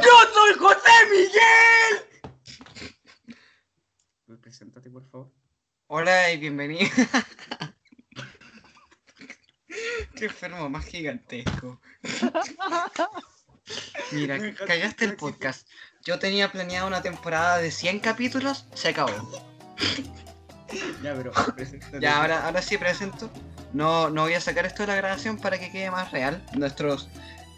¡Yo 0.00 0.12
soy 0.32 0.54
José 0.54 1.06
Miguel! 1.10 2.06
Preséntate, 4.40 4.88
por 4.90 5.10
favor. 5.10 5.32
Hola 5.88 6.30
y 6.30 6.36
bienvenido. 6.36 6.88
Qué 10.16 10.26
enfermo 10.26 10.68
más 10.68 10.84
gigantesco. 10.84 11.80
Mira, 14.12 14.38
cagaste 14.54 15.04
el 15.04 15.10
el 15.10 15.16
podcast. 15.16 15.68
Yo 16.04 16.20
tenía 16.20 16.52
planeado 16.52 16.86
una 16.86 17.02
temporada 17.02 17.58
de 17.58 17.72
100 17.72 17.98
capítulos, 18.00 18.66
se 18.74 18.90
acabó. 18.90 19.10
Ya, 21.02 21.14
pero 21.14 21.32
preséntate. 21.56 22.00
Ya, 22.00 22.20
ahora, 22.20 22.44
ahora 22.44 22.62
sí 22.62 22.78
presento. 22.78 23.28
No, 23.72 24.10
no 24.10 24.22
voy 24.22 24.34
a 24.34 24.40
sacar 24.40 24.66
esto 24.66 24.82
de 24.82 24.88
la 24.88 24.94
grabación 24.96 25.38
para 25.38 25.58
que 25.58 25.70
quede 25.70 25.90
más 25.90 26.10
real. 26.10 26.42
Nuestros, 26.54 27.08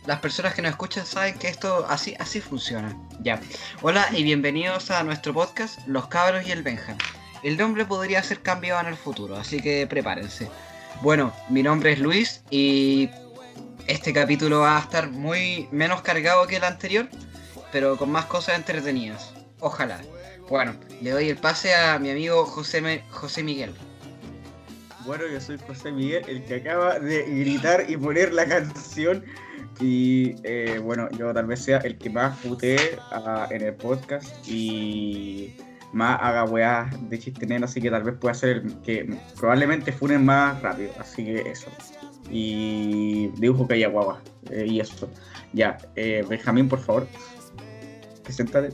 las 0.06 0.18
personas 0.20 0.54
que 0.54 0.62
nos 0.62 0.72
escuchan 0.72 1.06
saben 1.06 1.38
que 1.38 1.48
esto 1.48 1.86
así, 1.88 2.14
así 2.18 2.40
funciona. 2.40 2.96
Ya. 3.22 3.40
Hola 3.82 4.08
y 4.12 4.22
bienvenidos 4.22 4.90
a 4.90 5.02
nuestro 5.04 5.32
podcast, 5.32 5.78
Los 5.86 6.08
Cabros 6.08 6.46
y 6.46 6.52
el 6.52 6.62
Benja. 6.62 6.96
El 7.42 7.56
nombre 7.56 7.84
podría 7.86 8.22
ser 8.22 8.42
cambiado 8.42 8.80
en 8.80 8.86
el 8.88 8.96
futuro, 8.96 9.36
así 9.36 9.60
que 9.62 9.86
prepárense. 9.86 10.50
Bueno, 11.00 11.32
mi 11.48 11.62
nombre 11.62 11.92
es 11.92 11.98
Luis 12.00 12.42
y 12.50 13.08
este 13.86 14.12
capítulo 14.12 14.60
va 14.60 14.76
a 14.76 14.80
estar 14.80 15.10
muy 15.10 15.68
menos 15.70 16.02
cargado 16.02 16.46
que 16.46 16.56
el 16.56 16.64
anterior, 16.64 17.08
pero 17.72 17.96
con 17.96 18.10
más 18.10 18.26
cosas 18.26 18.56
entretenidas. 18.56 19.32
Ojalá. 19.60 20.00
Bueno, 20.50 20.74
le 21.00 21.10
doy 21.10 21.28
el 21.30 21.36
pase 21.36 21.74
a 21.74 21.98
mi 22.00 22.10
amigo 22.10 22.44
José, 22.44 22.80
Me- 22.80 23.04
José 23.10 23.42
Miguel. 23.44 23.72
Bueno, 25.06 25.26
yo 25.26 25.40
soy 25.40 25.58
José 25.66 25.90
Miguel, 25.92 26.24
el 26.28 26.44
que 26.44 26.56
acaba 26.56 26.98
de 26.98 27.22
gritar 27.22 27.88
y 27.88 27.96
poner 27.96 28.32
la 28.32 28.46
canción. 28.46 29.24
Y 29.80 30.34
eh, 30.44 30.78
bueno, 30.82 31.08
yo 31.12 31.32
tal 31.32 31.46
vez 31.46 31.60
sea 31.64 31.78
el 31.78 31.96
que 31.96 32.10
más 32.10 32.38
putee 32.40 32.98
ah, 33.10 33.48
en 33.50 33.62
el 33.62 33.74
podcast 33.74 34.46
y 34.46 35.56
más 35.92 36.18
haga 36.20 36.44
weas 36.44 37.08
de 37.08 37.18
chiste 37.18 37.46
neno, 37.46 37.64
así 37.64 37.80
que 37.80 37.90
tal 37.90 38.02
vez 38.02 38.14
pueda 38.16 38.34
ser 38.34 38.58
el 38.58 38.80
que 38.82 39.18
probablemente 39.38 39.90
funen 39.90 40.24
más 40.24 40.60
rápido. 40.60 40.90
Así 40.98 41.24
que 41.24 41.40
eso. 41.50 41.70
Y 42.30 43.28
dibujo 43.38 43.66
que 43.66 43.74
haya 43.74 43.88
guagua. 43.88 44.20
eh, 44.50 44.66
y 44.68 44.80
eso. 44.80 45.08
Ya, 45.52 45.78
eh, 45.96 46.24
Benjamín, 46.28 46.68
por 46.68 46.80
favor. 46.80 47.06
Preséntate. 48.22 48.68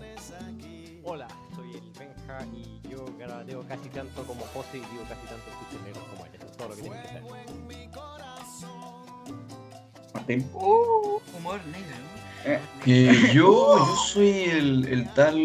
Hola, 1.05 1.29
soy 1.55 1.71
el 1.73 1.91
Benja 1.99 2.45
y 2.53 2.81
yo 2.89 3.05
garanteo 3.19 3.63
casi 3.69 3.89
tanto 3.91 4.25
como 4.25 4.41
José 4.47 4.79
y 4.79 4.81
digo 4.81 5.05
casi 5.09 5.27
tanto 5.27 5.47
chistes 5.71 5.81
todo 6.57 6.69
lo 6.69 6.75
que 6.77 6.83
tienen 6.83 7.03
que 7.03 7.09
saber. 7.09 7.23
Martín. 10.15 10.51
Uh, 10.55 11.21
humor 11.37 11.61
negro. 11.67 11.97
Eh, 12.45 12.61
yo, 12.87 13.33
yo 13.33 13.97
soy 13.97 14.29
el, 14.45 14.87
el 14.89 15.13
tal 15.15 15.37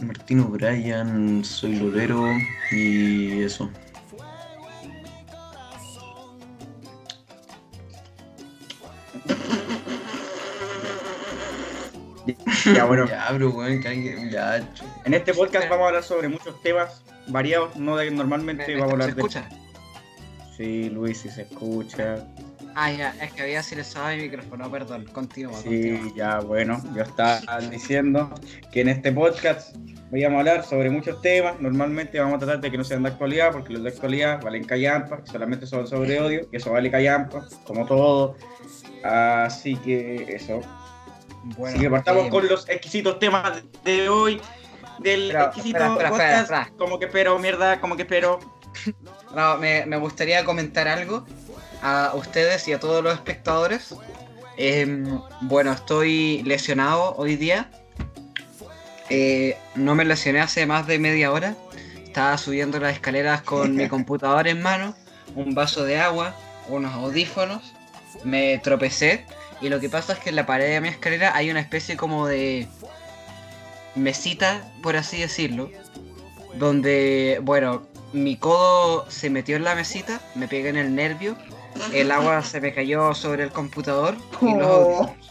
Martino 0.00 0.44
Bryan, 0.44 1.44
soy 1.44 1.76
lorero 1.76 2.26
y 2.70 3.42
eso. 3.42 3.68
ya, 12.74 12.84
bueno. 12.84 13.06
Ya, 13.06 13.26
pero 13.30 13.50
weón, 13.50 13.80
que 13.80 13.88
alguien. 13.88 14.30
Ya, 14.30 14.60
chu- 14.74 14.84
En 15.04 15.14
este 15.14 15.32
podcast 15.34 15.68
vamos 15.68 15.84
a 15.84 15.88
hablar 15.88 16.02
sobre 16.02 16.28
muchos 16.28 16.60
temas 16.62 17.02
variados, 17.28 17.76
no 17.76 17.96
de 17.96 18.06
que 18.06 18.10
normalmente 18.14 18.66
¿Me- 18.74 18.80
vamos 18.80 18.90
a 18.90 18.92
hablar 18.94 19.08
¿Se 19.10 19.14
de. 19.14 19.20
escucha? 19.20 19.48
Sí, 20.56 20.90
Luis, 20.90 21.18
si 21.18 21.28
se 21.28 21.42
escucha. 21.42 22.26
Ah, 22.74 22.90
ya, 22.92 23.14
es 23.20 23.32
que 23.32 23.42
había 23.42 23.62
silenciado 23.62 24.08
mi 24.16 24.22
micrófono, 24.22 24.70
perdón. 24.70 25.04
Continúa, 25.12 25.54
Sí, 25.60 25.64
continúa. 25.64 26.12
ya, 26.16 26.40
bueno, 26.40 26.82
yo 26.94 27.02
estaba 27.02 27.40
diciendo 27.70 28.32
que 28.72 28.80
en 28.82 28.88
este 28.88 29.10
podcast 29.12 29.74
vamos 30.10 30.32
a 30.36 30.38
hablar 30.38 30.64
sobre 30.64 30.90
muchos 30.90 31.20
temas. 31.22 31.60
Normalmente 31.60 32.18
vamos 32.20 32.36
a 32.36 32.38
tratar 32.38 32.60
de 32.60 32.70
que 32.70 32.76
no 32.78 32.84
sean 32.84 33.02
de 33.02 33.10
actualidad, 33.10 33.52
porque 33.52 33.72
los 33.72 33.82
de 33.82 33.88
actualidad 33.90 34.42
valen 34.42 34.64
callampa, 34.64 35.20
solamente 35.24 35.66
son 35.66 35.86
sobre 35.86 36.20
odio, 36.20 36.48
que 36.50 36.56
eso 36.56 36.70
vale 36.72 36.90
callampa, 36.90 37.46
como 37.64 37.84
todo. 37.86 38.36
Así 39.04 39.76
que 39.76 40.26
eso. 40.34 40.60
Bueno, 41.56 41.66
Así 41.74 41.78
que 41.78 41.90
partamos 41.90 42.26
eh, 42.26 42.30
con 42.30 42.48
los 42.48 42.68
exquisitos 42.68 43.18
temas 43.18 43.62
de 43.84 44.08
hoy. 44.08 44.40
Del 44.98 45.26
Espera, 45.26 45.44
exquisito 45.44 45.78
espera, 45.78 45.92
espera, 45.92 46.10
podcast. 46.10 46.40
espera, 46.42 46.62
espera. 46.62 46.78
Como 46.78 46.98
que 46.98 47.04
espero, 47.06 47.38
mierda, 47.38 47.80
como 47.80 47.96
que 47.96 48.02
espero. 48.02 48.40
no, 49.34 49.56
me, 49.58 49.86
me 49.86 49.96
gustaría 49.96 50.44
comentar 50.44 50.88
algo 50.88 51.24
a 51.82 52.12
ustedes 52.14 52.66
y 52.68 52.72
a 52.72 52.80
todos 52.80 53.02
los 53.02 53.14
espectadores. 53.14 53.94
Em, 54.56 55.20
bueno, 55.42 55.72
estoy 55.72 56.42
lesionado 56.42 57.14
hoy 57.16 57.36
día. 57.36 57.70
Eh, 59.08 59.56
no 59.76 59.94
me 59.94 60.04
lesioné 60.04 60.40
hace 60.40 60.66
más 60.66 60.86
de 60.86 60.98
media 60.98 61.32
hora. 61.32 61.54
Estaba 62.04 62.36
subiendo 62.38 62.80
las 62.80 62.94
escaleras 62.94 63.42
con 63.42 63.76
mi 63.76 63.88
computador 63.88 64.48
en 64.48 64.60
mano, 64.60 64.96
un 65.34 65.54
vaso 65.54 65.84
de 65.84 66.00
agua, 66.00 66.34
unos 66.68 66.92
audífonos. 66.92 67.72
Me 68.24 68.58
tropecé 68.58 69.24
y 69.60 69.68
lo 69.68 69.78
que 69.80 69.88
pasa 69.88 70.14
es 70.14 70.18
que 70.18 70.30
en 70.30 70.36
la 70.36 70.46
pared 70.46 70.68
de 70.68 70.80
mi 70.80 70.88
escalera 70.88 71.36
hay 71.36 71.50
una 71.50 71.60
especie 71.60 71.96
como 71.96 72.26
de 72.26 72.66
mesita, 73.98 74.72
por 74.82 74.96
así 74.96 75.20
decirlo, 75.20 75.70
donde, 76.54 77.40
bueno, 77.42 77.86
mi 78.12 78.36
codo 78.36 79.10
se 79.10 79.30
metió 79.30 79.56
en 79.56 79.64
la 79.64 79.74
mesita, 79.74 80.20
me 80.34 80.48
pegué 80.48 80.68
en 80.70 80.76
el 80.76 80.94
nervio, 80.94 81.36
el 81.92 82.10
agua 82.10 82.42
se 82.44 82.60
me 82.60 82.72
cayó 82.72 83.14
sobre 83.14 83.44
el 83.44 83.50
computador 83.50 84.16
y 84.40 84.54
los 84.54 84.66
audífonos. 84.66 85.28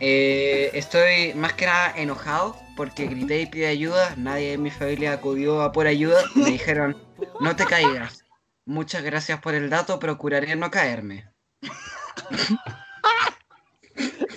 Eh, 0.00 0.70
estoy 0.74 1.34
más 1.34 1.54
que 1.54 1.66
nada 1.66 1.92
enojado 1.96 2.56
porque 2.76 3.06
grité 3.06 3.40
y 3.40 3.46
pide 3.46 3.66
ayuda, 3.66 4.14
nadie 4.16 4.52
en 4.52 4.62
mi 4.62 4.70
familia 4.70 5.12
acudió 5.12 5.62
a 5.62 5.72
por 5.72 5.86
ayuda, 5.88 6.22
me 6.36 6.44
dijeron, 6.52 6.96
no 7.40 7.56
te 7.56 7.64
caigas. 7.64 8.24
Muchas 8.64 9.02
gracias 9.02 9.40
por 9.40 9.54
el 9.54 9.70
dato, 9.70 9.98
procuraré 9.98 10.54
no 10.54 10.70
caerme. 10.70 11.26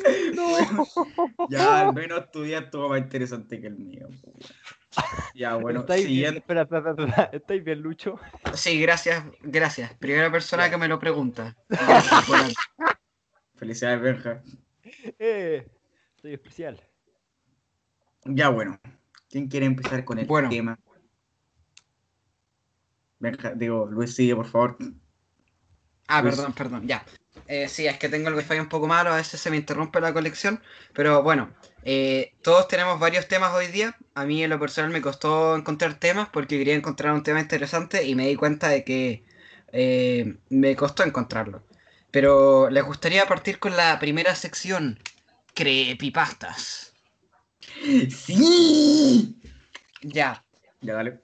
Ya, 1.49 1.81
al 1.81 1.93
menos 1.93 2.31
tu 2.31 2.43
día 2.43 2.59
estuvo 2.59 2.89
más 2.89 2.99
interesante 2.99 3.59
que 3.59 3.67
el 3.67 3.77
mío. 3.77 4.07
Ya, 5.33 5.55
bueno, 5.55 5.81
¿Estáis 5.81 6.05
bien? 6.05 6.15
siguiente. 6.15 6.39
Espera, 6.39 6.61
espera, 6.63 6.91
espera, 6.91 7.07
espera. 7.07 7.29
¿Estáis 7.33 7.63
bien, 7.63 7.81
Lucho? 7.81 8.19
Sí, 8.53 8.79
gracias, 8.81 9.23
gracias. 9.41 9.93
Primera 9.95 10.31
persona 10.31 10.69
que 10.69 10.77
me 10.77 10.87
lo 10.87 10.99
pregunta. 10.99 11.55
Felicidades, 13.55 14.01
Benja. 14.01 14.41
Eh, 15.19 15.67
soy 16.21 16.33
especial. 16.33 16.81
Ya, 18.25 18.49
bueno. 18.49 18.79
¿Quién 19.29 19.47
quiere 19.47 19.65
empezar 19.65 20.03
con 20.05 20.19
el 20.19 20.25
Bueno. 20.27 20.49
tema? 20.49 20.77
Benja, 23.19 23.51
digo, 23.53 23.85
Luis, 23.85 24.15
sigue, 24.15 24.35
por 24.35 24.47
favor. 24.47 24.77
Ah, 26.07 26.21
Luis. 26.21 26.35
perdón, 26.35 26.53
perdón, 26.53 26.87
ya. 26.87 27.05
Eh, 27.51 27.67
sí, 27.67 27.85
es 27.85 27.97
que 27.97 28.07
tengo 28.07 28.29
el 28.29 28.35
wifi 28.35 28.59
un 28.59 28.69
poco 28.69 28.87
malo, 28.87 29.11
a 29.11 29.17
veces 29.17 29.41
se 29.41 29.49
me 29.49 29.57
interrumpe 29.57 29.99
la 29.99 30.13
conexión, 30.13 30.61
pero 30.93 31.21
bueno, 31.21 31.53
eh, 31.83 32.31
todos 32.41 32.69
tenemos 32.69 32.97
varios 32.97 33.27
temas 33.27 33.53
hoy 33.53 33.67
día. 33.67 33.97
A 34.15 34.23
mí 34.23 34.41
en 34.41 34.49
lo 34.49 34.57
personal 34.57 34.89
me 34.89 35.01
costó 35.01 35.57
encontrar 35.57 35.95
temas 35.95 36.29
porque 36.31 36.57
quería 36.57 36.75
encontrar 36.75 37.13
un 37.13 37.23
tema 37.23 37.41
interesante 37.41 38.05
y 38.05 38.15
me 38.15 38.25
di 38.25 38.37
cuenta 38.37 38.69
de 38.69 38.85
que 38.85 39.25
eh, 39.73 40.37
me 40.47 40.77
costó 40.77 41.03
encontrarlo. 41.03 41.61
Pero 42.09 42.69
les 42.69 42.85
gustaría 42.85 43.25
partir 43.25 43.59
con 43.59 43.75
la 43.75 43.99
primera 43.99 44.33
sección, 44.33 44.97
creepypastas. 45.53 46.93
¡Sí! 48.09 49.35
Ya, 50.03 50.41
Ya, 50.79 50.93
dale. 50.93 51.19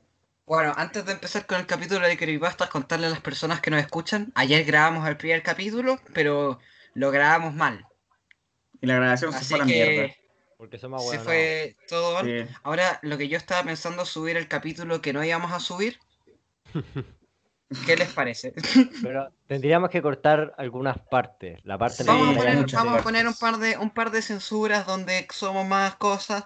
Bueno, 0.47 0.73
antes 0.77 1.05
de 1.05 1.11
empezar 1.11 1.45
con 1.45 1.59
el 1.59 1.65
capítulo 1.65 2.07
de 2.07 2.15
Creepypastas, 2.15 2.69
contarle 2.69 3.07
a 3.07 3.09
las 3.09 3.19
personas 3.19 3.59
que 3.59 3.69
nos 3.69 3.81
escuchan. 3.81 4.31
Ayer 4.33 4.63
grabamos 4.63 5.05
el 5.05 5.17
primer 5.17 5.43
capítulo, 5.43 5.99
pero 6.13 6.57
lo 6.93 7.11
grabamos 7.11 7.53
mal. 7.53 7.85
Y 8.79 8.87
la 8.87 8.95
grabación 8.95 9.33
se 9.33 9.43
fue 9.43 9.55
a 9.57 9.59
la 9.59 9.65
mierda. 9.65 10.07
que 10.07 10.17
Porque 10.55 10.79
somos 10.79 11.05
se 11.09 11.19
fue 11.19 11.75
todo 11.89 12.13
mal. 12.13 12.25
Sí. 12.25 12.55
Ahora, 12.63 12.97
lo 13.01 13.17
que 13.17 13.27
yo 13.27 13.35
estaba 13.35 13.61
pensando 13.65 14.03
es 14.03 14.07
subir 14.07 14.37
el 14.37 14.47
capítulo 14.47 15.01
que 15.01 15.11
no 15.11 15.21
íbamos 15.21 15.51
a 15.51 15.59
subir. 15.59 15.99
¿Qué 17.85 17.97
les 17.97 18.13
parece? 18.13 18.53
Pero 19.03 19.29
tendríamos 19.47 19.89
que 19.89 20.01
cortar 20.01 20.55
algunas 20.57 20.97
partes. 20.97 21.59
La 21.65 21.77
parte 21.77 22.05
vamos 22.05 22.37
a 22.37 22.39
poner, 22.39 22.65
vamos 22.71 22.99
a 23.01 23.03
poner 23.03 23.27
un 23.27 23.33
par 23.33 23.57
de 23.57 23.77
un 23.77 23.89
par 23.89 24.11
de 24.11 24.21
censuras 24.21 24.87
donde 24.87 25.27
somos 25.29 25.67
más 25.67 25.97
cosas. 25.97 26.45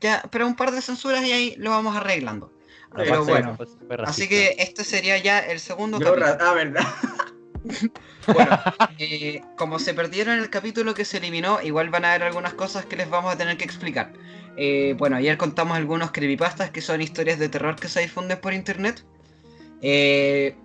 Ya, 0.00 0.22
pero 0.30 0.46
un 0.46 0.56
par 0.56 0.70
de 0.70 0.80
censuras 0.80 1.22
y 1.24 1.32
ahí 1.32 1.54
lo 1.58 1.68
vamos 1.68 1.94
arreglando. 1.94 2.53
Pero 2.94 3.24
bueno, 3.24 3.56
Así 4.04 4.28
que 4.28 4.56
este 4.58 4.84
sería 4.84 5.18
ya 5.18 5.38
el 5.40 5.60
segundo 5.60 5.98
Yo 5.98 6.14
capítulo. 6.14 6.36
ah, 6.40 6.54
verdad. 6.54 6.86
Bueno, 8.26 8.58
eh, 8.98 9.42
como 9.56 9.78
se 9.78 9.94
perdieron 9.94 10.38
el 10.38 10.50
capítulo 10.50 10.94
que 10.94 11.04
se 11.04 11.18
eliminó, 11.18 11.60
igual 11.62 11.90
van 11.90 12.04
a 12.04 12.10
haber 12.10 12.24
algunas 12.24 12.54
cosas 12.54 12.86
que 12.86 12.96
les 12.96 13.08
vamos 13.10 13.32
a 13.32 13.36
tener 13.36 13.56
que 13.56 13.64
explicar. 13.64 14.12
Eh, 14.56 14.94
bueno, 14.96 15.16
ayer 15.16 15.36
contamos 15.36 15.76
algunos 15.76 16.10
creepypastas 16.10 16.70
que 16.70 16.80
son 16.80 17.02
historias 17.02 17.38
de 17.38 17.48
terror 17.48 17.76
que 17.76 17.88
se 17.88 18.00
difunden 18.00 18.40
por 18.40 18.54
internet. 18.54 19.04
Eh, 19.82 20.56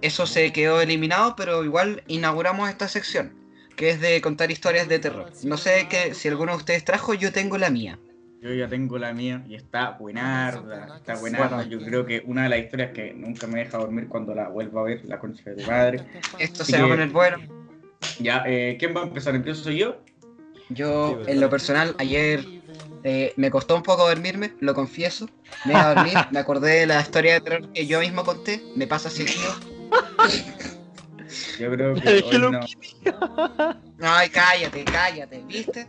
eso 0.00 0.26
se 0.26 0.52
quedó 0.52 0.80
eliminado, 0.80 1.34
pero 1.36 1.64
igual 1.64 2.04
inauguramos 2.06 2.68
esta 2.68 2.86
sección, 2.88 3.34
que 3.74 3.90
es 3.90 4.00
de 4.00 4.20
contar 4.20 4.50
historias 4.50 4.88
de 4.88 4.98
terror. 4.98 5.32
No 5.42 5.56
sé 5.56 5.88
que, 5.88 6.14
si 6.14 6.28
alguno 6.28 6.52
de 6.52 6.58
ustedes 6.58 6.84
trajo, 6.84 7.14
yo 7.14 7.32
tengo 7.32 7.58
la 7.58 7.70
mía. 7.70 7.98
Yo 8.40 8.54
ya 8.54 8.68
tengo 8.68 8.98
la 8.98 9.12
mía 9.12 9.44
y 9.48 9.56
está 9.56 9.90
buenarda, 9.90 10.96
está 10.96 11.16
buenarda. 11.16 11.64
Yo 11.64 11.80
creo 11.80 12.06
que 12.06 12.22
una 12.24 12.44
de 12.44 12.48
las 12.48 12.60
historias 12.60 12.92
que 12.92 13.12
nunca 13.12 13.48
me 13.48 13.58
deja 13.60 13.78
dormir 13.78 14.06
cuando 14.08 14.32
la 14.34 14.48
vuelvo 14.48 14.78
a 14.78 14.84
ver, 14.84 15.04
la 15.06 15.18
concha 15.18 15.50
de 15.50 15.56
tu 15.56 15.68
madre. 15.68 16.00
Esto 16.38 16.62
Así 16.62 16.72
se 16.72 16.78
va 16.78 16.86
a 16.86 16.88
poner 16.88 17.08
bueno. 17.08 17.38
Ya, 18.20 18.44
eh, 18.46 18.76
¿quién 18.78 18.94
va 18.94 19.02
a 19.02 19.04
empezar? 19.04 19.34
¿Empiezo 19.34 19.70
yo? 19.70 19.96
Yo, 20.68 21.20
en 21.26 21.40
lo 21.40 21.50
personal, 21.50 21.96
ayer 21.98 22.46
eh, 23.02 23.32
me 23.36 23.50
costó 23.50 23.74
un 23.74 23.82
poco 23.82 24.06
dormirme, 24.06 24.52
lo 24.60 24.72
confieso. 24.72 25.28
Me 25.64 25.72
iba 25.72 25.90
a 25.90 25.94
dormir, 25.94 26.18
me 26.30 26.38
acordé 26.38 26.80
de 26.80 26.86
la 26.86 27.00
historia 27.00 27.34
de 27.34 27.40
terror 27.40 27.72
que 27.72 27.86
yo 27.86 28.00
mismo 28.00 28.22
conté, 28.24 28.62
me 28.76 28.86
pasa 28.86 29.10
seguido. 29.10 29.52
Yo 31.58 31.70
creo 31.70 31.94
que 31.94 32.08
hoy 32.30 32.38
no. 32.38 32.60
Ay, 34.00 34.28
cállate, 34.30 34.84
cállate, 34.84 35.42
¿viste? 35.46 35.86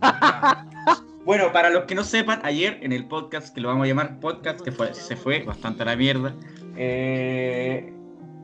Bueno, 1.25 1.51
para 1.51 1.69
los 1.69 1.84
que 1.84 1.96
no 1.96 2.04
sepan, 2.04 2.40
ayer 2.44 2.80
en 2.81 2.92
el 2.92 3.06
podcast, 3.06 3.54
que 3.54 3.62
lo 3.62 3.68
vamos 3.68 3.86
a 3.86 3.88
llamar 3.88 4.19
podcast, 4.19 4.62
que 4.62 4.72
fue, 4.72 4.94
se 4.94 5.16
fue 5.16 5.44
bastante 5.44 5.84
a 5.84 5.86
la 5.86 5.96
mierda, 5.96 6.36
eh, 6.75 7.94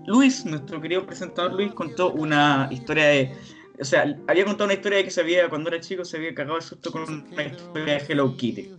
Luis, 0.06 0.46
nuestro 0.46 0.80
querido 0.82 1.06
presentador 1.06 1.54
Luis, 1.54 1.74
contó 1.74 2.12
una 2.12 2.68
historia 2.72 3.06
de... 3.06 3.32
O 3.80 3.84
sea, 3.84 4.16
había 4.28 4.46
contado 4.46 4.66
una 4.66 4.74
historia 4.74 5.00
de 5.00 5.04
que 5.04 5.10
se 5.10 5.22
había, 5.22 5.50
cuando 5.50 5.70
era 5.70 5.80
chico, 5.82 6.06
se 6.06 6.18
había 6.18 6.34
cagado 6.34 6.56
de 6.56 6.62
susto 6.62 6.92
con 6.92 7.04
una 7.04 7.44
historia 7.44 7.96
de 7.96 8.06
Hello 8.08 8.38
Kitty. 8.38 8.72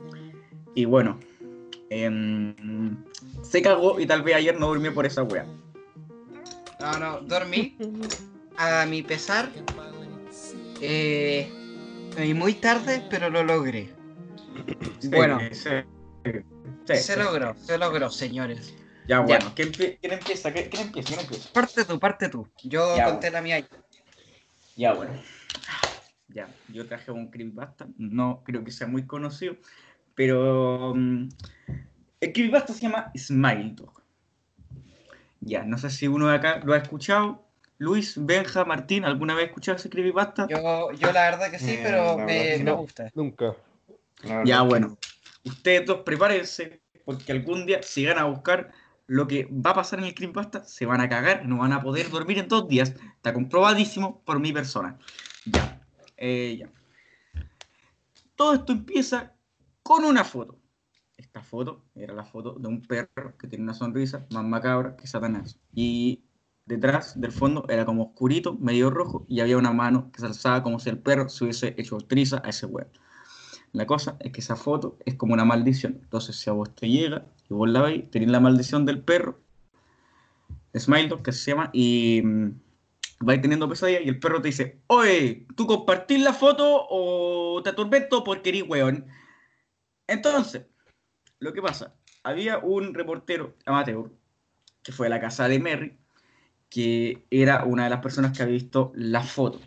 Y 0.75 0.85
bueno, 0.85 1.19
em, 1.91 2.97
se 3.43 3.61
cagó 3.61 3.99
y 3.99 4.07
tal 4.07 4.23
vez 4.23 4.37
ayer 4.37 4.59
no 4.59 4.69
durmió 4.69 4.95
por 4.95 5.05
esa 5.05 5.23
wea. 5.23 5.47
No, 6.87 7.01
no, 7.01 7.21
dormí. 7.21 7.77
A 8.57 8.87
mi 8.87 9.03
pesar. 9.03 9.51
Eh, 10.81 11.51
y 12.17 12.33
muy 12.33 12.55
tarde, 12.55 13.05
pero 13.11 13.29
lo 13.29 13.43
logré. 13.43 13.93
Bueno, 15.11 15.41
Sí, 15.51 15.69
sí, 16.25 16.33
sí, 16.87 16.97
se 16.97 17.17
logró, 17.17 17.57
se 17.57 17.77
logró, 17.77 18.09
señores. 18.09 18.73
Ya, 19.09 19.19
bueno, 19.19 19.53
¿quién, 19.57 19.73
empie- 19.73 19.99
quién 20.01 20.13
empieza? 20.13 20.53
¿Quién, 20.53 20.69
quién 20.71 20.83
empieza? 20.87 21.09
¿Quién 21.09 21.21
empieza? 21.21 21.53
Parte 21.53 21.85
tú, 21.85 21.99
parte 21.99 22.29
tú. 22.29 22.49
Yo 22.63 22.97
Ya, 22.97 23.05
conté 23.07 23.33
la 23.33 23.43
mía. 23.43 23.67
Ya, 24.77 24.93
bueno. 24.93 25.13
Ya, 26.29 26.49
yo 26.69 26.87
traje 26.87 27.11
un 27.11 27.31
creepypasta. 27.33 27.89
No 27.99 28.43
creo 28.45 28.63
que 28.63 28.71
sea 28.71 28.87
muy 28.87 29.07
conocido. 29.07 29.57
Pero. 30.15 30.95
mm, 30.95 31.29
el 32.21 32.33
creepypasta 32.33 32.73
se 32.73 32.81
llama 32.83 33.11
Smile 33.17 33.73
Dog. 33.75 33.96
Ya, 35.47 35.63
no 35.63 35.79
sé 35.79 35.91
si 35.91 36.09
uno 36.09 36.29
de 36.29 36.35
acá 36.35 36.61
lo 36.65 36.75
ha 36.75 36.79
escuchado. 36.79 37.45
Luis, 37.79 38.15
Benja, 38.17 38.65
Martín, 38.65 39.05
¿alguna 39.05 39.35
vez 39.35 39.47
escuchado 39.47 39.77
ese 39.77 39.89
creepypasta? 39.89 40.49
Yo, 40.49 40.91
yo 40.93 41.13
la 41.13 41.31
verdad 41.31 41.51
que 41.51 41.59
sí, 41.59 41.73
Eh, 41.73 41.81
pero 41.83 42.19
me, 42.19 42.49
que 42.49 42.59
me 42.59 42.65
no. 42.65 42.77
gusta. 42.79 43.11
Nunca. 43.15 43.55
Ya, 44.45 44.63
bueno. 44.63 44.97
Ustedes 45.45 45.87
dos 45.87 46.01
prepárense, 46.01 46.81
porque 47.05 47.31
algún 47.33 47.65
día, 47.67 47.83
si 47.83 48.05
van 48.07 48.19
a 48.19 48.25
buscar 48.25 48.73
lo 49.07 49.29
que 49.29 49.45
va 49.45 49.71
a 49.71 49.75
pasar 49.75 50.01
en 50.01 50.07
el 50.07 50.15
creepypasta, 50.15 50.65
se 50.65 50.85
van 50.85 51.01
a 51.01 51.09
cagar 51.09 51.47
no 51.47 51.59
van 51.59 51.73
a 51.73 51.81
poder 51.81 52.11
dormir 52.11 52.39
en 52.39 52.49
dos 52.49 52.67
días. 52.67 52.95
Está 53.15 53.33
comprobadísimo 53.33 54.23
por 54.25 54.41
mi 54.41 54.53
persona. 54.53 54.99
Ya. 55.45 55.81
eh, 56.17 56.57
ya. 56.59 56.69
Todo 58.35 58.55
esto 58.55 58.73
empieza 58.73 59.33
con 59.83 60.05
una 60.05 60.25
foto. 60.25 60.59
Esta 61.17 61.43
foto 61.43 61.85
era 61.95 62.13
la 62.15 62.25
foto 62.25 62.53
de 62.53 62.69
un 62.69 62.83
perro 62.83 63.37
que 63.39 63.49
tiene 63.49 63.65
una 63.65 63.75
sonrisa 63.75 64.27
más 64.31 64.45
macabra 64.45 64.97
que 64.97 65.07
Satanás. 65.07 65.59
Y 65.73 66.25
detrás 66.67 67.19
del 67.19 67.33
fondo 67.33 67.65
era 67.69 67.87
como 67.87 68.05
oscurito, 68.05 68.55
medio 68.55 68.91
rojo, 68.91 69.25
y 69.29 69.41
había 69.41 69.57
una 69.57 69.73
mano 69.73 70.11
que 70.13 70.21
se 70.21 70.27
alzaba 70.27 70.63
como 70.63 70.79
si 70.79 70.91
el 70.91 70.99
perro 70.99 71.29
se 71.29 71.45
hubiese 71.45 71.75
hecho 71.79 71.99
triza 71.99 72.43
a 72.45 72.51
ese 72.51 72.67
huevo. 72.67 72.91
La 73.73 73.87
cosa 73.87 74.17
es 74.21 74.33
que 74.33 74.41
esa 74.41 74.57
foto 74.57 74.99
es 75.05 75.15
como 75.15 75.35
una 75.35 75.45
maldición. 75.45 76.01
Entonces, 76.03 76.37
si 76.37 76.51
a 76.51 76.53
vos 76.53 76.75
te 76.75 76.89
llega 76.89 77.27
y 77.49 77.55
vos 77.55 77.69
la 77.69 77.83
veis, 77.83 78.11
tenéis 78.11 78.31
la 78.31 78.41
maldición 78.41 78.85
del 78.85 79.03
perro, 79.03 79.41
Smile 80.75 81.09
Dog, 81.09 81.23
que 81.23 81.33
se 81.33 81.51
llama, 81.51 81.71
y 81.73 82.21
mm, 82.23 82.61
vais 83.21 83.41
teniendo 83.41 83.69
pesadillas 83.69 84.03
y 84.05 84.09
el 84.09 84.19
perro 84.19 84.43
te 84.43 84.49
dice, 84.49 84.81
oye, 84.89 85.47
¿tú 85.57 85.67
compartís 85.67 86.21
la 86.21 86.35
foto 86.35 86.87
o 86.91 87.63
te 87.63 87.71
atormento 87.71 88.25
porque 88.25 88.51
eres 88.51 88.65
weón? 88.69 89.07
Entonces, 90.07 90.67
lo 91.39 91.53
que 91.53 91.63
pasa, 91.63 91.95
había 92.23 92.59
un 92.59 92.95
reportero 92.95 93.55
amateur 93.65 94.11
que 94.83 94.93
fue 94.93 95.07
a 95.07 95.11
la 95.11 95.21
casa 95.21 95.49
de 95.49 95.59
Merry, 95.59 95.97
que 96.69 97.25
era 97.31 97.65
una 97.65 97.85
de 97.85 97.91
las 97.91 98.01
personas 98.01 98.37
que 98.37 98.43
había 98.43 98.55
visto 98.55 98.93
la 98.95 99.23
foto. 99.23 99.61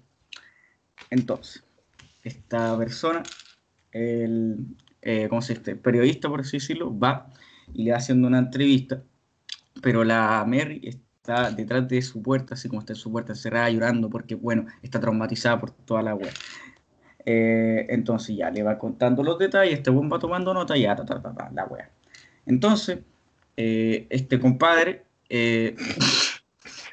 Entonces, 1.09 1.63
esta 2.23 2.77
persona 2.77 3.23
el, 3.91 4.75
eh, 5.01 5.27
¿cómo 5.29 5.41
se 5.41 5.55
dice? 5.55 5.75
periodista, 5.75 6.29
por 6.29 6.41
así 6.41 6.57
decirlo, 6.57 6.97
va 6.97 7.29
y 7.73 7.83
le 7.83 7.91
va 7.91 7.97
haciendo 7.97 8.27
una 8.27 8.39
entrevista, 8.39 9.01
pero 9.81 10.03
la 10.03 10.43
Mary 10.47 10.81
está 10.83 11.51
detrás 11.51 11.87
de 11.87 12.01
su 12.01 12.21
puerta, 12.21 12.55
así 12.55 12.67
como 12.67 12.81
está 12.81 12.93
en 12.93 12.99
su 12.99 13.11
puerta 13.11 13.35
cerrada, 13.35 13.69
llorando, 13.69 14.09
porque, 14.09 14.35
bueno, 14.35 14.65
está 14.81 14.99
traumatizada 14.99 15.59
por 15.59 15.71
toda 15.71 16.01
la 16.01 16.15
web. 16.15 16.33
Entonces 17.25 18.35
ya 18.35 18.49
le 18.49 18.63
va 18.63 18.77
contando 18.79 19.23
los 19.23 19.37
detalles, 19.37 19.75
este 19.79 19.89
buen 19.91 20.11
va 20.11 20.19
tomando 20.19 20.53
nota 20.53 20.75
y 20.77 20.81
ya, 20.83 20.95
ta, 20.95 21.05
ta, 21.05 21.21
ta, 21.21 21.33
ta, 21.33 21.49
la 21.53 21.65
wea. 21.65 21.89
Entonces, 22.45 22.99
eh, 23.57 24.07
este 24.09 24.39
compadre... 24.39 25.03
eh, 25.29 25.75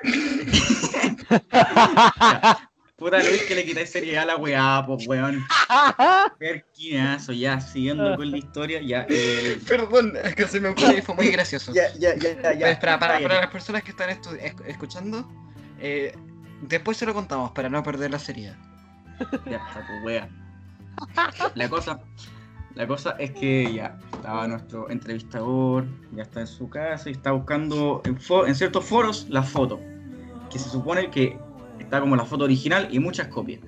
ya, 1.52 2.70
Puta 2.96 3.18
Luis 3.18 3.42
que 3.42 3.54
le 3.54 3.64
quitáis 3.66 3.90
seriedad 3.90 4.22
a 4.22 4.26
la 4.26 4.36
weá, 4.36 4.82
pues 4.86 5.06
weón. 5.06 5.44
Perquinazo, 6.38 7.32
ya, 7.34 7.60
siguiendo 7.60 8.16
con 8.16 8.30
la 8.30 8.38
historia, 8.38 8.80
ya. 8.80 9.06
eh, 9.10 9.58
Perdón, 9.68 10.14
es 10.24 10.34
que 10.34 10.46
se 10.46 10.60
me 10.60 10.68
ocurrió 10.70 10.96
y 10.98 11.02
fue 11.02 11.14
muy 11.14 11.28
gracioso. 11.30 11.74
ya, 11.74 11.92
ya, 11.98 12.14
ya, 12.16 12.40
ya, 12.40 12.52
ya. 12.54 12.80
Para, 12.80 12.98
Cállate. 12.98 13.22
para 13.24 13.40
las 13.42 13.50
personas 13.50 13.82
que 13.82 13.90
están 13.90 14.08
escuchando, 14.66 15.30
eh, 15.78 16.14
después 16.62 16.96
se 16.96 17.04
lo 17.04 17.12
contamos 17.12 17.50
para 17.52 17.68
no 17.68 17.82
perder 17.82 18.10
la 18.12 18.18
seriedad. 18.18 18.56
Ya 19.50 19.56
está 19.56 19.86
tu 19.86 20.06
wea. 20.06 20.28
La 21.54 21.68
cosa, 21.68 22.00
la 22.74 22.86
cosa 22.86 23.16
es 23.18 23.30
que 23.32 23.72
ya 23.72 23.98
estaba 24.12 24.46
nuestro 24.48 24.90
entrevistador, 24.90 25.86
ya 26.12 26.22
está 26.22 26.40
en 26.40 26.46
su 26.46 26.68
casa 26.68 27.08
y 27.08 27.12
está 27.12 27.32
buscando 27.32 28.02
en, 28.04 28.54
ciertos 28.54 28.84
foros 28.84 29.26
la 29.28 29.42
foto. 29.42 29.80
Que 30.50 30.58
se 30.58 30.68
supone 30.68 31.10
que 31.10 31.38
está 31.78 32.00
como 32.00 32.16
la 32.16 32.24
foto 32.24 32.44
original 32.44 32.88
y 32.90 32.98
muchas 32.98 33.28
copias. 33.28 33.60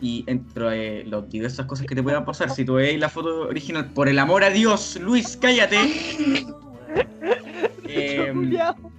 Y 0.00 0.24
entre 0.26 1.00
eh, 1.00 1.04
las 1.06 1.28
diversas 1.30 1.66
cosas 1.66 1.86
que 1.86 1.94
te 1.94 2.02
puedan 2.02 2.24
pasar, 2.24 2.50
si 2.50 2.64
tú 2.64 2.74
veis 2.74 3.00
la 3.00 3.08
foto 3.08 3.48
original, 3.48 3.90
por 3.92 4.08
el 4.08 4.18
amor 4.18 4.44
a 4.44 4.50
Dios, 4.50 4.98
Luis, 5.00 5.36
cállate. 5.36 5.78
Juliao. 8.32 8.95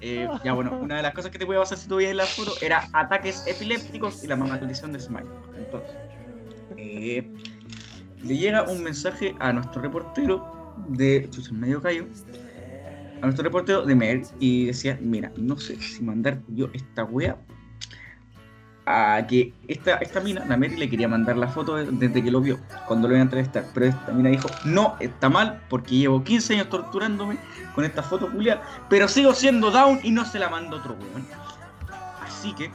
Eh, 0.00 0.28
ya 0.44 0.52
bueno, 0.52 0.78
una 0.80 0.96
de 0.96 1.02
las 1.02 1.14
cosas 1.14 1.30
que 1.30 1.38
te 1.38 1.46
puede 1.46 1.58
pasar 1.60 1.78
si 1.78 1.88
tú 1.88 1.96
veías 1.96 2.14
la 2.14 2.26
foto 2.26 2.52
era 2.60 2.88
ataques 2.92 3.44
epilépticos 3.46 4.22
y 4.24 4.26
la 4.26 4.36
maldición 4.36 4.92
de 4.92 5.00
Smile. 5.00 5.26
Entonces, 5.56 5.96
eh, 6.76 7.30
le 8.22 8.36
llega 8.36 8.62
un 8.64 8.82
mensaje 8.82 9.34
a 9.40 9.52
nuestro 9.52 9.82
reportero 9.82 10.74
de 10.88 11.28
chucha, 11.30 11.52
medio 11.52 11.80
callo, 11.80 12.06
a 13.20 13.26
nuestro 13.26 13.44
reportero 13.44 13.84
de 13.84 13.94
Mer 13.94 14.22
y 14.38 14.66
decía, 14.66 14.98
mira, 15.00 15.32
no 15.36 15.58
sé 15.58 15.80
si 15.80 16.02
mandar 16.02 16.40
yo 16.48 16.68
esta 16.72 17.04
wea 17.04 17.36
a 18.90 19.26
que 19.26 19.52
esta, 19.68 19.96
esta 19.96 20.20
mina, 20.20 20.44
la 20.46 20.56
Mary 20.56 20.76
le 20.76 20.88
quería 20.88 21.08
mandar 21.08 21.36
la 21.36 21.48
foto 21.48 21.76
de- 21.76 21.86
desde 21.90 22.22
que 22.24 22.30
lo 22.30 22.40
vio, 22.40 22.58
cuando 22.86 23.06
lo 23.06 23.14
iba 23.14 23.20
a 23.20 23.24
entrevistar, 23.24 23.64
pero 23.74 23.86
esta 23.86 24.12
mina 24.12 24.30
dijo, 24.30 24.48
no, 24.64 24.96
está 25.00 25.28
mal, 25.28 25.60
porque 25.68 25.96
llevo 25.96 26.24
15 26.24 26.54
años 26.54 26.70
torturándome 26.70 27.36
con 27.74 27.84
esta 27.84 28.02
foto 28.02 28.30
culiada, 28.30 28.62
pero 28.88 29.06
sigo 29.08 29.34
siendo 29.34 29.70
down 29.70 30.00
y 30.02 30.10
no 30.10 30.24
se 30.24 30.38
la 30.38 30.48
mando 30.48 30.76
otro 30.78 30.94
weón. 30.94 31.26
Así 32.22 32.54
que, 32.54 32.70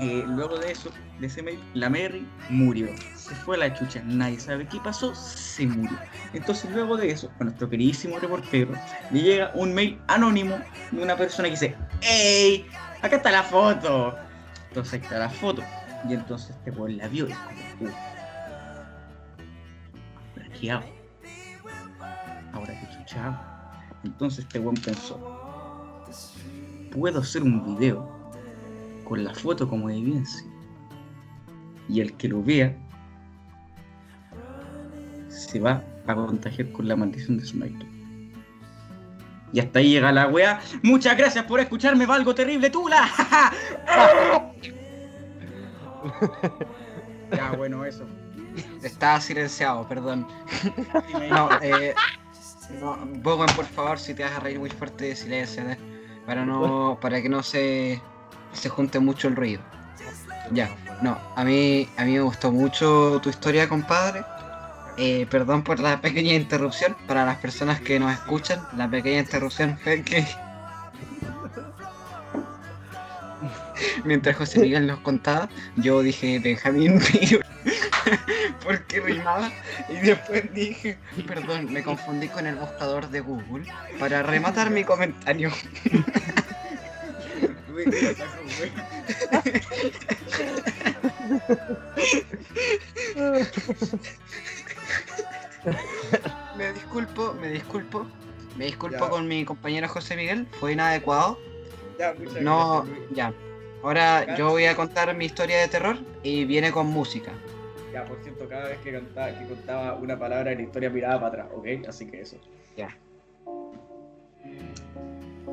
eh, 0.00 0.24
luego 0.26 0.56
de 0.58 0.70
eso, 0.72 0.90
de 1.18 1.26
ese 1.26 1.42
mail, 1.42 1.58
la 1.74 1.88
Mary 1.90 2.26
murió. 2.50 2.88
Se 3.16 3.34
fue 3.34 3.56
a 3.56 3.60
la 3.60 3.74
chucha, 3.74 4.02
nadie 4.04 4.38
sabe 4.38 4.66
qué 4.68 4.78
pasó, 4.84 5.14
se 5.14 5.66
murió. 5.66 5.96
Entonces, 6.32 6.70
luego 6.72 6.96
de 6.96 7.10
eso, 7.10 7.30
a 7.40 7.44
nuestro 7.44 7.68
queridísimo 7.70 8.18
reportero, 8.18 8.72
le 9.10 9.20
llega 9.22 9.50
un 9.54 9.72
mail 9.74 9.98
anónimo 10.08 10.58
de 10.90 11.02
una 11.02 11.16
persona 11.16 11.48
que 11.48 11.52
dice, 11.54 11.74
¡Ey! 12.02 12.66
Acá 13.02 13.16
está 13.16 13.30
la 13.30 13.42
foto. 13.42 14.16
Entonces 14.74 15.02
está 15.04 15.20
la 15.20 15.30
foto. 15.30 15.62
Y 16.08 16.14
entonces 16.14 16.50
este 16.50 16.72
weón 16.72 16.96
la 16.96 17.06
vio 17.06 17.28
y 17.28 17.30
es 17.30 17.38
como, 17.38 17.90
uh. 17.90 17.94
¿Ahora 20.36 20.48
qué 20.60 20.70
hago? 20.72 20.84
Ahora 22.52 22.80
qué 22.80 22.88
chucha 22.92 23.26
hago? 23.26 23.38
Entonces 24.02 24.40
este 24.40 24.58
weón 24.58 24.74
pensó, 24.74 25.16
puedo 26.90 27.20
hacer 27.20 27.44
un 27.44 27.76
video 27.76 28.04
con 29.04 29.22
la 29.22 29.32
foto 29.32 29.68
como 29.68 29.88
evidencia. 29.88 30.44
Y 31.88 32.00
el 32.00 32.12
que 32.14 32.26
lo 32.26 32.42
vea 32.42 32.76
se 35.28 35.60
va 35.60 35.84
a 36.08 36.14
contagiar 36.16 36.72
con 36.72 36.88
la 36.88 36.96
maldición 36.96 37.38
de 37.38 37.46
Smite. 37.46 37.86
Y 39.52 39.60
hasta 39.60 39.78
ahí 39.78 39.90
llega 39.90 40.10
la 40.10 40.26
weá. 40.26 40.60
Muchas 40.82 41.16
gracias 41.16 41.44
por 41.44 41.60
escucharme, 41.60 42.06
Valgo 42.06 42.34
Terrible 42.34 42.70
Tula. 42.70 43.08
ya, 47.36 47.52
bueno, 47.52 47.84
eso. 47.84 48.04
Estaba 48.82 49.20
silenciado, 49.20 49.86
perdón. 49.88 50.26
No, 51.30 51.48
eh, 51.62 51.94
no, 52.80 52.96
Bowen, 53.22 53.48
por 53.56 53.64
favor, 53.64 53.98
si 53.98 54.14
te 54.14 54.22
vas 54.22 54.32
a 54.32 54.40
reír 54.40 54.58
muy 54.58 54.70
fuerte, 54.70 55.14
silencio, 55.16 55.62
¿eh? 55.68 55.78
para 56.26 56.44
no, 56.44 56.98
para 57.00 57.20
que 57.20 57.28
no 57.28 57.42
se, 57.42 58.00
se 58.52 58.68
junte 58.68 58.98
mucho 58.98 59.28
el 59.28 59.36
ruido. 59.36 59.62
Ya, 60.52 60.70
no, 61.02 61.18
a 61.36 61.44
mí, 61.44 61.88
a 61.96 62.04
mí 62.04 62.12
me 62.12 62.20
gustó 62.20 62.52
mucho 62.52 63.20
tu 63.22 63.30
historia, 63.30 63.68
compadre. 63.68 64.24
Eh, 64.96 65.26
perdón 65.28 65.64
por 65.64 65.80
la 65.80 66.00
pequeña 66.00 66.34
interrupción 66.34 66.96
para 67.08 67.24
las 67.24 67.38
personas 67.38 67.80
que 67.80 67.98
nos 67.98 68.12
escuchan. 68.12 68.60
La 68.76 68.88
pequeña 68.88 69.20
interrupción 69.20 69.78
fue 69.82 70.02
que 70.04 70.26
mientras 74.04 74.36
José 74.36 74.60
Miguel 74.60 74.86
nos 74.86 75.00
contaba, 75.00 75.48
yo 75.76 76.00
dije 76.02 76.38
Benjamín 76.38 77.00
porque 78.64 79.00
rimaba 79.00 79.50
y 79.88 79.96
después 80.06 80.52
dije, 80.52 80.98
perdón, 81.26 81.72
me 81.72 81.82
confundí 81.82 82.28
con 82.28 82.46
el 82.46 82.56
buscador 82.56 83.08
de 83.10 83.20
Google 83.20 83.64
para 83.98 84.22
rematar 84.22 84.70
mi 84.70 84.84
comentario. 84.84 85.50
me 96.56 96.72
disculpo, 96.72 97.34
me 97.40 97.48
disculpo, 97.50 98.06
me 98.56 98.66
disculpo 98.66 98.98
Ya. 99.04 99.10
con 99.10 99.26
mi 99.28 99.44
compañero 99.44 99.88
José 99.88 100.16
Miguel, 100.16 100.46
fue 100.60 100.72
inadecuado. 100.72 101.38
Ya, 101.98 102.14
muchas 102.18 102.42
No, 102.42 102.82
gracias, 102.84 103.08
ya. 103.14 103.32
Ahora 103.84 104.34
yo 104.34 104.48
voy 104.50 104.64
a 104.64 104.74
contar 104.74 105.14
mi 105.14 105.26
historia 105.26 105.58
de 105.58 105.68
terror 105.68 105.98
y 106.22 106.46
viene 106.46 106.72
con 106.72 106.86
música. 106.86 107.32
Ya, 107.92 108.02
por 108.06 108.18
cierto, 108.22 108.48
cada 108.48 108.70
vez 108.70 108.78
que 108.78 108.94
contaba, 108.94 109.28
que 109.38 109.46
contaba 109.46 109.94
una 109.96 110.18
palabra 110.18 110.52
en 110.52 110.58
la 110.58 110.64
historia 110.64 110.88
miraba 110.88 111.20
para 111.30 111.42
atrás, 111.44 111.58
¿ok? 111.58 111.66
Así 111.86 112.06
que 112.10 112.22
eso. 112.22 112.38
Ya. 112.78 112.96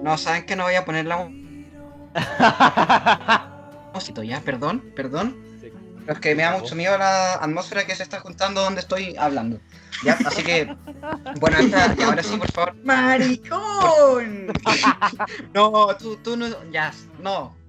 No, 0.01 0.17
¿saben 0.17 0.45
que 0.45 0.55
no 0.55 0.63
voy 0.63 0.75
a 0.75 0.85
poner 0.85 1.05
la 1.07 1.17
música? 3.93 4.23
Ya, 4.23 4.39
perdón, 4.39 4.93
perdón. 4.95 5.35
Pero 5.59 5.75
es 6.13 6.19
que 6.19 6.33
me 6.35 6.43
da 6.43 6.57
mucho 6.57 6.73
miedo 6.73 6.97
la 6.97 7.33
atmósfera 7.33 7.85
que 7.85 7.95
se 7.95 8.03
está 8.03 8.21
juntando 8.21 8.61
donde 8.61 8.79
estoy 8.79 9.13
hablando. 9.17 9.59
Ya, 10.05 10.17
así 10.25 10.41
que. 10.41 10.73
Bueno, 11.35 11.59
esta- 11.59 11.93
y 11.99 12.03
ahora 12.03 12.23
sí, 12.23 12.37
por 12.37 12.47
favor. 12.47 12.73
¡Maricón! 12.85 14.47
No, 15.53 15.97
tú, 15.97 16.15
tú 16.23 16.37
no. 16.37 16.47
Ya, 16.71 16.93
no. 17.21 17.59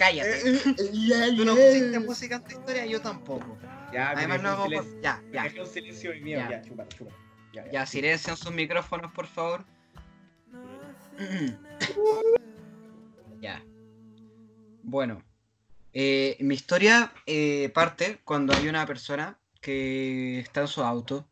Cállate. 0.00 0.42
Tú 1.36 1.44
no 1.44 1.54
pusiste 1.54 2.00
música 2.00 2.36
en 2.36 2.44
tu 2.44 2.52
historia, 2.52 2.86
yo 2.86 3.02
tampoco. 3.02 3.58
Ya, 3.92 4.12
Además, 4.12 4.42
no 4.42 4.48
hago 4.48 4.64
por- 4.64 5.00
Ya, 5.02 5.22
ya. 5.30 5.44
un 5.60 5.66
silencio 5.66 6.14
y 6.14 6.22
miedo. 6.22 6.40
Ya. 6.40 6.50
Ya, 6.50 6.62
chúpalo, 6.62 6.88
chúpalo. 6.88 7.16
Ya, 7.52 7.70
ya. 7.70 7.86
Sus 8.34 8.50
micrófonos, 8.50 9.12
por 9.12 9.26
favor. 9.26 9.62
ya. 13.42 13.62
Bueno, 14.82 15.22
eh, 15.92 16.38
mi 16.40 16.54
historia 16.54 17.12
eh, 17.26 17.70
parte 17.74 18.20
cuando 18.24 18.54
hay 18.54 18.68
una 18.68 18.86
persona 18.86 19.38
que 19.60 20.40
está 20.40 20.62
en 20.62 20.68
su 20.68 20.82
auto. 20.82 21.28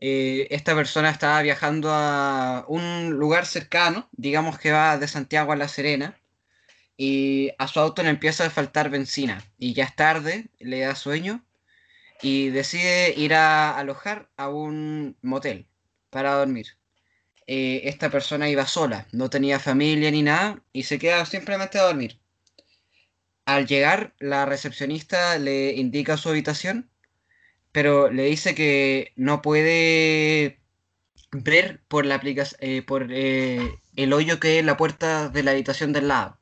Eh, 0.00 0.48
esta 0.50 0.74
persona 0.74 1.10
estaba 1.10 1.40
viajando 1.40 1.90
a 1.92 2.64
un 2.66 3.10
lugar 3.10 3.46
cercano, 3.46 4.08
digamos 4.10 4.58
que 4.58 4.72
va 4.72 4.98
de 4.98 5.06
Santiago 5.06 5.52
a 5.52 5.56
La 5.56 5.68
Serena, 5.68 6.18
y 6.96 7.50
a 7.58 7.68
su 7.68 7.80
auto 7.80 8.02
le 8.02 8.10
empieza 8.10 8.46
a 8.46 8.50
faltar 8.50 8.90
benzina, 8.90 9.44
y 9.58 9.74
ya 9.74 9.84
es 9.84 9.96
tarde, 9.96 10.48
le 10.58 10.80
da 10.80 10.94
sueño, 10.94 11.44
y 12.22 12.48
decide 12.50 13.14
ir 13.16 13.34
a 13.34 13.78
alojar 13.78 14.30
a 14.36 14.48
un 14.48 15.16
motel 15.22 15.66
para 16.10 16.34
dormir. 16.34 16.78
Eh, 17.46 17.82
esta 17.84 18.10
persona 18.10 18.48
iba 18.48 18.66
sola, 18.66 19.06
no 19.12 19.30
tenía 19.30 19.60
familia 19.60 20.10
ni 20.10 20.22
nada 20.22 20.62
y 20.72 20.84
se 20.84 20.98
queda 20.98 21.24
simplemente 21.26 21.78
a 21.78 21.84
dormir. 21.84 22.18
Al 23.44 23.66
llegar, 23.66 24.14
la 24.18 24.44
recepcionista 24.46 25.38
le 25.38 25.72
indica 25.74 26.16
su 26.16 26.28
habitación, 26.30 26.90
pero 27.72 28.10
le 28.10 28.24
dice 28.24 28.54
que 28.54 29.12
no 29.16 29.42
puede 29.42 30.60
ver 31.32 31.80
por 31.88 32.06
la 32.06 32.16
aplicación, 32.16 32.84
por 32.84 33.08
eh, 33.12 33.60
el 33.96 34.12
hoyo 34.12 34.40
que 34.40 34.58
es 34.58 34.64
la 34.64 34.76
puerta 34.76 35.28
de 35.28 35.42
la 35.42 35.52
habitación 35.52 35.92
del 35.92 36.08
lado. 36.08 36.38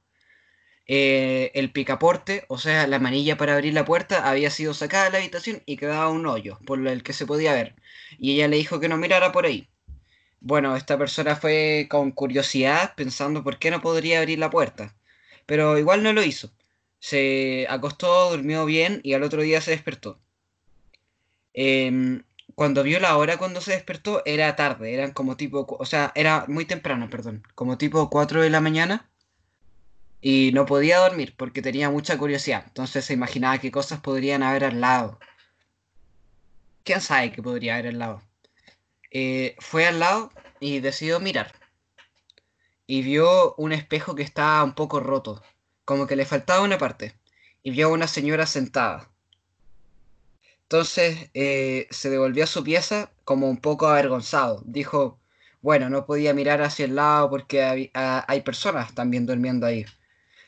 Eh, 0.87 1.51
el 1.55 1.73
picaporte, 1.73 2.45
o 2.49 2.59
sea, 2.59 2.87
la 2.87 2.99
manilla 2.99 3.37
para 3.39 3.55
abrir 3.55 3.73
la 3.73 3.85
puerta, 3.87 4.29
había 4.29 4.51
sido 4.51 4.75
sacada 4.75 5.05
de 5.05 5.11
la 5.13 5.19
habitación 5.19 5.63
y 5.67 5.77
quedaba 5.77 6.11
un 6.11 6.27
hoyo 6.27 6.59
por 6.67 6.87
el 6.87 7.03
que 7.03 7.13
se 7.15 7.27
podía 7.27 7.55
ver. 7.55 7.75
Y 8.19 8.35
ella 8.35 8.49
le 8.49 8.57
dijo 8.59 8.81
que 8.81 8.89
no 8.89 8.97
mirara 8.99 9.33
por 9.33 9.47
ahí. 9.47 9.69
Bueno, 10.41 10.77
esta 10.77 10.99
persona 10.99 11.37
fue 11.37 11.89
con 11.91 12.13
curiosidad 12.13 12.95
pensando 12.97 13.43
por 13.43 13.59
qué 13.59 13.71
no 13.71 13.81
podría 13.81 14.21
abrir 14.21 14.39
la 14.39 14.51
puerta, 14.51 14.95
pero 15.47 15.79
igual 15.79 16.03
no 16.03 16.13
lo 16.13 16.23
hizo. 16.23 16.53
Se 17.01 17.67
acostó, 17.71 18.31
durmió 18.31 18.65
bien 18.67 19.01
y 19.05 19.15
al 19.15 19.23
otro 19.23 19.43
día 19.43 19.61
se 19.61 19.73
despertó. 19.73 20.21
Em, 21.55 22.25
cuando 22.55 22.83
vio 22.83 23.01
la 23.01 23.17
hora 23.17 23.39
cuando 23.39 23.61
se 23.61 23.73
despertó 23.73 24.23
era 24.27 24.57
tarde, 24.57 24.93
eran 24.95 25.13
como 25.13 25.37
tipo, 25.37 25.67
o 25.79 25.87
sea, 25.87 26.13
era 26.15 26.45
muy 26.49 26.65
temprano, 26.67 27.09
perdón, 27.11 27.43
como 27.55 27.79
tipo 27.79 28.11
4 28.11 28.43
de 28.43 28.51
la 28.51 28.61
mañana 28.61 29.09
y 30.27 30.53
no 30.55 30.65
podía 30.65 31.01
dormir 31.01 31.35
porque 31.37 31.61
tenía 31.61 31.91
mucha 31.91 32.17
curiosidad. 32.17 32.65
Entonces 32.67 33.05
se 33.05 33.13
imaginaba 33.13 33.59
qué 33.59 33.71
cosas 33.71 34.01
podrían 34.01 34.43
haber 34.43 34.65
al 34.65 34.81
lado. 34.81 35.19
¿Quién 36.83 37.03
sabe 37.03 37.31
qué 37.31 37.43
podría 37.43 37.75
haber 37.75 37.89
al 37.89 37.99
lado? 37.99 38.23
Eh, 39.11 39.55
fue 39.59 39.87
al 39.87 40.01
lado 40.01 40.33
y 40.61 40.81
decidió 40.81 41.21
mirar. 41.21 41.53
Y 42.87 43.03
vio 43.03 43.55
un 43.57 43.73
espejo 43.73 44.15
que 44.15 44.23
estaba 44.23 44.65
un 44.65 44.75
poco 44.75 44.99
roto, 44.99 45.43
como 45.85 46.07
que 46.07 46.17
le 46.17 46.25
faltaba 46.25 46.65
una 46.65 46.79
parte. 46.79 47.21
Y 47.63 47.73
vio 47.73 47.89
a 47.89 47.93
una 47.93 48.09
señora 48.09 48.47
sentada. 48.47 49.11
Entonces 50.63 51.29
eh, 51.35 51.87
se 51.91 52.09
devolvió 52.09 52.45
a 52.45 52.47
su 52.47 52.65
pieza 52.65 53.11
como 53.25 53.51
un 53.51 53.59
poco 53.59 53.89
avergonzado. 53.89 54.63
Dijo, 54.65 55.21
bueno, 55.61 55.91
no 55.91 56.07
podía 56.07 56.33
mirar 56.33 56.63
hacia 56.63 56.87
el 56.87 56.95
lado 56.95 57.29
porque 57.29 57.63
hay, 57.63 57.91
a- 57.93 58.25
hay 58.27 58.41
personas 58.41 58.95
también 58.95 59.27
durmiendo 59.27 59.67
ahí. 59.67 59.85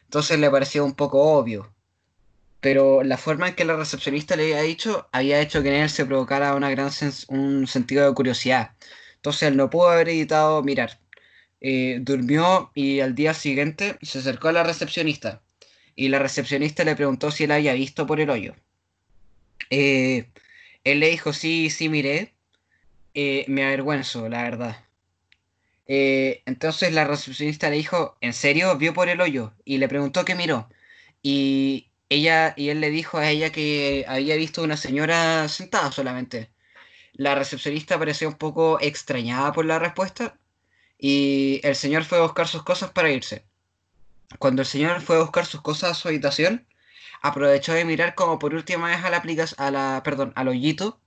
Entonces 0.07 0.39
le 0.39 0.51
pareció 0.51 0.85
un 0.85 0.95
poco 0.95 1.23
obvio. 1.23 1.73
Pero 2.61 3.03
la 3.03 3.19
forma 3.19 3.49
en 3.49 3.55
que 3.55 3.65
la 3.65 3.77
recepcionista 3.77 4.37
le 4.37 4.45
había 4.45 4.63
dicho 4.63 5.09
había 5.13 5.41
hecho 5.41 5.63
que 5.63 5.69
en 5.69 5.83
él 5.83 5.91
se 5.91 6.07
provocara 6.07 6.55
una 6.55 6.71
gran 6.71 6.91
un 7.29 7.67
sentido 7.67 8.07
de 8.07 8.15
curiosidad. 8.15 8.73
Entonces 9.17 9.49
él 9.49 9.57
no 9.57 9.71
pudo 9.71 9.91
haber 9.91 10.09
evitado 10.09 10.63
mirar. 10.63 10.99
Eh, 11.61 11.99
durmió 12.01 12.71
y 12.75 13.01
al 13.01 13.15
día 13.15 13.35
siguiente 13.35 13.99
se 14.03 14.19
acercó 14.21 14.49
a 14.49 14.53
la 14.53 14.63
recepcionista. 14.63 15.43
Y 15.95 16.09
la 16.09 16.19
recepcionista 16.19 16.85
le 16.85 16.97
preguntó 16.97 17.31
si 17.31 17.45
él 17.45 17.51
había 17.53 17.73
visto 17.75 18.07
por 18.07 18.21
el 18.21 18.31
hoyo. 18.31 18.55
Eh, 19.71 20.31
él 20.85 21.01
le 21.01 21.11
dijo, 21.11 21.33
sí, 21.33 21.71
sí, 21.71 21.89
miré. 21.89 22.35
Eh, 23.15 23.45
me 23.49 23.65
avergüenzo, 23.65 24.29
la 24.29 24.43
verdad. 24.43 24.86
Eh, 25.87 26.43
entonces 26.47 26.93
la 26.93 27.05
recepcionista 27.05 27.71
le 27.71 27.77
dijo, 27.77 28.17
¿en 28.21 28.33
serio? 28.33 28.77
¿Vio 28.77 28.95
por 28.95 29.09
el 29.09 29.21
hoyo? 29.21 29.53
Y 29.65 29.79
le 29.79 29.89
preguntó 29.89 30.25
qué 30.25 30.35
miró. 30.35 30.69
Y 31.23 31.91
ella, 32.09 32.55
y 32.57 32.71
él 32.71 32.81
le 32.81 32.91
dijo 32.91 33.19
a 33.19 33.31
ella 33.31 33.51
que 33.53 34.05
había 34.09 34.37
visto 34.37 34.63
una 34.63 34.77
señora 34.77 35.49
sentada 35.49 35.93
solamente. 35.93 36.51
La 37.15 37.35
recepcionista 37.35 37.99
pareció 37.99 38.29
un 38.29 38.35
poco 38.37 38.79
extrañada 38.81 39.53
por 39.53 39.65
la 39.65 39.79
respuesta 39.79 40.39
y 40.99 41.61
el 41.65 41.75
señor 41.77 42.05
fue 42.05 42.19
a 42.19 42.23
buscar 42.23 42.49
sus 42.49 42.63
cosas 42.63 42.91
para 42.91 43.11
irse. 43.11 43.45
Cuando 44.39 44.63
el 44.63 44.67
señor 44.67 45.01
fue 45.03 45.17
a 45.17 45.21
buscar 45.21 45.47
sus 45.47 45.63
cosas 45.63 45.93
a 45.93 45.95
su 45.95 46.09
habitación, 46.09 46.67
aprovechó 47.23 47.73
de 47.73 47.85
mirar 47.85 48.15
como 48.15 48.39
por 48.39 48.55
última 48.55 48.89
vez 48.89 49.01
la 49.03 50.03
al 50.35 50.49
hoyito, 50.49 51.01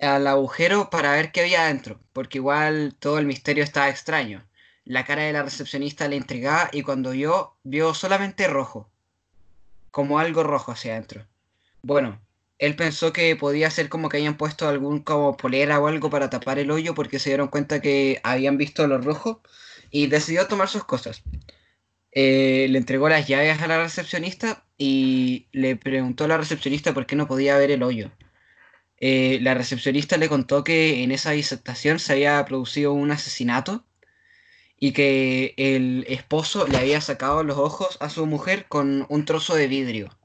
al 0.00 0.26
agujero 0.26 0.90
para 0.90 1.12
ver 1.12 1.32
qué 1.32 1.40
había 1.40 1.64
adentro, 1.64 2.00
porque 2.12 2.38
igual 2.38 2.94
todo 2.98 3.18
el 3.18 3.26
misterio 3.26 3.64
estaba 3.64 3.88
extraño. 3.88 4.46
La 4.84 5.04
cara 5.04 5.22
de 5.24 5.32
la 5.32 5.42
recepcionista 5.42 6.08
le 6.08 6.16
intrigaba 6.16 6.70
y 6.72 6.82
cuando 6.82 7.10
vio, 7.10 7.56
vio 7.62 7.94
solamente 7.94 8.46
rojo, 8.48 8.90
como 9.90 10.18
algo 10.18 10.42
rojo 10.42 10.72
hacia 10.72 10.92
adentro. 10.92 11.26
Bueno, 11.82 12.20
él 12.58 12.74
pensó 12.74 13.12
que 13.12 13.36
podía 13.36 13.70
ser 13.70 13.88
como 13.88 14.08
que 14.08 14.16
habían 14.16 14.36
puesto 14.36 14.68
algún 14.68 15.00
como 15.00 15.36
polera 15.36 15.78
o 15.78 15.86
algo 15.86 16.10
para 16.10 16.30
tapar 16.30 16.58
el 16.58 16.70
hoyo 16.70 16.94
porque 16.94 17.18
se 17.18 17.30
dieron 17.30 17.48
cuenta 17.48 17.80
que 17.80 18.20
habían 18.24 18.58
visto 18.58 18.86
lo 18.86 18.98
rojo 18.98 19.42
y 19.90 20.08
decidió 20.08 20.46
tomar 20.48 20.68
sus 20.68 20.84
cosas. 20.84 21.22
Eh, 22.12 22.66
le 22.70 22.78
entregó 22.78 23.08
las 23.08 23.28
llaves 23.28 23.60
a 23.60 23.66
la 23.68 23.82
recepcionista 23.82 24.64
y 24.76 25.46
le 25.52 25.76
preguntó 25.76 26.24
a 26.24 26.28
la 26.28 26.36
recepcionista 26.38 26.94
por 26.94 27.06
qué 27.06 27.14
no 27.14 27.28
podía 27.28 27.58
ver 27.58 27.70
el 27.70 27.82
hoyo. 27.82 28.10
Eh, 29.00 29.38
la 29.42 29.54
recepcionista 29.54 30.16
le 30.16 30.28
contó 30.28 30.64
que 30.64 31.02
en 31.02 31.12
esa 31.12 31.30
disertación 31.30 31.98
se 31.98 32.14
había 32.14 32.44
producido 32.44 32.92
un 32.92 33.10
asesinato 33.10 33.84
y 34.78 34.92
que 34.92 35.54
el 35.56 36.04
esposo 36.08 36.66
le 36.66 36.78
había 36.78 37.00
sacado 37.00 37.42
los 37.42 37.58
ojos 37.58 37.96
a 38.00 38.10
su 38.10 38.26
mujer 38.26 38.66
con 38.68 39.06
un 39.08 39.24
trozo 39.24 39.54
de 39.54 39.68
vidrio. 39.68 40.16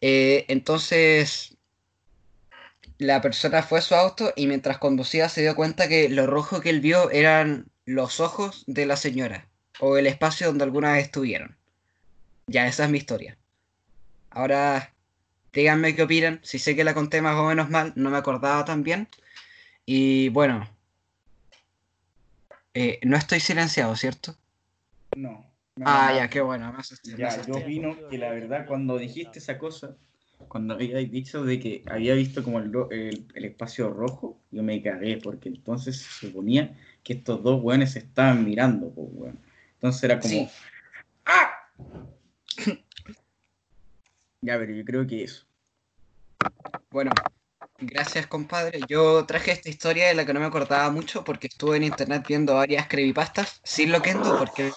Eh, 0.00 0.44
entonces, 0.48 1.56
la 2.98 3.20
persona 3.20 3.62
fue 3.62 3.80
a 3.80 3.82
su 3.82 3.94
auto 3.94 4.32
y 4.36 4.46
mientras 4.46 4.78
conducía 4.78 5.28
se 5.28 5.42
dio 5.42 5.56
cuenta 5.56 5.88
que 5.88 6.08
lo 6.08 6.26
rojo 6.26 6.60
que 6.60 6.70
él 6.70 6.80
vio 6.80 7.10
eran 7.10 7.66
los 7.84 8.20
ojos 8.20 8.64
de 8.66 8.86
la 8.86 8.96
señora 8.96 9.48
o 9.80 9.96
el 9.96 10.06
espacio 10.06 10.48
donde 10.48 10.64
alguna 10.64 10.92
vez 10.92 11.04
estuvieron. 11.04 11.56
Ya, 12.46 12.66
esa 12.66 12.84
es 12.84 12.90
mi 12.90 12.98
historia. 12.98 13.36
Ahora, 14.30 14.94
díganme 15.58 15.94
qué 15.94 16.02
opinan. 16.02 16.40
Si 16.42 16.58
sé 16.58 16.74
que 16.76 16.84
la 16.84 16.94
conté 16.94 17.20
más 17.22 17.36
o 17.36 17.44
menos 17.46 17.70
mal, 17.70 17.92
no 17.96 18.10
me 18.10 18.16
acordaba 18.16 18.64
tan 18.64 18.82
bien. 18.82 19.08
Y 19.86 20.28
bueno, 20.30 20.68
eh, 22.74 22.98
no 23.02 23.16
estoy 23.16 23.40
silenciado, 23.40 23.96
¿cierto? 23.96 24.36
No. 25.16 25.50
no, 25.76 25.84
Ah, 25.86 26.10
no. 26.12 26.18
ya, 26.18 26.28
qué 26.28 26.40
bueno. 26.40 26.72
me 26.72 26.78
asusté, 26.78 27.12
me 27.12 27.18
Ya, 27.18 27.28
asusté. 27.28 27.50
yo 27.52 27.58
opino 27.58 27.96
que 28.10 28.18
la 28.18 28.30
verdad 28.30 28.66
cuando 28.66 28.98
dijiste 28.98 29.38
esa 29.38 29.58
cosa, 29.58 29.96
cuando 30.46 30.74
había 30.74 30.98
dicho 30.98 31.44
de 31.44 31.58
que 31.58 31.84
había 31.88 32.14
visto 32.14 32.42
como 32.42 32.58
el, 32.58 32.70
el- 32.90 33.26
el 33.34 33.44
espacio 33.44 33.90
rojo, 33.90 34.40
yo 34.50 34.62
me 34.62 34.82
cagué, 34.82 35.18
porque 35.18 35.48
entonces 35.48 35.98
se 35.98 36.26
suponía 36.26 36.76
que 37.02 37.14
estos 37.14 37.42
dos 37.42 37.62
weones 37.62 37.92
se 37.92 38.00
estaban 38.00 38.44
mirando, 38.44 38.90
pues, 38.90 39.08
weón. 39.12 39.38
Entonces 39.74 40.04
era 40.04 40.18
como, 40.20 40.32
Sí. 40.34 40.48
¡ah! 41.26 41.50
ya, 44.42 44.58
pero 44.58 44.72
yo 44.72 44.84
creo 44.84 45.06
que 45.06 45.24
eso. 45.24 45.47
Bueno, 46.90 47.10
gracias 47.78 48.26
compadre. 48.26 48.80
Yo 48.88 49.24
traje 49.26 49.52
esta 49.52 49.68
historia 49.68 50.08
de 50.08 50.14
la 50.14 50.24
que 50.24 50.32
no 50.32 50.40
me 50.40 50.46
acordaba 50.46 50.90
mucho 50.90 51.24
porque 51.24 51.48
estuve 51.48 51.76
en 51.76 51.84
internet 51.84 52.24
viendo 52.26 52.54
varias 52.54 52.88
creepypastas 52.88 53.60
sin 53.64 53.92
Loquendo 53.92 54.38
porque 54.38 54.72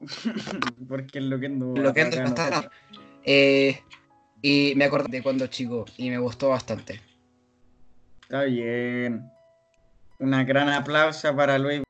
porque 0.88 1.18
es 1.18 1.24
lo 1.24 1.40
que 1.40 1.46
ando 1.46 1.74
Loquendo 1.76 2.16
es 2.16 2.20
acá 2.20 2.30
bastante... 2.30 2.50
nosotros. 2.50 2.72
Eh, 3.24 3.80
y 4.42 4.74
me 4.76 4.84
acordé 4.84 5.08
de 5.18 5.22
cuando 5.22 5.46
chico 5.46 5.86
y 5.96 6.10
me 6.10 6.18
gustó 6.18 6.50
bastante. 6.50 7.00
Está 8.22 8.42
bien. 8.42 9.30
Una 10.18 10.44
gran 10.44 10.68
aplauso 10.68 11.34
para 11.34 11.58
Luis 11.58 11.82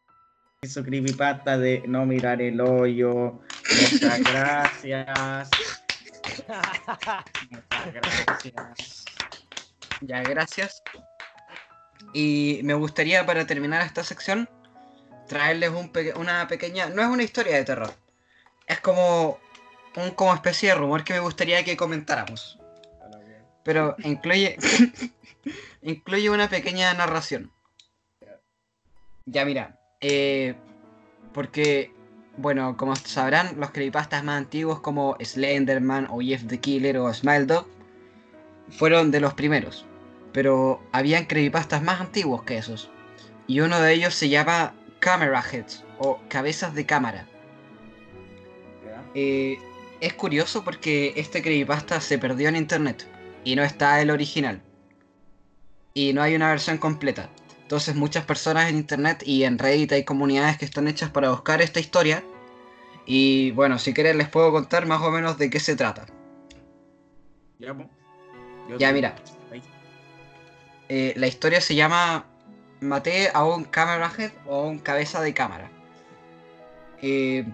y 0.63 0.69
su 0.69 0.85
creepypasta 0.85 1.59
de 1.59 1.83
no 1.87 2.07
mirar 2.07 2.41
el 2.41 2.61
hoyo. 2.61 3.41
Muchas 3.81 4.21
gracias. 4.31 5.51
Gracias. 7.93 9.05
Ya, 10.01 10.23
gracias. 10.23 10.83
Y 12.13 12.61
me 12.63 12.75
gustaría 12.75 13.25
para 13.27 13.47
terminar 13.47 13.83
esta 13.83 14.05
sección 14.05 14.49
traerles 15.29 15.71
un 15.71 15.91
peque- 15.91 16.15
una 16.15 16.47
pequeña... 16.49 16.89
No 16.89 17.03
es 17.03 17.09
una 17.09 17.23
historia 17.23 17.57
de 17.57 17.65
terror. 17.65 17.93
Es 18.67 18.81
como 18.81 19.39
un 19.97 20.11
como 20.11 20.35
especie 20.35 20.71
de 20.71 20.75
rumor 20.75 21.05
que 21.05 21.15
me 21.15 21.21
gustaría 21.21 21.65
que 21.65 21.77
comentáramos. 21.77 22.59
Pero 23.65 23.97
incluye... 24.05 24.57
incluye 25.83 26.31
una 26.31 26.49
pequeña 26.49 26.93
narración. 26.95 27.51
Ya 29.27 29.47
mira, 29.47 29.79
eh, 30.03 30.55
porque, 31.33 31.91
bueno, 32.37 32.77
como 32.77 32.95
sabrán, 32.95 33.59
los 33.59 33.71
creepypastas 33.71 34.23
más 34.23 34.37
antiguos 34.37 34.81
como 34.81 35.17
Slenderman 35.19 36.09
o 36.11 36.21
Jeff 36.21 36.47
the 36.47 36.61
Killer 36.61 36.99
o 36.99 37.13
Smile 37.15 37.47
Dog 37.47 37.67
fueron 38.77 39.11
de 39.11 39.21
los 39.21 39.35
primeros. 39.35 39.87
Pero 40.33 40.83
habían 40.93 41.27
creepypastas 41.27 41.83
más 41.83 42.01
antiguos 42.01 42.43
que 42.43 42.59
esos. 42.59 42.91
Y 43.47 43.61
uno 43.61 43.81
de 43.81 43.93
ellos 43.93 44.15
se 44.15 44.29
llama 44.29 44.75
Camera 44.99 45.43
Heads 45.43 45.85
o 45.99 46.21
cabezas 46.29 46.75
de 46.75 46.87
cámara. 46.87 47.27
Eh, 49.15 49.59
es 50.01 50.15
curioso 50.15 50.65
porque 50.65 51.13
este 51.17 51.41
creepypasta 51.41 52.01
se 52.01 52.19
perdió 52.19 52.49
en 52.49 52.57
internet 52.57 53.07
y 53.45 53.55
no 53.55 53.63
está 53.63 54.01
el 54.01 54.11
original. 54.11 54.61
Y 55.95 56.13
no 56.13 56.23
hay 56.23 56.35
una 56.35 56.51
versión 56.51 56.79
completa. 56.79 57.31
Entonces 57.63 57.95
muchas 57.95 58.25
personas 58.25 58.69
en 58.69 58.77
internet 58.77 59.23
y 59.25 59.45
en 59.45 59.59
Reddit 59.59 59.93
hay 59.93 60.05
comunidades 60.05 60.59
que 60.59 60.65
están 60.65 60.89
hechas 60.89 61.11
para 61.11 61.31
buscar 61.31 61.63
esta 61.63 61.81
historia. 61.81 62.25
Y 63.07 63.53
bueno, 63.53 63.79
si 63.79 63.95
quieren 63.95 64.19
les 64.19 64.29
puedo 64.29 64.51
contar 64.51 64.87
más 64.87 65.01
o 65.03 65.11
menos 65.11 65.39
de 65.39 65.49
qué 65.49 65.61
se 65.61 65.77
trata. 65.77 66.07
Ya. 67.59 67.75
Yo 68.69 68.79
Ya, 68.79 68.93
mira. 68.93 69.15
Eh, 70.89 71.15
la 71.17 71.27
historia 71.27 71.61
se 71.61 71.75
llama 71.75 72.27
Maté 72.81 73.31
a 73.33 73.45
un 73.45 73.65
camera 73.65 74.13
head 74.17 74.33
o 74.47 74.67
un 74.67 74.79
cabeza 74.79 75.23
de 75.23 75.33
cámara. 75.33 75.71
Eh, 77.01 77.47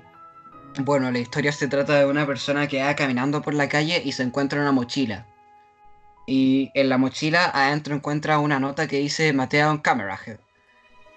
bueno, 0.78 1.10
la 1.10 1.18
historia 1.18 1.52
se 1.52 1.68
trata 1.68 1.98
de 1.98 2.06
una 2.06 2.26
persona 2.26 2.66
que 2.66 2.82
va 2.82 2.94
caminando 2.96 3.42
por 3.42 3.54
la 3.54 3.68
calle 3.68 4.02
y 4.04 4.12
se 4.12 4.22
encuentra 4.22 4.60
una 4.60 4.72
mochila. 4.72 5.26
Y 6.26 6.70
en 6.74 6.88
la 6.88 6.98
mochila 6.98 7.50
adentro 7.52 7.94
encuentra 7.94 8.38
una 8.38 8.60
nota 8.60 8.86
que 8.86 8.98
dice 8.98 9.32
Maté 9.32 9.62
a 9.62 9.70
un 9.70 9.78
camera 9.78 10.18
head. 10.24 10.38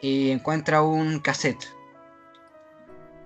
Y 0.02 0.32
encuentra 0.32 0.82
un 0.82 1.20
cassette. 1.20 1.66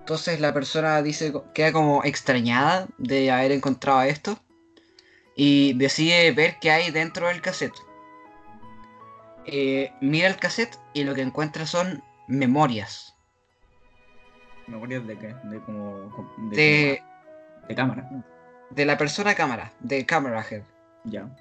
Entonces 0.00 0.40
la 0.40 0.54
persona 0.54 1.02
dice, 1.02 1.32
queda 1.52 1.72
como 1.72 2.02
extrañada 2.04 2.86
de 2.96 3.30
haber 3.30 3.52
encontrado 3.52 4.02
esto 4.02 4.38
y 5.40 5.72
decide 5.74 6.32
ver 6.32 6.58
qué 6.60 6.72
hay 6.72 6.90
dentro 6.90 7.28
del 7.28 7.40
cassette. 7.40 7.78
Eh, 9.46 9.92
mira 10.00 10.26
el 10.26 10.36
cassette 10.36 10.76
y 10.94 11.04
lo 11.04 11.14
que 11.14 11.22
encuentra 11.22 11.64
son 11.64 12.02
memorias 12.26 13.14
¿Memorias 14.66 15.06
de 15.06 15.16
qué? 15.16 15.34
De 15.44 15.60
como. 15.62 16.36
De, 16.50 16.56
de, 16.56 17.02
de 17.68 17.74
cámara. 17.74 18.10
de 18.70 18.84
la 18.84 18.98
persona 18.98 19.34
cámara, 19.34 19.72
de 19.80 20.04
camera 20.04 20.44
head. 20.50 20.62
Ya. 21.04 21.34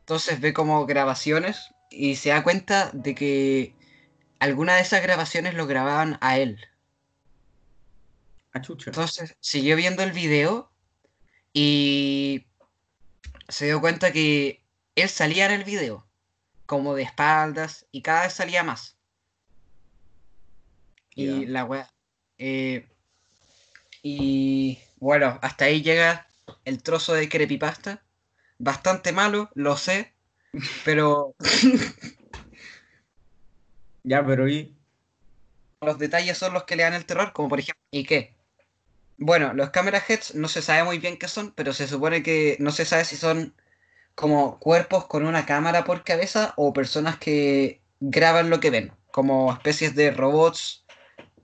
Entonces 0.00 0.40
ve 0.40 0.52
como 0.52 0.84
grabaciones 0.84 1.70
y 1.90 2.16
se 2.16 2.30
da 2.30 2.42
cuenta 2.42 2.90
de 2.92 3.14
que 3.14 3.74
alguna 4.40 4.74
de 4.74 4.82
esas 4.82 5.00
grabaciones 5.02 5.54
lo 5.54 5.66
grababan 5.66 6.18
a 6.20 6.38
él. 6.38 6.66
A 8.52 8.60
chucha. 8.60 8.90
Entonces 8.90 9.36
siguió 9.40 9.76
viendo 9.76 10.02
el 10.02 10.12
video 10.12 10.70
y 11.54 12.46
se 13.48 13.66
dio 13.66 13.80
cuenta 13.80 14.12
que 14.12 14.62
él 14.94 15.08
salía 15.08 15.46
en 15.46 15.52
el 15.52 15.64
video, 15.64 16.06
como 16.66 16.94
de 16.94 17.02
espaldas, 17.02 17.86
y 17.92 18.02
cada 18.02 18.22
vez 18.24 18.32
salía 18.34 18.62
más. 18.62 18.96
Y 21.14 21.46
la 21.46 21.64
wea. 21.64 21.88
eh, 22.38 22.88
y 24.02 24.78
bueno, 24.96 25.38
hasta 25.42 25.66
ahí 25.66 25.82
llega 25.82 26.26
el 26.64 26.82
trozo 26.82 27.14
de 27.14 27.28
creepypasta. 27.28 28.02
Bastante 28.58 29.12
malo, 29.12 29.50
lo 29.54 29.76
sé, 29.76 30.12
pero 30.84 31.34
Ya, 34.04 34.24
pero 34.26 34.48
y. 34.48 34.74
los 35.80 35.98
detalles 35.98 36.38
son 36.38 36.52
los 36.54 36.64
que 36.64 36.76
le 36.76 36.82
dan 36.84 36.94
el 36.94 37.06
terror, 37.06 37.32
como 37.32 37.48
por 37.48 37.60
ejemplo, 37.60 37.82
¿y 37.90 38.04
qué? 38.04 38.34
Bueno, 39.18 39.52
los 39.54 39.70
camera 39.70 40.02
heads 40.06 40.34
no 40.34 40.48
se 40.48 40.62
sabe 40.62 40.84
muy 40.84 40.98
bien 40.98 41.18
qué 41.18 41.28
son, 41.28 41.52
pero 41.54 41.72
se 41.72 41.86
supone 41.86 42.22
que 42.22 42.56
no 42.60 42.70
se 42.70 42.84
sabe 42.84 43.04
si 43.04 43.16
son 43.16 43.54
como 44.14 44.58
cuerpos 44.58 45.06
con 45.06 45.24
una 45.24 45.46
cámara 45.46 45.84
por 45.84 46.04
cabeza 46.04 46.54
o 46.56 46.72
personas 46.72 47.18
que 47.18 47.80
graban 48.00 48.50
lo 48.50 48.60
que 48.60 48.70
ven, 48.70 48.92
como 49.10 49.52
especies 49.52 49.94
de 49.94 50.10
robots 50.10 50.84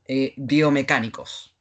eh, 0.06 0.34
biomecánicos. 0.36 1.54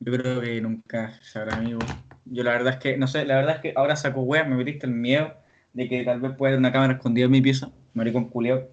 Yo 0.00 0.12
creo 0.12 0.40
que 0.40 0.60
nunca 0.60 1.18
sabrá, 1.22 1.56
amigo. 1.56 1.80
Yo 2.24 2.44
la 2.44 2.52
verdad 2.52 2.74
es 2.74 2.78
que, 2.78 2.96
no 2.96 3.08
sé, 3.08 3.24
la 3.24 3.36
verdad 3.36 3.56
es 3.56 3.62
que 3.62 3.72
ahora 3.74 3.96
saco 3.96 4.20
wea, 4.20 4.44
me 4.44 4.56
metiste 4.56 4.86
el 4.86 4.92
miedo 4.92 5.34
de 5.72 5.88
que 5.88 6.04
tal 6.04 6.20
vez 6.20 6.32
pueda 6.36 6.50
haber 6.50 6.60
una 6.60 6.72
cámara 6.72 6.94
escondida 6.94 7.24
en 7.24 7.32
mi 7.32 7.40
pieza. 7.40 7.70
Maricón 7.94 8.28
culiao. 8.28 8.68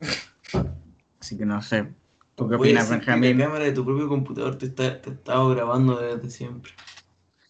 Así 1.20 1.36
que 1.36 1.44
no 1.44 1.62
sé. 1.62 1.86
¿Tú 2.40 2.48
qué 2.48 2.54
opinas, 2.54 2.88
Benjamín? 2.88 3.38
La 3.38 3.44
cámara 3.44 3.64
de 3.64 3.72
tu 3.72 3.84
propio 3.84 4.08
computador 4.08 4.56
te 4.56 4.64
está, 4.64 4.98
te 5.02 5.10
ha 5.10 5.12
estado 5.12 5.50
grabando 5.50 6.00
desde 6.00 6.30
siempre. 6.30 6.72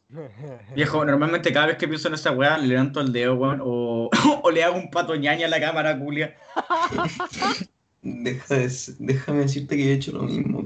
Viejo, 0.74 1.05
normalmente 1.05 1.53
cada 1.53 1.66
vez 1.66 1.76
que 1.76 1.87
pienso 1.87 2.09
en 2.09 2.14
esa 2.14 2.33
weá 2.33 2.59
le 2.59 2.66
levanto 2.66 3.00
el 3.00 3.12
dedo, 3.12 3.37
weón, 3.37 3.61
o, 3.62 4.11
o 4.42 4.50
le 4.50 4.64
hago 4.64 4.76
un 4.76 4.90
pato 4.90 5.14
ñaña 5.14 5.46
a 5.46 5.48
la 5.48 5.61
cámara, 5.61 5.96
culia. 5.96 6.37
Deja 8.03 8.55
de 8.57 8.68
déjame 8.98 9.40
decirte 9.42 9.76
que 9.76 9.85
yo 9.85 9.90
he 9.90 9.94
hecho 9.94 10.11
lo 10.12 10.22
mismo. 10.22 10.64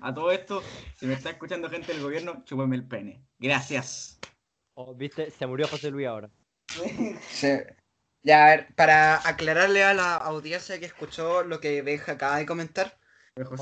A 0.00 0.14
todo 0.14 0.30
esto, 0.30 0.62
si 0.96 1.06
me 1.06 1.12
está 1.12 1.28
escuchando 1.30 1.68
gente 1.68 1.92
del 1.92 2.02
gobierno, 2.02 2.42
chúpame 2.46 2.76
el 2.76 2.84
pene. 2.84 3.20
Gracias. 3.38 4.18
Oh, 4.74 4.94
¿Viste? 4.94 5.30
Se 5.30 5.46
murió 5.46 5.68
José 5.68 5.90
Luis 5.90 6.06
ahora. 6.06 6.30
Se- 7.32 7.81
Ya, 8.22 8.44
a 8.44 8.50
ver, 8.50 8.74
para 8.74 9.26
aclararle 9.28 9.82
a 9.82 9.94
la 9.94 10.14
audiencia 10.16 10.78
que 10.78 10.86
escuchó 10.86 11.42
lo 11.42 11.60
que 11.60 11.82
Benja 11.82 12.12
acaba 12.12 12.36
de 12.36 12.46
comentar, 12.46 12.96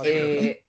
eh, 0.04 0.64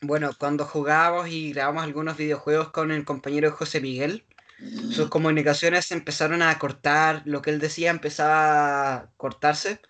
Bueno, 0.00 0.30
cuando 0.38 0.64
jugábamos 0.64 1.28
y 1.28 1.52
grabamos 1.52 1.84
algunos 1.84 2.16
videojuegos 2.16 2.70
con 2.70 2.90
el 2.90 3.04
compañero 3.04 3.52
José 3.52 3.80
Miguel, 3.80 4.24
sus 4.58 5.08
comunicaciones 5.10 5.84
se 5.86 5.94
empezaron 5.94 6.40
a 6.42 6.58
cortar, 6.58 7.22
lo 7.26 7.42
que 7.42 7.50
él 7.50 7.58
decía 7.58 7.90
empezaba 7.90 8.94
a 8.94 9.10
cortarse. 9.16 9.80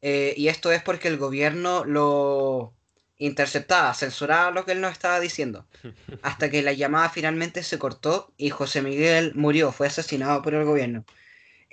eh, 0.00 0.34
y 0.36 0.48
esto 0.48 0.70
es 0.72 0.82
porque 0.82 1.08
el 1.08 1.18
gobierno 1.18 1.84
lo 1.84 2.74
interceptaba, 3.16 3.94
censuraba 3.94 4.50
lo 4.50 4.64
que 4.64 4.72
él 4.72 4.80
nos 4.80 4.92
estaba 4.92 5.20
diciendo, 5.20 5.66
hasta 6.22 6.50
que 6.50 6.62
la 6.62 6.72
llamada 6.72 7.10
finalmente 7.10 7.62
se 7.62 7.78
cortó 7.78 8.32
y 8.36 8.50
José 8.50 8.82
Miguel 8.82 9.32
murió, 9.34 9.72
fue 9.72 9.86
asesinado 9.88 10.42
por 10.42 10.54
el 10.54 10.64
gobierno. 10.64 11.04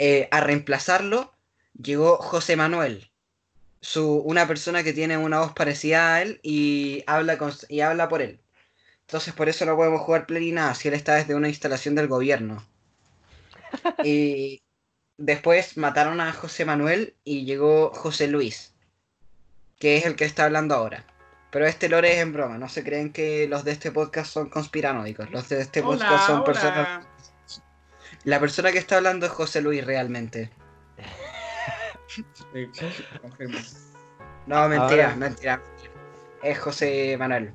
Eh, 0.04 0.28
a 0.32 0.40
reemplazarlo 0.42 1.32
llegó 1.80 2.18
José 2.18 2.56
Manuel, 2.56 3.12
su, 3.82 4.16
una 4.26 4.48
persona 4.48 4.82
que 4.82 4.94
tiene 4.94 5.16
una 5.16 5.42
voz 5.42 5.54
parecida 5.54 6.16
a 6.16 6.24
él 6.24 6.40
y 6.42 7.04
habla, 7.06 7.38
con- 7.38 7.54
y 7.70 7.82
habla 7.82 8.10
por 8.10 8.24
él. 8.24 8.40
Entonces 9.02 9.32
por 9.36 9.48
eso 9.48 9.64
no 9.64 9.76
podemos 9.76 10.02
jugar 10.02 10.26
Play 10.26 10.46
ni 10.46 10.52
nada, 10.54 10.74
si 10.74 10.88
él 10.88 10.96
está 10.96 11.14
desde 11.14 11.36
una 11.36 11.50
instalación 11.50 11.94
del 11.94 12.08
gobierno. 12.08 12.66
Y 14.04 14.64
después 15.18 15.78
mataron 15.78 16.20
a 16.20 16.34
José 16.34 16.66
Manuel 16.66 17.14
y 17.24 17.46
llegó 17.46 17.92
José 17.94 18.28
Luis, 18.28 18.74
que 19.78 19.98
es 19.98 20.06
el 20.08 20.16
que 20.16 20.26
está 20.26 20.46
hablando 20.46 20.74
ahora. 20.74 21.06
Pero 21.52 21.68
este 21.68 21.90
lore 21.90 22.14
es 22.14 22.20
en 22.22 22.34
broma, 22.34 22.58
no 22.58 22.70
se 22.70 22.84
creen 22.84 23.14
que 23.14 23.48
los 23.48 23.64
de 23.66 23.74
este 23.74 23.92
podcast 23.92 24.34
son 24.34 24.50
conspiranoicos. 24.50 25.30
Los 25.30 25.48
de 25.48 25.62
este 25.62 25.84
podcast 25.84 26.26
son 26.26 26.44
personas... 26.44 27.06
La 28.26 28.40
persona 28.40 28.72
que 28.72 28.78
está 28.78 28.98
hablando 28.98 29.26
es 29.26 29.32
José 29.32 29.62
Luis 29.62 29.86
realmente. 29.86 30.52
No, 34.48 34.68
mentira, 34.68 35.06
Ahora- 35.06 35.16
mentira. 35.16 35.62
Es 36.44 36.60
José 36.60 37.16
Manuel. 37.18 37.54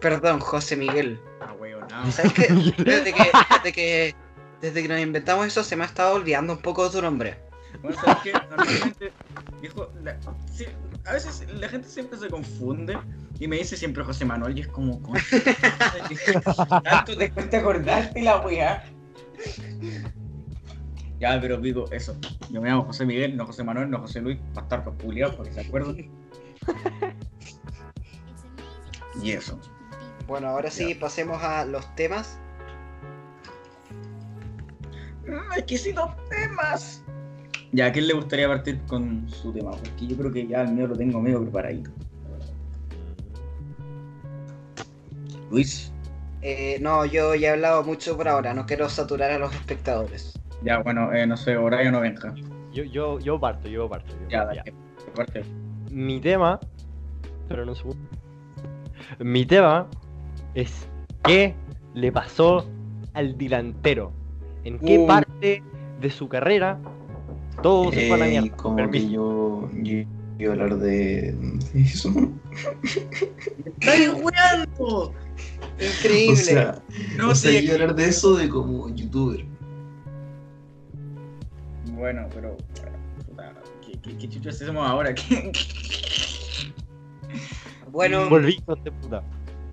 Perdón, 0.00 0.40
José 0.40 0.76
Miguel. 0.76 1.20
Ah, 1.40 1.52
weón, 1.58 1.86
no. 1.90 2.12
¿Sabes 2.12 2.32
qué? 2.32 2.46
Desde 2.78 3.12
que, 3.12 3.30
desde 3.62 3.72
que, 3.72 4.14
desde 4.60 4.82
que 4.82 4.88
nos 4.88 5.00
inventamos 5.00 5.46
eso 5.46 5.64
se 5.64 5.74
me 5.76 5.82
ha 5.82 5.86
estado 5.86 6.14
olvidando 6.14 6.52
un 6.52 6.60
poco 6.60 6.88
tu 6.90 7.02
nombre. 7.02 7.38
Bueno, 7.82 8.00
¿sabes 8.00 8.16
qué? 8.22 8.32
Normalmente, 8.32 9.12
viejo, 9.60 9.90
la- 10.02 10.16
a 11.04 11.12
veces 11.12 11.44
la 11.52 11.68
gente 11.68 11.88
siempre 11.88 12.18
se 12.18 12.28
confunde 12.28 12.98
y 13.38 13.48
me 13.48 13.56
dice 13.56 13.76
siempre 13.76 14.04
José 14.04 14.24
Manuel 14.24 14.56
y 14.56 14.60
es 14.62 14.68
como, 14.68 15.02
"Concha, 15.02 15.20
tanto 16.84 17.16
te 17.16 17.30
cuesta 17.32 17.58
acordarte 17.58 18.22
la 18.22 18.38
weá. 18.40 18.84
Ya, 21.18 21.40
pero 21.40 21.56
digo 21.58 21.90
eso. 21.92 22.14
Yo 22.50 22.60
me 22.60 22.68
llamo 22.68 22.84
José 22.84 23.06
Miguel, 23.06 23.36
no 23.36 23.46
José 23.46 23.64
Manuel, 23.64 23.90
no 23.90 24.00
José 24.00 24.20
Luis, 24.20 24.38
para 24.52 24.66
estar 24.66 24.84
publicados 24.84 25.34
porque 25.36 25.52
se 25.52 25.60
acuerdan. 25.60 25.96
Y 29.22 29.32
eso. 29.32 29.58
Bueno, 30.26 30.48
ahora 30.48 30.70
sí, 30.70 30.94
pasemos 30.94 31.42
a 31.42 31.64
los 31.64 31.94
temas. 31.94 32.38
Mm, 35.26 35.52
exquisitos 35.56 36.10
temas. 36.28 37.02
Ya, 37.72 37.86
¿a 37.86 37.92
quién 37.92 38.06
le 38.06 38.14
gustaría 38.14 38.48
partir 38.48 38.80
con 38.86 39.28
su 39.28 39.52
tema? 39.52 39.70
Porque 39.70 40.06
yo 40.06 40.16
creo 40.16 40.32
que 40.32 40.46
ya 40.46 40.62
el 40.62 40.72
mío 40.72 40.86
lo 40.86 40.96
tengo 40.96 41.20
medio 41.20 41.40
preparadito. 41.42 41.90
Luis. 45.50 45.92
Eh, 46.48 46.78
no, 46.80 47.04
yo 47.04 47.34
ya 47.34 47.48
he 47.48 47.52
hablado 47.54 47.82
mucho 47.82 48.16
por 48.16 48.28
ahora, 48.28 48.54
no 48.54 48.66
quiero 48.66 48.88
saturar 48.88 49.32
a 49.32 49.38
los 49.40 49.52
espectadores. 49.52 50.32
Ya, 50.62 50.78
bueno, 50.78 51.12
eh, 51.12 51.26
no 51.26 51.36
sé, 51.36 51.56
Brian 51.56 51.92
o 51.96 52.00
Benja. 52.00 52.32
Yo, 52.72 52.84
yo, 52.84 53.18
yo 53.18 53.40
parto, 53.40 53.68
yo 53.68 53.88
parto. 53.88 54.14
yo 54.22 54.28
Ya, 54.28 54.46
parto. 54.46 54.72
Parte. 55.16 55.42
Mi 55.90 56.20
tema. 56.20 56.60
Pero 57.48 57.64
no 57.66 57.74
segundo. 57.74 57.98
Mi 59.18 59.44
tema 59.44 59.88
es 60.54 60.88
qué 61.24 61.56
le 61.94 62.12
pasó 62.12 62.64
al 63.14 63.36
delantero. 63.36 64.12
¿En 64.62 64.78
qué 64.78 64.98
Uh. 65.00 65.06
parte 65.08 65.64
de 66.00 66.10
su 66.10 66.28
carrera 66.28 66.78
todo 67.60 67.90
se 67.90 68.06
fue 68.06 68.16
a 68.16 68.18
la 68.18 68.26
mierda? 68.26 68.56
como 68.56 68.76
Permiso. 68.76 69.06
que 69.08 69.12
yo, 69.12 69.68
yo 69.82 70.08
a 70.44 70.50
hablar 70.50 70.76
de, 70.78 71.32
de 71.72 71.80
eso. 71.80 72.12
¡Estás 73.80 74.22
weando! 74.22 75.14
Increíble. 75.80 76.32
O 76.32 76.36
sea, 76.36 76.82
No 77.16 77.30
o 77.30 77.34
sea, 77.34 77.50
sé. 77.50 77.58
yo 77.58 77.64
iba 77.64 77.72
a 77.72 77.74
hablar 77.82 77.94
de 77.96 78.04
eso 78.08 78.36
de 78.36 78.48
como 78.48 78.88
youtuber. 78.94 79.44
Bueno, 81.92 82.28
pero. 82.34 82.56
¿Qué, 83.84 83.92
qué, 84.02 84.16
qué 84.18 84.28
chuchos 84.28 84.60
hacemos 84.60 84.86
ahora? 84.88 85.14
¿Qué? 85.14 85.50
bueno, 87.90 88.28
Volví 88.28 88.60
puta. 89.00 89.22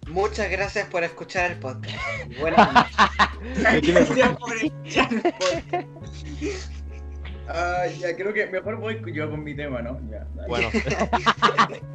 muchas 0.08 0.49
gracias 0.49 0.88
por 0.88 1.04
escuchar 1.04 1.52
el 1.52 1.60
podcast. 1.60 1.97
Buenas 2.39 2.73
noches. 3.62 4.10
Ya, 4.15 4.36
pobre, 4.38 4.71
ya, 4.86 5.10
pobre. 5.10 5.88
Ah, 7.47 7.86
ya, 7.99 8.15
creo 8.15 8.34
que 8.34 8.47
mejor 8.47 8.77
voy 8.77 9.01
yo 9.13 9.29
con 9.29 9.43
mi 9.43 9.56
tema, 9.56 9.82
¿no? 9.82 9.99
Ya, 10.10 10.25
dale. 10.36 10.47
Bueno, 10.47 10.69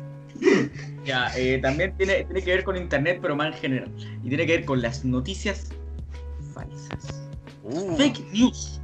Ya, 1.05 1.31
eh, 1.37 1.59
también 1.59 1.97
tiene, 1.97 2.25
tiene 2.25 2.43
que 2.43 2.51
ver 2.51 2.65
con 2.65 2.77
internet, 2.77 3.19
pero 3.21 3.35
más 3.35 3.55
en 3.55 3.61
general. 3.61 3.91
Y 4.23 4.29
tiene 4.29 4.47
que 4.47 4.59
ver 4.59 4.65
con 4.65 4.83
las 4.83 5.05
noticias 5.05 5.71
falsas. 6.53 7.23
uh, 7.65 7.97
Fake 7.97 8.25
news. 8.33 8.81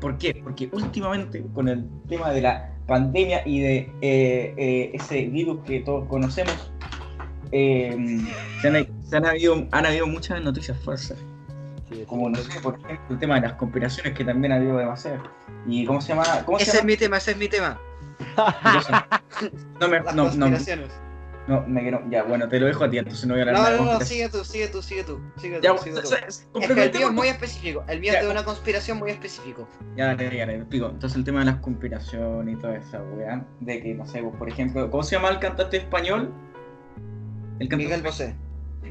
¿Por 0.00 0.16
qué? 0.16 0.40
Porque 0.42 0.68
últimamente, 0.72 1.44
con 1.54 1.68
el 1.68 1.84
tema 2.08 2.30
de 2.32 2.40
la 2.40 2.70
pandemia 2.86 3.46
y 3.46 3.60
de 3.60 3.76
eh, 4.00 4.54
eh, 4.56 4.90
ese 4.94 5.26
virus 5.26 5.60
que 5.64 5.80
todos 5.80 6.08
conocemos, 6.08 6.72
eh, 7.52 8.20
se, 8.62 8.68
han, 8.68 8.88
se 9.08 9.16
han 9.16 9.26
habido, 9.26 9.68
han 9.70 9.86
habido 9.86 10.06
muchas 10.06 10.42
noticias 10.42 10.78
falsas. 10.82 11.18
Sí, 11.90 12.04
Como, 12.06 12.30
no 12.30 12.36
sé, 12.38 12.60
por 12.60 12.74
ejemplo, 12.74 12.98
el 13.10 13.18
tema 13.18 13.34
de 13.36 13.42
las 13.42 13.52
conspiraciones, 13.54 14.14
que 14.14 14.24
también 14.24 14.52
ha 14.52 14.56
habido 14.56 14.76
demasiadas. 14.78 15.22
¿Y 15.66 15.84
cómo 15.84 16.00
se 16.00 16.08
llama? 16.08 16.24
¿Cómo 16.44 16.58
se 16.58 16.64
Ese 16.64 16.78
es 16.78 16.84
mi 16.84 16.96
tema, 16.96 17.16
ese 17.18 17.32
es 17.32 17.36
mi 17.36 17.48
tema. 17.48 17.78
No, 19.80 19.88
me, 19.88 20.00
Las 20.00 20.14
no, 20.14 20.24
no, 20.24 20.28
conspiraciones. 20.30 20.90
no, 21.48 21.62
me 21.66 21.80
quiero. 21.80 22.02
Ya, 22.10 22.22
bueno, 22.24 22.48
te 22.48 22.60
lo 22.60 22.66
dejo 22.66 22.84
a 22.84 22.90
ti, 22.90 22.98
entonces 22.98 23.24
no 23.26 23.32
voy 23.34 23.40
a 23.42 23.46
hablar 23.46 23.78
No, 23.78 23.84
no, 23.84 23.92
no, 23.94 24.00
sigue 24.04 24.28
tú, 24.28 24.44
sigue 24.44 24.68
tú, 24.68 24.82
sigue 24.82 25.04
tú. 25.04 25.18
Sigue 25.38 25.58
Ya, 25.62 25.74
tú, 25.74 25.82
sigue 25.82 26.02
tú. 26.02 26.14
Es 26.14 26.46
que 26.52 26.82
el 26.82 26.92
mío 26.92 27.06
es 27.06 27.12
muy 27.12 27.28
específico. 27.28 27.82
El 27.88 28.00
mío 28.00 28.12
Ya. 28.12 28.18
es 28.18 28.26
de 28.26 28.30
una 28.30 28.44
conspiración 28.44 28.98
muy 28.98 29.10
específico. 29.10 29.66
Ya, 29.96 30.06
dale, 30.14 30.36
ya, 30.36 30.44
dale, 30.46 30.64
pico. 30.66 30.86
Entonces 30.90 31.16
el 31.16 31.24
tema 31.24 31.38
de 31.40 31.46
las 31.46 31.56
conspiraciones 31.56 32.54
y 32.54 32.60
toda 32.60 32.76
esa 32.76 33.00
weá, 33.02 33.42
de 33.60 33.82
que, 33.82 33.94
no 33.94 34.06
sé, 34.06 34.20
vos, 34.20 34.36
por 34.36 34.48
ejemplo, 34.50 34.90
¿cómo 34.90 35.02
se 35.02 35.16
llama 35.16 35.30
el 35.30 35.38
cantante 35.38 35.78
español? 35.78 36.30
El 37.58 37.68
cantante 37.68 37.76
Miguel 37.84 38.02
Bosé. 38.02 38.34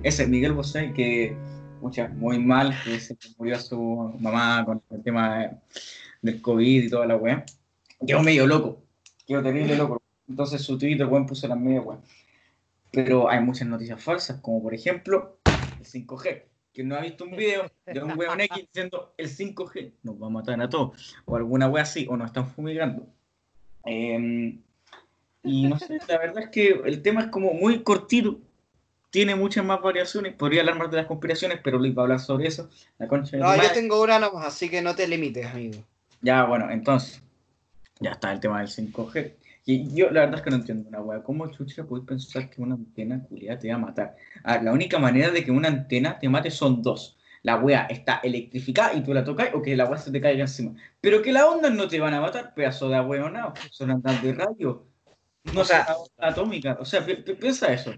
Ese, 0.04 0.26
Miguel 0.28 0.54
Bosé, 0.54 0.92
que, 0.94 1.36
mucha, 1.82 2.08
muy 2.10 2.40
mal, 2.40 2.74
que 2.84 3.00
se 3.00 3.18
murió 3.38 3.60
su 3.60 4.14
mamá 4.20 4.64
con 4.66 4.82
el 4.90 5.04
tema 5.04 5.40
de- 5.40 5.52
del 6.22 6.42
COVID 6.42 6.84
y 6.84 6.90
toda 6.90 7.06
la 7.06 7.16
weá. 7.16 7.46
Quedó 8.06 8.22
medio 8.22 8.46
loco, 8.48 8.82
quedó 9.26 9.42
terrible 9.44 9.76
loco. 9.76 10.02
Entonces 10.28 10.62
su 10.62 10.78
Twitter, 10.78 11.08
weón, 11.08 11.26
puso 11.26 11.48
las 11.48 11.58
media 11.60 11.82
weá. 11.82 12.00
Pero 12.92 13.30
hay 13.30 13.40
muchas 13.42 13.68
noticias 13.68 14.02
falsas, 14.02 14.40
como 14.42 14.62
por 14.64 14.74
ejemplo, 14.74 15.40
el 15.80 15.86
5G. 15.86 16.44
Que 16.74 16.84
no 16.84 16.96
ha 16.96 17.02
visto 17.02 17.26
un 17.26 17.32
video 17.36 17.70
de 17.86 18.04
un 18.04 18.18
weón 18.18 18.40
X 18.42 18.68
diciendo 18.68 19.14
el 19.18 19.28
5G 19.28 19.92
nos 20.04 20.22
va 20.22 20.28
a 20.28 20.30
matar 20.30 20.62
a 20.62 20.70
todos, 20.70 21.16
o 21.26 21.36
alguna 21.36 21.68
wea 21.68 21.84
así, 21.84 22.06
o 22.10 22.16
nos 22.16 22.28
están 22.28 22.48
fumigando. 22.48 23.08
Em, 23.86 24.62
y 25.44 25.68
no 25.68 25.80
sé, 25.80 25.98
la 26.08 26.18
verdad 26.20 26.44
es 26.44 26.50
que 26.50 26.82
el 26.86 27.02
tema 27.02 27.22
es 27.22 27.28
como 27.28 27.54
muy 27.54 27.82
cortito, 27.84 28.40
tiene 29.10 29.36
muchas 29.36 29.66
más 29.66 29.82
variaciones. 29.82 30.34
Podría 30.34 30.62
hablar 30.62 30.78
más 30.78 30.92
de 30.92 30.98
las 30.98 31.06
conspiraciones, 31.08 31.60
pero 31.64 31.78
Luis 31.80 31.96
va 31.98 32.02
a 32.02 32.06
hablar 32.06 32.20
sobre 32.20 32.48
eso. 32.48 32.70
La 32.98 33.08
concha 33.08 33.38
No, 33.38 33.56
yo 33.56 33.72
tengo 33.74 34.02
una 34.02 34.20
nomás, 34.20 34.48
así 34.48 34.70
que 34.70 34.82
no 34.82 34.96
te 34.96 35.08
limites, 35.08 35.46
amigo. 35.48 35.84
Ya, 36.22 36.44
bueno, 36.46 36.70
entonces, 36.70 37.22
ya 38.00 38.12
está 38.12 38.32
el 38.32 38.40
tema 38.40 38.60
del 38.60 38.68
5G. 38.70 39.34
Y 39.66 39.94
yo 39.94 40.10
la 40.10 40.22
verdad 40.22 40.36
es 40.38 40.42
que 40.42 40.50
no 40.50 40.56
entiendo 40.56 40.90
una 40.90 41.02
wea. 41.02 41.22
¿Cómo 41.22 41.48
chucha 41.52 41.84
puedes 41.84 42.06
pensar 42.06 42.50
que 42.50 42.62
una 42.62 42.76
antena 42.76 43.22
culiada 43.24 43.60
te 43.60 43.70
va 43.70 43.76
a 43.76 43.78
matar? 43.78 44.16
Ah, 44.44 44.58
la 44.62 44.72
única 44.72 44.98
manera 45.00 45.30
de 45.30 45.44
que 45.44 45.52
una 45.52 45.68
antena 45.68 46.18
te 46.18 46.28
mate 46.28 46.50
son 46.50 46.82
dos. 46.82 47.18
La 47.44 47.58
wea 47.58 47.86
está 47.86 48.20
electrificada 48.24 48.94
y 48.96 49.02
tú 49.04 49.14
la 49.14 49.24
tocas 49.24 49.50
o 49.54 49.62
que 49.62 49.76
la 49.78 49.86
wea 49.86 49.98
se 50.00 50.12
te 50.12 50.20
caiga 50.20 50.42
encima. 50.42 50.74
Pero 51.00 51.22
que 51.22 51.32
las 51.32 51.44
ondas 51.44 51.72
no 51.74 51.88
te 51.88 52.00
van 52.00 52.14
a 52.16 52.22
matar, 52.22 52.54
pedazo 52.56 52.90
de 52.90 52.96
ahueonado. 52.96 53.54
Son 53.72 53.92
ondas 53.92 54.22
de 54.24 54.34
radio. 54.34 54.86
No 55.54 55.62
O 55.62 55.66
sea- 55.66 55.88
atómicas. 56.18 56.78
O 56.80 56.86
sea, 56.86 57.06
pi- 57.06 57.16
pi- 57.18 57.34
piensa 57.36 57.72
eso. 57.72 57.94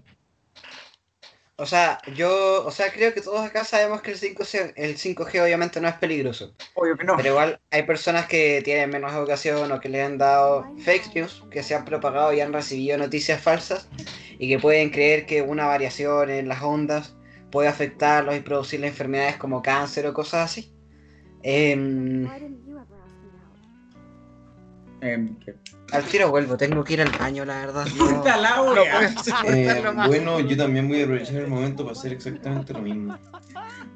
O 1.62 1.66
sea, 1.66 1.98
yo, 2.16 2.66
o 2.66 2.72
sea, 2.72 2.92
creo 2.92 3.14
que 3.14 3.20
todos 3.20 3.40
acá 3.46 3.62
sabemos 3.62 4.02
que 4.02 4.10
el 4.10 4.18
5G, 4.18 4.72
el 4.74 4.96
5G 4.96 5.44
obviamente 5.44 5.80
no 5.80 5.86
es 5.86 5.94
peligroso. 5.94 6.52
Obvio 6.74 6.96
que 6.96 7.04
no. 7.04 7.16
Pero 7.16 7.28
igual 7.28 7.60
hay 7.70 7.84
personas 7.84 8.26
que 8.26 8.62
tienen 8.64 8.90
menos 8.90 9.12
educación 9.12 9.70
o 9.70 9.78
que 9.78 9.88
le 9.88 10.02
han 10.02 10.18
dado 10.18 10.66
fake 10.80 11.14
news, 11.14 11.44
que 11.52 11.62
se 11.62 11.76
han 11.76 11.84
propagado 11.84 12.32
y 12.32 12.40
han 12.40 12.52
recibido 12.52 12.98
noticias 12.98 13.40
falsas 13.40 13.88
y 14.40 14.48
que 14.48 14.58
pueden 14.58 14.90
creer 14.90 15.24
que 15.24 15.40
una 15.40 15.66
variación 15.66 16.30
en 16.30 16.48
las 16.48 16.60
ondas 16.62 17.14
puede 17.52 17.68
afectarlos 17.68 18.36
y 18.36 18.40
producirle 18.40 18.88
enfermedades 18.88 19.36
como 19.36 19.62
cáncer 19.62 20.04
o 20.08 20.12
cosas 20.12 20.50
así. 20.50 20.74
Em, 21.44 22.24
Why 22.24 22.40
al 25.92 26.04
tiro 26.04 26.30
vuelvo, 26.30 26.56
tengo 26.56 26.82
que 26.84 26.94
ir 26.94 27.02
al 27.02 27.10
baño, 27.18 27.44
la 27.44 27.60
verdad. 27.66 27.86
No, 27.96 28.16
Puta 28.18 28.36
la 28.36 28.56
no 28.56 28.72
wea. 28.72 29.12
puedo 29.44 29.54
Eh, 29.54 29.82
bueno, 30.06 30.40
yo 30.40 30.56
también 30.56 30.88
voy 30.88 31.00
a 31.00 31.04
aprovechar 31.04 31.36
el 31.36 31.48
momento 31.48 31.84
para 31.84 31.92
hacer 31.98 32.12
exactamente 32.12 32.72
lo 32.72 32.80
mismo. 32.82 33.16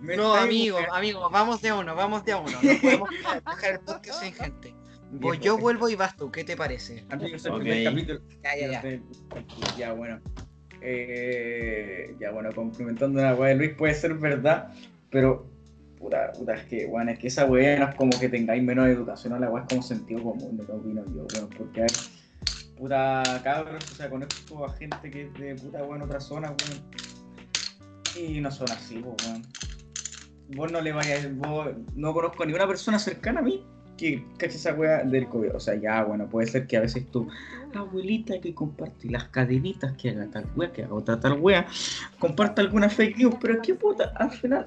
Me 0.00 0.16
No, 0.16 0.34
amigo, 0.34 0.78
amigo, 0.92 1.28
vamos 1.30 1.60
de 1.62 1.70
a 1.70 1.74
uno, 1.74 1.94
vamos 1.94 2.24
de 2.24 2.32
a 2.32 2.36
uno. 2.38 2.50
No 2.62 2.80
podemos 2.80 3.08
dejar 3.10 3.72
el 3.72 3.80
podcast 3.80 4.22
sin 4.22 4.32
gente. 4.34 4.74
voy 5.12 5.38
yo 5.38 5.56
vuelvo 5.58 5.88
y 5.88 5.94
vas 5.96 6.16
tú, 6.16 6.30
¿qué 6.30 6.44
te 6.44 6.56
parece? 6.56 7.04
Antes 7.08 7.32
que 7.32 7.38
sea 7.38 7.50
el 7.52 7.56
Ok. 7.56 7.62
primer 7.62 7.84
capítulo. 7.84 8.20
Ya, 8.42 8.56
ya, 8.56 8.82
ya. 8.82 9.00
Ya, 9.76 9.92
bueno. 9.92 10.20
Eh, 10.82 12.14
ya, 12.20 12.30
bueno, 12.30 12.50
complementando 12.54 13.20
la 13.20 13.34
weá 13.34 13.48
de 13.50 13.54
Luis, 13.56 13.74
puede 13.74 13.94
ser 13.94 14.14
verdad, 14.14 14.72
pero. 15.10 15.50
Puta, 15.98 16.32
puta, 16.32 16.54
es 16.54 16.64
que, 16.64 16.86
bueno, 16.86 17.10
es 17.10 17.18
que 17.18 17.28
esa 17.28 17.46
weá 17.46 17.78
no 17.78 17.88
es 17.88 17.94
como 17.94 18.10
que 18.18 18.28
tengáis 18.28 18.62
menos 18.62 18.86
educación, 18.86 19.32
no, 19.32 19.38
la 19.38 19.50
weá 19.50 19.62
es 19.62 19.68
como 19.68 19.82
sentido 19.82 20.22
común, 20.22 20.58
que 20.58 20.72
opino 20.72 21.04
yo, 21.06 21.26
bueno, 21.32 21.48
porque 21.56 21.82
hay. 21.82 21.88
Puta, 22.76 23.22
cabros, 23.42 23.82
o 23.90 23.94
sea, 23.94 24.10
conozco 24.10 24.66
a 24.66 24.72
gente 24.74 25.10
que 25.10 25.22
es 25.22 25.34
de 25.34 25.54
puta, 25.54 25.82
weón, 25.84 26.02
otra 26.02 26.20
zona, 26.20 26.48
weón. 26.48 26.82
Y 28.14 28.40
no 28.40 28.50
son 28.50 28.70
así, 28.70 28.98
weón. 28.98 29.42
Vos 30.54 30.70
no 30.70 30.80
le 30.80 30.92
vayas, 30.92 31.34
vos 31.36 31.68
no 31.94 32.12
conozco 32.12 32.42
a 32.42 32.46
ninguna 32.46 32.66
persona 32.66 32.98
cercana 32.98 33.40
a 33.40 33.42
mí 33.42 33.64
que 33.96 34.24
cache 34.38 34.56
esa 34.56 34.74
weá 34.74 35.02
del 35.02 35.28
COVID. 35.28 35.56
O 35.56 35.60
sea, 35.60 35.74
ya, 35.74 36.04
bueno, 36.04 36.28
puede 36.28 36.46
ser 36.46 36.66
que 36.66 36.76
a 36.76 36.80
veces 36.80 37.06
tú, 37.10 37.28
abuelita 37.74 38.40
que 38.40 38.54
comparte 38.54 39.10
las 39.10 39.24
cadenitas, 39.24 39.96
que 39.96 40.10
haga 40.10 40.26
tal 40.30 40.46
weá, 40.56 40.72
que 40.72 40.84
haga 40.84 40.94
otra 40.94 41.20
tal 41.20 41.40
weá, 41.40 41.66
comparta 42.18 42.62
alguna 42.62 42.88
fake 42.88 43.18
news, 43.18 43.34
pero 43.40 43.60
que 43.62 43.74
puta, 43.74 44.12
al 44.16 44.30
final, 44.30 44.66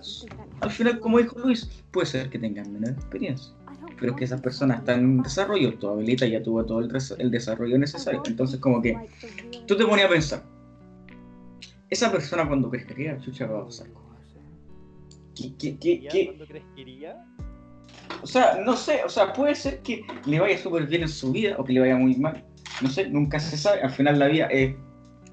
al 0.62 0.72
final, 0.72 1.00
como 1.00 1.20
dijo 1.20 1.38
Luis, 1.39 1.70
puede 1.92 2.08
ser 2.08 2.30
que 2.30 2.39
tengan 2.39 2.72
menos 2.72 2.92
experiencia. 2.92 3.54
Pero 4.00 4.13
es 4.13 4.18
que 4.18 4.24
esas 4.24 4.42
personas 4.42 4.80
están 4.80 5.02
en 5.02 5.22
desarrollo, 5.22 5.78
tu 5.78 5.88
abuelita 5.89 6.26
ya 6.26 6.42
tuvo 6.42 6.65
todo 6.65 6.80
el, 6.80 7.32
desarrollo 7.32 7.78
necesario. 7.78 8.22
Entonces, 8.26 8.60
como 8.60 8.82
que 8.82 8.98
tú 9.68 9.76
te 9.76 9.86
ponías 9.86 10.08
a 10.08 10.10
pensar, 10.10 10.44
esa 11.89 12.12
persona 12.12 12.48
cuando 12.48 12.70
crezca, 12.70 12.96
¿qué 12.96 13.18
chucha 13.20 13.48
va 13.48 13.62
a 13.62 13.65
pasar? 13.65 13.88
¿Qué, 15.36 15.54
qué, 15.58 15.78
qué, 15.78 16.08
qué- 16.08 16.26
¿Cuándo 16.26 16.46
crees 16.46 16.65
que? 16.76 16.82
O 18.22 18.28
sea, 18.28 18.60
no 18.65 18.76
sé, 18.76 19.04
o 19.06 19.10
sea, 19.10 19.34
puede 19.34 19.56
ser 19.56 19.82
que 19.82 20.06
le 20.26 20.39
vaya 20.39 20.58
súper 20.58 20.88
bien 20.88 21.04
en 21.04 21.10
su 21.10 21.32
vida 21.32 21.56
o 21.58 21.63
que 21.63 21.74
le 21.74 21.80
vaya 21.82 21.95
muy 21.95 22.15
mal. 22.15 22.43
No 22.82 22.89
sé, 22.89 23.10
nunca 23.10 23.39
se 23.39 23.58
sabe. 23.58 23.82
Al 23.82 23.91
final 23.91 24.19
la 24.19 24.28
vida 24.28 24.45
es 24.48 24.76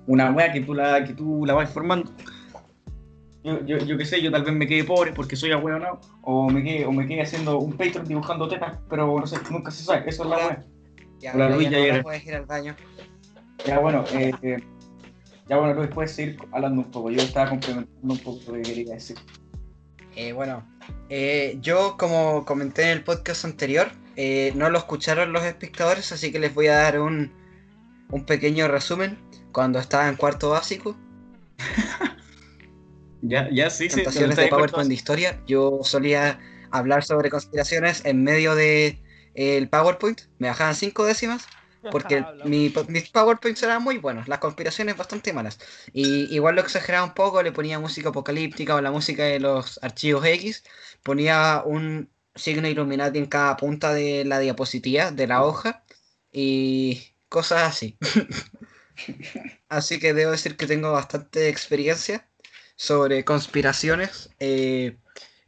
una 0.06 0.30
wea 0.30 0.52
que 0.52 0.60
tú 0.60 0.74
la, 0.74 1.04
que 1.04 1.12
tú 1.12 1.44
la 1.46 1.54
vas 1.54 1.70
formando. 1.70 2.12
Yo, 3.44 3.64
yo, 3.64 3.78
yo 3.78 3.96
qué 3.96 4.04
sé, 4.04 4.20
yo 4.20 4.30
tal 4.32 4.42
vez 4.42 4.54
me 4.54 4.66
quede 4.66 4.82
pobre 4.82 5.12
porque 5.12 5.36
soy 5.36 5.52
ahueonado, 5.52 6.00
o 6.22 6.50
me 6.50 6.64
quede, 6.64 6.84
o 6.84 6.92
me 6.92 7.06
quede 7.06 7.22
haciendo 7.22 7.58
un 7.58 7.76
Patreon 7.76 8.06
dibujando 8.06 8.48
tetas, 8.48 8.76
pero 8.90 9.20
no 9.20 9.26
sé, 9.26 9.36
nunca 9.50 9.70
se 9.70 9.84
sabe, 9.84 10.02
eso 10.08 10.24
es 10.24 10.30
la 10.30 10.36
wea. 10.36 10.64
Ya, 11.20 11.32
Hola, 11.32 11.50
Luis, 11.50 11.70
ya 11.70 11.78
ya 11.78 11.96
no 11.98 12.02
puedes 12.02 12.26
ir 12.26 12.34
al 12.34 12.44
baño. 12.44 12.74
Ya 13.64 13.78
bueno, 13.78 14.04
eh, 14.12 14.32
eh, 14.42 14.62
ya 15.48 15.56
bueno, 15.58 15.74
Luis, 15.74 15.88
puedes 15.90 16.10
seguir 16.12 16.38
hablando 16.50 16.82
un 16.82 16.90
poco. 16.90 17.10
Yo 17.10 17.22
estaba 17.22 17.48
complementando 17.50 18.14
un 18.14 18.18
poco 18.18 18.40
lo 18.48 18.54
que 18.54 18.62
quería 18.62 18.94
decir. 18.94 19.16
Eh, 20.16 20.32
bueno, 20.32 20.62
eh, 21.08 21.58
yo 21.60 21.96
como 21.98 22.44
comenté 22.44 22.82
en 22.84 22.88
el 22.90 23.04
podcast 23.04 23.44
anterior, 23.44 23.90
eh, 24.16 24.52
no 24.54 24.70
lo 24.70 24.78
escucharon 24.78 25.32
los 25.32 25.44
espectadores, 25.44 26.12
así 26.12 26.32
que 26.32 26.38
les 26.38 26.54
voy 26.54 26.68
a 26.68 26.76
dar 26.76 27.00
un, 27.00 27.32
un 28.10 28.24
pequeño 28.24 28.68
resumen. 28.68 29.18
Cuando 29.52 29.78
estaba 29.78 30.08
en 30.08 30.16
cuarto 30.16 30.50
básico, 30.50 30.96
Ya, 33.22 33.48
ya, 33.50 33.70
sí, 33.70 33.88
sí. 33.88 33.96
presentaciones 33.96 34.36
de 34.36 34.48
PowerPoint 34.48 34.88
de 34.88 34.94
historia, 34.94 35.40
yo 35.46 35.80
solía 35.82 36.38
hablar 36.70 37.02
sobre 37.04 37.30
conspiraciones 37.30 38.04
en 38.04 38.22
medio 38.22 38.54
de 38.54 39.00
eh, 39.34 39.56
el 39.56 39.68
PowerPoint, 39.68 40.22
me 40.38 40.48
bajaban 40.48 40.74
cinco 40.74 41.04
décimas 41.04 41.46
porque 41.90 42.24
mi, 42.44 42.72
mis 42.88 43.08
PowerPoints 43.10 43.62
eran 43.62 43.82
muy 43.82 43.98
buenos, 43.98 44.28
las 44.28 44.38
conspiraciones 44.38 44.96
bastante 44.96 45.32
malas. 45.32 45.58
Y 45.92 46.34
igual 46.34 46.56
lo 46.56 46.60
exageraba 46.62 47.04
un 47.04 47.14
poco, 47.14 47.42
le 47.42 47.52
ponía 47.52 47.78
música 47.78 48.10
apocalíptica 48.10 48.74
o 48.74 48.80
la 48.80 48.90
música 48.90 49.24
de 49.24 49.40
los 49.40 49.78
archivos 49.82 50.24
X, 50.24 50.64
ponía 51.02 51.62
un 51.64 52.10
signo 52.34 52.68
Illuminati 52.68 53.18
en 53.18 53.26
cada 53.26 53.56
punta 53.56 53.92
de 53.94 54.24
la 54.24 54.38
diapositiva, 54.38 55.10
de 55.10 55.26
la 55.26 55.42
hoja, 55.42 55.84
y 56.32 57.14
cosas 57.28 57.62
así. 57.62 57.96
así 59.68 59.98
que 59.98 60.14
debo 60.14 60.32
decir 60.32 60.56
que 60.56 60.66
tengo 60.66 60.92
bastante 60.92 61.48
experiencia 61.48 62.28
sobre 62.76 63.24
conspiraciones. 63.24 64.30
eh, 64.38 64.96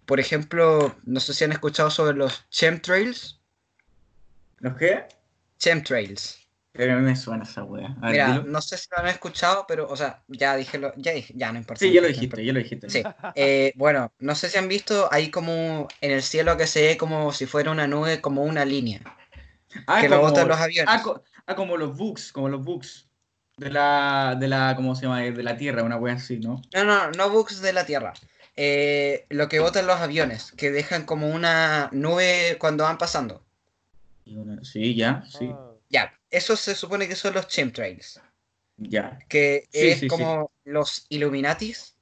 por 0.09 0.21
ejemplo, 0.21 0.97
no 1.05 1.21
sé 1.21 1.35
si 1.35 1.45
han 1.45 1.53
escuchado 1.53 1.91
sobre 1.91 2.17
los 2.17 2.49
chemtrails. 2.49 3.43
¿Los 4.57 4.75
qué? 4.79 5.05
Chemtrails. 5.59 6.39
Pero 6.73 6.93
a 6.93 6.97
mí 6.97 7.03
me 7.03 7.17
suena 7.17 7.43
esa 7.45 7.65
wea. 7.65 7.89
Ver, 8.01 8.11
Mira, 8.13 8.29
dilo. 8.33 8.45
no 8.45 8.61
sé 8.61 8.77
si 8.79 8.87
lo 8.93 8.99
han 9.03 9.09
escuchado, 9.09 9.65
pero, 9.67 9.89
o 9.89 9.97
sea, 9.97 10.23
ya 10.29 10.55
dije 10.55 10.79
lo, 10.79 10.93
ya 10.97 11.13
dije, 11.13 11.35
ya 11.37 11.51
no 11.51 11.59
importa. 11.59 11.81
Sí, 11.81 11.93
ya 11.93 12.01
lo 12.01 12.07
dijiste, 12.09 12.45
ya 12.45 12.53
lo 12.53 12.59
dijiste. 12.61 12.89
Sí. 12.91 13.03
Eh, 13.35 13.73
bueno, 13.75 14.13
no 14.21 14.35
sé 14.37 14.49
si 14.49 14.59
han 14.59 14.69
visto, 14.69 15.09
hay 15.11 15.31
como 15.31 15.89
en 16.01 16.13
el 16.13 16.23
cielo 16.23 16.57
que 16.57 16.67
se 16.69 16.83
ve 16.83 16.97
como 16.97 17.33
si 17.33 17.47
fuera 17.47 17.71
una 17.73 17.89
nube, 17.89 18.21
como 18.21 18.45
una 18.45 18.65
línea, 18.65 19.01
Ah, 19.87 20.01
que 20.01 20.09
lo 20.09 20.17
como- 20.19 20.29
botan 20.31 20.47
los 20.49 20.61
aviones. 20.61 20.95
Ah, 20.97 21.03
co- 21.03 21.23
ah, 21.47 21.55
como 21.57 21.77
los 21.77 21.97
bugs, 21.97 22.33
como 22.33 22.49
los 22.49 22.63
bugs. 22.65 23.07
De 23.57 23.71
la, 23.71 24.37
de 24.39 24.47
la, 24.47 24.75
¿cómo 24.77 24.95
se 24.95 25.03
llama? 25.03 25.21
De 25.21 25.43
la 25.43 25.57
Tierra, 25.57 25.83
una 25.83 25.97
wea 25.97 26.15
así, 26.15 26.39
¿no? 26.39 26.63
No, 26.75 26.85
no, 26.85 27.11
no 27.11 27.31
bugs 27.31 27.61
de 27.61 27.73
la 27.73 27.85
Tierra. 27.85 28.13
Eh, 28.55 29.27
lo 29.31 29.49
que 29.49 29.59
botan 29.59 29.87
los 29.89 29.97
aviones, 30.01 30.53
que 30.53 30.71
dejan 30.71 31.05
como 31.05 31.29
una 31.29 31.89
nube 31.93 32.57
cuando 32.61 32.85
van 32.85 32.99
pasando. 32.99 33.45
Sí, 34.63 34.95
ya, 34.95 35.25
sí, 35.29 35.47
Ah, 35.51 35.75
Ya, 35.89 36.13
eso 36.31 36.55
se 36.57 36.75
supone 36.75 37.09
que 37.09 37.17
son 37.17 37.33
los 37.35 37.49
chemtrails. 37.49 38.21
ya. 38.79 39.19
que 39.29 39.69
Sí, 39.71 39.91
es 39.91 39.99
sí, 40.01 40.11
sí. 40.11 40.23
como 40.23 40.53
los 40.65 41.07
Illuminatis. 41.09 41.97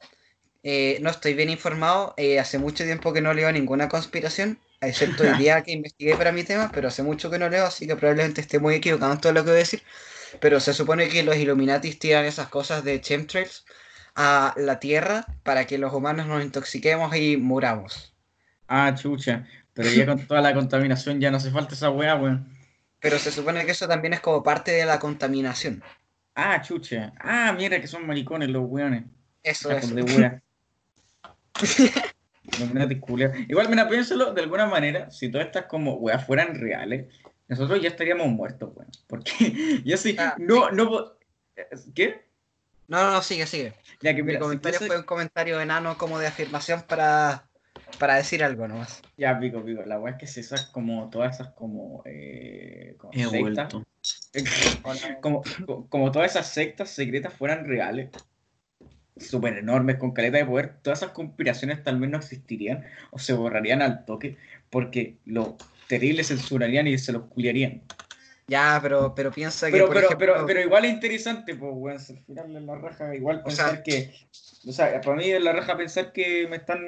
Eh, 0.65 0.99
no 1.03 1.11
estoy 1.11 1.35
bien 1.35 1.51
informado, 1.51 2.15
eh, 2.17 2.41
hace 2.41 2.59
mucho 2.59 2.85
tiempo 2.85 3.13
que 3.13 3.21
no 3.23 3.35
leo 3.35 3.53
ninguna 3.53 3.89
conspiración, 3.89 4.59
excepto 4.81 5.25
el 5.25 5.37
día 5.37 5.63
que 5.63 5.73
investigué 5.73 6.17
para 6.17 6.33
mi 6.33 6.45
tema, 6.45 6.71
pero 6.75 6.89
hace 6.89 7.03
mucho 7.05 7.31
que 7.31 7.39
no 7.39 7.49
leo, 7.49 7.67
así 7.67 7.87
que 7.87 7.97
probablemente 7.97 8.41
esté 8.43 8.59
muy 8.61 8.75
equivocado 8.77 9.13
en 9.13 9.21
todo 9.21 9.33
lo 9.33 9.43
que 9.45 9.51
voy 9.51 9.57
a 9.57 9.61
decir. 9.61 9.83
Pero 10.41 10.61
se 10.61 10.75
supone 10.75 11.09
que 11.09 11.23
los 11.25 11.37
Illuminatis 11.37 11.99
tiran 11.99 12.25
esas 12.27 12.49
cosas 12.49 12.85
de 12.85 13.01
chemtrails 13.01 13.65
a 14.17 14.55
la 14.57 14.81
Tierra 14.81 15.27
para 15.45 15.67
que 15.67 15.79
los 15.79 15.95
humanos 15.95 16.27
nos 16.29 16.43
intoxiquemos 16.45 17.17
y 17.17 17.37
muramos. 17.39 18.15
Ah, 18.69 18.93
chucha. 18.95 19.45
Pero 19.77 19.91
ya 19.91 20.07
con 20.07 20.27
toda 20.27 20.41
la 20.41 20.55
contaminación 20.55 21.21
ya 21.21 21.31
no 21.31 21.37
hace 21.37 21.51
falta 21.53 21.75
esa 21.75 21.91
wea, 21.91 22.17
weón. 22.17 22.49
Pero 22.99 23.19
se 23.19 23.31
supone 23.31 23.65
que 23.65 23.73
eso 23.73 23.87
también 23.87 24.15
es 24.15 24.21
como 24.21 24.43
parte 24.43 24.73
de 24.73 24.87
la 24.87 24.99
contaminación. 24.99 25.85
Ah, 26.35 26.61
chucha. 26.63 27.13
Ah, 27.21 27.55
mira 27.57 27.81
que 27.81 27.87
son 27.87 28.07
maricones 28.07 28.49
los 28.49 28.65
weones. 28.67 29.05
Eso 29.43 29.71
es. 29.71 29.93
Wea. 29.93 30.43
Illuminati 32.59 32.99
culiao. 33.01 33.33
Igual, 33.49 33.69
mira, 33.69 33.89
piénsalo 33.89 34.33
de 34.33 34.43
alguna 34.43 34.67
manera, 34.67 35.11
si 35.11 35.31
todas 35.31 35.47
estas 35.49 35.67
como 35.67 35.95
weas 35.95 36.25
fueran 36.25 36.55
reales, 36.59 37.07
nosotros 37.49 37.81
ya 37.83 37.89
estaríamos 37.89 38.29
muertos, 38.29 38.71
weón. 38.75 38.91
Porque 39.07 39.81
yo 39.85 39.97
sí, 39.97 40.17
Ah, 40.19 40.35
no, 40.39 40.71
no, 40.71 41.13
¿qué? 41.95 42.25
No, 42.89 43.11
no, 43.11 43.21
sigue, 43.23 43.47
sigue. 43.47 43.75
Ya 44.01 44.15
que 44.15 44.23
Mi 44.23 44.33
si 44.35 44.39
comentario 44.39 44.79
fuese- 44.79 44.87
fue 44.87 44.99
un 44.99 45.03
comentario 45.05 45.61
enano 45.61 45.99
como 45.99 46.19
de 46.21 46.29
afirmación 46.29 46.83
para, 46.83 47.49
para 47.99 48.17
decir 48.17 48.43
algo 48.45 48.67
nomás. 48.69 49.03
Ya, 49.17 49.39
pico, 49.39 49.65
pico. 49.65 49.83
La 49.83 49.99
weá 49.99 50.13
es 50.15 50.19
que 50.19 50.27
si 50.27 50.41
esas 50.41 50.67
como, 50.69 51.09
todas 51.11 51.37
esas 51.37 51.53
como, 51.55 52.03
eh, 52.05 52.95
como 52.99 53.13
He 53.13 53.25
sectas, 53.27 53.73
como, 55.21 55.43
co- 55.67 55.89
como 55.89 56.13
todas 56.13 56.31
esas 56.33 56.49
sectas 56.49 56.91
secretas 56.91 57.33
fueran 57.35 57.65
reales, 57.67 58.11
súper 59.17 59.57
enormes, 59.59 59.97
con 59.97 60.13
caleta 60.13 60.39
de 60.39 60.45
poder, 60.47 60.77
todas 60.83 61.01
esas 61.01 61.13
conspiraciones 61.13 61.83
tal 61.83 61.99
vez 61.99 62.11
no 62.11 62.19
existirían 62.19 62.85
o 63.11 63.19
se 63.19 63.33
borrarían 63.33 63.83
al 63.83 64.05
toque 64.05 64.37
porque 64.71 65.17
los 65.25 65.55
terribles 65.87 66.29
censurarían 66.29 66.87
y 66.87 66.99
se 66.99 67.13
los 67.13 67.25
culiarían. 67.25 67.83
Ya, 68.49 68.79
pero, 68.81 69.13
pero 69.15 69.33
piensa 69.33 69.67
que, 69.67 69.73
Pero, 69.73 69.87
por 69.87 69.95
pero, 69.97 70.07
ejemplo, 70.07 70.27
pero, 70.35 70.47
pero 70.47 70.61
igual 70.61 70.85
es 70.85 70.93
interesante, 70.93 71.57
pues, 71.57 71.73
weón, 71.75 71.99
al 71.99 72.25
final 72.25 72.57
en 72.57 72.67
la 72.67 72.77
raja, 72.77 73.15
igual 73.15 73.43
O 73.45 73.51
sea- 73.51 73.67
pensar 73.67 73.83
que, 73.83 74.15
o 74.69 74.73
sea, 74.73 75.01
para 75.01 75.17
mí 75.17 75.29
es 75.31 75.43
la 75.43 75.53
raja 75.53 75.77
pensar 75.77 76.13
que 76.13 76.47
me 76.49 76.57
están, 76.57 76.79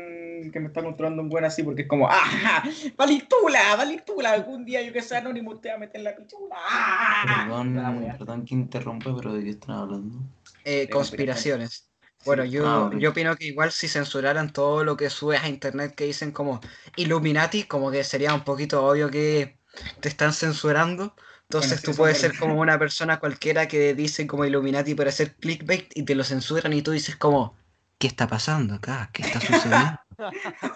que 0.52 0.60
me 0.60 0.68
están 0.68 0.84
controlando 0.84 1.20
un 1.20 1.28
buen 1.28 1.44
así, 1.44 1.64
porque 1.64 1.82
es 1.82 1.88
como, 1.88 2.08
¡ah! 2.08 2.62
¡Valitula! 2.96 3.74
¡Valitula! 3.76 4.30
Algún 4.32 4.64
día 4.64 4.82
yo 4.82 4.92
que 4.92 5.02
sea 5.02 5.18
anónimo 5.18 5.58
te 5.58 5.68
va 5.70 5.74
a 5.74 5.78
meter 5.78 6.00
la 6.02 6.14
pichula. 6.14 6.54
¡Ah! 6.56 7.24
La 7.26 7.44
Perdón, 7.44 8.14
perdón 8.18 8.44
que 8.44 8.54
interrumpe, 8.54 9.10
pero 9.16 9.32
¿de 9.32 9.42
qué 9.42 9.50
están 9.50 9.76
hablando? 9.76 10.16
eh, 10.64 10.88
conspiraciones. 10.88 11.88
Bueno, 12.24 12.44
yo, 12.44 12.66
Ah, 12.68 12.90
yo 12.98 13.10
opino 13.10 13.34
que 13.36 13.46
igual 13.46 13.72
si 13.72 13.88
censuraran 13.88 14.52
todo 14.52 14.84
lo 14.84 14.96
que 14.96 15.08
subes 15.10 15.42
a 15.42 15.48
internet 15.48 15.94
que 15.96 16.04
dicen 16.04 16.30
como 16.30 16.60
Illuminati, 16.96 17.64
como 17.64 17.90
que 17.90 18.04
sería 18.04 18.34
un 18.34 18.44
poquito 18.44 18.84
obvio 18.86 19.10
que 19.10 19.56
te 20.00 20.08
están 20.08 20.32
censurando. 20.32 21.14
Entonces 21.48 21.80
Bueno, 21.80 21.92
tú 21.92 21.96
puedes 21.96 22.16
es 22.16 22.20
ser 22.22 22.36
como 22.36 22.60
una 22.60 22.78
persona 22.78 23.18
cualquiera 23.20 23.68
que 23.68 23.94
dice 23.94 24.26
como 24.26 24.44
Illuminati 24.44 24.94
para 24.94 25.08
hacer 25.10 25.34
clickbait 25.36 25.96
y 25.96 26.02
te 26.04 26.14
lo 26.14 26.24
censuran 26.24 26.72
y 26.74 26.82
tú 26.82 26.90
dices 26.92 27.16
como, 27.16 27.56
¿qué 27.98 28.06
está 28.06 28.26
pasando 28.28 28.74
acá? 28.74 29.10
¿Qué 29.12 29.22
está 29.22 29.40
sucediendo? 29.40 29.98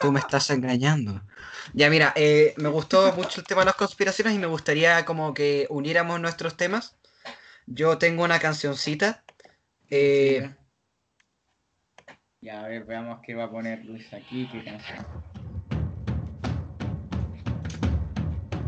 Tú 0.00 0.12
me 0.12 0.20
estás 0.20 0.50
engañando. 0.50 1.22
Ya 1.74 1.90
mira, 1.90 2.12
eh, 2.16 2.54
me 2.58 2.68
gustó 2.68 3.12
mucho 3.14 3.40
el 3.40 3.46
tema 3.46 3.62
de 3.62 3.66
las 3.66 3.76
conspiraciones 3.76 4.34
y 4.34 4.38
me 4.38 4.46
gustaría 4.46 5.04
como 5.04 5.34
que 5.34 5.66
uniéramos 5.70 6.20
nuestros 6.20 6.56
temas. 6.56 6.96
Yo 7.66 7.98
tengo 7.98 8.24
una 8.24 8.38
cancioncita. 8.40 9.24
eh, 9.90 10.50
Ya, 12.42 12.64
a 12.64 12.68
ver, 12.68 12.84
veamos 12.84 13.20
qué 13.24 13.34
va 13.34 13.44
a 13.44 13.50
poner 13.50 13.84
Luis 13.86 14.12
aquí, 14.12 14.46
qué 14.52 14.62
canción. 14.64 15.06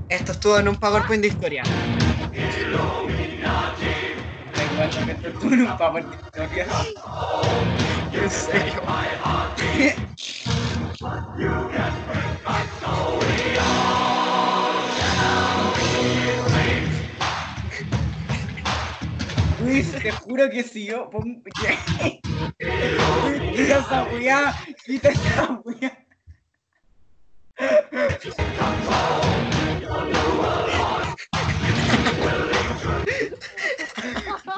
Esto 0.08 0.32
estuvo 0.32 0.58
en 0.58 0.68
un 0.68 0.76
PowerPoint 0.76 1.22
de 1.22 1.28
historia. 1.28 1.62
Esto 5.08 5.28
estuvo 5.28 5.52
en 5.52 5.62
un 5.62 5.76
papel 5.76 6.10
de 6.10 6.16
historia. 6.16 6.66
Luis, 19.60 19.92
te 19.92 20.10
juro 20.12 20.50
que 20.50 20.62
si 20.62 20.86
yo 20.86 21.10
esa 23.56 24.04
weá, 24.04 24.54
esa. 24.86 26.03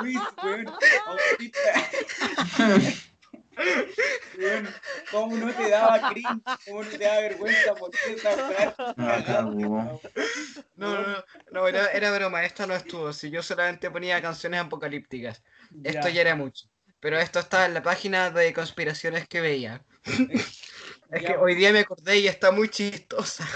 Luis, 0.03 0.19
weón, 0.43 0.67
autista. 1.07 1.61
Weón, 4.39 4.69
¿cómo 5.11 5.37
no 5.37 5.55
te 5.55 5.71
daba 5.71 6.11
cringe? 6.11 6.43
¿Cómo 6.67 6.83
no 6.83 6.91
te 6.91 6.99
daba 6.99 7.21
vergüenza 7.21 7.75
por 7.75 7.91
esa 8.07 8.31
frase? 8.31 8.75
Ah. 8.79 9.43
No, 10.77 10.95
no, 10.95 11.03
no, 11.03 11.25
no, 11.53 11.69
era, 11.69 11.91
era 11.93 12.11
broma, 12.11 12.45
esta 12.45 12.67
no 12.67 12.75
estuvo. 12.75 13.13
Si 13.13 13.31
yo 13.31 13.43
solamente 13.43 13.91
ponía 13.91 14.21
canciones 14.21 14.61
apocalípticas. 14.61 15.43
Esto 15.83 16.09
ya 16.09 16.21
era 16.21 16.37
mucho. 16.37 16.67
Pero 17.01 17.19
esto 17.19 17.39
está 17.39 17.67
en 17.67 17.75
la 17.75 17.83
página 17.83 18.31
de 18.31 18.53
conspiraciones 18.53 19.27
que 19.29 19.41
veía. 19.41 19.85
Es 21.11 21.23
que 21.25 21.37
hoy 21.37 21.55
día 21.55 21.73
me 21.73 21.81
acordé 21.81 22.19
y 22.19 22.29
está 22.29 22.51
muy 22.51 22.69
chistosa. 22.69 23.47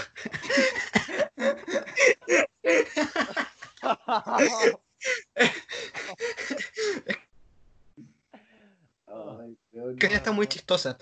Que 9.99 10.09
ya 10.09 10.17
está 10.17 10.31
muy 10.31 10.47
chistosa. 10.47 10.97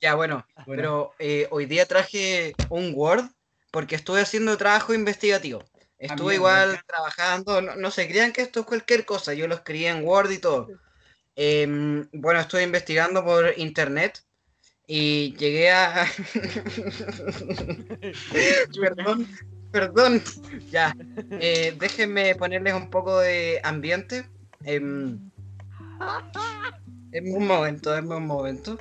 Ya, 0.00 0.14
bueno, 0.14 0.46
Bueno, 0.66 0.82
pero 0.82 1.14
eh, 1.18 1.48
hoy 1.50 1.66
día 1.66 1.86
traje 1.86 2.54
un 2.68 2.92
Word 2.94 3.24
porque 3.70 3.94
estuve 3.96 4.20
haciendo 4.20 4.56
trabajo 4.56 4.94
investigativo. 4.94 5.64
Estuve 5.98 6.16
mierda, 6.16 6.34
igual 6.34 6.82
trabajando, 6.86 7.60
no, 7.60 7.76
no 7.76 7.90
se 7.90 8.08
crean 8.08 8.32
que 8.32 8.42
esto 8.42 8.60
es 8.60 8.66
cualquier 8.66 9.04
cosa, 9.04 9.34
yo 9.34 9.46
lo 9.46 9.54
escribí 9.54 9.86
en 9.86 10.04
Word 10.04 10.30
y 10.30 10.38
todo. 10.38 10.68
Em, 11.36 12.08
bueno, 12.12 12.40
estuve 12.40 12.62
investigando 12.62 13.24
por 13.24 13.52
internet 13.58 14.22
y 14.92 15.36
llegué 15.36 15.70
a... 15.70 16.04
perdón, 18.80 19.26
perdón, 19.70 20.20
ya. 20.70 20.94
Eh, 21.30 21.76
déjenme 21.78 22.34
ponerles 22.34 22.74
un 22.74 22.90
poco 22.90 23.20
de 23.20 23.60
ambiente. 23.62 24.24
Em, 24.64 25.30
en 27.12 27.36
un 27.36 27.46
momento, 27.46 27.96
en 27.96 28.10
un 28.12 28.26
momento. 28.26 28.78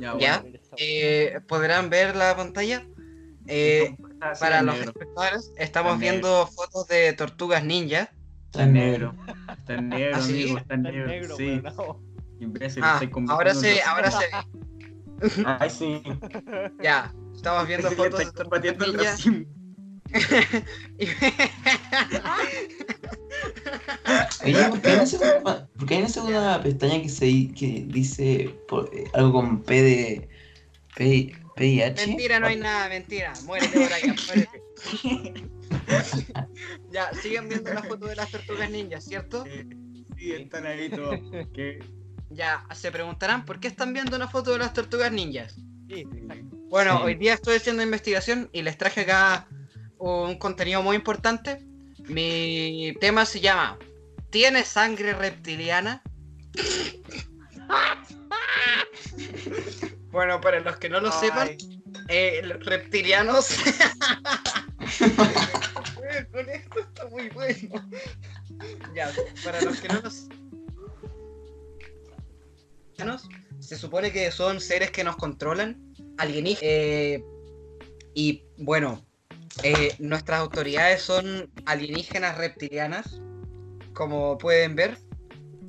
Ya, 0.00 0.16
¿Ya? 0.18 0.42
Eh, 0.78 1.40
¿Podrán 1.46 1.90
ver 1.90 2.16
la 2.16 2.34
pantalla? 2.36 2.86
Eh, 3.46 3.94
Ah, 4.22 4.34
para 4.38 4.60
los 4.60 4.74
negro. 4.76 4.90
espectadores, 4.90 5.50
estamos 5.56 5.92
Está 5.94 6.02
viendo 6.02 6.46
fotos 6.48 6.86
de 6.88 7.14
tortugas 7.14 7.64
ninja. 7.64 8.10
Está 8.46 8.66
negro. 8.66 9.14
Está 9.58 9.74
en 9.76 9.88
negro, 9.88 10.16
¿Ah, 10.16 10.20
sí? 10.20 10.42
amigo, 10.42 10.58
está 10.58 10.74
en 10.74 10.80
Está 10.86 10.92
negro. 10.92 11.08
negro, 11.08 11.36
sí, 11.36 11.44
weón, 11.44 11.62
no. 11.62 12.00
Ah, 12.82 12.92
estoy 12.94 13.08
conversando 13.08 13.32
ahora 13.32 13.54
se, 13.54 13.82
ahora 13.82 14.10
se 14.10 14.18
ve. 14.18 14.26
Ay, 15.44 15.70
sí. 15.70 16.02
Ya, 16.82 17.12
estamos 17.34 17.66
viendo 17.66 17.88
que 17.88 17.96
fotos 17.96 18.18
de 18.20 18.32
combatiendo 18.32 18.84
el 18.84 18.92
ninja. 18.92 19.10
racismo. 19.10 19.44
Oye, 24.44 24.64
¿por 24.68 24.80
qué 24.80 24.88
hay 24.88 24.94
una 24.96 25.06
segunda, 25.06 25.68
por 25.76 25.86
qué 25.86 25.94
hay 25.94 26.00
una 26.00 26.08
segunda 26.08 26.62
pestaña 26.62 27.02
que, 27.02 27.08
se, 27.08 27.52
que 27.52 27.84
dice 27.86 28.54
por- 28.68 28.90
eh, 28.92 29.04
algo 29.14 29.32
con 29.32 29.62
P 29.62 29.82
de 29.82 30.28
P, 30.96 31.32
PIH? 31.56 32.06
Mentira, 32.08 32.40
no 32.40 32.46
hay 32.46 32.56
nada, 32.56 32.88
mentira. 32.88 33.32
Muérete, 33.44 33.86
Brian, 33.86 34.16
muérete. 34.26 34.62
ya, 36.90 37.12
siguen 37.14 37.48
viendo 37.48 37.72
la 37.72 37.82
foto 37.82 38.06
de 38.06 38.16
las 38.16 38.30
tortugas 38.30 38.70
ninja, 38.70 39.00
¿cierto? 39.00 39.44
Sí, 40.18 40.32
están 40.32 40.66
ahí 40.66 40.88
todos. 40.90 41.20
Ya, 42.30 42.64
se 42.74 42.90
preguntarán 42.92 43.44
por 43.44 43.58
qué 43.60 43.68
están 43.68 43.92
viendo 43.92 44.16
una 44.16 44.28
foto 44.28 44.52
de 44.52 44.58
las 44.58 44.72
tortugas 44.72 45.10
ninjas. 45.12 45.54
Sí, 45.88 46.06
exacto. 46.14 46.56
Bueno, 46.68 46.98
Sí. 46.98 47.02
hoy 47.04 47.14
día 47.16 47.34
estoy 47.34 47.56
haciendo 47.56 47.82
investigación 47.82 48.48
y 48.52 48.62
les 48.62 48.78
traje 48.78 49.00
acá 49.00 49.48
un 49.98 50.38
contenido 50.38 50.82
muy 50.82 50.94
importante. 50.96 51.66
Mi 52.06 52.94
tema 53.00 53.26
se 53.26 53.40
llama 53.40 53.76
¿Tiene 54.30 54.64
sangre 54.64 55.12
reptiliana? 55.12 56.02
bueno, 60.12 60.40
para 60.40 60.60
los 60.60 60.76
que 60.76 60.88
no 60.88 61.00
lo 61.00 61.10
sepan, 61.10 61.50
eh, 62.08 62.40
los 62.44 62.64
reptilianos. 62.64 63.48
Con 66.32 66.48
esto 66.48 66.78
está 66.80 67.06
muy 67.08 67.28
bueno. 67.30 67.90
Ya, 68.94 69.10
para 69.44 69.60
los 69.62 69.80
que 69.80 69.88
no 69.88 70.00
lo 70.00 70.10
se 73.58 73.76
supone 73.76 74.12
que 74.12 74.30
son 74.30 74.60
seres 74.60 74.90
que 74.90 75.04
nos 75.04 75.16
controlan, 75.16 75.94
alienígenas. 76.18 76.62
eh, 76.62 77.24
y 78.14 78.44
bueno, 78.58 79.04
eh, 79.62 79.94
nuestras 79.98 80.40
autoridades 80.40 81.02
son 81.02 81.50
alienígenas 81.66 82.38
reptilianas, 82.38 83.20
como 83.92 84.38
pueden 84.38 84.74
ver. 84.74 84.98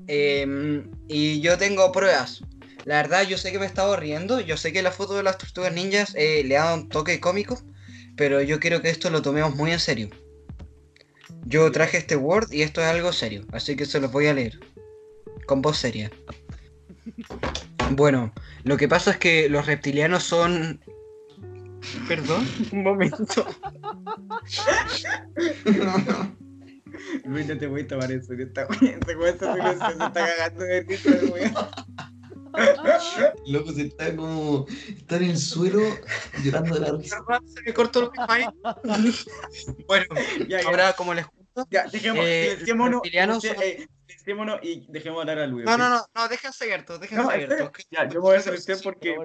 Em, 0.07 0.89
y 1.07 1.41
yo 1.41 1.57
tengo 1.57 1.91
pruebas. 1.91 2.41
La 2.85 3.01
verdad, 3.01 3.27
yo 3.27 3.37
sé 3.37 3.51
que 3.51 3.59
me 3.59 3.65
estaba 3.65 3.95
riendo. 3.95 4.39
Yo 4.39 4.57
sé 4.57 4.73
que 4.73 4.81
la 4.81 4.91
foto 4.91 5.15
de 5.15 5.23
las 5.23 5.37
tortugas 5.37 5.73
ninjas 5.73 6.13
eh, 6.15 6.43
le 6.43 6.57
ha 6.57 6.65
dado 6.65 6.77
un 6.77 6.89
toque 6.89 7.19
cómico. 7.19 7.61
Pero 8.15 8.41
yo 8.41 8.59
quiero 8.59 8.81
que 8.81 8.89
esto 8.89 9.09
lo 9.09 9.21
tomemos 9.21 9.55
muy 9.55 9.71
en 9.71 9.79
serio. 9.79 10.09
Yo 11.45 11.71
traje 11.71 11.97
este 11.97 12.15
Word 12.15 12.51
y 12.51 12.61
esto 12.61 12.81
es 12.81 12.87
algo 12.87 13.13
serio. 13.13 13.45
Así 13.51 13.75
que 13.75 13.85
se 13.85 13.99
los 13.99 14.11
voy 14.11 14.27
a 14.27 14.33
leer. 14.33 14.59
Con 15.45 15.61
voz 15.61 15.77
seria. 15.77 16.11
Bueno, 17.91 18.33
lo 18.63 18.77
que 18.77 18.87
pasa 18.87 19.11
es 19.11 19.17
que 19.17 19.49
los 19.49 19.65
reptilianos 19.65 20.23
son. 20.23 20.79
Perdón, 22.07 22.47
un 22.71 22.83
momento. 22.83 23.45
Luis, 27.25 27.47
no 27.47 27.57
te 27.57 27.67
voy 27.67 27.81
a 27.81 27.87
tomar. 27.87 28.11
Esta 28.11 28.33
esta 28.35 28.67
weá 28.67 29.37
se 29.37 29.91
está 29.91 30.11
cagando 30.13 30.63
de 30.63 30.81
risa, 30.81 31.09
weá. 31.31 31.71
Loco, 33.47 33.71
se 33.71 33.83
está 33.83 34.15
como. 34.15 34.65
Está 34.87 35.17
en 35.17 35.23
el 35.23 35.37
suelo 35.37 35.81
llorando 36.43 36.75
de 36.75 36.81
la 36.81 36.91
risa. 36.97 37.17
Se 37.45 37.61
me 37.63 37.73
cortó 37.73 37.99
el 37.99 38.09
wifi. 38.09 39.25
bueno, 39.87 40.05
Ya, 40.47 40.61
ya, 40.61 40.67
ahora 40.67 40.93
como 40.93 41.13
les. 41.13 41.25
Ya, 41.69 41.87
dejemos, 41.87 42.25
eh, 42.27 42.57
son- 42.65 43.01
eh, 43.61 43.87
silenciémonos 44.07 44.59
y 44.63 44.85
dejemos 44.89 45.21
hablar 45.21 45.39
a 45.39 45.47
Luis. 45.47 45.65
No, 45.65 45.77
no, 45.77 45.89
no, 45.89 46.05
no, 46.13 46.27
déjense 46.27 46.63
abiertos, 46.65 46.99
déjense 46.99 47.23
No, 47.23 47.29
abiertos. 47.29 47.71
Ya, 47.89 48.07
yo 48.09 48.21
voy 48.21 48.37
a 48.37 48.41
silenciar 48.41 48.79
porque. 48.83 49.15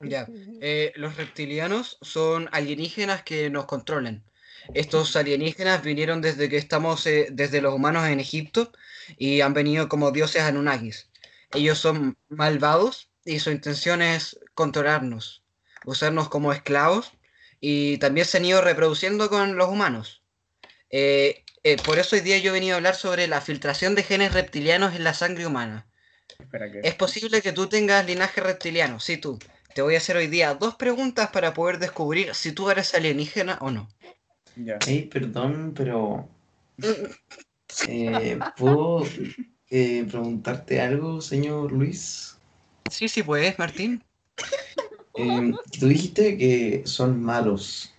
Ya, 0.00 0.28
eh, 0.60 0.92
los 0.96 1.16
reptilianos 1.16 1.98
son 2.02 2.48
alienígenas 2.52 3.22
que 3.22 3.48
nos 3.48 3.64
controlan. 3.66 4.22
Estos 4.74 5.16
alienígenas 5.16 5.82
vinieron 5.82 6.20
desde 6.20 6.48
que 6.48 6.56
estamos, 6.58 7.06
eh, 7.06 7.28
desde 7.30 7.62
los 7.62 7.72
humanos 7.74 8.06
en 8.06 8.20
Egipto 8.20 8.70
y 9.16 9.40
han 9.40 9.54
venido 9.54 9.88
como 9.88 10.10
dioses 10.10 10.42
anunnakis. 10.42 11.08
Ellos 11.54 11.78
son 11.78 12.18
malvados 12.28 13.08
y 13.24 13.38
su 13.38 13.50
intención 13.50 14.02
es 14.02 14.38
controlarnos, 14.54 15.42
usarnos 15.86 16.28
como 16.28 16.52
esclavos 16.52 17.12
y 17.60 17.96
también 17.98 18.26
se 18.26 18.36
han 18.38 18.44
ido 18.44 18.60
reproduciendo 18.60 19.30
con 19.30 19.56
los 19.56 19.68
humanos. 19.68 20.17
Eh, 20.90 21.42
eh, 21.64 21.76
por 21.84 21.98
eso 21.98 22.16
hoy 22.16 22.22
día 22.22 22.38
yo 22.38 22.50
he 22.50 22.54
venido 22.54 22.74
a 22.74 22.76
hablar 22.76 22.94
sobre 22.94 23.26
la 23.26 23.40
filtración 23.40 23.94
de 23.94 24.02
genes 24.02 24.32
reptilianos 24.32 24.94
en 24.94 25.04
la 25.04 25.14
sangre 25.14 25.46
humana. 25.46 25.86
Que. 26.50 26.80
Es 26.82 26.94
posible 26.94 27.42
que 27.42 27.52
tú 27.52 27.68
tengas 27.68 28.06
linaje 28.06 28.40
reptiliano, 28.40 29.00
sí 29.00 29.16
tú. 29.16 29.38
Te 29.74 29.82
voy 29.82 29.94
a 29.94 29.98
hacer 29.98 30.16
hoy 30.16 30.28
día 30.28 30.54
dos 30.54 30.76
preguntas 30.76 31.30
para 31.30 31.52
poder 31.54 31.78
descubrir 31.78 32.34
si 32.34 32.52
tú 32.52 32.70
eres 32.70 32.94
alienígena 32.94 33.58
o 33.60 33.70
no. 33.70 33.88
Ya. 34.56 34.78
Ey, 34.86 35.02
perdón, 35.02 35.72
pero. 35.76 36.28
eh, 37.88 38.38
¿Puedo 38.56 39.04
eh, 39.70 40.06
preguntarte 40.08 40.80
algo, 40.80 41.20
señor 41.20 41.70
Luis? 41.70 42.36
Sí, 42.90 43.08
sí 43.08 43.22
puedes, 43.22 43.58
Martín. 43.58 44.02
Eh, 45.14 45.52
tú 45.78 45.88
dijiste 45.88 46.38
que 46.38 46.82
son 46.86 47.22
malos. 47.22 47.92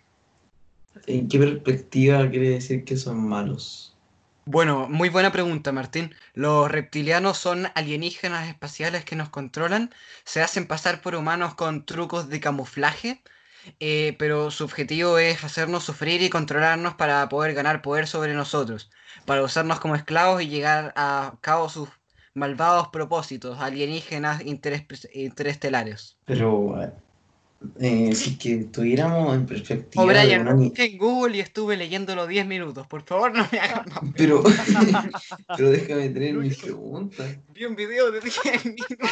¿En 1.09 1.27
qué 1.27 1.39
perspectiva 1.39 2.29
quiere 2.29 2.49
decir 2.51 2.85
que 2.85 2.95
son 2.95 3.27
malos? 3.27 3.95
Bueno, 4.45 4.87
muy 4.87 5.09
buena 5.09 5.31
pregunta, 5.31 5.71
Martín. 5.71 6.13
Los 6.33 6.71
reptilianos 6.71 7.37
son 7.37 7.67
alienígenas 7.75 8.47
espaciales 8.47 9.05
que 9.05 9.15
nos 9.15 9.29
controlan, 9.29 9.91
se 10.23 10.41
hacen 10.41 10.67
pasar 10.67 11.01
por 11.01 11.15
humanos 11.15 11.55
con 11.55 11.85
trucos 11.85 12.29
de 12.29 12.39
camuflaje 12.39 13.21
eh, 13.79 14.15
pero 14.17 14.51
su 14.51 14.63
objetivo 14.63 15.17
es 15.17 15.43
hacernos 15.43 15.83
sufrir 15.83 16.21
y 16.21 16.29
controlarnos 16.29 16.95
para 16.95 17.27
poder 17.29 17.53
ganar 17.53 17.81
poder 17.81 18.07
sobre 18.07 18.33
nosotros, 18.33 18.89
para 19.25 19.43
usarnos 19.43 19.79
como 19.79 19.95
esclavos 19.95 20.41
y 20.41 20.47
llegar 20.47 20.93
a 20.95 21.37
cabo 21.41 21.69
sus 21.69 21.89
malvados 22.33 22.87
propósitos 22.89 23.59
alienígenas 23.59 24.41
interes- 24.41 25.09
interestelares. 25.13 26.17
Pero 26.25 26.79
eh, 27.79 28.15
si 28.15 28.37
que 28.37 28.63
tuviéramos 28.65 29.35
en 29.35 29.45
perspectiva 29.45 30.03
O 30.03 30.07
de 30.07 30.13
Brian, 30.13 30.47
una 30.47 30.69
en 30.75 30.97
Google 30.97 31.37
y 31.37 31.39
estuve 31.41 31.75
leyéndolo 31.77 32.25
10 32.27 32.45
minutos. 32.47 32.87
Por 32.87 33.03
favor, 33.03 33.33
no 33.35 33.45
me 33.51 33.59
hagan 33.59 33.85
más. 33.89 33.99
Pero, 34.15 34.43
pero 35.57 35.69
déjame 35.71 36.09
tener 36.09 36.35
mis 36.35 36.57
preguntas. 36.57 37.27
Vi 37.53 37.65
un 37.65 37.75
video 37.75 38.11
de 38.11 38.21
10 38.21 38.35
minutos. 38.65 39.09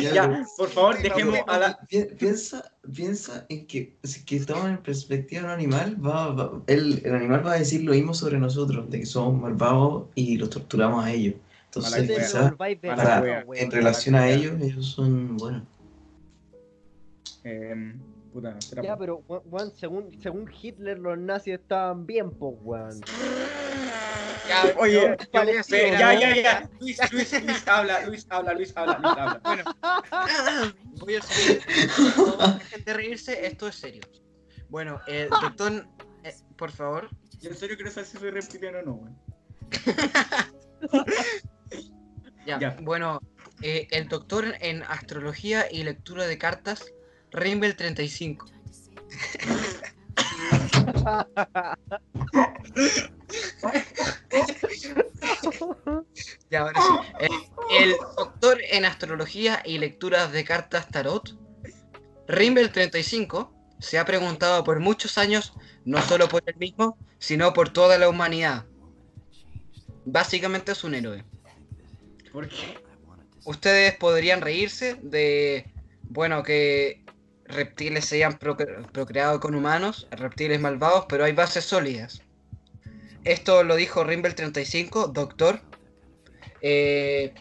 Ya, 0.00 0.44
por 0.56 0.68
favor, 0.68 0.98
dejemos 1.00 1.38
a 1.46 1.58
la. 1.58 1.78
Pi- 1.88 2.04
Piensa, 2.18 2.70
piensa 2.94 3.46
en 3.48 3.66
que 3.66 3.96
si 4.04 4.24
que 4.24 4.36
estamos 4.36 4.66
en 4.68 4.76
perspectiva 4.78 5.40
de 5.42 5.46
un 5.48 5.52
animal, 5.52 5.96
va, 6.06 6.32
va- 6.32 6.62
el, 6.66 7.00
el 7.04 7.14
animal 7.14 7.44
va 7.44 7.52
a 7.54 7.58
decir 7.58 7.82
lo 7.82 7.92
mismo 7.92 8.14
sobre 8.14 8.38
nosotros, 8.38 8.88
de 8.90 9.00
que 9.00 9.06
somos 9.06 9.40
malvados 9.40 10.04
y 10.14 10.36
los 10.36 10.50
torturamos 10.50 11.04
a 11.04 11.10
ellos. 11.10 11.34
Entonces, 11.66 12.08
quizás 12.08 12.52
en 13.56 13.70
relación 13.70 14.14
a 14.14 14.28
ellos, 14.30 14.54
ellos 14.60 14.86
son 14.86 15.36
buenos. 15.38 15.62
Eh, 17.44 17.94
puta, 18.32 18.58
será- 18.60 18.82
Ya, 18.82 18.96
pero, 18.96 19.22
we- 19.28 19.38
weón, 19.44 19.70
según, 19.76 20.20
según 20.22 20.50
Hitler, 20.60 20.98
los 20.98 21.18
nazis 21.18 21.54
estaban 21.54 22.06
bien, 22.06 22.30
pues, 22.30 22.54
weón. 22.62 23.00
Ya, 24.48 24.74
Oye, 24.78 24.92
yo- 24.94 25.16
yo 25.32 25.44
ya, 25.72 25.98
ya, 25.98 26.20
ya, 26.20 26.36
ya. 26.42 26.70
Luis, 26.80 26.98
Luis, 27.12 27.42
Luis, 27.44 27.68
habla, 27.68 28.06
Luis, 28.06 28.26
habla, 28.28 28.52
Luis, 28.54 28.72
habla, 28.76 28.98
Luis, 28.98 29.16
habla. 29.16 29.40
Bueno, 29.44 29.64
voy 31.00 31.14
a 31.16 31.22
seguir. 31.22 31.62
Dejen 32.58 32.84
de 32.84 32.92
reírse, 32.94 33.46
esto 33.46 33.68
es 33.68 33.74
serio. 33.76 34.02
Bueno, 34.68 35.00
el 35.06 35.28
doctor, 35.30 35.86
eh, 36.24 36.34
por 36.56 36.70
favor. 36.72 37.08
Yo 37.40 37.50
en 37.50 37.56
serio 37.56 37.76
quiero 37.76 37.90
saber 37.90 38.06
si 38.06 38.18
soy 38.18 38.30
reptiliano 38.30 38.78
o 38.80 38.82
no, 38.82 38.92
güey. 38.94 39.12
Ya, 42.46 42.58
Ya. 42.60 42.76
bueno, 42.82 43.20
eh, 43.62 43.88
el 43.90 44.08
doctor 44.08 44.44
en 44.60 44.82
astrología 44.82 45.64
y 45.70 45.82
lectura 45.82 46.26
de 46.26 46.36
cartas, 46.36 46.84
Rimbel 47.34 47.74
35. 47.74 48.46
Ya, 56.50 56.60
ahora 56.60 56.80
sí. 56.80 56.92
Eh, 57.20 57.28
El, 57.80 57.96
doctor 58.16 58.58
en 58.70 58.84
astrología 58.84 59.62
y 59.64 59.78
lecturas 59.78 60.30
de 60.30 60.44
cartas 60.44 60.88
tarot, 60.88 61.36
Rimbel 62.28 62.70
35, 62.70 63.52
se 63.80 63.98
ha 63.98 64.04
preguntado 64.04 64.62
por 64.62 64.78
muchos 64.78 65.18
años, 65.18 65.54
no 65.84 66.00
solo 66.02 66.28
por 66.28 66.42
él 66.46 66.54
mismo, 66.56 66.96
sino 67.18 67.52
por 67.52 67.70
toda 67.70 67.98
la 67.98 68.08
humanidad. 68.08 68.64
Básicamente 70.04 70.72
es 70.72 70.84
un 70.84 70.94
héroe. 70.94 71.24
¿Por 72.32 72.48
qué? 72.48 72.78
Ustedes 73.44 73.96
podrían 73.96 74.40
reírse 74.40 74.94
de, 75.02 75.70
bueno, 76.02 76.42
que 76.42 77.03
reptiles 77.44 78.04
se 78.06 78.16
hayan 78.16 78.38
procre- 78.38 78.90
procreado 78.90 79.40
con 79.40 79.54
humanos, 79.54 80.08
reptiles 80.10 80.60
malvados, 80.60 81.06
pero 81.08 81.24
hay 81.24 81.32
bases 81.32 81.64
sólidas. 81.64 82.22
Esto 83.24 83.64
lo 83.64 83.76
dijo 83.76 84.04
Rimbel 84.04 84.34
35, 84.34 85.08
doctor, 85.08 85.60
eh, 86.60 87.34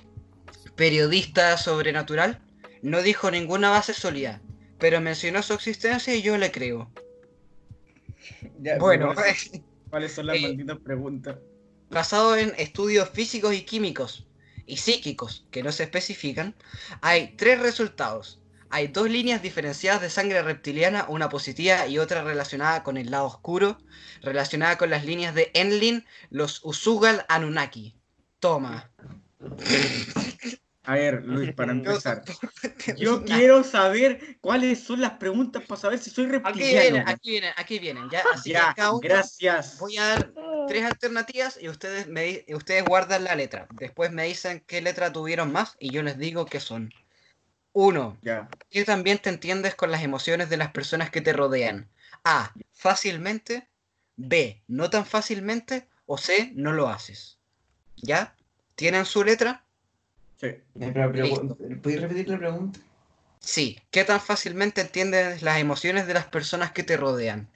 periodista 0.76 1.58
sobrenatural. 1.58 2.42
No 2.82 3.02
dijo 3.02 3.32
ninguna 3.32 3.70
base 3.70 3.94
sólida, 3.94 4.42
pero 4.80 5.00
mencionó 5.02 5.42
su 5.42 5.54
existencia 5.54 6.14
y 6.16 6.22
yo 6.22 6.38
le 6.38 6.52
creo. 6.52 6.92
Ya, 8.60 8.78
Bueno, 8.80 9.14
¿cuáles, 9.14 9.52
cuáles 9.90 10.14
son 10.14 10.28
las 10.28 10.38
eh, 10.38 10.42
malditas 10.42 10.78
preguntas? 10.80 11.38
basado 11.90 12.36
en 12.36 12.54
estudios 12.58 13.10
físicos 13.10 13.54
y 13.54 13.62
químicos 13.64 14.26
y 14.66 14.78
psíquicos 14.78 15.46
que 15.52 15.62
no 15.62 15.72
se 15.72 15.84
especifican, 15.84 16.56
hay 17.02 17.36
tres 17.38 17.60
resultados. 17.60 18.42
Hay 18.74 18.88
dos 18.88 19.08
líneas 19.08 19.44
diferenciadas 19.44 20.02
de 20.02 20.10
sangre 20.10 20.42
reptiliana, 20.42 21.06
una 21.08 21.30
positiva 21.30 21.86
y 21.86 22.00
otra 22.00 22.24
relacionada 22.24 22.82
con 22.82 22.98
el 22.98 23.12
lado 23.12 23.26
oscuro, 23.26 23.78
relacionada 24.24 24.80
con 24.80 24.90
las 24.90 25.06
líneas 25.06 25.36
de 25.36 25.52
Enlil, 25.54 26.08
los 26.32 26.60
Usugal 26.66 27.24
Anunnaki. 27.30 27.96
Toma. 28.40 28.90
A 30.86 30.96
ver, 30.96 31.24
Luis, 31.24 31.54
para 31.54 31.72
empezar. 31.74 32.24
Yo 32.98 33.24
quiero 33.24 33.64
saber 33.64 34.38
cuáles 34.42 34.84
son 34.84 35.02
las 35.02 35.12
preguntas 35.12 35.62
para 35.68 35.80
saber 35.80 36.00
si 36.00 36.10
soy 36.10 36.26
Aquí 36.26 36.32
reptiliano. 36.34 36.72
vienen, 36.82 37.04
güey. 37.04 37.14
aquí 37.14 37.30
vienen, 37.30 37.54
aquí 37.56 37.80
vienen. 37.80 38.10
Ya, 38.10 38.24
así 38.34 38.50
que 38.50 38.54
Ya, 38.54 38.76
gracias. 39.02 39.78
voy 39.78 39.98
a 39.98 40.08
dar 40.08 40.34
tres 40.68 40.84
alternativas 40.84 41.60
y 41.62 41.70
ustedes 41.70 42.08
me 42.08 42.44
ustedes 42.50 42.84
guardan 42.86 43.24
la 43.24 43.36
letra. 43.36 43.68
Después 43.76 44.12
me 44.12 44.24
dicen 44.26 44.64
qué 44.66 44.82
letra 44.82 45.14
tuvieron 45.14 45.52
más 45.52 45.76
y 45.80 45.92
yo 45.92 46.02
les 46.02 46.18
digo 46.18 46.46
qué 46.48 46.60
son. 46.60 46.92
Uno, 47.74 48.18
Ya, 48.22 48.50
¿qué 48.70 48.86
también 48.86 49.18
te 49.18 49.30
entiendes 49.30 49.74
con 49.74 49.92
las 49.92 50.04
emociones 50.04 50.50
de 50.50 50.58
las 50.58 50.72
personas 50.72 51.10
que 51.10 51.22
te 51.22 51.34
rodean? 51.34 51.90
A, 52.24 52.54
fácilmente. 52.72 53.68
B, 54.16 54.62
no 54.68 54.90
tan 54.92 55.06
fácilmente. 55.06 55.88
O 56.06 56.18
C, 56.18 56.52
no 56.54 56.72
lo 56.72 56.88
haces. 56.88 57.40
¿Ya? 57.98 58.36
¿Tienen 58.76 59.06
su 59.06 59.24
letra? 59.24 59.64
sí. 60.38 60.48
Eh, 60.80 61.80
¿Puedes 61.82 62.02
repetir 62.02 62.30
la 62.30 62.38
pregunta? 62.38 62.80
Sí. 63.40 63.80
¿Qué 63.90 64.04
tan 64.04 64.22
fácilmente 64.22 64.82
entiendes 64.82 65.42
las 65.42 65.60
emociones 65.60 66.06
de 66.06 66.14
las 66.14 66.26
personas 66.26 66.72
que 66.72 66.84
te 66.84 66.98
rodean? 66.98 67.50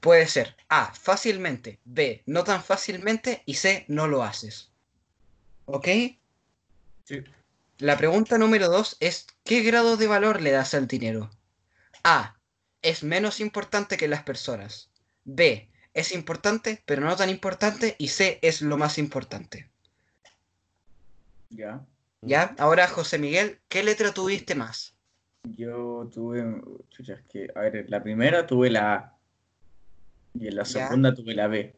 Puede 0.00 0.26
ser 0.28 0.54
A, 0.68 0.92
fácilmente, 0.92 1.78
B, 1.84 2.22
no 2.26 2.44
tan 2.44 2.62
fácilmente 2.62 3.42
y 3.46 3.54
C, 3.54 3.86
no 3.88 4.06
lo 4.06 4.22
haces. 4.22 4.70
¿Ok? 5.64 5.88
Sí. 7.04 7.24
La 7.78 7.96
pregunta 7.96 8.38
número 8.38 8.68
2 8.68 8.96
es 9.00 9.26
¿qué 9.44 9.62
grado 9.62 9.96
de 9.96 10.06
valor 10.06 10.40
le 10.40 10.52
das 10.52 10.74
al 10.74 10.86
dinero? 10.86 11.30
A, 12.04 12.36
es 12.82 13.02
menos 13.02 13.40
importante 13.40 13.96
que 13.96 14.08
las 14.08 14.22
personas. 14.22 14.90
B, 15.24 15.68
es 15.92 16.12
importante 16.12 16.82
pero 16.86 17.02
no 17.02 17.16
tan 17.16 17.30
importante 17.30 17.96
y 17.98 18.08
C, 18.08 18.38
es 18.42 18.62
lo 18.62 18.76
más 18.76 18.98
importante. 18.98 19.70
Ya. 21.50 21.84
¿Ya? 22.22 22.54
Ahora, 22.58 22.88
José 22.88 23.18
Miguel, 23.18 23.60
¿qué 23.68 23.82
letra 23.82 24.12
tuviste 24.12 24.54
más? 24.54 24.94
Yo 25.44 26.08
tuve. 26.12 26.42
Chucha, 26.88 27.14
es 27.14 27.22
que. 27.24 27.48
A 27.54 27.60
ver, 27.60 27.76
en 27.76 27.90
la 27.90 28.02
primera 28.02 28.46
tuve 28.46 28.70
la 28.70 28.94
A. 28.94 29.14
Y 30.32 30.48
en 30.48 30.56
la 30.56 30.62
Ya. 30.64 30.88
segunda 30.88 31.14
tuve 31.14 31.34
la 31.34 31.48
B. 31.48 31.76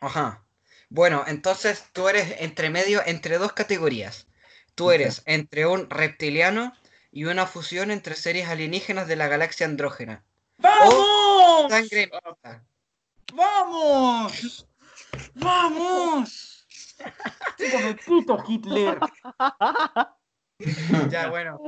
Ajá. 0.00 0.42
Bueno, 0.90 1.22
entonces 1.28 1.84
tú 1.92 2.08
eres 2.08 2.34
entre 2.40 2.68
medio, 2.68 3.00
entre 3.06 3.38
dos 3.38 3.52
categorías. 3.52 4.26
Tú 4.74 4.90
eres 4.90 5.22
entre 5.24 5.64
un 5.66 5.88
reptiliano 5.88 6.72
y 7.12 7.26
una 7.26 7.46
fusión 7.46 7.92
entre 7.92 8.16
seres 8.16 8.48
alienígenas 8.48 9.06
de 9.06 9.14
la 9.14 9.28
galaxia 9.28 9.66
andrógena. 9.66 10.24
¡Vamos! 10.58 11.70
Sangre 11.70 12.10
mixta. 12.12 12.64
¡Vamos! 13.32 14.66
¡Vamos! 15.34 16.66
¡Sígame, 17.56 17.94
pito, 17.94 18.44
Hitler! 18.46 18.98
Ya, 21.08 21.30
bueno. 21.30 21.58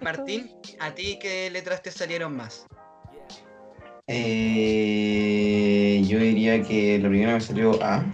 Martín, 0.00 0.50
¿a 0.80 0.92
ti 0.92 1.16
qué 1.20 1.48
letras 1.48 1.80
te 1.80 1.92
salieron 1.92 2.36
más? 2.36 2.66
Eh, 4.08 6.02
yo 6.04 6.18
diría 6.18 6.60
que 6.60 6.98
la 6.98 7.08
primera 7.08 7.34
me 7.34 7.40
salió 7.40 7.80
A 7.80 8.04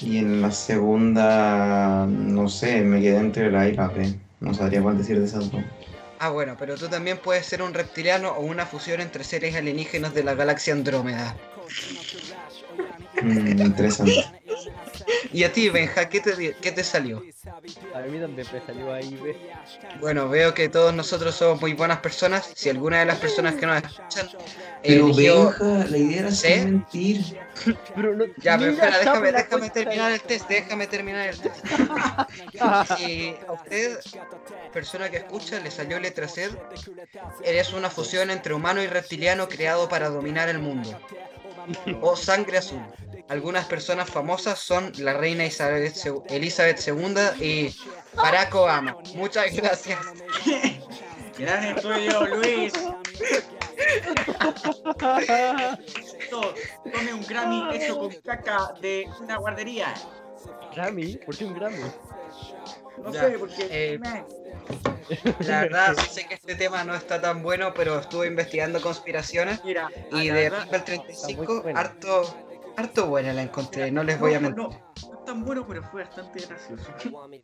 y 0.00 0.18
en 0.18 0.40
la 0.40 0.50
segunda, 0.50 2.06
no 2.06 2.48
sé, 2.48 2.80
me 2.82 3.00
quedé 3.00 3.18
entre 3.18 3.50
la 3.50 3.62
A 3.62 3.68
y 3.68 3.74
la 3.74 3.88
B. 3.88 4.14
No 4.40 4.54
sabría 4.54 4.82
cuál 4.82 4.98
decir 4.98 5.18
de 5.18 5.26
esas 5.26 5.50
dos. 5.50 5.62
Ah, 6.20 6.30
bueno, 6.30 6.56
pero 6.58 6.76
tú 6.76 6.88
también 6.88 7.18
puedes 7.18 7.46
ser 7.46 7.62
un 7.62 7.74
reptiliano 7.74 8.32
o 8.32 8.40
una 8.40 8.66
fusión 8.66 9.00
entre 9.00 9.24
seres 9.24 9.54
alienígenas 9.54 10.14
de 10.14 10.24
la 10.24 10.34
galaxia 10.34 10.72
Andrómeda. 10.72 11.36
Mm, 13.22 13.60
interesante. 13.60 14.24
¿Y 15.32 15.44
a 15.44 15.52
ti, 15.52 15.68
Benja, 15.68 16.08
qué 16.08 16.20
te, 16.20 16.54
qué 16.60 16.72
te 16.72 16.84
salió? 16.84 17.22
A 17.94 18.00
mí 18.00 18.18
también 18.18 18.46
me 18.52 18.60
salió 18.66 18.92
ahí, 18.92 19.14
ve. 19.16 19.36
Bueno, 20.00 20.28
veo 20.28 20.54
que 20.54 20.68
todos 20.68 20.94
nosotros 20.94 21.34
somos 21.34 21.60
muy 21.60 21.72
buenas 21.74 21.98
personas. 21.98 22.50
Si 22.54 22.68
alguna 22.68 23.00
de 23.00 23.06
las 23.06 23.18
personas 23.18 23.54
que 23.54 23.66
nos 23.66 23.82
escuchan 23.82 24.28
Pero 24.82 25.06
eligió... 25.06 25.46
Benja, 25.46 25.86
la 25.90 25.98
idea 25.98 26.20
era 26.20 26.30
¿Sí? 26.30 26.48
mentir. 26.48 27.38
Pero 27.94 28.14
no, 28.14 28.24
Ya, 28.38 28.56
pero 28.56 28.70
espera, 28.70 28.98
déjame, 28.98 29.32
déjame 29.32 29.70
terminar 29.70 30.12
el 30.12 30.20
test, 30.20 30.48
déjame 30.48 30.86
terminar 30.86 31.28
el 31.28 31.38
test. 31.38 31.66
Si 32.96 33.34
a 33.48 33.52
usted, 33.52 33.98
persona 34.72 35.10
que 35.10 35.18
escucha, 35.18 35.58
le 35.58 35.70
salió 35.70 35.98
letra 35.98 36.28
C, 36.28 36.50
eres 37.42 37.72
una 37.72 37.90
fusión 37.90 38.30
entre 38.30 38.54
humano 38.54 38.82
y 38.82 38.86
reptiliano 38.86 39.48
creado 39.48 39.88
para 39.88 40.08
dominar 40.08 40.48
el 40.48 40.60
mundo. 40.60 40.98
O 42.00 42.16
sangre 42.16 42.58
azul. 42.58 42.80
Algunas 43.28 43.66
personas 43.66 44.08
famosas 44.08 44.58
son 44.58 44.90
la 44.98 45.12
reina 45.12 45.44
Isabel, 45.44 45.92
Elizabeth 46.30 46.80
II 46.86 47.44
y 47.44 47.74
Barack 48.14 48.54
Obama. 48.54 48.96
Muchas 49.14 49.54
gracias. 49.54 49.98
Gran 51.38 51.64
estudio, 51.76 52.26
Luis. 52.26 52.72
Tome 56.92 57.12
un 57.14 57.26
Grammy 57.26 57.76
hecho 57.76 57.98
con 57.98 58.10
caca 58.24 58.72
de 58.80 59.06
una 59.20 59.36
guardería. 59.36 59.94
Grammy, 60.74 61.16
¿por 61.18 61.36
qué 61.36 61.44
un 61.44 61.54
Grammy? 61.54 61.84
No 63.02 63.12
Ya, 63.12 63.20
sé, 63.20 63.38
porque. 63.38 63.68
eh, 63.70 64.00
La 65.40 65.62
verdad, 65.62 65.94
sé 66.10 66.26
que 66.26 66.34
este 66.34 66.54
tema 66.56 66.82
no 66.84 66.94
está 66.94 67.20
tan 67.20 67.42
bueno, 67.42 67.72
pero 67.74 67.98
estuve 67.98 68.26
investigando 68.26 68.80
conspiraciones 68.80 69.62
Mira, 69.64 69.88
y 70.12 70.28
de 70.28 70.46
Está 70.46 70.84
35, 70.84 71.52
muy 71.52 71.62
buena. 71.62 71.80
harto, 71.80 72.36
harto 72.78 73.06
buena 73.06 73.32
la 73.32 73.42
encontré, 73.42 73.90
no 73.90 74.04
les 74.04 74.20
voy 74.20 74.34
a 74.34 74.40
mentir. 74.40 74.62
no, 74.62 74.70
no 74.70 75.18
es 75.18 75.24
tan 75.24 75.44
bueno, 75.44 75.66
pero 75.66 75.82
fue 75.82 76.04
bastante 76.04 76.46
gracioso. 76.46 76.94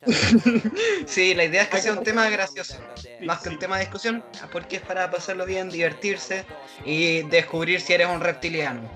Sí, 1.06 1.34
la 1.34 1.44
idea 1.44 1.62
es 1.62 1.68
que 1.68 1.78
sea 1.78 1.92
un 1.92 2.04
tema 2.04 2.28
gracioso, 2.30 2.76
más 3.22 3.42
que 3.42 3.48
un 3.48 3.58
tema 3.58 3.76
de 3.76 3.82
discusión, 3.82 4.24
porque 4.52 4.76
es 4.76 4.82
para 4.82 5.10
pasarlo 5.10 5.44
bien, 5.44 5.70
divertirse 5.70 6.44
y 6.84 7.22
descubrir 7.22 7.80
si 7.80 7.94
eres 7.94 8.08
un 8.08 8.20
reptiliano. 8.20 8.88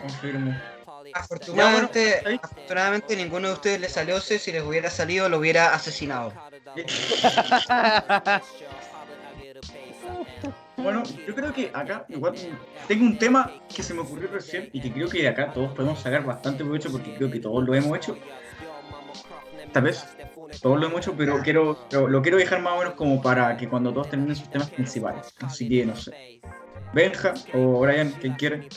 Confirmo. 0.00 0.54
Afortunadamente, 1.14 2.16
Ya, 2.16 2.22
bueno, 2.22 2.40
afortunadamente 2.42 3.16
ninguno 3.16 3.48
de 3.48 3.54
ustedes 3.54 3.80
le 3.80 3.88
salió 3.88 4.16
ese, 4.16 4.38
si 4.38 4.52
les 4.52 4.62
hubiera 4.62 4.90
salido 4.90 5.28
lo 5.28 5.38
hubiera 5.38 5.74
asesinado. 5.74 6.32
Bueno, 10.76 11.02
yo 11.26 11.34
creo 11.34 11.52
que 11.52 11.70
acá 11.72 12.04
igual 12.08 12.34
tengo 12.88 13.04
un 13.04 13.18
tema 13.18 13.52
que 13.74 13.82
se 13.82 13.94
me 13.94 14.00
ocurrió 14.00 14.28
recién 14.28 14.70
y 14.72 14.80
que 14.80 14.92
creo 14.92 15.08
que 15.08 15.22
de 15.22 15.28
acá 15.28 15.52
todos 15.52 15.72
podemos 15.72 16.00
sacar 16.00 16.24
bastante 16.24 16.64
provecho 16.64 16.90
porque 16.90 17.14
creo 17.14 17.30
que 17.30 17.40
todos 17.40 17.62
lo 17.64 17.74
hemos 17.74 17.96
hecho. 17.96 18.16
Tal 19.72 19.84
vez 19.84 20.04
todos 20.60 20.80
lo 20.80 20.86
hemos 20.86 21.00
hecho, 21.00 21.14
pero 21.16 21.40
quiero 21.42 21.78
pero 21.88 22.08
lo 22.08 22.22
quiero 22.22 22.38
dejar 22.38 22.60
más 22.62 22.74
o 22.74 22.78
menos 22.78 22.94
como 22.94 23.20
para 23.22 23.56
que 23.56 23.68
cuando 23.68 23.92
todos 23.92 24.10
terminen 24.10 24.34
sus 24.36 24.50
temas 24.50 24.70
principales. 24.70 25.34
Así 25.40 25.68
que 25.68 25.86
no 25.86 25.94
sé. 25.96 26.40
Benja 26.92 27.34
o 27.54 27.80
Brian, 27.80 28.10
quien 28.12 28.34
quiere. 28.34 28.68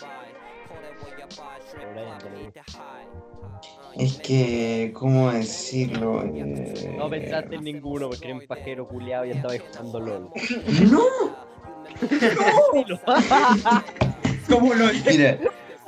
Es 3.97 4.17
que, 4.19 4.91
¿cómo 4.93 5.31
decirlo? 5.31 6.21
Eh, 6.23 6.95
No 6.97 7.09
pensaste 7.09 7.55
en 7.55 7.63
ninguno 7.63 8.09
porque 8.09 8.25
era 8.25 8.35
un 8.35 8.45
pajero 8.45 8.87
culiado 8.87 9.25
y 9.25 9.31
estaba 9.31 9.53
jugando 9.57 9.99
LOL. 10.01 10.29
¡No! 10.91 11.54
¿Cómo 14.49 14.73
lo 14.73 14.87
dije? 14.89 15.09
Mira, 15.11 15.37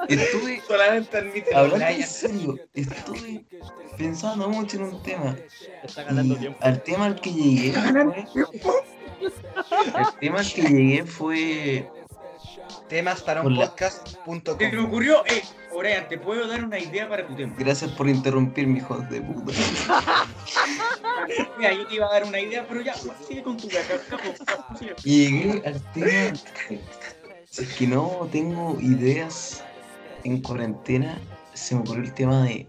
estuve 0.08 0.62
Solamente 0.68 1.18
admite 1.18 1.56
hablando 1.56 1.86
en 1.86 2.04
serio, 2.04 2.56
estuve 2.74 3.46
pensando 3.98 4.50
mucho 4.50 4.78
en 4.78 4.84
un 4.84 5.04
tema. 5.04 5.36
Te 5.36 5.88
está 5.88 6.04
ganando 6.04 6.36
Y 6.36 6.40
tiempo. 6.40 6.60
al 6.62 6.82
tema 6.84 7.06
al 7.06 7.20
que 7.20 7.34
llegué 7.34 7.72
fue, 7.74 8.26
el 9.22 10.20
tema 10.20 10.40
al 10.40 10.54
que 10.54 10.62
llegué 10.62 11.06
fue 11.06 11.90
temas 12.90 13.22
para 13.22 13.42
un 13.42 13.56
podcast.com. 13.56 14.58
Se 14.58 14.72
me 14.72 14.80
ocurrió, 14.80 15.26
eh, 15.26 15.44
Brian, 15.78 16.08
te 16.08 16.18
puedo 16.18 16.48
dar 16.48 16.64
una 16.64 16.80
idea 16.80 17.08
para 17.08 17.26
tu 17.28 17.36
tema. 17.36 17.54
gracias 17.58 17.92
por 17.92 18.10
interrumpirme, 18.10 18.80
hijos 18.80 19.08
de 19.10 19.22
puta. 19.22 19.54
Mira, 21.58 21.74
yo 21.74 21.88
te 21.88 21.96
iba 21.96 22.08
a 22.08 22.14
dar 22.14 22.24
una 22.26 22.40
idea, 22.40 22.66
pero 22.68 22.82
ya, 22.82 22.94
sigue 22.96 23.44
con 23.44 23.58
tu 23.58 23.68
caca, 23.68 24.00
llegué 25.04 25.62
al 25.66 25.82
tema. 25.94 26.38
Si 27.50 27.64
es 27.64 27.74
que 27.76 27.88
no 27.88 28.28
tengo 28.32 28.78
ideas 28.80 29.64
en 30.24 30.42
cuarentena, 30.42 31.20
se 31.54 31.76
me 31.76 31.82
ocurrió 31.82 32.04
el 32.04 32.14
tema 32.14 32.44
de 32.44 32.68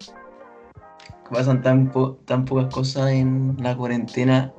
que 0.00 1.34
pasan 1.34 1.62
tan, 1.62 1.90
po- 1.90 2.16
tan 2.26 2.44
pocas 2.44 2.72
cosas 2.74 3.10
en 3.10 3.56
la 3.60 3.76
cuarentena 3.76 4.52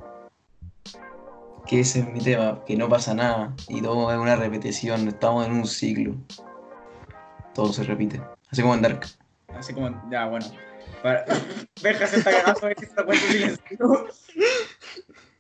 que 1.72 1.80
ese 1.80 2.00
es 2.00 2.08
mi 2.12 2.20
tema, 2.20 2.62
que 2.66 2.76
no 2.76 2.90
pasa 2.90 3.14
nada 3.14 3.56
y 3.70 3.82
todo 3.82 4.12
es 4.12 4.20
una 4.20 4.36
repetición, 4.36 5.08
estamos 5.08 5.46
en 5.46 5.54
un 5.54 5.66
ciclo. 5.66 6.14
Todo 7.56 7.72
se 7.72 7.86
repite, 7.86 8.22
así 8.50 8.62
como 8.62 8.76
en 8.76 8.82
Dark. 8.82 9.06
Así 9.48 9.74
como, 9.74 9.90
ya, 10.12 10.26
bueno. 10.26 10.48
Para... 11.02 11.24
Benja 11.82 12.08
se 12.08 12.18
está 12.18 12.54
que 12.76 12.84
está 12.86 13.06
cuento 13.06 13.26
silencio. 13.26 13.64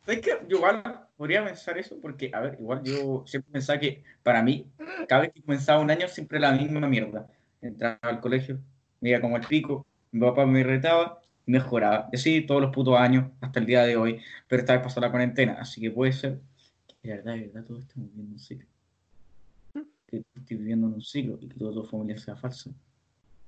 ¿Sabes 0.05 0.21
qué? 0.21 0.39
Yo 0.47 0.55
igual 0.55 1.05
podría 1.17 1.43
pensar 1.43 1.77
eso 1.77 1.97
porque, 2.01 2.31
a 2.33 2.39
ver, 2.39 2.57
igual 2.61 2.81
yo 2.81 3.25
siempre 3.27 3.51
pensaba 3.51 3.77
que 3.77 4.01
para 4.23 4.41
mí, 4.41 4.71
cada 5.09 5.23
vez 5.23 5.33
que 5.33 5.41
comenzaba 5.41 5.81
un 5.81 5.91
año, 5.91 6.07
siempre 6.07 6.39
la 6.39 6.53
misma 6.53 6.87
mierda. 6.87 7.27
Entraba 7.61 7.99
al 8.03 8.21
colegio, 8.21 8.57
me 9.01 9.09
iba 9.09 9.19
como 9.19 9.35
el 9.35 9.45
pico, 9.45 9.85
mi 10.13 10.21
papá 10.21 10.45
me 10.45 10.63
retaba 10.63 11.20
mejoraba. 11.45 12.09
Y 12.11 12.15
así 12.15 12.41
todos 12.41 12.61
los 12.61 12.71
putos 12.71 12.97
años 12.97 13.31
hasta 13.41 13.59
el 13.59 13.65
día 13.65 13.83
de 13.83 13.97
hoy, 13.97 14.19
pero 14.47 14.61
esta 14.61 14.73
vez 14.73 14.83
pasó 14.83 14.99
la 14.99 15.09
cuarentena, 15.09 15.53
así 15.59 15.81
que 15.81 15.91
puede 15.91 16.13
ser 16.13 16.39
que 17.01 17.09
de 17.09 17.15
verdad, 17.15 17.33
de 17.33 17.47
verdad, 17.47 17.63
todos 17.65 17.81
estamos 17.81 18.09
viviendo 18.09 18.33
un 18.33 18.39
ciclo. 18.39 18.67
Que 20.07 20.19
tú 20.19 20.39
estés 20.39 20.57
viviendo 20.57 20.87
en 20.87 20.93
un 20.93 21.01
ciclo 21.01 21.37
y 21.41 21.47
que 21.47 21.57
toda 21.57 21.73
tu 21.73 21.83
familia 21.85 22.17
sea 22.17 22.35
falsa 22.35 22.71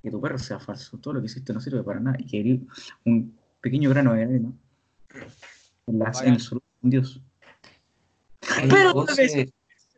que 0.04 0.10
tu 0.10 0.20
perro 0.20 0.38
sea 0.38 0.60
falso, 0.60 0.98
todo 0.98 1.14
lo 1.14 1.20
que 1.20 1.26
hiciste 1.26 1.54
no 1.54 1.60
sirve 1.60 1.82
para 1.82 1.98
nada 1.98 2.18
y 2.20 2.26
que 2.26 2.40
eres 2.40 2.60
un 3.06 3.34
pequeño 3.62 3.88
grano 3.88 4.12
de 4.12 4.24
arena 4.24 4.52
en, 5.86 5.98
la, 5.98 6.12
en 6.22 6.34
el 6.34 6.38
de 6.38 6.60
Dios. 6.82 7.22
Ay, 8.50 8.68
Pero 8.68 8.92
vos, 8.92 9.08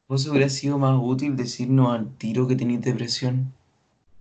vos 0.06 0.26
hubiera 0.28 0.48
sido 0.48 0.78
más 0.78 0.96
útil 1.02 1.34
decirnos 1.34 1.92
al 1.92 2.16
tiro 2.18 2.46
que 2.46 2.54
tenéis 2.54 2.82
depresión. 2.82 3.52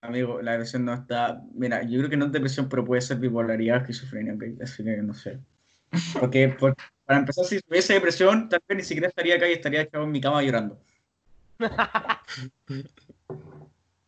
Amigo, 0.08 0.42
la 0.42 0.52
depresión 0.54 0.86
no 0.86 0.94
está. 0.94 1.42
Mira, 1.54 1.84
yo 1.84 1.98
creo 2.00 2.10
que 2.10 2.18
no 2.18 2.26
es 2.26 2.32
depresión, 2.32 2.68
pero 2.70 2.86
puede 2.86 3.02
ser 3.02 3.18
bipolaridad, 3.18 3.78
esquizofrenia, 3.82 4.34
¿ok? 4.34 4.44
Así 4.62 4.84
que 4.84 4.98
no 4.98 5.14
sé. 5.14 5.40
Porque 6.20 6.50
por- 6.50 6.76
para 7.06 7.20
empezar, 7.20 7.46
si 7.46 7.60
tuviese 7.62 7.94
depresión, 7.94 8.50
tal 8.50 8.60
vez 8.68 8.78
ni 8.78 8.84
siquiera 8.84 9.08
estaría 9.08 9.36
acá 9.36 9.48
y 9.50 9.54
estaría 9.54 9.82
echado 9.82 10.04
en 10.04 10.12
mi 10.12 10.22
cama 10.22 10.42
llorando. 10.44 10.82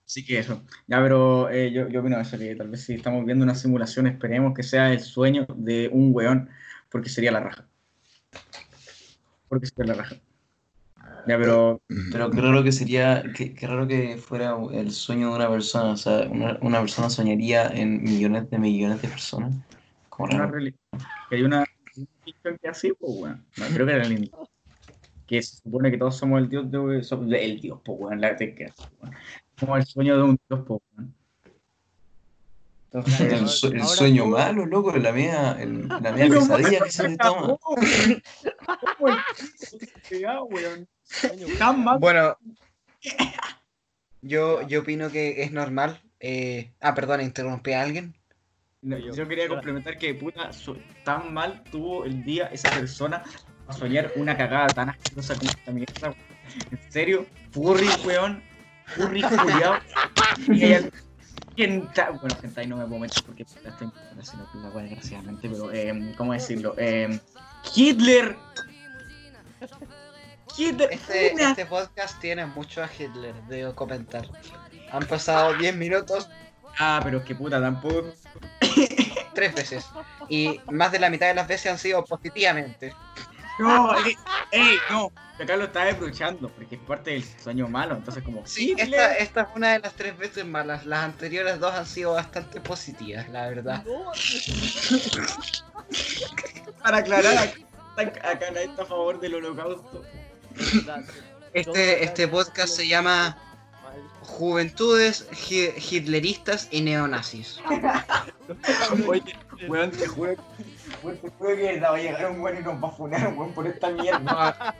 Así 0.05 0.25
que 0.25 0.39
eso. 0.39 0.63
Ya, 0.87 1.01
pero 1.01 1.49
eh, 1.49 1.71
yo, 1.71 1.89
yo 1.89 1.99
opino 1.99 2.19
eso, 2.19 2.37
que 2.37 2.55
tal 2.55 2.69
vez 2.69 2.81
si 2.83 2.93
estamos 2.95 3.25
viendo 3.25 3.43
una 3.43 3.55
simulación, 3.55 4.07
esperemos 4.07 4.53
que 4.53 4.63
sea 4.63 4.91
el 4.93 5.01
sueño 5.01 5.45
de 5.55 5.89
un 5.91 6.11
weón, 6.13 6.49
porque 6.89 7.09
sería 7.09 7.31
la 7.31 7.41
raja. 7.41 7.67
Porque 9.49 9.67
sería 9.67 9.93
la 9.93 10.01
raja. 10.01 10.15
Ya, 11.27 11.37
pero 11.37 11.81
Pero 12.11 12.31
qué 12.31 12.41
raro 12.41 12.63
que 12.63 12.71
sería, 12.71 13.23
qué, 13.35 13.53
qué 13.53 13.67
raro 13.67 13.87
que 13.87 14.17
fuera 14.17 14.55
el 14.73 14.91
sueño 14.91 15.29
de 15.29 15.35
una 15.35 15.49
persona. 15.49 15.91
O 15.91 15.97
sea, 15.97 16.27
una, 16.29 16.57
una 16.61 16.79
persona 16.79 17.09
soñaría 17.09 17.67
en 17.67 18.01
millones 18.03 18.49
de 18.49 18.57
millones 18.59 19.01
de 19.01 19.07
personas. 19.09 19.53
Como 20.09 20.33
una 20.33 20.51
hay 21.29 21.41
una 21.43 21.65
religión 22.23 22.57
que 22.61 22.67
así, 22.69 22.93
pues, 22.99 23.11
weón. 23.15 23.45
No, 23.57 23.65
creo 23.73 23.85
que 23.85 23.93
era 23.93 24.05
lindo. 24.05 24.49
Que 25.25 25.41
se 25.41 25.57
supone 25.57 25.91
que 25.91 25.97
todos 25.97 26.15
somos 26.15 26.39
el 26.39 26.47
dios 26.49 26.71
de, 26.71 27.03
somos 27.03 27.31
el 27.33 27.59
dios, 27.59 27.79
pues, 27.83 27.97
weón. 27.99 28.21
La 28.21 28.35
te 28.35 28.55
queda, 28.55 28.73
weón. 29.01 29.15
Somos 29.59 29.79
el 29.79 29.85
sueño 29.85 30.17
de 30.17 30.23
un 30.23 30.39
dios, 30.49 30.63
pues, 30.65 30.79
weón. 30.95 31.13
Entonces, 32.93 33.33
El, 33.33 33.47
su- 33.49 33.67
el 33.67 33.83
sueño 33.83 34.25
malo, 34.27 34.65
loco, 34.65 34.95
la 34.95 35.11
mía, 35.11 35.57
el- 35.59 35.89
la 35.89 36.13
mía 36.13 36.27
pesadilla 36.29 36.79
que 36.85 36.89
se 36.91 37.03
te 37.09 37.17
toma. 37.17 37.57
Bueno, 41.99 42.37
yo, 44.21 44.67
yo 44.67 44.81
opino 44.81 45.09
que 45.11 45.41
es 45.43 45.51
normal. 45.51 45.99
eh, 46.19 46.71
Ah, 46.81 46.93
perdón, 46.95 47.21
interrumpí 47.21 47.73
a 47.73 47.81
alguien. 47.81 48.15
No, 48.81 48.97
Yo 48.97 49.27
quería 49.27 49.47
complementar 49.47 49.97
que 49.97 50.13
puta, 50.13 50.51
tan 51.03 51.33
mal 51.33 51.63
tuvo 51.71 52.05
el 52.05 52.23
día 52.23 52.47
esa 52.47 52.69
persona 52.71 53.23
a 53.67 53.73
soñar 53.73 54.11
una 54.15 54.37
cagada 54.37 54.73
tan 54.73 54.89
asquerosa 54.89 55.35
como 55.37 55.51
esta 55.51 55.71
mierda. 55.71 56.15
En 56.71 56.91
serio, 56.91 57.25
furry, 57.51 57.89
weón. 58.05 58.41
Furry, 58.85 59.21
culiao. 59.23 59.79
Y 60.47 60.63
ella- 60.63 60.89
¿Quién 61.55 61.87
ta- 61.91 62.11
Bueno, 62.11 62.35
gente, 62.39 62.61
ahí 62.61 62.67
no 62.67 62.77
me 62.77 62.85
puedo 62.85 62.99
meter 62.99 63.19
porque 63.25 63.43
estoy 63.43 63.65
haciendo 63.65 64.71
weá, 64.71 64.83
desgraciadamente, 64.83 65.49
pero, 65.49 65.71
eh, 65.73 66.13
¿cómo 66.15 66.33
decirlo? 66.33 66.75
Eh, 66.77 67.19
Hitler. 67.75 68.37
Hitler. 70.57 70.89
Este, 70.91 71.31
una- 71.33 71.49
este 71.51 71.65
podcast 71.65 72.19
tiene 72.19 72.45
mucho 72.45 72.83
a 72.83 72.89
Hitler, 72.97 73.33
debo 73.47 73.73
comentar. 73.75 74.27
Han 74.91 75.05
pasado 75.07 75.53
10 75.55 75.75
minutos 75.75 76.29
Ah, 76.79 76.99
pero 77.03 77.17
es 77.19 77.23
que 77.25 77.33
puta, 77.35 77.59
tampoco. 77.59 78.13
tres 79.33 79.53
veces. 79.55 79.85
Y 80.29 80.61
más 80.71 80.91
de 80.91 80.99
la 80.99 81.09
mitad 81.09 81.27
de 81.27 81.33
las 81.33 81.47
veces 81.47 81.71
han 81.71 81.77
sido 81.79 82.05
positivamente. 82.05 82.93
No, 83.59 83.97
ey, 84.05 84.15
ey, 84.51 84.77
no. 84.91 85.11
Acá 85.41 85.55
lo 85.57 85.65
está 85.65 85.85
desbrochando 85.85 86.49
porque 86.49 86.75
es 86.75 86.81
parte 86.81 87.11
del 87.11 87.23
sueño 87.23 87.67
malo. 87.67 87.95
Entonces, 87.95 88.23
como 88.23 88.45
Sí, 88.45 88.71
Hitler. 88.71 88.87
esta, 88.89 89.13
esta 89.15 89.41
es 89.41 89.47
una 89.55 89.71
de 89.73 89.79
las 89.79 89.93
tres 89.93 90.15
veces 90.17 90.45
malas. 90.45 90.85
Las 90.85 90.99
anteriores 90.99 91.59
dos 91.59 91.73
han 91.73 91.85
sido 91.87 92.13
bastante 92.13 92.61
positivas, 92.61 93.27
la 93.29 93.47
verdad. 93.47 93.83
Para 96.83 96.97
aclarar, 96.97 97.53
acá, 97.97 98.29
acá 98.29 98.51
nadie 98.51 98.65
está 98.65 98.83
a 98.83 98.85
favor 98.85 99.19
del 99.19 99.35
holocausto. 99.35 100.03
Este, 101.53 102.03
este 102.03 102.27
podcast 102.27 102.69
se 102.75 102.87
llama 102.87 103.37
Juventudes 104.21 105.27
Hi- 105.49 105.71
Hitleristas 105.77 106.67
y 106.71 106.81
Neonazis. 106.81 107.59
Oye, 109.07 109.23
weón, 109.67 109.91
te 109.91 110.07
juro, 110.07 110.35
Weón, 111.03 111.17
te 111.17 111.29
juro 111.29 111.55
que 111.55 111.79
va 111.79 111.89
a 111.95 111.97
llegar 111.97 112.31
un 112.31 112.41
weón 112.41 112.57
y 112.59 112.61
nos 112.63 112.83
va 112.83 112.89
a 112.89 112.91
funar, 112.91 113.33
weón, 113.35 113.53
por 113.53 113.65
esta 113.67 113.89
mierda. 113.89 114.75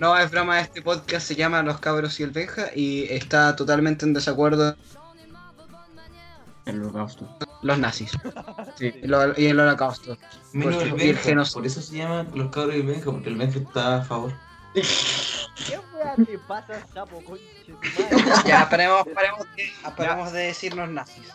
No, 0.00 0.16
es 0.18 0.30
broma, 0.30 0.60
este 0.60 0.82
podcast 0.82 1.26
se 1.26 1.34
llama 1.36 1.62
Los 1.62 1.78
Cabros 1.80 2.18
y 2.20 2.22
el 2.24 2.30
Benja 2.30 2.66
y 2.74 3.04
está 3.12 3.54
totalmente 3.54 4.04
en 4.06 4.14
desacuerdo 4.14 4.76
El 6.64 6.80
holocausto. 6.80 7.28
los 7.62 7.78
nazis 7.78 8.10
Sí. 8.78 8.92
y 9.02 9.06
lo- 9.06 9.38
y 9.38 9.46
el 9.46 9.60
holocausto. 9.60 10.16
Menos 10.52 10.76
Porque- 10.76 10.88
el 10.90 10.90
y 10.90 10.92
el 10.92 11.06
Benja, 11.14 11.22
genocidio. 11.22 11.54
por 11.60 11.66
eso 11.66 11.82
se 11.82 11.96
llama 11.96 12.26
los 12.34 12.50
cabros 12.50 12.74
y 12.74 12.80
el 12.80 12.86
Benja, 12.86 13.04
porque 13.10 13.28
el 13.28 13.36
Benja 13.36 13.58
está 13.58 13.96
a 13.98 14.04
favor. 14.04 14.32
¿Qué 14.74 15.78
weá 15.94 16.14
te 16.16 16.38
pasa, 16.38 16.84
sapo, 16.92 17.22
conche? 17.24 17.44
Ya, 18.44 18.68
paremos, 18.68 19.06
paremos, 19.14 19.46
de, 19.56 19.72
paremos 19.96 20.32
de 20.32 20.40
decirnos 20.46 20.88
nazis. 20.88 21.28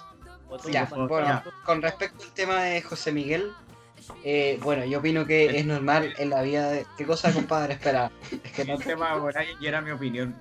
Ya, 0.72 0.86
bueno, 0.86 1.42
con 1.64 1.82
respecto 1.82 2.24
al 2.24 2.32
tema 2.32 2.64
de 2.64 2.82
José 2.82 3.12
Miguel, 3.12 3.54
eh, 4.24 4.60
bueno, 4.62 4.84
yo 4.86 5.00
opino 5.00 5.26
que 5.26 5.58
es 5.58 5.66
normal 5.66 6.14
en 6.18 6.30
la 6.32 6.42
vida 6.42 6.70
de... 6.70 6.86
¿Qué 6.98 7.06
cosa, 7.06 7.32
compadre? 7.32 7.74
Espera, 7.74 8.12
es 8.44 8.52
que 8.52 8.66
no 8.66 8.74
El 8.74 8.84
tema 8.84 9.14
de 9.14 9.20
Brian 9.22 9.58
y 9.62 9.68
era 9.68 9.82
mi 9.82 9.92
opinión. 9.92 10.36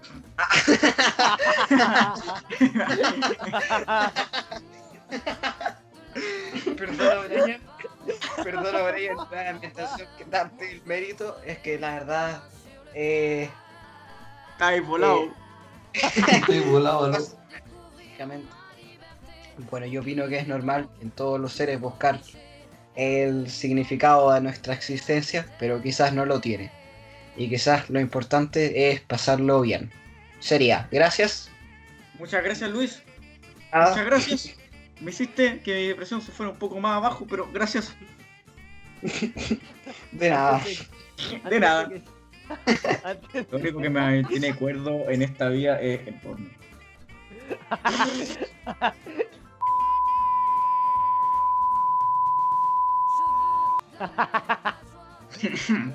Perdona, 6.76 7.20
Brian. 7.28 7.61
Perdona, 8.42 8.82
Brian, 8.90 9.16
la 9.30 9.51
ambientación 9.51 10.09
que 10.16 10.24
darte 10.24 10.72
el 10.72 10.82
mérito 10.84 11.36
es 11.44 11.59
que 11.59 11.78
la 11.78 11.94
verdad... 11.94 12.42
Eh, 12.95 13.49
Está 14.53 14.68
ahí 14.68 14.80
volado. 14.80 15.28
Estoy 15.93 16.61
volado, 16.61 17.09
¿no? 17.09 17.18
Lógicamente. 17.97 18.49
Bueno, 19.70 19.86
yo 19.86 20.01
opino 20.01 20.26
que 20.28 20.39
es 20.39 20.49
normal 20.49 20.89
en 21.01 21.11
todos 21.11 21.41
los 21.41 21.53
seres 21.53 21.80
buscar 21.80 22.20
el 22.95 23.49
significado 23.49 24.32
de 24.32 24.41
nuestra 24.41 24.74
existencia, 24.74 25.47
pero 25.59 25.80
quizás 25.80 26.12
no 26.12 26.24
lo 26.24 26.41
tiene. 26.41 26.70
Y 27.36 27.49
quizás 27.49 27.89
lo 27.89 28.01
importante 28.01 28.91
es 28.91 29.01
pasarlo 29.01 29.61
bien. 29.61 29.93
Sería, 30.41 30.89
gracias. 30.91 31.51
Muchas 32.18 32.43
gracias, 32.43 32.70
Luis. 32.70 33.03
Ah, 33.70 33.91
Muchas 33.91 34.07
gracias. 34.07 34.57
Me 35.01 35.12
hiciste 35.12 35.61
que 35.61 35.74
mi 35.74 35.86
depresión 35.86 36.20
se 36.20 36.32
fuera 36.32 36.51
un 36.51 36.59
poco 36.59 36.80
más 36.80 36.97
abajo, 36.97 37.26
pero 37.28 37.49
gracias. 37.53 37.95
de 40.12 40.30
nada. 40.30 40.61
De 41.49 41.61
nada. 41.61 41.89
Lo 43.51 43.59
único 43.59 43.80
que 43.80 43.90
me 43.90 44.24
tiene 44.24 44.55
cuerdo 44.55 45.09
en 45.11 45.22
esta 45.22 45.49
vida 45.49 45.80
es 45.80 46.07
el 46.07 46.14
porno. 46.14 46.49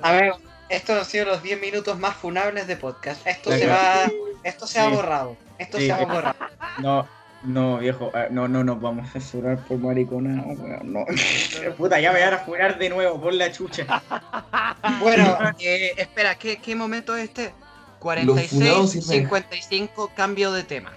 A 0.02 0.12
ver, 0.12 0.32
estos 0.68 0.98
han 0.98 1.04
sido 1.04 1.26
los 1.26 1.42
10 1.42 1.60
minutos 1.60 1.98
más 1.98 2.16
funables 2.16 2.66
de 2.66 2.76
podcast. 2.76 3.26
Esto 3.26 3.50
se 3.50 3.66
va. 3.66 4.10
Esto 4.42 4.66
se 4.66 4.78
ha 4.80 4.88
borrado. 4.88 5.36
Esto 5.58 5.78
Sí. 5.78 5.86
se 5.86 5.92
ha 5.92 6.04
borrado. 6.04 6.34
No, 6.78 7.06
no, 7.44 7.78
viejo, 7.78 8.10
eh, 8.14 8.28
no, 8.30 8.48
no 8.48 8.64
nos 8.64 8.80
vamos 8.80 9.08
a 9.08 9.12
censurar 9.12 9.58
por 9.66 9.78
maricona, 9.78 10.42
weón, 10.46 10.92
no. 10.92 11.04
Puta, 11.76 12.00
ya 12.00 12.12
me 12.12 12.20
van 12.20 12.34
a 12.34 12.38
funar 12.38 12.78
de 12.78 12.88
nuevo 12.90 13.20
por 13.20 13.32
la 13.34 13.50
chucha. 13.52 14.02
Bueno, 15.00 15.38
eh, 15.60 15.92
espera, 15.96 16.34
¿qué, 16.34 16.58
¿qué 16.58 16.74
momento 16.76 17.16
es 17.16 17.24
este? 17.24 17.54
funados 17.98 18.50
46, 18.50 18.90
sin 18.90 19.02
55, 19.02 20.12
cambio 20.14 20.52
de 20.52 20.62
tema. 20.62 20.92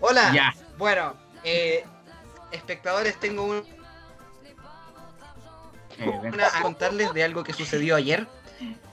Hola. 0.00 0.30
Ya. 0.32 0.54
Bueno, 0.78 1.14
eh, 1.42 1.84
espectadores, 2.52 3.18
tengo 3.18 3.44
un- 3.44 3.64
una 6.32 6.46
a 6.46 6.62
contarles 6.62 7.12
de 7.12 7.24
algo 7.24 7.42
que 7.42 7.52
sucedió 7.52 7.96
ayer. 7.96 8.26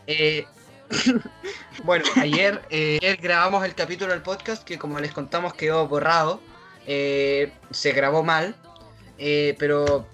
Eh, 0.07 0.45
bueno, 1.83 2.05
ayer, 2.15 2.61
eh, 2.69 2.97
ayer 3.01 3.17
grabamos 3.17 3.63
el 3.65 3.75
capítulo 3.75 4.11
del 4.11 4.21
podcast 4.23 4.63
que 4.63 4.77
como 4.79 4.99
les 4.99 5.11
contamos 5.11 5.53
quedó 5.53 5.87
borrado. 5.87 6.41
Eh, 6.91 7.51
se 7.69 7.91
grabó 7.91 8.23
mal, 8.23 8.55
eh, 9.19 9.55
pero 9.59 10.07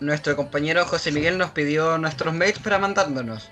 nuestro 0.00 0.36
compañero 0.36 0.84
José 0.84 1.10
Miguel 1.10 1.38
nos 1.38 1.52
pidió 1.52 1.96
nuestros 1.96 2.34
mails 2.34 2.58
para 2.58 2.78
mandándonos. 2.78 3.48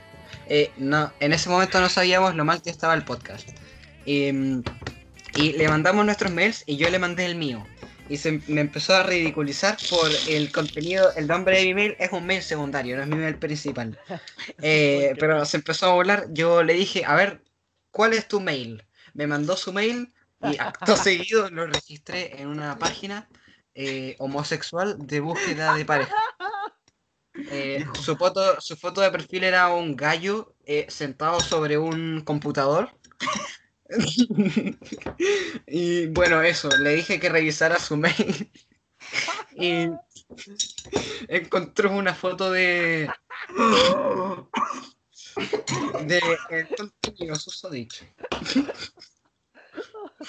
Eh, 0.48 0.70
no, 0.76 1.11
en 1.20 1.32
ese 1.32 1.48
momento 1.48 1.80
no 1.80 1.88
sabíamos 1.88 2.34
lo 2.34 2.44
mal 2.44 2.61
que 2.61 2.68
estaba 2.68 2.92
el 2.92 3.05
podcast. 3.05 3.48
Em, 4.05 4.62
y 5.34 5.53
le 5.53 5.66
mandamos 5.66 6.05
nuestros 6.05 6.30
mails 6.30 6.62
y 6.66 6.76
yo 6.76 6.90
le 6.90 6.98
mandé 6.98 7.24
el 7.24 7.36
mío. 7.36 7.66
Y 8.11 8.18
se 8.18 8.42
me 8.48 8.61
empezó 8.61 8.96
a 8.96 9.03
ridiculizar 9.03 9.78
por 9.88 10.11
el 10.28 10.53
contenido, 10.53 11.11
el 11.16 11.28
nombre 11.28 11.57
de 11.57 11.64
mi 11.64 11.72
mail 11.72 11.96
es 11.98 12.12
un 12.12 12.26
mail 12.26 12.42
secundario, 12.42 12.96
no 12.96 13.03
es 13.03 13.09
mi 13.09 13.16
mail 13.16 13.36
principal. 13.36 13.98
Eh, 14.61 15.14
pero 15.18 15.46
se 15.46 15.57
empezó 15.57 15.86
a 15.86 15.94
volar, 15.94 16.26
yo 16.32 16.62
le 16.62 16.74
dije, 16.74 17.05
a 17.07 17.14
ver, 17.14 17.40
¿cuál 17.90 18.12
es 18.12 18.28
tu 18.28 18.40
mail? 18.40 18.84
Me 19.14 19.26
mandó 19.26 19.57
su 19.57 19.72
mail 19.72 20.12
y 20.43 20.43
acto 20.59 20.97
seguido 20.97 21.51
lo 21.51 21.66
registré 21.66 22.40
en 22.40 22.49
una 22.49 22.78
página 22.78 23.28
eh, 23.74 24.16
homosexual 24.18 24.97
de 24.99 25.20
búsqueda 25.20 25.74
de 25.74 25.84
pareja. 25.84 26.14
Eh, 27.34 27.86
su, 28.01 28.16
foto, 28.16 28.61
su 28.61 28.76
foto 28.76 29.01
de 29.01 29.11
perfil 29.11 29.43
era 29.45 29.68
un 29.68 29.97
gallo 29.97 30.55
eh, 30.64 30.86
sentado 30.88 31.40
sobre 31.40 31.78
un 31.78 32.20
computador. 32.20 32.90
y 35.66 36.07
bueno, 36.09 36.43
eso, 36.43 36.68
le 36.78 36.97
dije 36.97 37.18
que 37.18 37.30
revisara 37.30 37.78
su 37.78 37.97
mail. 37.97 38.51
y 39.57 39.88
encontró 41.28 41.93
una 41.93 42.14
foto 42.14 42.51
de. 42.51 43.11
de 46.07 46.20
el 46.51 46.68
tonto 46.68 47.34
susodicho. 47.36 48.05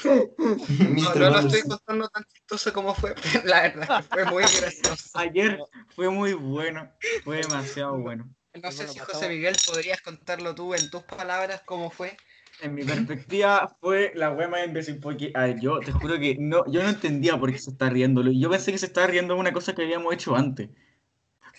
No, 0.03 1.15
no 1.15 1.29
lo 1.29 1.39
estoy 1.39 1.61
contando 1.61 2.07
tan 2.09 2.23
chistoso 2.25 2.73
como 2.73 2.93
fue, 2.95 3.13
la 3.45 3.61
verdad 3.63 4.03
fue 4.09 4.25
muy 4.25 4.43
gracioso. 4.43 5.09
Ayer 5.13 5.59
fue 5.95 6.09
muy 6.09 6.33
bueno, 6.33 6.89
fue 7.23 7.37
demasiado 7.37 7.97
bueno. 7.97 8.29
No 8.55 8.71
sé 8.71 8.85
Bueno, 8.85 8.93
si 8.93 8.99
José 8.99 9.29
Miguel 9.29 9.55
podrías 9.65 10.01
contarlo 10.01 10.53
tú 10.53 10.73
en 10.73 10.89
tus 10.89 11.03
palabras 11.03 11.61
cómo 11.65 11.89
fue. 11.89 12.15
En 12.61 12.75
mi 12.75 12.83
perspectiva 12.83 13.75
fue 13.81 14.11
la 14.15 14.31
wea 14.31 14.47
más 14.47 14.65
imbécil 14.65 14.99
porque 14.99 15.31
a 15.33 15.45
ver, 15.45 15.59
yo 15.59 15.79
te 15.79 15.91
juro 15.91 16.19
que 16.19 16.37
no, 16.39 16.63
yo 16.71 16.83
no 16.83 16.89
entendía 16.89 17.37
por 17.39 17.51
qué 17.51 17.57
se 17.57 17.71
está 17.71 17.89
riendo. 17.89 18.23
Yo 18.31 18.49
pensé 18.49 18.71
que 18.71 18.77
se 18.77 18.85
estaba 18.85 19.07
riendo 19.07 19.33
de 19.33 19.39
una 19.39 19.53
cosa 19.53 19.73
que 19.73 19.81
habíamos 19.83 20.13
hecho 20.13 20.35
antes. 20.35 20.69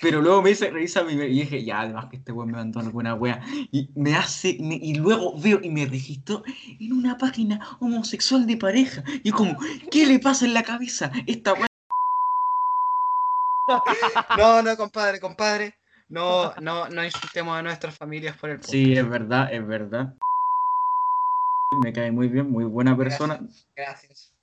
Pero 0.00 0.20
luego 0.20 0.42
me 0.42 0.50
dice, 0.50 0.70
revisa 0.70 1.04
mi 1.04 1.14
mail", 1.14 1.32
y 1.32 1.40
dije, 1.42 1.64
ya, 1.64 1.80
además 1.80 2.06
que 2.10 2.16
este 2.16 2.32
weón 2.32 2.50
me 2.50 2.56
mandó 2.58 2.80
alguna 2.80 3.14
wea. 3.14 3.40
Y 3.70 3.88
me 3.94 4.16
hace, 4.16 4.56
me- 4.60 4.74
y 4.74 4.94
luego 4.94 5.38
veo 5.40 5.60
y 5.62 5.70
me 5.70 5.86
registró 5.86 6.42
en 6.80 6.92
una 6.92 7.16
página 7.16 7.60
homosexual 7.80 8.46
de 8.46 8.56
pareja. 8.56 9.02
Y 9.22 9.30
yo 9.30 9.36
como, 9.36 9.56
¿qué 9.90 10.06
le 10.06 10.18
pasa 10.18 10.46
en 10.46 10.54
la 10.54 10.62
cabeza? 10.62 11.10
Esta 11.26 11.54
wea. 11.54 11.66
No, 14.38 14.62
no, 14.62 14.76
compadre, 14.76 15.20
compadre. 15.20 15.74
No, 16.08 16.54
no, 16.60 16.88
no 16.90 17.02
insultemos 17.04 17.56
a 17.56 17.62
nuestras 17.62 17.96
familias 17.96 18.36
por 18.36 18.50
el 18.50 18.56
podcast. 18.56 18.72
Sí, 18.72 18.92
es 18.96 19.08
verdad, 19.08 19.52
es 19.52 19.66
verdad. 19.66 20.14
Me 21.82 21.92
cae 21.92 22.12
muy 22.12 22.28
bien, 22.28 22.50
muy 22.50 22.64
buena 22.64 22.96
persona. 22.96 23.40
Gracias. 23.74 24.34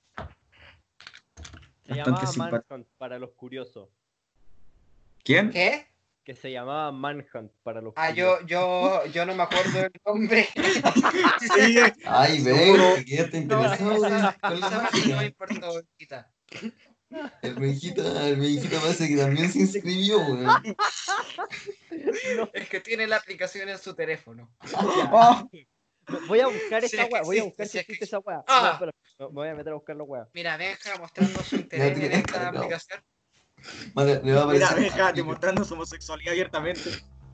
Se 1.84 1.94
Bastante 1.94 2.26
simpático. 2.26 2.84
Para 2.98 3.18
los 3.18 3.30
curiosos. 3.32 3.88
¿Quién? 5.24 5.50
¿Qué? 5.50 5.86
Que 6.24 6.34
se 6.36 6.52
llamaba 6.52 6.92
Manhunt 6.92 7.50
para 7.64 7.80
los 7.80 7.94
Ah, 7.96 8.10
yo, 8.10 8.40
yo, 8.46 9.04
yo 9.06 9.26
no 9.26 9.34
me 9.34 9.42
acuerdo 9.42 9.80
del 9.80 9.92
nombre. 10.06 10.48
Sí, 11.40 11.76
Ay, 12.04 12.40
ven, 12.42 13.04
que 13.04 13.16
ya 13.16 13.28
te 13.28 13.40
No, 13.44 13.64
esa, 13.64 13.74
esa 13.74 14.36
parte 14.38 15.08
no 15.08 15.16
me 15.16 15.24
importa. 15.26 16.30
El 17.42 17.54
Benjita, 17.56 18.28
el 18.28 18.36
Benjita 18.36 18.80
parece 18.80 19.08
que 19.08 19.16
también 19.16 19.50
se 19.50 19.58
inscribió, 19.60 20.18
weón. 20.18 20.62
Es 22.52 22.68
que 22.68 22.80
tiene 22.80 23.06
la 23.08 23.16
aplicación 23.16 23.68
en 23.68 23.78
su 23.78 23.94
teléfono. 23.94 24.50
Oh, 24.76 25.48
Voy 26.28 26.40
a 26.40 26.46
buscar 26.46 26.82
Si 26.82 26.96
esa 26.96 27.06
weá, 27.06 27.22
voy 27.22 27.38
a 27.38 27.44
buscar 27.44 27.66
si 27.66 27.78
existe 27.78 28.04
esa 28.04 28.18
weá. 28.20 28.42
Ah. 28.46 28.78
No, 29.18 29.28
me 29.28 29.34
voy 29.34 29.48
a 29.48 29.54
meter 29.54 29.72
a 29.72 29.76
buscar 29.76 29.96
la 29.96 30.04
weá. 30.04 30.28
Mira, 30.32 30.56
Benja 30.56 30.96
mostrando 30.98 31.42
su 31.42 31.56
interés 31.56 31.98
en 31.98 32.12
esta 32.12 32.32
cargado. 32.32 32.58
aplicación. 32.58 33.00
Le 33.96 34.32
va 34.34 34.42
a 34.42 34.46
mira, 34.46 34.74
deja 34.74 35.12
demostrando 35.12 35.64
su 35.64 35.74
homosexualidad 35.74 36.32
abiertamente. 36.32 36.90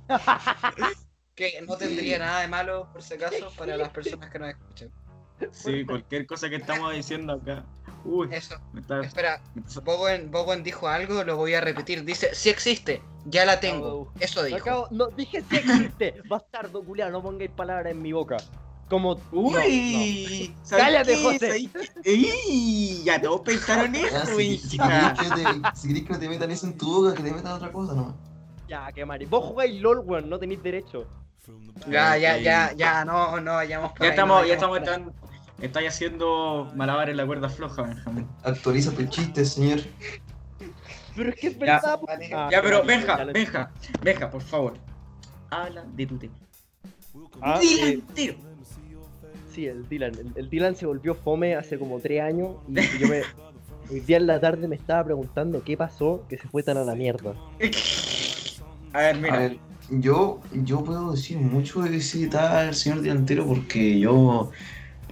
Que 1.35 1.63
no 1.63 1.77
tendría 1.77 2.19
nada 2.19 2.41
de 2.41 2.49
malo, 2.49 2.89
por 2.93 3.01
si 3.01 3.15
acaso, 3.15 3.53
para 3.57 3.77
las 3.77 3.91
personas 3.91 4.29
que 4.29 4.41
nos 4.41 4.49
escuchan. 4.49 4.91
Sí, 5.53 5.85
cualquier 5.87 6.27
cosa 6.27 6.51
que 6.51 6.57
estamos 6.57 6.93
diciendo 6.93 7.35
acá. 7.35 7.65
Uy, 8.05 8.29
Eso. 8.33 8.57
me 8.73 8.81
está. 8.81 9.01
Espera, 9.03 9.41
Bowen, 9.85 10.33
Bowen 10.33 10.65
dijo 10.65 10.89
algo, 10.89 11.23
lo 11.23 11.37
voy 11.37 11.55
a 11.55 11.61
repetir. 11.61 12.05
Dice, 12.05 12.35
sí 12.35 12.49
existe, 12.51 13.03
ya 13.27 13.45
la 13.45 13.61
tengo. 13.61 14.13
Eso 14.19 14.41
Lo 14.41 14.47
dijo. 14.47 14.59
acabo- 14.59 14.89
no, 14.91 15.07
dije 15.09 15.45
si 15.49 15.57
existe. 15.59 16.21
Bastardo, 16.29 16.83
culiao, 16.83 17.11
no 17.11 17.23
pongáis 17.23 17.53
palabras 17.53 17.93
en 17.93 18.03
mi 18.03 18.13
boca. 18.13 18.39
Como. 18.89 19.21
Uy, 19.33 20.55
¿sabes 20.63 20.85
Cállate, 20.85 21.15
qué? 21.17 21.23
José. 21.23 21.71
¡Ey! 22.05 23.03
Ya 23.05 23.21
todos 23.21 23.43
pensaron 23.43 23.95
Ah, 23.95 23.99
eso, 23.99 24.37
si, 24.39 24.57
si 24.59 24.69
si 24.69 24.79
querés 24.79 26.03
que 26.05 26.13
no 26.13 26.19
te 26.19 26.29
metan 26.29 26.51
eso 26.51 26.67
en 26.67 26.79
tu 26.79 26.87
boca, 26.87 27.15
que 27.15 27.23
te 27.23 27.33
metan 27.33 27.53
otra 27.53 27.71
cosa, 27.71 27.95
¿no? 27.95 28.15
Ya, 28.67 28.91
qué 28.93 29.05
mari. 29.05 29.27
Vos 29.27 29.45
jugáis 29.45 29.81
LOL, 29.81 30.01
weón, 30.01 30.29
no 30.29 30.39
tenéis 30.39 30.63
derecho. 30.63 31.07
Ya, 31.91 32.17
ya, 32.19 32.37
ya, 32.37 32.73
ya, 32.75 33.05
no, 33.05 33.41
no 33.41 33.55
vayamos 33.55 33.93
por 33.93 34.01
Ya 34.01 34.07
ahí, 34.07 34.11
estamos, 34.11 34.41
no 34.43 34.47
ya 34.47 34.55
estamos 34.55 34.79
entrando. 34.79 35.13
Estáis 35.61 35.89
haciendo 35.89 36.71
malabares 36.77 37.13
en 37.13 37.17
la 37.17 37.27
cuerda 37.27 37.49
floja, 37.49 37.83
Benjamín. 37.83 38.29
Actualiza 38.45 38.93
tu 38.93 39.05
chiste, 39.07 39.45
señor. 39.45 39.81
Pero 41.17 41.31
es 41.31 41.37
que 41.37 41.47
es 41.49 41.59
Ya, 41.59 41.75
verdad, 41.81 42.01
vale. 42.07 42.31
Ah, 42.33 42.49
Ya, 42.51 42.63
pero 42.63 42.81
ya 42.81 42.87
Benja, 42.87 43.25
lo- 43.25 43.33
Benja, 43.33 43.71
Benja, 44.03 44.31
por 44.31 44.43
favor. 44.43 44.75
Habla 45.51 45.85
de 45.85 46.07
tu 46.07 46.17
tema. 46.19 46.35
Ah, 47.41 47.59
Dile 47.61 47.89
eh, 47.89 47.93
entero. 47.95 48.35
Sí, 49.59 49.67
el 49.67 49.89
Dylan. 49.89 50.13
El, 50.15 50.33
el 50.37 50.51
Dylan 50.51 50.77
se 50.77 50.87
volvió 50.87 51.17
fome 51.17 51.57
hace 51.57 51.81
como 51.81 51.99
tres 51.99 52.23
años 52.23 52.59
y 52.69 52.79
y 52.79 52.99
yo 53.01 53.09
me. 53.09 53.23
Hoy 53.91 53.99
día 53.99 54.19
en 54.19 54.29
la 54.29 54.39
tarde 54.39 54.69
me 54.69 54.77
estaba 54.77 55.03
preguntando 55.03 55.65
qué 55.65 55.77
pasó 55.77 56.25
que 56.29 56.39
se 56.39 56.47
fue 56.47 56.63
tan 56.63 56.77
a 56.77 56.85
la 56.85 56.95
mierda. 56.95 57.35
A 58.93 58.99
ver, 59.01 59.17
mira. 59.17 59.35
A 59.35 59.39
ver, 59.41 59.57
yo, 59.91 60.41
yo 60.53 60.85
puedo 60.85 61.11
decir 61.11 61.39
mucho 61.39 61.81
de 61.81 61.97
ese 61.97 62.29
tal 62.29 62.73
señor 62.73 63.01
delantero 63.01 63.47
porque 63.47 63.99
yo 63.99 64.53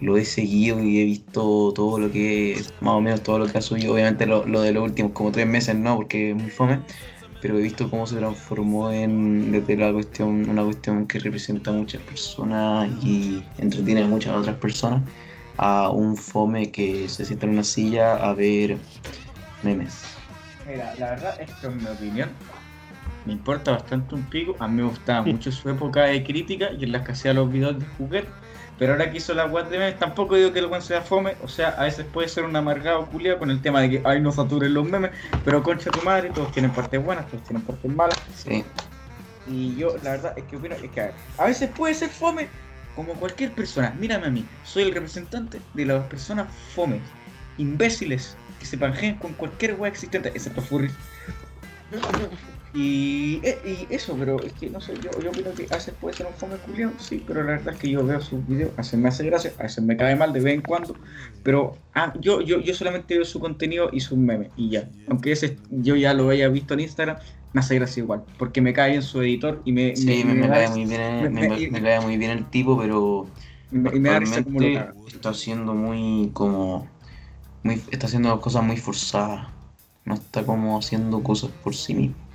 lo 0.01 0.17
he 0.17 0.25
seguido 0.25 0.81
y 0.81 1.01
he 1.01 1.05
visto 1.07 1.73
todo 1.75 1.99
lo 1.99 2.13
que, 2.13 2.63
más 2.81 2.95
o 2.95 3.01
menos 3.01 3.25
todo 3.25 3.41
lo 3.41 3.47
que 3.49 3.59
ha 3.59 3.63
subido. 3.63 3.95
Obviamente 3.95 4.27
lo, 4.27 4.47
lo 4.47 4.61
de 4.61 4.71
los 4.71 4.85
últimos 4.85 5.11
como 5.11 5.33
tres 5.33 5.49
meses 5.49 5.75
no, 5.75 5.97
porque 5.97 6.31
es 6.31 6.37
muy 6.37 6.51
fome. 6.51 6.83
Pero 7.41 7.59
he 7.59 7.62
visto 7.62 7.89
cómo 7.91 8.07
se 8.07 8.16
transformó 8.16 8.91
en 8.91 9.53
desde 9.53 9.76
la 9.76 9.93
cuestión, 9.93 10.49
una 10.49 10.64
cuestión 10.64 11.07
que 11.07 11.18
representa 11.18 11.70
a 11.70 11.74
muchas 11.74 12.01
personas 12.03 12.91
y 13.05 13.43
entretiene 13.59 14.03
a 14.03 14.07
muchas 14.07 14.34
otras 14.34 14.57
personas, 14.57 15.03
a 15.59 15.91
un 15.91 16.16
fome 16.16 16.70
que 16.70 17.09
se 17.09 17.24
sienta 17.24 17.47
en 17.47 17.53
una 17.53 17.64
silla 17.64 18.16
a 18.16 18.32
ver 18.32 18.78
memes. 19.62 20.05
Mira, 20.66 20.95
la 20.99 21.11
verdad 21.11 21.41
es 21.41 21.51
que 21.53 21.66
en 21.66 21.76
mi 21.76 21.87
opinión 21.87 22.30
me 23.26 23.32
importa 23.32 23.72
bastante 23.72 24.14
un 24.14 24.22
pico. 24.24 24.57
A 24.59 24.68
mí 24.68 24.82
me 24.82 24.89
gustaba 24.89 25.22
mucho 25.22 25.53
su 25.53 25.68
época 25.68 26.05
de 26.05 26.24
crítica 26.24 26.70
y 26.78 26.84
en 26.84 26.93
las 26.93 27.03
que 27.03 27.12
hacía 27.12 27.34
los 27.34 27.51
videos 27.51 27.78
de 27.78 27.87
juguete. 27.99 28.28
Pero 28.79 28.93
ahora 28.93 29.11
que 29.11 29.18
hizo 29.18 29.33
la 29.33 29.47
web 29.47 29.68
de 29.68 29.79
memes, 29.79 29.99
tampoco 29.99 30.37
digo 30.37 30.53
que 30.53 30.59
el 30.59 30.66
buen 30.66 30.83
sea 30.83 31.01
fome. 31.01 31.35
O 31.43 31.49
sea, 31.49 31.70
a 31.70 31.85
veces 31.85 32.05
puede 32.12 32.29
ser 32.29 32.45
un 32.45 32.55
amargado 32.55 33.07
culiado 33.07 33.39
con 33.39 33.51
el 33.51 33.62
tema 33.62 33.81
de 33.81 33.91
que 33.91 34.03
ay 34.05 34.20
no 34.20 34.33
saturen 34.33 34.74
los 34.74 34.87
memes. 34.87 35.12
Pero 35.45 35.62
concha 35.62 35.91
tu 35.91 36.03
madre, 36.03 36.31
todos 36.31 36.53
tienen 36.53 36.70
partes 36.72 37.03
buenas, 37.03 37.27
todos 37.29 37.43
tienen 37.45 37.62
partes 37.62 37.91
malas. 37.91 38.18
Sí. 38.35 38.64
Y 39.49 39.77
yo, 39.77 39.97
la 40.03 40.12
verdad, 40.12 40.35
es 40.37 40.45
que 40.45 40.57
opino, 40.57 40.74
es 40.74 40.91
que 40.91 41.01
a, 41.01 41.05
ver, 41.05 41.14
a 41.39 41.45
veces 41.47 41.70
puede 41.70 41.95
ser 41.95 42.11
fome 42.11 42.49
como 42.95 43.14
cualquier 43.14 43.53
persona. 43.53 43.95
Mírame 43.99 44.27
a 44.27 44.31
mí, 44.31 44.45
soy 44.64 44.83
el 44.85 44.93
representante 44.93 45.61
de 45.74 45.87
las 45.87 46.05
personas 46.07 46.49
fomes, 46.74 47.01
imbéciles, 47.57 48.37
que 48.59 48.66
se 48.66 48.77
panjeen 48.77 49.16
con 49.16 49.35
cualquier 49.35 49.74
wea 49.74 49.91
existente, 49.91 50.31
excepto 50.31 50.61
furries. 50.62 50.93
Y, 52.73 53.41
eh, 53.45 53.62
y 53.64 53.95
eso, 53.95 54.19
pero 54.19 54.45
es 54.45 54.53
que 54.55 54.69
no 54.71 54.81
sé, 54.83 55.01
yo, 55.01 55.19
yo 55.21 55.31
opino 55.31 55.55
que 55.55 55.67
a 55.71 55.77
veces 55.77 55.95
puede 55.97 56.14
ser 56.14 56.27
un 56.27 56.35
fome 56.35 56.59
culiao, 56.61 56.99
sí, 56.99 57.21
pero 57.27 57.43
la 57.43 57.53
verdad 57.53 57.75
es 57.75 57.79
que 57.81 57.91
yo 57.91 58.05
veo 58.05 58.21
sus 58.21 58.45
videos, 58.47 58.73
a 58.75 58.83
veces 58.83 58.99
me 59.01 59.09
hace 59.09 59.25
gracia, 59.25 59.55
a 59.59 59.62
veces 59.62 59.83
me 59.85 59.97
cae 59.97 60.14
mal 60.17 60.33
de 60.35 60.41
vez 60.41 60.55
en 60.55 60.62
cuando, 60.62 61.01
pero 61.43 61.85
ah, 61.95 62.12
yo, 62.21 62.43
yo, 62.43 62.61
yo 62.61 62.75
solamente 62.75 63.14
veo 63.14 63.25
su 63.25 63.41
contenido 63.41 63.89
y 63.93 64.01
sus 64.01 64.19
memes, 64.19 64.53
y 64.57 64.71
ya. 64.71 64.93
Aunque 65.07 65.33
ese 65.33 65.62
yo 65.71 65.97
ya 65.97 66.12
lo 66.12 66.29
haya 66.29 66.49
visto 66.49 66.75
en 66.75 66.81
Instagram, 66.81 67.19
me 67.53 67.61
hace 67.61 67.77
gracia 67.77 68.03
igual, 68.03 68.27
porque 68.37 68.61
me 68.61 68.75
cae 68.75 68.91
bien 68.91 69.03
su 69.03 69.23
editor 69.23 69.62
y 69.64 69.73
me, 69.73 69.97
Sí, 69.97 70.25
me, 70.25 70.49
cae 70.51 70.69
muy 70.69 70.85
bien, 70.87 71.33
me- 71.33 71.83
cae 71.83 72.01
muy 72.01 72.17
bien 72.19 72.31
el 72.33 72.51
tipo, 72.51 72.77
pero 72.79 73.33
y 73.71 73.79
me- 73.79 73.99
da 74.01 74.19
risa 74.21 74.43
como 74.45 74.61
lo 74.61 74.69
está 75.07 75.31
haciendo 75.31 75.75
muy 75.75 76.33
como 76.35 76.97
muy 77.62 77.85
está 77.91 78.07
haciendo 78.09 78.41
cosas 78.41 78.64
muy 78.64 78.77
forzadas. 78.79 79.55
No 80.05 80.14
está 80.17 80.47
como 80.47 80.79
haciendo 80.79 81.23
cosas 81.25 81.53
por 81.53 81.75
sí 81.77 81.95
mismo. 81.95 82.26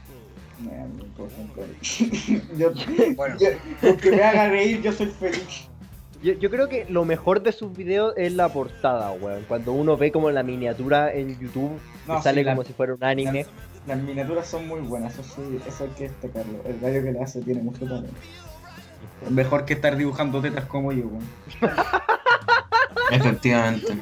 Yo, 2.58 2.72
Bueno. 3.16 3.36
yo- 3.40 3.50
aunque 3.90 4.12
me 4.12 4.24
haga 4.24 4.50
reír, 4.50 4.82
yo 4.82 4.92
soy 4.92 5.08
feliz. 5.08 5.68
Yo, 6.24 6.34
yo 6.34 6.50
creo 6.52 6.70
que 6.70 6.86
lo 6.90 7.04
mejor 7.04 7.42
de 7.42 7.52
sus 7.52 7.76
videos 7.76 8.14
es 8.16 8.34
la 8.34 8.50
portada, 8.50 9.12
weón. 9.12 9.44
Cuando 9.48 9.74
uno 9.74 9.98
ve 9.98 10.12
como 10.12 10.30
la 10.30 10.44
miniatura 10.44 11.12
en 11.14 11.40
YouTube, 11.40 11.80
que 12.06 12.12
No, 12.14 12.22
sale 12.22 12.42
sí, 12.42 12.46
la- 12.46 12.52
como 12.52 12.64
si 12.64 12.74
fuera 12.74 12.94
un 12.94 13.04
anime. 13.04 13.46
Las 13.88 13.98
miniaturas 14.00 14.46
son 14.48 14.68
muy 14.68 14.82
buenas, 14.82 15.14
eso 15.18 15.24
sí, 15.24 15.60
eso 15.68 15.86
hay 15.86 15.90
que 15.92 16.04
destacarlo. 16.04 16.60
El 16.66 16.80
gallo 16.80 17.02
que 17.04 17.12
le 17.14 17.22
hace 17.24 17.42
tiene 17.42 17.64
mucho 17.64 17.86
talento. 17.86 18.14
Mejor 19.30 19.66
que 19.66 19.74
estar 19.74 19.96
dibujando 19.98 20.40
tetas 20.42 20.66
como 20.66 20.92
yo, 20.92 21.06
weón. 21.08 21.28
Efectivamente. 23.12 23.98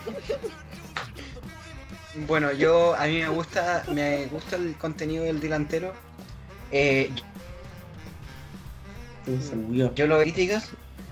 Bueno, 2.28 2.51
yo 2.51 2.95
a 2.95 3.05
mí 3.05 3.20
me 3.20 3.30
gusta, 3.30 3.84
me 3.93 4.26
gusta 4.26 4.57
el 4.57 4.76
contenido 4.76 5.24
del 5.24 5.39
delantero. 5.39 5.93
Eh, 6.72 7.11
bugueó. 9.53 9.93
yo 9.95 10.07
lo 10.07 10.20
críticas 10.20 10.70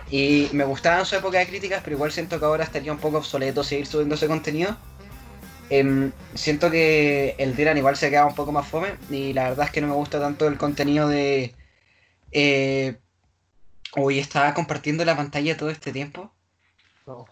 y 0.10 0.50
me 0.54 0.64
gustaba 0.64 1.00
en 1.00 1.06
su 1.06 1.16
época 1.16 1.40
de 1.40 1.48
críticas, 1.48 1.82
pero 1.84 1.96
igual 1.96 2.12
siento 2.12 2.40
que 2.40 2.46
ahora 2.46 2.64
estaría 2.64 2.92
un 2.92 3.00
poco 3.00 3.18
obsoleto 3.18 3.64
seguir 3.64 3.86
subiendo 3.86 4.16
ese 4.16 4.28
contenido. 4.28 4.78
Em, 5.70 6.12
siento 6.34 6.72
que 6.72 7.36
el 7.38 7.56
Dylan 7.56 7.78
igual 7.78 7.98
se 7.98 8.10
queda 8.10 8.26
un 8.26 8.36
poco 8.36 8.52
más 8.54 8.66
fome 8.68 8.96
y 9.10 9.34
la 9.34 9.50
verdad 9.50 9.66
es 9.66 9.72
que 9.72 9.82
no 9.82 9.88
me 9.88 9.94
gusta 9.94 10.20
tanto 10.20 10.48
el 10.48 10.58
contenido 10.58 11.10
de... 11.10 11.54
Eh, 12.32 12.98
Uy, 13.96 14.20
estaba 14.20 14.54
compartiendo 14.54 15.04
la 15.06 15.16
pantalla 15.16 15.58
todo 15.58 15.70
este 15.70 15.92
tiempo. 15.92 16.32
No, 17.06 17.26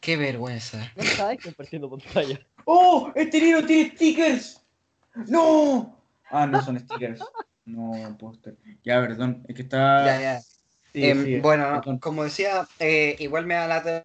Qué 0.00 0.16
vergüenza. 0.16 0.90
no 0.96 1.02
estabas 1.02 1.38
compartiendo 1.42 1.90
pantalla. 1.90 2.40
¡Oh! 2.64 3.10
¡Este 3.14 3.40
niño 3.40 3.64
tiene 3.66 3.90
stickers! 3.90 4.60
¡No! 5.14 6.01
Ah, 6.32 6.46
no 6.46 6.62
son 6.62 6.80
stickers. 6.80 7.20
No, 7.66 8.16
póster. 8.18 8.56
Ya, 8.82 9.00
perdón, 9.00 9.44
es 9.48 9.54
que 9.54 9.62
está. 9.62 10.06
Ya, 10.06 10.20
ya. 10.20 10.40
Sí, 10.40 11.04
Em, 11.04 11.24
sí, 11.24 11.40
bueno, 11.40 11.70
perdón. 11.80 11.98
como 11.98 12.24
decía, 12.24 12.66
eh, 12.78 13.16
igual 13.18 13.46
me 13.46 13.54
da 13.54 13.66
lata 13.68 14.04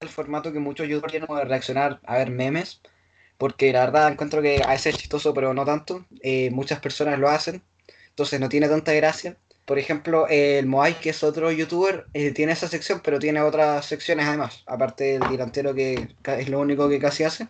el 0.00 0.08
formato 0.08 0.52
que 0.52 0.58
muchos 0.58 0.86
youtubers 0.86 1.12
tienen 1.12 1.34
de 1.34 1.44
reaccionar 1.44 2.00
a 2.04 2.18
ver 2.18 2.30
memes, 2.30 2.80
porque 3.38 3.72
la 3.72 3.80
verdad 3.86 4.12
encuentro 4.12 4.42
que 4.42 4.62
a 4.62 4.70
veces 4.70 4.94
es 4.94 5.00
chistoso, 5.00 5.32
pero 5.34 5.54
no 5.54 5.64
tanto. 5.64 6.06
Eh, 6.22 6.50
muchas 6.50 6.80
personas 6.80 7.18
lo 7.18 7.28
hacen, 7.28 7.62
entonces 8.10 8.38
no 8.40 8.48
tiene 8.48 8.68
tanta 8.68 8.92
gracia. 8.92 9.36
Por 9.64 9.78
ejemplo, 9.78 10.28
eh, 10.28 10.58
el 10.58 10.66
Moai, 10.66 11.00
que 11.00 11.10
es 11.10 11.22
otro 11.24 11.50
youtuber, 11.50 12.06
eh, 12.12 12.32
tiene 12.32 12.52
esa 12.52 12.68
sección, 12.68 13.00
pero 13.02 13.18
tiene 13.18 13.40
otras 13.40 13.86
secciones 13.86 14.26
además, 14.26 14.62
aparte 14.66 15.18
del 15.18 15.28
delantero 15.30 15.74
que 15.74 16.14
es 16.22 16.48
lo 16.50 16.60
único 16.60 16.88
que 16.88 16.98
casi 16.98 17.24
hace. 17.24 17.48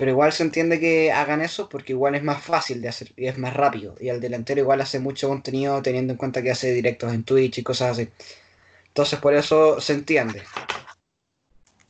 Pero 0.00 0.12
igual 0.12 0.32
se 0.32 0.44
entiende 0.44 0.80
que 0.80 1.12
hagan 1.12 1.42
eso 1.42 1.68
porque 1.68 1.92
igual 1.92 2.14
es 2.14 2.22
más 2.22 2.42
fácil 2.42 2.80
de 2.80 2.88
hacer 2.88 3.12
y 3.18 3.26
es 3.26 3.36
más 3.36 3.52
rápido. 3.52 3.96
Y 4.00 4.08
el 4.08 4.18
delantero 4.18 4.62
igual 4.62 4.80
hace 4.80 4.98
mucho 4.98 5.28
contenido 5.28 5.82
teniendo 5.82 6.14
en 6.14 6.16
cuenta 6.16 6.40
que 6.40 6.50
hace 6.50 6.72
directos 6.72 7.12
en 7.12 7.22
Twitch 7.22 7.58
y 7.58 7.62
cosas 7.62 7.90
así. 7.90 8.08
Entonces 8.86 9.18
por 9.18 9.34
eso 9.34 9.78
se 9.78 9.92
entiende. 9.92 10.40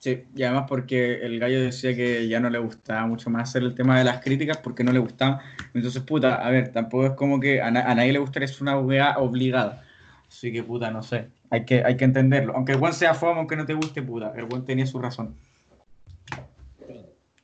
Sí, 0.00 0.24
y 0.34 0.42
además 0.42 0.64
porque 0.68 1.24
el 1.24 1.38
gallo 1.38 1.60
decía 1.62 1.94
que 1.94 2.26
ya 2.26 2.40
no 2.40 2.50
le 2.50 2.58
gustaba 2.58 3.06
mucho 3.06 3.30
más 3.30 3.48
hacer 3.48 3.62
el 3.62 3.76
tema 3.76 3.96
de 3.96 4.02
las 4.02 4.20
críticas 4.20 4.56
porque 4.56 4.82
no 4.82 4.90
le 4.90 4.98
gustaba. 4.98 5.40
Entonces, 5.72 6.02
puta, 6.02 6.34
a 6.44 6.50
ver, 6.50 6.72
tampoco 6.72 7.06
es 7.06 7.12
como 7.12 7.38
que 7.38 7.60
a, 7.62 7.68
a 7.68 7.94
nadie 7.94 8.12
le 8.12 8.18
gustaría 8.18 8.46
es 8.46 8.60
una 8.60 8.76
weá 8.76 9.18
obligada. 9.18 9.84
Así 10.28 10.50
que, 10.52 10.64
puta, 10.64 10.90
no 10.90 11.04
sé. 11.04 11.28
Hay 11.48 11.64
que, 11.64 11.84
hay 11.84 11.96
que 11.96 12.06
entenderlo. 12.06 12.56
Aunque 12.56 12.72
el 12.72 12.78
buen 12.78 12.92
sea 12.92 13.14
fome, 13.14 13.38
aunque 13.38 13.54
no 13.54 13.66
te 13.66 13.74
guste, 13.74 14.02
puta. 14.02 14.32
El 14.34 14.46
buen 14.46 14.64
tenía 14.64 14.84
su 14.84 14.98
razón. 14.98 15.36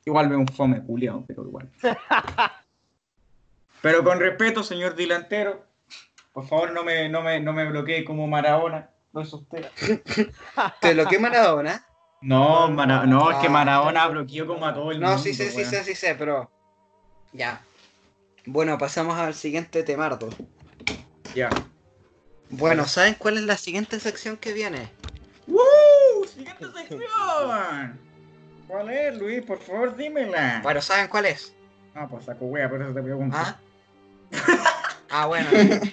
Igual 0.07 0.29
veo 0.29 0.39
un 0.39 0.47
fome 0.47 0.81
culiao, 0.81 1.25
pero 1.27 1.43
igual. 1.43 1.69
Pero 3.81 4.03
con 4.05 4.19
respeto, 4.19 4.63
señor 4.63 4.95
delantero, 4.95 5.65
por 6.33 6.47
favor 6.47 6.71
no 6.71 6.83
me, 6.83 7.09
no 7.09 7.21
me, 7.21 7.39
no 7.41 7.51
me 7.53 7.69
bloquee 7.69 8.03
como 8.05 8.25
Maradona. 8.25 8.89
No 9.13 9.21
es 9.21 9.31
usted. 9.33 9.69
¿Te 10.81 10.95
lo 10.95 11.05
que 11.07 11.19
Maradona? 11.19 11.85
No, 12.21 12.69
Mara- 12.69 13.05
no, 13.05 13.29
es 13.31 13.37
que 13.37 13.47
Ah. 13.47 13.51
Maradona 13.51 14.07
bloqueó 14.07 14.47
como 14.47 14.65
a 14.65 14.73
todo 14.73 14.91
el 14.91 14.99
mundo. 14.99 15.11
No, 15.15 15.21
sí 15.21 15.33
sé, 15.33 15.51
sí 15.51 15.63
sé, 15.65 15.83
sí 15.83 15.93
sé, 15.93 16.15
pero... 16.15 16.49
Ya. 17.33 17.61
Bueno, 18.45 18.77
pasamos 18.77 19.15
al 19.19 19.33
siguiente 19.35 19.83
temardo. 19.83 20.29
Ya. 21.35 21.49
Bueno, 22.49 22.85
¿saben 22.85 23.13
cuál 23.19 23.37
es 23.37 23.43
la 23.43 23.57
siguiente 23.57 23.99
sección 23.99 24.37
que 24.37 24.53
viene? 24.53 24.89
¡Woo! 25.45 26.25
¡Siguiente 26.33 26.65
sección! 26.71 28.06
¿Cuál 28.67 28.89
es, 28.89 29.17
Luis? 29.17 29.43
Por 29.43 29.59
favor, 29.59 29.95
dímela. 29.95 30.59
Bueno, 30.63 30.81
¿saben 30.81 31.07
cuál 31.07 31.25
es? 31.27 31.53
Ah, 31.95 32.07
pues 32.09 32.25
saco 32.25 32.45
wea, 32.45 32.69
por 32.69 32.81
eso 32.81 32.93
te 32.93 33.01
pregunto. 33.01 33.35
¿Ah? 33.37 33.57
Ah, 35.09 35.25
bueno, 35.25 35.47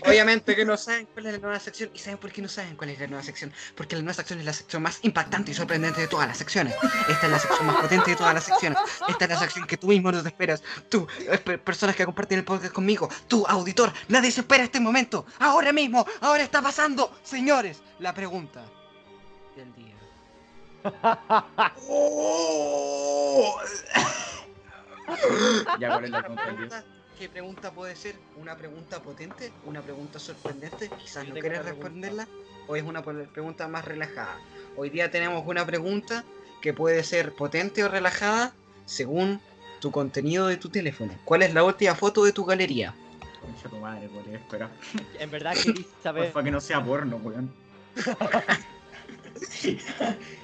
obviamente 0.04 0.56
que 0.56 0.64
no 0.64 0.76
saben 0.76 1.06
cuál 1.14 1.26
es 1.26 1.32
la 1.34 1.38
nueva 1.38 1.60
sección. 1.60 1.88
¿Y 1.94 2.00
saben 2.00 2.18
por 2.18 2.32
qué 2.32 2.42
no 2.42 2.48
saben 2.48 2.74
cuál 2.76 2.90
es 2.90 2.98
la 2.98 3.06
nueva 3.06 3.22
sección? 3.22 3.52
Porque 3.76 3.94
la 3.94 4.02
nueva 4.02 4.14
sección 4.14 4.40
es 4.40 4.44
la 4.44 4.52
sección 4.52 4.82
más 4.82 4.98
impactante 5.02 5.52
y 5.52 5.54
sorprendente 5.54 6.00
de 6.00 6.08
todas 6.08 6.26
las 6.26 6.36
secciones. 6.36 6.74
Esta 7.08 7.26
es 7.26 7.30
la 7.30 7.38
sección 7.38 7.64
más 7.64 7.76
potente 7.76 8.10
de 8.10 8.16
todas 8.16 8.34
las 8.34 8.42
secciones. 8.42 8.76
Esta 9.06 9.24
es 9.26 9.30
la 9.30 9.38
sección 9.38 9.68
que 9.68 9.76
tú 9.76 9.86
mismo 9.86 10.10
no 10.10 10.20
te 10.20 10.30
esperas. 10.30 10.64
Tú, 10.88 11.06
eh, 11.30 11.38
per- 11.38 11.60
personas 11.62 11.94
que 11.94 12.04
comparten 12.04 12.40
el 12.40 12.44
podcast 12.44 12.72
conmigo. 12.72 13.08
Tú, 13.28 13.46
auditor, 13.46 13.92
nadie 14.08 14.32
se 14.32 14.40
espera 14.40 14.64
este 14.64 14.80
momento. 14.80 15.24
Ahora 15.38 15.72
mismo, 15.72 16.04
ahora 16.20 16.42
está 16.42 16.60
pasando. 16.60 17.16
Señores, 17.22 17.84
la 18.00 18.12
pregunta 18.14 18.64
del 19.54 19.72
día. 19.76 19.83
Ya, 25.78 25.92
¿cuál 25.92 26.04
es 26.04 26.10
la 26.10 26.20
pregunta 26.20 26.46
del 26.46 26.68
día? 26.68 26.84
qué 27.18 27.28
pregunta 27.28 27.70
puede 27.72 27.94
ser? 27.96 28.16
¿Una 28.36 28.56
pregunta 28.56 29.00
potente? 29.00 29.52
¿Una 29.64 29.80
pregunta 29.80 30.18
sorprendente? 30.18 30.90
Quizás 31.00 31.26
no 31.28 31.34
quieres 31.34 31.64
responderla. 31.64 32.26
¿O 32.66 32.74
es 32.76 32.82
una 32.82 33.02
pre- 33.02 33.26
pregunta 33.26 33.68
más 33.68 33.84
relajada? 33.84 34.38
Hoy 34.76 34.90
día 34.90 35.10
tenemos 35.10 35.44
una 35.46 35.64
pregunta 35.64 36.24
que 36.60 36.74
puede 36.74 37.04
ser 37.04 37.34
potente 37.34 37.84
o 37.84 37.88
relajada 37.88 38.52
según 38.84 39.40
tu 39.80 39.92
contenido 39.92 40.48
de 40.48 40.56
tu 40.56 40.68
teléfono. 40.70 41.14
¿Cuál 41.24 41.42
es 41.42 41.54
la 41.54 41.62
última 41.62 41.94
foto 41.94 42.24
de 42.24 42.32
tu 42.32 42.44
galería? 42.44 42.94
Concha 43.40 43.68
tu 43.68 43.76
madre, 43.76 44.08
weón, 44.08 44.34
espera. 44.34 44.70
En 45.18 45.30
verdad 45.30 45.54
queréis 45.62 45.86
saber. 46.02 46.24
Porfa 46.32 46.42
que 46.42 46.50
no 46.50 46.60
sea 46.60 46.84
porno, 46.84 47.16
weón. 47.18 47.52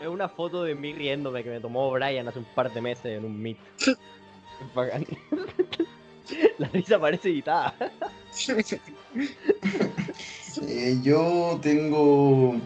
Es 0.00 0.08
una 0.08 0.28
foto 0.28 0.64
de 0.64 0.74
mí 0.74 0.92
riéndome 0.92 1.44
que 1.44 1.50
me 1.50 1.60
tomó 1.60 1.90
Brian 1.90 2.26
hace 2.28 2.38
un 2.38 2.46
par 2.54 2.72
de 2.72 2.80
meses 2.80 3.06
en 3.06 3.24
un 3.24 3.40
meet. 3.40 3.58
Bacán. 4.74 5.06
La 6.58 6.68
risa 6.68 6.98
parece 6.98 7.28
editada. 7.30 7.74
Yo 11.02 11.58
tengo 11.62 12.56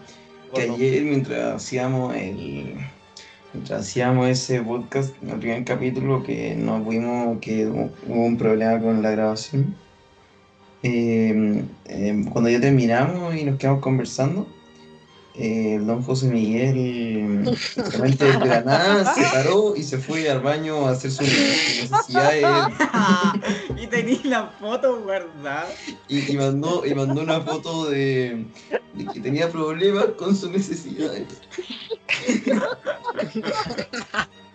que 0.54 0.62
ayer 0.62 1.02
mientras 1.02 1.56
hacíamos 1.56 2.14
el 2.14 2.76
mientras 3.52 3.80
hacíamos 3.80 4.28
ese 4.28 4.62
podcast, 4.62 5.14
el 5.22 5.38
primer 5.38 5.64
capítulo 5.64 6.22
que 6.22 6.54
no 6.54 6.82
pudimos, 6.84 7.38
que 7.40 7.66
hubo 7.66 7.90
hubo 8.06 8.24
un 8.24 8.36
problema 8.36 8.80
con 8.80 9.02
la 9.02 9.10
grabación. 9.10 9.74
eh, 10.82 11.64
eh, 11.86 12.24
cuando 12.30 12.50
ya 12.50 12.60
terminamos 12.60 13.34
y 13.34 13.44
nos 13.44 13.58
quedamos 13.58 13.80
conversando, 13.82 14.46
eh, 15.38 15.76
el 15.76 15.86
don 15.86 16.02
José 16.02 16.26
Miguel 16.26 17.44
prácticamente 17.74 18.24
de 18.24 18.46
la 18.46 18.62
nada 18.62 19.14
se 19.14 19.22
paró 19.22 19.76
y 19.76 19.84
se 19.84 19.98
fue 19.98 20.28
al 20.28 20.40
baño 20.40 20.86
a 20.86 20.90
hacer 20.90 21.12
sus 21.12 21.28
necesidades 21.28 22.44
y 23.80 23.86
tenéis 23.86 24.24
la 24.24 24.48
foto 24.60 25.00
guardada. 25.00 25.68
y, 26.08 26.32
y 26.32 26.36
mandó, 26.36 26.84
y 26.84 26.94
mandó 26.94 27.22
una 27.22 27.40
foto 27.40 27.88
de, 27.88 28.46
de 28.94 29.06
que 29.06 29.20
tenía 29.20 29.48
problemas 29.48 30.06
con 30.16 30.34
sus 30.34 30.50
necesidades. 30.50 31.28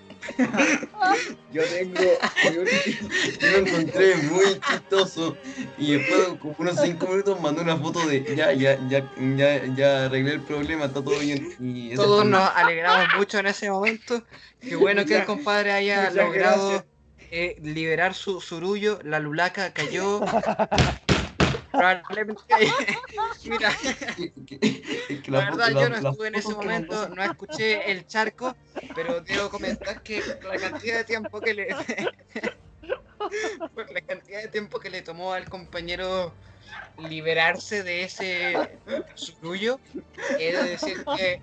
Yo 1.52 1.64
tengo. 1.66 2.00
Yo 3.40 3.52
lo 3.52 3.58
encontré 3.68 4.16
muy 4.16 4.60
chistoso 4.60 5.38
y 5.78 5.94
después 5.94 6.40
como 6.40 6.56
unos 6.58 6.80
5 6.82 7.08
minutos 7.08 7.42
mandó 7.42 7.62
una 7.62 7.78
foto 7.78 8.06
de 8.08 8.36
ya, 8.36 8.54
ya, 8.54 8.80
ya, 8.88 9.10
ya, 9.36 9.66
ya 9.76 10.06
arreglé 10.06 10.34
el 10.34 10.42
problema, 10.42 10.86
está 10.86 11.04
todo 11.04 11.20
bien. 11.20 11.54
Y 11.60 11.96
Todos 11.96 12.26
nos 12.26 12.50
alegramos 12.56 13.08
mucho 13.18 13.40
en 13.40 13.48
ese 13.48 13.70
momento. 13.70 14.24
Qué 14.60 14.76
bueno 14.76 15.06
que 15.06 15.18
el 15.18 15.26
compadre 15.26 15.72
haya 15.72 16.10
logrado 16.12 16.86
eh, 17.32 17.58
liberar 17.62 18.14
su 18.14 18.42
surullo. 18.42 19.00
La 19.04 19.20
lulaca 19.20 19.74
cayó. 19.74 20.22
Probablemente. 21.74 22.44
Mira, 23.46 23.74
la 25.26 25.40
verdad 25.40 25.70
yo 25.72 25.90
no 25.90 25.96
estuve 25.96 26.28
en 26.28 26.36
ese 26.36 26.54
momento, 26.54 27.10
no 27.10 27.24
escuché 27.24 27.92
el 27.92 28.06
charco, 28.06 28.56
pero 28.94 29.22
debo 29.22 29.50
comentar 29.50 30.02
que 30.04 30.22
la 30.44 30.58
cantidad 30.58 30.98
de 30.98 31.04
tiempo 31.04 31.42
que 31.42 31.54
le. 31.56 31.68
por 33.74 33.92
la 33.92 34.02
cantidad 34.02 34.44
de 34.44 34.50
tiempo 34.50 34.80
que 34.80 34.92
le 34.92 35.02
tomó 35.02 35.34
al 35.34 35.50
compañero 35.50 36.36
liberarse 36.98 37.82
de 37.82 38.04
ese 38.04 38.80
surullo, 39.16 39.80
he 40.40 40.56
de 40.56 40.64
decir 40.64 41.04
que 41.18 41.42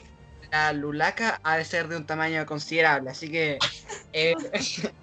la 0.52 0.72
lulaca 0.72 1.40
ha 1.42 1.56
de 1.56 1.64
ser 1.64 1.88
de 1.88 1.96
un 1.96 2.06
tamaño 2.06 2.46
considerable, 2.46 3.10
así 3.10 3.30
que 3.30 3.58
eh, 4.12 4.34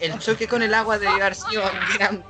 el 0.00 0.18
choque 0.20 0.48
con 0.48 0.62
el 0.62 0.72
agua 0.72 0.98
debe 0.98 1.20
haber 1.20 1.34
sido 1.34 1.62
grande. 1.98 2.24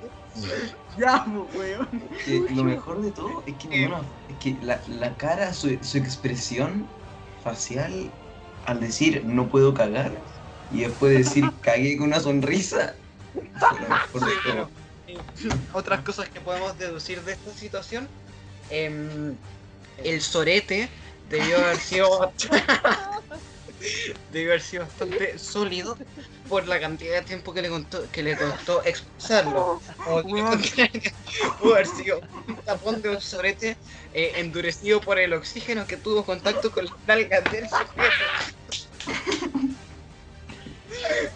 Ya, 0.97 1.25
pues, 1.25 1.57
weón. 1.57 1.89
que 2.25 2.55
lo 2.55 2.65
mejor 2.65 3.01
de 3.03 3.11
todo 3.11 3.43
es 3.47 3.55
que, 3.57 3.69
ninguna- 3.69 4.03
es 4.29 4.37
que 4.39 4.57
la, 4.65 4.81
la 4.89 5.15
cara, 5.17 5.53
su, 5.53 5.77
su 5.83 5.99
expresión 5.99 6.87
facial 7.43 8.11
al 8.67 8.81
decir 8.81 9.23
no 9.25 9.49
puedo 9.49 9.75
cagar 9.75 10.23
y 10.71 10.81
después 10.81 11.13
decir 11.17 11.45
cagué 11.61 11.97
con 11.97 12.09
una 12.09 12.21
sonrisa. 12.21 12.95
fue 13.33 13.81
lo 13.81 13.89
mejor 13.89 14.21
de 14.21 14.31
Sí, 14.31 14.37
todo. 14.45 14.55
pero, 14.55 14.71
eh, 15.09 15.19
otras 15.73 16.01
cosas 16.01 16.29
que 16.29 16.41
podemos 16.41 16.77
deducir 16.79 17.21
de 17.23 17.33
esta 17.33 17.51
situación. 17.53 18.09
em, 18.71 19.35
el 20.03 20.21
sorete 20.23 20.89
debió 21.31 21.59
haber 21.59 21.77
sido 21.77 22.33
debió 24.33 24.51
haber 24.51 24.63
sido 24.63 24.85
bastante 24.85 25.39
sólido 25.39 25.97
por 26.49 26.67
la 26.69 26.79
cantidad 26.81 27.17
de 27.17 27.23
tiempo 27.23 27.53
que 27.53 27.63
le 27.63 27.69
contó, 27.69 28.11
que 28.11 28.23
le 28.23 28.37
costó 28.37 28.83
expulsarlo. 28.85 29.81
O 30.07 30.23
de 30.23 30.31
lo 30.31 30.51
contrario, 30.51 31.13
pudo 31.61 31.75
haber 31.75 31.87
sido 31.87 32.21
un 32.49 32.57
tapón 32.57 33.03
de 33.03 33.11
un 33.11 33.21
sorete 33.21 33.77
eh, 34.13 34.33
endurecido 34.37 35.01
por 35.01 35.19
el 35.19 35.33
oxígeno 35.33 35.87
que 35.87 35.97
tuvo 35.97 36.25
contacto 36.25 36.71
con 36.71 36.85
las 36.87 36.95
nalgas 37.07 37.45
del 37.51 37.69
sujeto. 37.69 37.95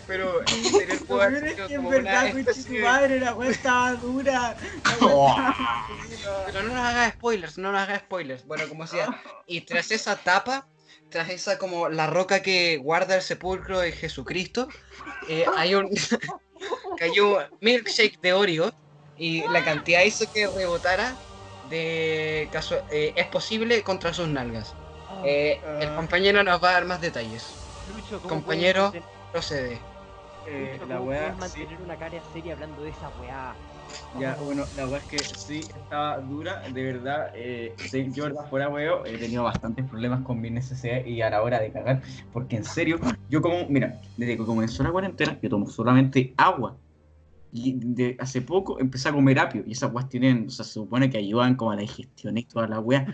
Pero 0.06 0.40
en 0.40 0.98
pudo 1.00 1.22
haber 1.22 1.54
sido 1.54 1.80
una 1.80 1.88
verdad, 1.90 2.32
tu 2.32 2.74
madre, 2.78 3.20
la 3.20 3.34
weá 3.34 3.50
estaba 3.50 3.92
dura. 3.94 4.56
Estaba 4.84 5.12
dura. 5.12 5.56
Pero 6.46 6.62
no 6.62 6.74
nos 6.74 6.84
haga 6.84 7.10
spoilers, 7.10 7.58
no 7.58 7.72
nos 7.72 7.82
haga 7.82 7.98
spoilers. 7.98 8.46
Bueno, 8.46 8.68
como 8.68 8.84
decía, 8.84 9.08
y 9.46 9.60
tras 9.62 9.90
esa 9.90 10.16
tapa, 10.16 10.66
tras 11.10 11.30
esa 11.30 11.58
como 11.58 11.88
la 11.88 12.06
roca 12.06 12.42
que 12.42 12.76
guarda 12.78 13.16
el 13.16 13.22
sepulcro 13.22 13.80
de 13.80 13.92
Jesucristo, 13.92 14.68
eh, 15.28 15.44
hay 15.56 15.74
un 15.74 15.88
cayó 16.98 17.38
milkshake 17.60 18.18
de 18.20 18.32
Oreo 18.32 18.72
y 19.16 19.46
la 19.48 19.64
cantidad 19.64 20.02
hizo 20.02 20.24
que 20.32 20.46
rebotara 20.46 21.16
de 21.70 22.48
caso 22.52 22.76
eh, 22.90 23.12
es 23.16 23.26
posible 23.26 23.82
contra 23.82 24.12
sus 24.14 24.28
nalgas. 24.28 24.74
Eh, 25.24 25.60
el 25.80 25.88
Ah. 25.88 25.96
compañero 25.96 26.42
nos 26.44 26.62
va 26.62 26.70
a 26.70 26.72
dar 26.74 26.84
más 26.84 27.00
detalles. 27.00 27.44
Lucho, 27.94 28.20
¿cómo 28.20 28.34
compañero, 28.34 28.92
Procede. 29.32 29.80
Eh, 30.46 30.78
mantener- 30.78 30.88
la 30.88 30.96
¿cómo 30.98 31.10
weá, 31.10 31.34
puedes 31.34 31.52
sí, 31.52 31.60
mantener 31.60 31.80
una 31.84 31.98
cara 31.98 32.22
seria 32.32 32.52
hablando 32.54 32.82
de 32.82 32.90
esa 32.90 33.08
weá? 33.20 33.56
Ya, 34.12 34.36
bueno, 34.36 34.66
la 34.74 34.88
weá 34.88 35.00
es 35.00 35.06
que 35.06 35.36
sí 35.36 35.68
estaba 35.74 36.18
dura, 36.20 36.62
de 36.68 36.82
verdad. 36.82 37.30
Eh, 37.34 37.74
sí, 37.84 38.10
yo, 38.12 38.24
verdad, 38.24 38.48
fuera 38.48 38.68
weón, 38.68 39.06
he 39.06 39.18
tenido 39.18 39.44
bastantes 39.44 39.84
problemas 39.86 40.22
con 40.22 40.40
mi 40.40 40.50
necesidad 40.50 41.04
y 41.04 41.20
a 41.20 41.30
la 41.30 41.42
hora 41.42 41.60
de 41.60 41.72
cagar, 41.72 42.02
porque 42.32 42.56
en 42.56 42.64
serio, 42.64 43.00
yo 43.28 43.40
como, 43.42 43.68
mira, 43.68 44.00
desde 44.16 44.36
que 44.36 44.44
comenzó 44.44 44.82
la 44.82 44.92
cuarentena, 44.92 45.38
yo 45.40 45.48
tomo 45.48 45.66
solamente 45.66 46.34
agua. 46.36 46.78
Y 47.50 47.78
de 47.78 48.16
hace 48.20 48.42
poco 48.42 48.78
empecé 48.78 49.08
a 49.08 49.12
comer 49.12 49.38
apio, 49.38 49.62
y 49.66 49.72
esas 49.72 49.92
weas 49.92 50.08
tienen, 50.08 50.46
o 50.48 50.50
sea, 50.50 50.64
se 50.64 50.72
supone 50.72 51.08
que 51.08 51.18
ayudan 51.18 51.56
como 51.56 51.70
a 51.70 51.76
la 51.76 51.82
digestión 51.82 52.36
y 52.36 52.44
toda 52.44 52.68
la 52.68 52.80
wea. 52.80 53.06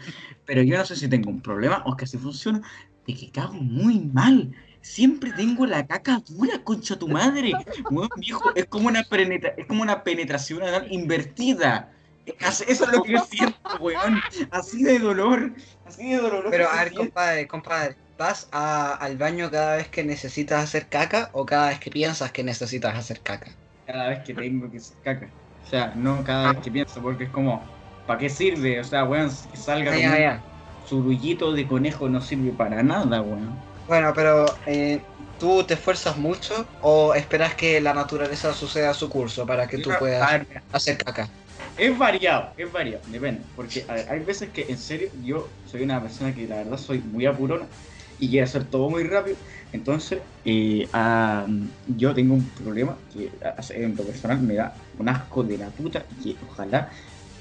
Pero 0.44 0.62
yo 0.62 0.76
no 0.76 0.84
sé 0.84 0.96
si 0.96 1.08
tengo 1.08 1.30
un 1.30 1.40
problema 1.40 1.82
o 1.86 1.90
es 1.90 1.96
que 1.96 2.04
así 2.04 2.18
funciona, 2.18 2.60
de 3.06 3.14
que 3.14 3.30
cago 3.30 3.54
muy 3.54 4.00
mal. 4.00 4.52
Siempre 4.84 5.32
tengo 5.32 5.64
la 5.64 5.86
caca 5.86 6.20
dura, 6.28 6.62
concha 6.62 6.98
tu 6.98 7.08
madre. 7.08 7.52
Weón, 7.90 8.08
viejo, 8.16 8.54
es 8.54 8.66
como 8.66 8.88
una 8.88 9.02
penetra- 9.02 9.54
es 9.56 9.66
como 9.66 9.82
una 9.82 10.04
penetración 10.04 10.62
anal 10.62 10.86
invertida. 10.92 11.90
Eso 12.26 12.64
es 12.68 12.80
lo 12.92 13.02
que 13.02 13.12
yo 13.12 13.24
siento, 13.24 13.58
weón. 13.80 14.20
Así 14.50 14.82
de 14.82 14.98
dolor. 14.98 15.54
Así 15.86 16.10
de 16.10 16.18
doloroso. 16.18 16.50
Pero 16.50 16.68
a 16.68 16.76
ver, 16.76 16.88
siente. 16.88 16.96
compadre, 16.98 17.48
compadre, 17.48 17.96
¿vas 18.18 18.48
a- 18.52 18.94
al 18.94 19.16
baño 19.16 19.50
cada 19.50 19.76
vez 19.76 19.88
que 19.88 20.04
necesitas 20.04 20.62
hacer 20.62 20.86
caca 20.88 21.30
o 21.32 21.46
cada 21.46 21.68
vez 21.68 21.80
que 21.80 21.90
piensas 21.90 22.30
que 22.30 22.44
necesitas 22.44 22.94
hacer 22.96 23.20
caca? 23.22 23.50
cada 23.86 24.08
vez 24.10 24.20
que 24.24 24.34
tengo 24.34 24.70
que 24.70 24.78
hacer 24.78 24.96
caca. 25.02 25.26
O 25.62 25.66
sea, 25.66 25.92
no 25.94 26.22
cada 26.24 26.52
vez 26.52 26.60
que 26.62 26.70
pienso, 26.70 27.00
porque 27.02 27.24
es 27.24 27.30
como, 27.30 27.62
¿para 28.06 28.18
qué 28.18 28.28
sirve? 28.28 28.80
O 28.80 28.84
sea, 28.84 29.04
weón, 29.04 29.30
que 29.50 29.56
salga 29.56 29.90
Ah, 29.92 29.94
como 29.94 30.00
ya, 30.08 30.10
un 30.10 30.18
ya. 30.20 30.44
surullito 30.86 31.52
de 31.52 31.66
conejo 31.66 32.08
no 32.08 32.20
sirve 32.20 32.52
para 32.52 32.82
nada, 32.82 33.20
weón. 33.22 33.73
Bueno, 33.86 34.12
pero 34.14 34.62
eh, 34.66 35.10
¿tú 35.36 35.64
te 35.66 35.74
esfuerzas 35.74 36.16
mucho 36.16 36.74
o 36.80 37.14
esperas 37.14 37.54
que 37.54 37.80
la 37.82 37.92
naturaleza 37.92 38.52
suceda 38.54 38.94
su 38.94 39.10
curso 39.10 39.44
para 39.46 39.66
que 39.68 39.78
tú 39.78 39.94
A 39.94 39.96
puedas 39.96 40.40
hacer 40.72 40.98
caca? 41.04 41.34
Es 41.76 41.96
variado, 41.98 42.54
es 42.56 42.70
variado, 42.70 43.02
depende. 43.06 43.50
Porque 43.54 43.84
a 43.88 43.94
ver, 43.94 44.06
hay 44.10 44.20
veces 44.24 44.52
que 44.52 44.66
en 44.68 44.78
serio 44.78 45.08
yo 45.14 45.58
soy 45.64 45.82
una 45.82 46.00
persona 46.00 46.32
que 46.34 46.46
la 46.46 46.56
verdad 46.56 46.76
soy 46.76 47.02
muy 47.02 47.26
apurona 47.26 47.72
y 48.16 48.30
quiero 48.30 48.44
hacer 48.44 48.70
todo 48.70 48.88
muy 48.90 49.02
rápido. 49.04 49.38
Entonces, 49.72 50.22
eh, 50.44 50.88
ah, 50.92 51.46
yo 51.84 52.14
tengo 52.14 52.34
un 52.34 52.54
problema 52.54 53.04
que 53.08 53.38
a- 53.42 53.56
a- 53.60 53.74
en 53.74 53.96
lo 53.96 54.06
personal 54.06 54.40
me 54.42 54.54
da 54.54 54.86
un 54.92 55.08
asco 55.08 55.42
de 55.42 55.58
la 55.58 55.74
puta 55.74 56.06
y 56.10 56.16
que 56.38 56.38
ojalá 56.44 56.90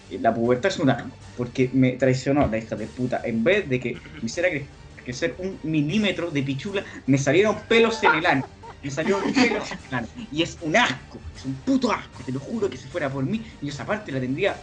eh, 0.08 0.20
la 0.20 0.34
pubertad 0.34 0.70
es 0.72 0.80
un 0.80 0.90
asco. 0.90 1.20
Porque 1.34 1.72
me 1.74 1.94
traicionó 1.98 2.48
la 2.48 2.58
hija 2.58 2.76
de 2.76 2.88
puta. 2.90 3.22
En 3.24 3.44
vez 3.44 3.68
de 3.70 3.80
que 3.80 4.04
me 4.22 4.28
hiciera 4.28 4.50
cre- 5.04 5.06
crecer 5.06 5.36
un 5.38 5.60
milímetro 5.64 6.32
de 6.32 6.44
pichula, 6.44 6.84
me 7.06 7.18
salieron 7.18 7.58
pelos 7.68 8.02
en 8.04 8.16
el 8.16 8.26
ano. 8.26 8.48
Me 8.82 8.90
salieron 8.92 9.22
pelos 9.34 9.72
en 9.72 9.80
el 9.90 9.96
ano. 9.96 10.08
Y 10.32 10.42
es 10.44 10.58
un 10.62 10.76
asco, 10.76 11.20
es 11.36 11.46
un 11.46 11.54
puto 11.56 11.92
asco, 11.92 12.24
te 12.26 12.32
lo 12.32 12.40
juro 12.40 12.70
que 12.70 12.78
si 12.78 12.88
fuera 12.88 13.10
por 13.10 13.24
mí, 13.24 13.46
yo 13.62 13.70
esa 13.70 13.86
parte 13.86 14.12
la 14.12 14.20
tendría 14.20 14.62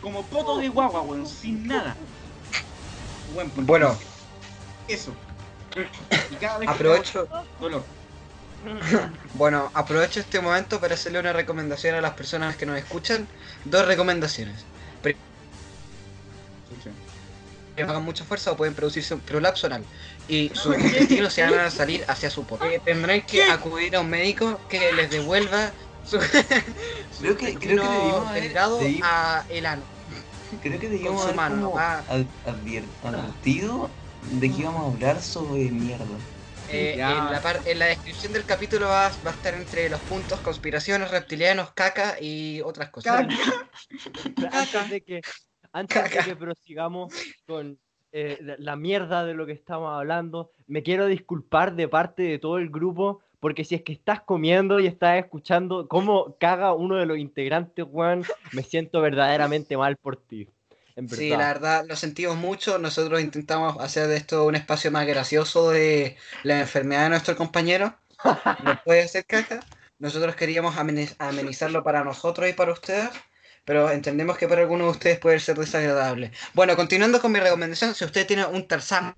como 0.00 0.22
poto 0.24 0.58
de 0.58 0.68
guagua, 0.68 1.02
weón, 1.02 1.26
sin 1.26 1.66
nada. 1.66 1.96
Bueno. 3.66 3.96
Eso. 4.88 5.12
Y 6.30 6.34
cada 6.36 6.58
vez 6.58 6.68
que 6.68 6.74
Aprovecho, 6.74 7.26
cago, 7.26 7.44
dolor. 7.60 7.84
Bueno, 9.34 9.70
aprovecho 9.72 10.20
este 10.20 10.40
momento 10.40 10.80
para 10.80 10.94
hacerle 10.94 11.20
una 11.20 11.32
recomendación 11.32 11.94
a 11.94 12.00
las 12.00 12.12
personas 12.12 12.56
que 12.56 12.66
nos 12.66 12.76
escuchan. 12.76 13.26
Dos 13.64 13.86
recomendaciones. 13.86 14.64
Que 17.86 17.90
hagan 17.90 18.04
mucha 18.04 18.24
fuerza 18.24 18.52
o 18.52 18.56
pueden 18.56 18.74
producirse 18.74 19.14
un 19.14 19.20
prolapso 19.20 19.66
anal. 19.66 19.84
Y 20.28 20.50
sus 20.54 20.76
intestinos 20.78 21.32
se 21.32 21.42
van 21.42 21.58
a 21.60 21.70
salir 21.70 22.04
hacia 22.08 22.30
su 22.30 22.44
poto. 22.44 22.64
Eh, 22.64 22.80
tendrán 22.84 23.22
que 23.22 23.44
acudir 23.44 23.96
a 23.96 24.00
un 24.00 24.10
médico 24.10 24.60
que 24.68 24.92
les 24.92 25.10
devuelva 25.10 25.72
su, 26.02 26.18
Creo 27.20 27.36
que, 27.36 27.54
creo 27.54 27.82
que 27.82 27.88
debimos 27.88 28.28
haber- 28.28 28.42
delgado 28.42 28.80
a 29.02 29.44
el 29.48 29.66
ano. 29.66 29.82
creo 30.62 30.78
que 30.80 30.88
debíamos 30.88 31.22
haber 31.24 31.36
mano, 31.36 31.70
como 31.70 31.78
advier- 31.78 32.84
advertido 33.02 33.88
de 34.22 34.50
que 34.50 34.56
íbamos 34.56 34.82
a 34.84 34.94
hablar 34.94 35.22
sobre 35.22 35.70
mierda. 35.70 36.04
Eh, 36.72 36.92
en, 36.94 37.00
la 37.32 37.40
par- 37.42 37.60
en 37.64 37.78
la 37.80 37.86
descripción 37.86 38.32
del 38.32 38.44
capítulo 38.46 38.86
va, 38.86 39.08
va 39.26 39.30
a 39.30 39.34
estar 39.34 39.54
entre 39.54 39.88
los 39.88 40.00
puntos 40.02 40.40
conspiraciones, 40.40 41.10
reptilianos, 41.10 41.72
caca 41.72 42.16
y 42.20 42.60
otras 42.60 42.90
cosas. 42.90 43.26
Antes 44.52 44.90
de 44.90 45.00
que, 45.02 45.20
antes 45.72 46.10
de 46.10 46.24
que 46.24 46.36
prosigamos 46.36 47.12
con 47.46 47.78
eh, 48.12 48.38
la- 48.58 48.76
mierda 48.76 49.24
de 49.24 49.34
lo 49.34 49.46
que 49.46 49.52
estamos 49.52 49.92
hablando, 49.92 50.50
me 50.66 50.82
quiero 50.82 51.06
disculpar 51.06 51.74
de 51.76 51.86
parte 51.88 52.22
de 52.22 52.38
todo 52.38 52.58
el 52.58 52.68
grupo, 52.70 53.20
porque 53.38 53.64
si 53.64 53.74
es 53.76 53.82
que 53.82 53.92
estás 53.92 54.20
comiendo 54.22 54.80
y 54.80 54.86
estás 54.86 55.18
escuchando 55.18 55.86
cómo 55.88 56.36
caga 56.38 56.72
uno 56.74 56.96
de 56.96 57.06
los 57.06 57.18
integrantes, 57.18 57.84
weón, 57.88 58.24
me 58.52 58.62
siento 58.62 59.00
verdaderamente 59.00 59.76
mal 59.76 59.96
por 59.96 60.16
ti. 60.16 60.48
Sí, 61.06 61.30
la 61.30 61.36
verdad, 61.52 61.84
lo 61.88 61.96
sentimos 61.96 62.36
mucho. 62.36 62.78
Nosotros 62.78 63.20
intentamos 63.20 63.76
hacer 63.80 64.08
de 64.08 64.16
esto 64.16 64.44
un 64.44 64.54
espacio 64.54 64.90
más 64.90 65.06
gracioso 65.06 65.70
de 65.70 66.16
la 66.44 66.60
enfermedad 66.60 67.04
de 67.04 67.10
nuestro 67.10 67.36
compañero. 67.36 67.94
Después 68.64 68.98
de 68.98 69.02
hacer 69.04 69.24
caca, 69.24 69.60
nosotros 69.98 70.34
queríamos 70.36 70.76
ameni- 70.76 71.14
amenizarlo 71.18 71.82
para 71.82 72.04
nosotros 72.04 72.48
y 72.48 72.52
para 72.52 72.72
ustedes, 72.72 73.08
pero 73.70 73.88
entendemos 73.88 74.36
que 74.36 74.48
para 74.48 74.62
algunos 74.62 74.88
de 74.88 74.90
ustedes 74.90 75.18
puede 75.20 75.38
ser 75.38 75.56
desagradable. 75.56 76.32
Bueno, 76.54 76.74
continuando 76.74 77.20
con 77.20 77.30
mi 77.30 77.38
recomendación, 77.38 77.94
si 77.94 78.04
usted 78.04 78.26
tiene 78.26 78.44
un 78.44 78.66
Tarzán 78.66 79.14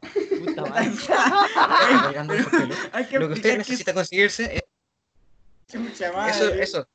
Puta 0.00 0.62
madre. 0.64 0.92
lo 3.18 3.26
que 3.26 3.34
usted 3.34 3.58
necesita 3.58 3.92
conseguirse 3.92 4.58
es 4.58 4.62
eso, 5.90 6.54
eso, 6.54 6.88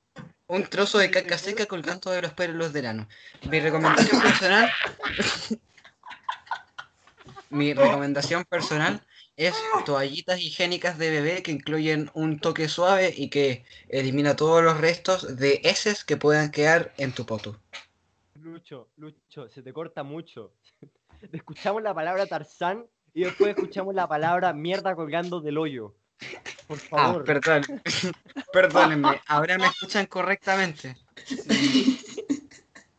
un 0.48 0.64
trozo 0.64 1.00
de 1.00 1.12
caca 1.12 1.38
seca 1.38 1.66
colgando 1.66 2.12
de 2.12 2.22
los 2.22 2.32
pelos 2.32 2.72
del 2.72 2.86
ano. 2.86 3.10
Mi 3.50 3.60
recomendación 3.60 4.22
personal, 4.22 4.72
mi 7.50 7.74
recomendación 7.74 8.46
personal 8.46 9.06
es 9.38 9.56
toallitas 9.86 10.40
higiénicas 10.40 10.98
de 10.98 11.10
bebé 11.10 11.44
que 11.44 11.52
incluyen 11.52 12.12
un 12.14 12.40
toque 12.40 12.68
suave 12.68 13.14
y 13.16 13.30
que 13.30 13.66
elimina 13.90 14.36
todos 14.36 14.64
los 14.64 14.80
restos 14.80 15.38
de 15.38 15.62
heces 15.64 16.04
que 16.04 16.18
puedan 16.18 16.52
quedar 16.52 16.94
en 16.98 17.12
tu 17.14 17.26
poto. 17.26 17.60
Lucho, 18.36 18.90
Lucho, 18.98 19.50
se 19.50 19.62
te 19.62 19.74
corta 19.74 20.04
mucho. 20.04 20.54
Escuchamos 21.32 21.82
la 21.82 21.94
palabra 21.94 22.26
Tarzán 22.28 22.86
y 23.14 23.24
después 23.24 23.52
escuchamos 23.56 23.96
la 23.96 24.08
palabra 24.08 24.54
mierda 24.54 24.96
colgando 24.96 25.40
del 25.40 25.58
hoyo. 25.58 25.96
Por 26.68 26.78
Ah, 26.78 26.82
favor. 26.90 27.24
perdón. 27.26 27.64
Perdónenme, 28.54 29.20
ahora 29.28 29.58
me 29.58 29.66
escuchan 29.68 30.06
correctamente. 30.06 30.96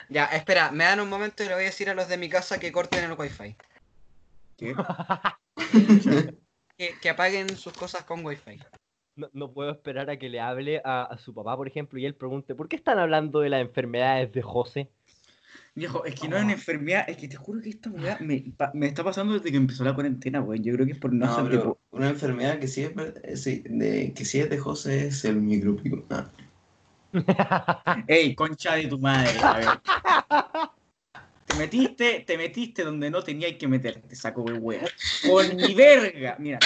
Ya, 0.09 0.27
espera, 0.27 0.71
me 0.71 0.85
dan 0.85 1.01
un 1.01 1.09
momento 1.09 1.43
y 1.43 1.49
le 1.49 1.55
voy 1.55 1.63
a 1.63 1.67
decir 1.67 1.89
a 1.91 1.95
los 1.95 2.09
de 2.09 2.17
mi 2.17 2.29
casa 2.29 2.59
que 2.59 2.73
corten 2.73 3.05
el 3.05 3.13
wifi. 3.19 3.57
¿Qué? 4.57 4.75
Que, 6.77 6.91
que 7.01 7.09
apaguen 7.09 7.49
sus 7.57 7.73
cosas 7.73 8.03
con 8.03 8.25
wifi. 8.27 8.59
No, 9.15 9.31
no 9.33 9.53
puedo 9.53 9.71
esperar 9.71 10.11
a 10.11 10.19
que 10.19 10.29
le 10.29 10.41
hable 10.41 10.83
a, 10.85 11.05
a 11.05 11.19
su 11.19 11.33
papá, 11.33 11.57
por 11.57 11.69
ejemplo, 11.69 12.01
y 12.01 12.05
él 12.05 12.17
pregunte, 12.17 12.57
¿por 12.57 12.69
qué 12.69 12.75
están 12.75 12.99
hablando 12.99 13.41
de 13.41 13.51
las 13.51 13.61
enfermedades 13.61 14.33
de 14.33 14.43
José? 14.43 14.91
Viejo, 15.77 16.05
es 16.05 16.15
que 16.15 16.29
no 16.29 16.37
es 16.37 16.45
una 16.45 16.53
enfermedad, 16.53 17.05
es 17.09 17.17
que 17.17 17.27
te 17.27 17.37
juro 17.37 17.61
que 17.61 17.71
esta 17.71 17.91
weá 17.91 18.17
me, 18.21 18.45
está 18.87 19.03
pasando 19.03 19.35
desde 19.35 19.51
que 19.51 19.57
empezó 19.57 19.83
la 19.83 19.93
cuarentena, 19.93 20.41
weón. 20.41 20.63
Yo 20.63 20.73
creo 20.75 20.87
que 20.87 20.93
es 20.93 20.99
por 20.99 21.13
no, 21.13 21.79
una 21.91 22.11
enfermedad 22.11 22.61
que 22.61 22.69
sí 22.69 22.83
es, 22.83 22.93
eh, 23.25 23.37
sí, 23.37 23.65
de, 23.67 24.13
que 24.15 24.25
sí 24.25 24.39
es 24.39 24.49
de 24.51 24.59
José 24.59 25.09
es 25.09 25.25
el 25.25 25.41
micropico. 25.41 26.05
Ah. 26.11 26.31
Ey, 28.07 28.37
concha 28.37 28.77
de 28.77 28.87
tu 28.87 29.01
madre, 29.01 29.31
a 29.43 29.59
ver. 29.59 29.69
Te 31.55 31.61
metiste, 31.61 32.25
te 32.27 32.37
metiste 32.37 32.83
donde 32.83 33.09
no 33.13 33.23
tenías 33.23 33.53
que 33.53 33.69
meterte, 33.69 34.17
saco 34.17 34.43
de 34.43 34.55
hueá. 34.55 34.89
Con 35.25 35.55
mi 35.55 35.73
verga. 35.73 36.35
Mira. 36.41 36.59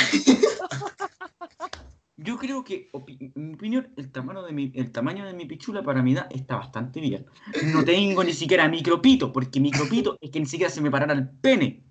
Yo 2.16 2.38
creo 2.38 2.64
que, 2.64 2.88
en 2.94 3.32
mi 3.34 3.54
opinión, 3.54 3.92
el 3.98 4.10
tamaño 4.10 4.42
de 4.42 4.52
mi, 4.52 4.72
el 4.74 4.90
tamaño 4.90 5.26
de 5.26 5.34
mi 5.34 5.44
pichula 5.44 5.82
para 5.82 6.02
mi 6.02 6.14
edad 6.14 6.26
está 6.30 6.56
bastante 6.56 7.00
bien. 7.00 7.26
No 7.64 7.84
tengo 7.84 8.24
ni 8.24 8.32
siquiera 8.32 8.66
micropito, 8.66 9.30
porque 9.30 9.60
micropito 9.60 10.16
es 10.22 10.30
que 10.30 10.40
ni 10.40 10.46
siquiera 10.46 10.72
se 10.72 10.80
me 10.80 10.90
parara 10.90 11.12
el 11.12 11.28
pene. 11.28 11.82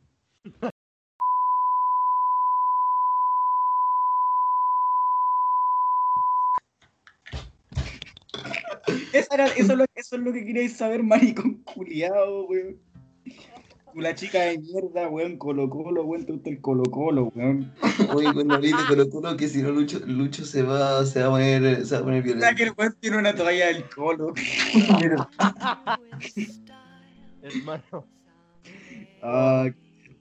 Eso, 9.14 9.30
es 9.96 10.12
lo, 10.20 10.34
que 10.34 10.46
queríais 10.46 10.74
saber, 10.74 11.04
maricón 11.04 11.64
culiado, 11.64 12.46
weón. 12.48 12.87
Tú 13.98 14.02
la 14.04 14.14
chica 14.14 14.42
de 14.44 14.60
mierda, 14.60 15.10
weón, 15.10 15.38
Colo 15.38 15.68
Colo, 15.72 16.04
weón, 16.06 16.24
te 16.24 16.32
gusta 16.34 16.52
el 16.52 16.62
Colo 16.62 16.84
Colo, 16.84 17.32
weón. 17.34 17.74
Oye, 18.14 18.32
cuando 18.32 18.54
hablé 18.54 18.68
de 18.68 18.86
Colo 18.88 19.10
Colo, 19.10 19.36
que 19.36 19.48
si 19.48 19.64
no 19.64 19.72
Lucho, 19.72 19.98
Lucho 20.06 20.46
se 20.46 20.62
va, 20.62 21.04
se 21.04 21.20
va 21.22 21.26
a 21.26 21.30
poner, 21.32 21.84
se 21.84 21.96
va 21.96 22.02
a 22.02 22.04
poner 22.04 22.24
Mira 22.24 22.54
que 22.54 22.64
violento. 22.64 22.64
el 22.64 22.74
weón 22.78 22.96
tiene 23.00 23.18
una 23.18 23.34
toalla 23.34 23.66
del 23.74 23.90
Colo. 23.90 24.34
Hermano, 27.42 28.06
Ah, 29.24 29.68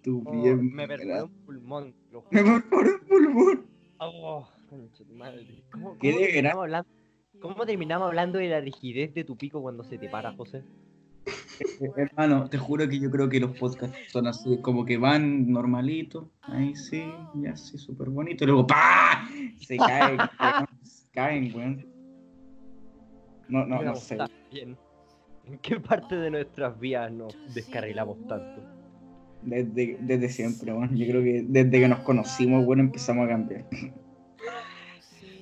tú 0.03 0.23
oh, 0.25 0.43
bien. 0.43 0.75
me 0.75 0.89
perdió 0.89 1.27
un 1.27 1.31
pulmón. 1.45 1.95
lo 2.13 2.25
Me 2.31 2.43
perforó 2.43 2.89
el 2.95 3.01
pulmón. 3.01 3.67
Oh, 3.99 4.49
concha 4.71 5.05
tu 5.05 5.13
madre. 5.13 5.47
¿Cómo, 5.71 5.99
Qué 5.99 6.13
cómo 6.13 6.23
desgra- 6.23 6.33
terminamos 6.33 6.63
hablando, 6.63 6.89
¿Cómo 7.43 7.67
terminamos 7.67 8.07
hablando 8.09 8.39
de 8.39 8.49
la 8.49 8.61
rigidez 8.63 9.13
de 9.13 9.25
tu 9.25 9.37
pico 9.37 9.61
cuando 9.61 9.85
se 9.85 9.99
te 9.99 10.09
para, 10.09 10.33
José? 10.33 10.63
Hermano, 11.97 12.49
te 12.49 12.59
juro 12.59 12.89
que 12.89 12.99
yo 12.99 13.11
creo 13.11 13.29
que 13.29 13.41
los 13.41 13.57
podcasts 13.57 13.97
son 14.11 14.27
así, 14.27 14.59
como 14.61 14.85
que 14.85 14.97
van 14.97 15.51
normalitos. 15.51 16.27
Ahí 16.43 16.75
sí, 16.75 17.05
ya 17.35 17.57
sí, 17.57 17.79
súper 17.79 18.11
bonito. 18.11 18.45
Y 18.45 18.47
luego 18.47 18.67
¡pah! 18.67 19.29
Se 19.59 19.77
caen. 19.77 20.19
Se 20.83 21.09
caen, 21.11 21.55
weón. 21.55 21.87
No, 23.49 23.65
no, 23.65 23.83
no 23.83 23.95
sé. 23.95 24.19
bien. 24.51 24.77
¿En 25.45 25.59
qué 25.59 25.79
parte 25.79 26.17
de 26.17 26.31
nuestras 26.31 26.79
vías 26.81 27.13
nos 27.13 27.37
descarrilamos 27.55 28.19
tanto? 28.27 28.63
Desde, 29.43 29.97
desde 30.01 30.29
siempre, 30.29 30.73
weón. 30.73 30.97
Yo 30.97 31.07
creo 31.07 31.23
que 31.23 31.45
desde 31.47 31.71
que 31.71 31.89
nos 31.89 32.01
conocimos, 32.01 32.65
bueno, 32.65 32.83
empezamos 32.83 33.27
a 33.27 33.29
cambiar. 33.29 33.65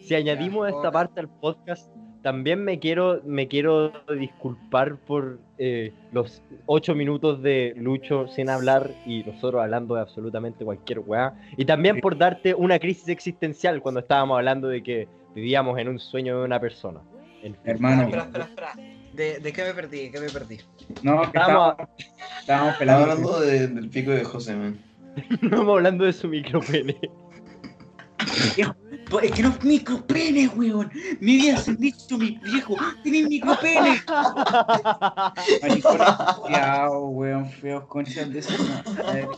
Si 0.03 0.15
añadimos 0.15 0.69
esta 0.69 0.91
parte 0.91 1.21
al 1.21 1.31
podcast, 1.31 1.91
también 2.25 2.65
me 2.65 2.79
quiero, 2.81 3.21
me 3.25 3.47
quiero 3.47 3.93
disculpar 4.19 4.97
por 4.97 5.39
eh, 5.59 5.93
los 6.11 6.43
ocho 6.67 6.95
minutos 6.95 7.43
de 7.43 7.75
Lucho 7.77 8.27
sin 8.29 8.49
hablar 8.49 8.91
y 9.07 9.23
nosotros 9.23 9.63
hablando 9.63 9.95
de 9.95 10.01
absolutamente 10.01 10.65
cualquier 10.65 11.01
weá. 11.01 11.35
Y 11.59 11.67
también 11.67 12.01
por 12.01 12.17
darte 12.19 12.55
una 12.55 12.79
crisis 12.79 13.09
existencial 13.09 13.83
cuando 13.83 14.01
estábamos 14.01 14.37
hablando 14.39 14.69
de 14.69 14.83
que 14.83 15.07
vivíamos 15.35 15.79
en 15.79 15.87
un 15.89 15.99
sueño 16.01 16.39
de 16.41 16.45
una 16.47 16.59
persona. 16.59 17.01
En 17.43 17.53
fin. 17.55 17.61
Hermano, 17.67 18.03
Espera, 18.05 18.23
espera, 18.25 18.45
espera. 18.47 18.73
¿De, 19.13 19.39
de 19.41 19.53
qué 19.53 19.63
me 19.65 19.75
perdí? 19.75 19.99
¿De 20.05 20.11
qué 20.11 20.21
me 20.21 20.31
perdí? 20.31 20.57
no, 21.03 21.23
Estábamos- 21.25 21.75
estábamos, 22.41 22.77
pelando. 22.79 23.03
hablando 23.03 23.41
de- 23.41 23.69
del 23.69 23.89
pico 23.91 24.11
de 24.13 24.25
José, 24.25 24.57
man. 24.57 24.79
Estamos 25.31 25.69
hablando 25.77 26.05
de 26.07 26.13
su 26.15 26.27
micropene. 26.27 26.97
Es 29.23 29.33
que 29.33 29.43
no 29.43 29.51
es 29.51 29.65
micropene, 29.65 30.49
weón. 30.49 30.91
Mi 31.21 31.37
vida 31.37 31.57
se 31.57 31.71
han 31.71 31.77
dicho 31.77 32.19
mi 32.19 32.39
viejo. 32.39 32.77
Tiene 33.03 33.29
micropene. 33.29 34.03
Maricones 35.63 36.09
weón. 37.01 37.51
Feos 37.51 37.85
conchas 37.87 38.33
de 38.33 38.43
su 38.43 38.63
madre. 38.63 39.29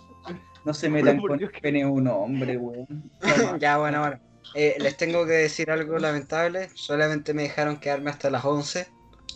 No 0.65 0.75
se 0.75 0.89
metan 0.89 1.21
con 1.21 1.39
Dios 1.39 1.51
el 1.55 1.61
pene 1.61 1.87
un 1.87 2.09
hombre, 2.09 2.57
weón. 2.57 3.11
ya, 3.61 3.79
bueno, 3.79 4.01
bueno. 4.01 4.19
Eh, 4.55 4.77
les 4.79 4.97
tengo 4.97 5.27
que 5.27 5.33
decir 5.33 5.71
algo 5.71 5.99
lamentable. 5.99 6.71
Solamente 6.75 7.35
me 7.35 7.43
dejaron 7.43 7.77
quedarme 7.79 8.11
hasta 8.11 8.31
las 8.31 8.45
11. 8.45 8.89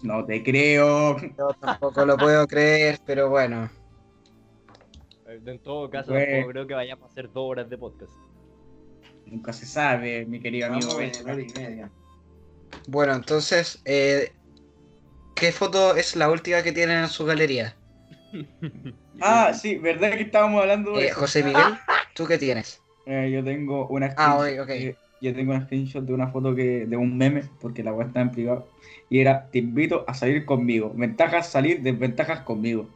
No 0.02 0.24
te 0.24 0.42
creo. 0.42 1.18
Yo 1.20 1.50
tampoco 1.60 2.04
lo 2.06 2.16
puedo 2.16 2.46
creer, 2.46 2.98
pero 3.04 3.28
bueno. 3.28 3.70
En 5.26 5.58
todo 5.60 5.88
caso, 5.90 6.12
tampoco 6.12 6.48
creo 6.50 6.66
que 6.66 6.74
vayamos 6.74 7.08
a 7.08 7.12
hacer 7.12 7.26
dos 7.32 7.50
horas 7.50 7.70
de 7.70 7.78
podcast. 7.78 8.12
Nunca 9.30 9.52
se 9.54 9.64
sabe, 9.66 10.26
mi 10.26 10.40
querido 10.40 10.66
amigo. 10.66 10.90
Vamos 10.90 11.00
en 11.00 11.26
hora 11.28 11.42
y 11.42 11.50
media. 11.50 11.90
Bueno, 12.86 13.14
entonces, 13.14 13.80
eh, 13.84 14.36
¿qué 15.34 15.50
foto 15.50 15.96
es 15.96 16.14
la 16.14 16.30
última 16.30 16.62
que 16.62 16.70
tienen 16.72 16.98
en 16.98 17.08
su 17.08 17.24
galería? 17.24 17.80
Ah, 19.20 19.52
sí, 19.54 19.76
¿verdad 19.78 20.10
que 20.12 20.22
estábamos 20.22 20.60
hablando 20.62 20.98
de 20.98 21.04
Eh, 21.04 21.06
eso? 21.06 21.16
José 21.16 21.42
Miguel, 21.42 21.84
¿tú 22.14 22.26
qué 22.26 22.38
tienes? 22.38 22.84
Eh, 23.04 23.30
yo 23.32 23.42
tengo 23.44 23.88
una 23.88 24.10
Ah, 24.16 24.36
screenshot 24.36 24.54
ok, 24.54 24.58
ok. 24.60 24.70
de 24.72 24.98
yo 25.20 25.34
tengo 25.34 25.52
un 25.52 25.62
screenshot 25.62 26.04
de 26.04 26.14
una 26.14 26.28
foto 26.30 26.54
que 26.54 26.86
de 26.86 26.96
un 26.96 27.16
meme, 27.18 27.42
porque 27.60 27.82
la 27.82 27.92
web 27.92 28.06
está 28.08 28.20
en 28.22 28.30
privado, 28.30 28.72
y 29.10 29.20
era, 29.20 29.50
te 29.50 29.58
invito 29.58 30.04
a 30.08 30.14
salir 30.14 30.46
conmigo. 30.46 30.92
Ventajas 30.94 31.50
salir, 31.50 31.82
desventajas 31.82 32.40
conmigo. 32.42 32.88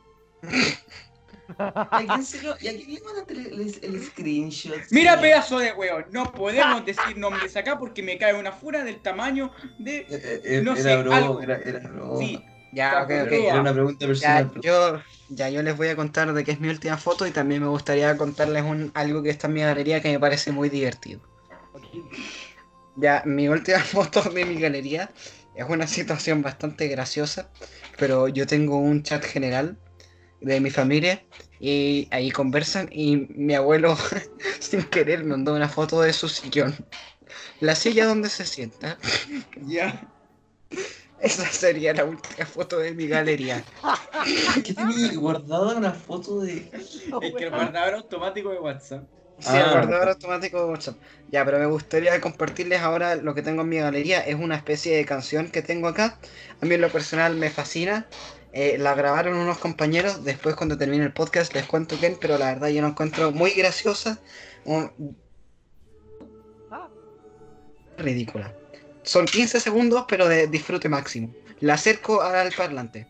¿A 1.58 2.02
quién 2.06 2.24
se 2.24 2.42
lo- 2.42 2.56
¿Y 2.60 2.68
a 2.68 2.72
quién 2.76 2.94
le 2.94 3.00
mandaste 3.02 3.32
el, 3.34 3.46
el- 3.60 3.78
el 3.82 4.04
screenshot? 4.04 4.80
Mira, 4.90 5.14
Sí. 5.14 5.20
pedazo 5.22 5.58
de 5.58 5.72
weón, 5.72 6.06
no 6.10 6.32
podemos 6.34 6.84
decir 6.84 7.16
nombres 7.18 7.56
acá 7.56 7.78
porque 7.78 8.02
me 8.02 8.18
cae 8.18 8.34
una 8.34 8.52
fura 8.52 8.82
del 8.84 9.00
tamaño 9.00 9.50
de... 9.78 9.98
Eh, 9.98 10.06
eh, 10.10 10.40
eh, 10.44 10.62
No 10.64 10.72
era 10.72 10.82
sé, 10.82 11.02
broma, 11.02 11.16
algo. 11.16 11.40
era, 11.40 11.56
era 11.56 11.78
broma. 11.88 12.18
Sí, 12.18 12.40
Ya, 12.72 13.02
ok, 13.04 13.10
ok. 13.26 13.32
Era 13.32 13.60
una 13.60 13.72
pregunta 13.72 14.04
Ya, 14.06 14.08
personal. 14.08 14.50
pero- 14.50 14.62
yo, 14.62 15.02
ya 15.28 15.48
yo 15.50 15.62
les 15.62 15.76
voy 15.76 15.88
a 15.88 15.96
contar 15.96 16.32
de 16.32 16.44
qué 16.44 16.52
es 16.52 16.60
mi 16.60 16.68
última 16.68 16.96
foto 16.96 17.26
y 17.26 17.30
también 17.30 17.62
me 17.62 17.68
gustaría 17.68 18.16
contarles 18.16 18.64
un, 18.64 18.90
algo 18.94 19.22
que 19.22 19.30
está 19.30 19.46
en 19.46 19.52
mi 19.54 19.60
galería 19.60 20.00
que 20.02 20.10
me 20.10 20.18
parece 20.18 20.50
muy 20.52 20.68
divertido. 20.70 21.20
Ya, 22.96 23.22
mi 23.26 23.48
última 23.48 23.78
foto 23.94 24.22
de 24.22 24.44
mi 24.44 24.58
galería 24.58 25.10
es 25.54 25.66
una 25.68 25.86
situación 25.86 26.42
bastante 26.42 26.88
graciosa, 26.88 27.48
pero 27.98 28.28
yo 28.28 28.46
tengo 28.46 28.76
un 28.78 29.02
chat 29.02 29.24
general 29.24 29.76
de 30.44 30.60
mi 30.60 30.70
familia 30.70 31.22
y 31.60 32.08
ahí 32.10 32.30
conversan 32.30 32.88
y 32.92 33.16
mi 33.30 33.54
abuelo 33.54 33.96
sin 34.60 34.82
querer 34.84 35.24
mandó 35.24 35.54
una 35.54 35.68
foto 35.68 36.02
de 36.02 36.12
su 36.12 36.28
sillón. 36.28 36.74
La 37.60 37.74
silla 37.74 38.06
donde 38.06 38.28
se 38.28 38.44
sienta. 38.46 38.98
ya. 39.66 40.08
Esa 41.20 41.46
sería 41.46 41.94
la 41.94 42.04
última 42.04 42.44
foto 42.44 42.78
de 42.78 42.92
mi 42.92 43.06
galería. 43.06 43.64
¿Qué 44.64 44.74
tenía 44.74 45.12
guardada 45.14 45.76
una 45.76 45.92
foto 45.92 46.40
de.? 46.40 46.68
Es 47.20 47.34
que 47.34 47.44
el 47.44 47.50
guardador 47.50 47.94
automático 47.94 48.50
de 48.50 48.58
WhatsApp. 48.58 49.04
Sí, 49.40 49.48
Ah. 49.50 49.60
el 49.66 49.70
guardador 49.72 50.08
automático 50.10 50.58
de 50.60 50.70
WhatsApp. 50.70 50.96
Ya, 51.28 51.44
pero 51.44 51.58
me 51.58 51.66
gustaría 51.66 52.20
compartirles 52.20 52.80
ahora 52.80 53.16
lo 53.16 53.34
que 53.34 53.42
tengo 53.42 53.62
en 53.62 53.68
mi 53.68 53.78
galería. 53.78 54.20
Es 54.20 54.36
una 54.36 54.56
especie 54.56 54.96
de 54.96 55.04
canción 55.04 55.48
que 55.48 55.62
tengo 55.62 55.88
acá. 55.88 56.18
A 56.60 56.66
mí 56.66 56.74
en 56.74 56.80
lo 56.80 56.90
personal 56.90 57.34
me 57.36 57.50
fascina. 57.50 58.06
Eh, 58.56 58.78
la 58.78 58.94
grabaron 58.94 59.36
unos 59.36 59.58
compañeros. 59.58 60.22
Después 60.24 60.54
cuando 60.54 60.78
termine 60.78 61.04
el 61.04 61.12
podcast 61.12 61.52
les 61.54 61.66
cuento 61.66 61.96
quién, 61.98 62.16
pero 62.20 62.38
la 62.38 62.46
verdad 62.54 62.68
yo 62.68 62.82
la 62.82 62.88
encuentro 62.88 63.32
muy 63.32 63.50
graciosa. 63.50 64.18
un- 64.64 65.16
Ridícula. 67.98 68.52
Son 69.02 69.26
15 69.26 69.60
segundos, 69.60 70.04
pero 70.08 70.28
de 70.28 70.46
disfrute 70.46 70.88
máximo. 70.88 71.34
La 71.60 71.74
acerco 71.74 72.22
al 72.22 72.52
parlante. 72.52 73.06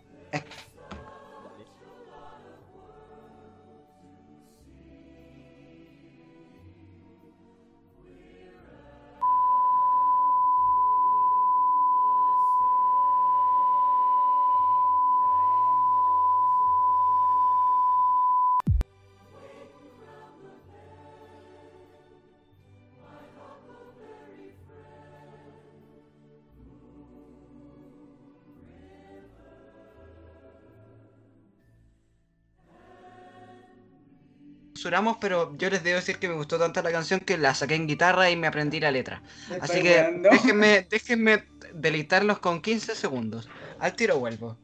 Pero 35.20 35.56
yo 35.56 35.70
les 35.70 35.82
debo 35.82 35.96
decir 35.96 36.18
que 36.18 36.28
me 36.28 36.34
gustó 36.34 36.58
tanto 36.58 36.82
la 36.82 36.92
canción 36.92 37.20
que 37.20 37.38
la 37.38 37.54
saqué 37.54 37.74
en 37.74 37.86
guitarra 37.86 38.30
y 38.30 38.36
me 38.36 38.46
aprendí 38.46 38.80
la 38.80 38.90
letra. 38.90 39.22
Así 39.60 39.82
que 39.82 40.20
déjenme, 40.30 40.86
déjenme 40.90 41.44
deleitarlos 41.72 42.38
con 42.38 42.60
15 42.60 42.94
segundos. 42.94 43.48
Al 43.78 43.94
tiro 43.94 44.18
vuelvo. 44.18 44.56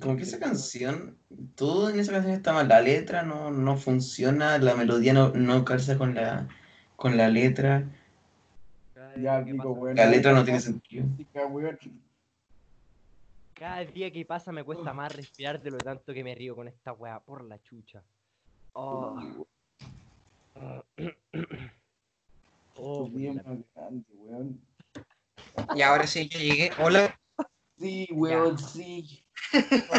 Como 0.00 0.16
que 0.16 0.22
esa 0.22 0.38
canción, 0.38 1.16
todo 1.56 1.90
en 1.90 1.98
esa 1.98 2.12
canción 2.12 2.34
está 2.34 2.52
mal. 2.52 2.68
La 2.68 2.80
letra 2.80 3.22
no, 3.22 3.50
no 3.50 3.76
funciona, 3.76 4.56
la 4.58 4.74
melodía 4.74 5.12
no, 5.12 5.30
no 5.30 5.64
calza 5.64 5.98
con 5.98 6.14
la, 6.14 6.48
con 6.96 7.16
la 7.16 7.28
letra. 7.28 7.84
Ya. 9.16 9.44
La 9.94 10.06
letra 10.06 10.32
no 10.32 10.44
tiene 10.44 10.60
sentido. 10.60 11.04
Cada 13.64 13.82
día 13.82 14.10
que 14.12 14.26
pasa 14.26 14.52
me 14.52 14.62
cuesta 14.62 14.92
más 14.92 15.10
respirar 15.16 15.58
de 15.62 15.70
lo 15.70 15.78
tanto 15.78 16.12
que 16.12 16.22
me 16.22 16.34
río 16.34 16.54
con 16.54 16.68
esta 16.68 16.92
weá 16.92 17.18
por 17.18 17.42
la 17.44 17.58
chucha. 17.62 18.04
Oh. 18.74 19.18
Oh, 22.76 23.08
Bien 23.08 23.38
puta 23.38 23.48
la- 23.48 23.54
más 23.56 23.64
grande, 23.74 24.06
weón. 24.16 24.60
Y 25.76 25.80
ahora 25.80 26.06
sí, 26.06 26.28
ya 26.28 26.38
llegué. 26.40 26.72
Hola. 26.78 27.18
Sí, 27.78 28.06
weón, 28.12 28.58
sí. 28.58 29.24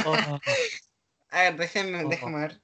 oh. 0.05 0.39
A 1.31 1.41
ver, 1.41 1.57
déjenme, 1.57 2.03
déjenme 2.03 2.37
ver. 2.41 2.61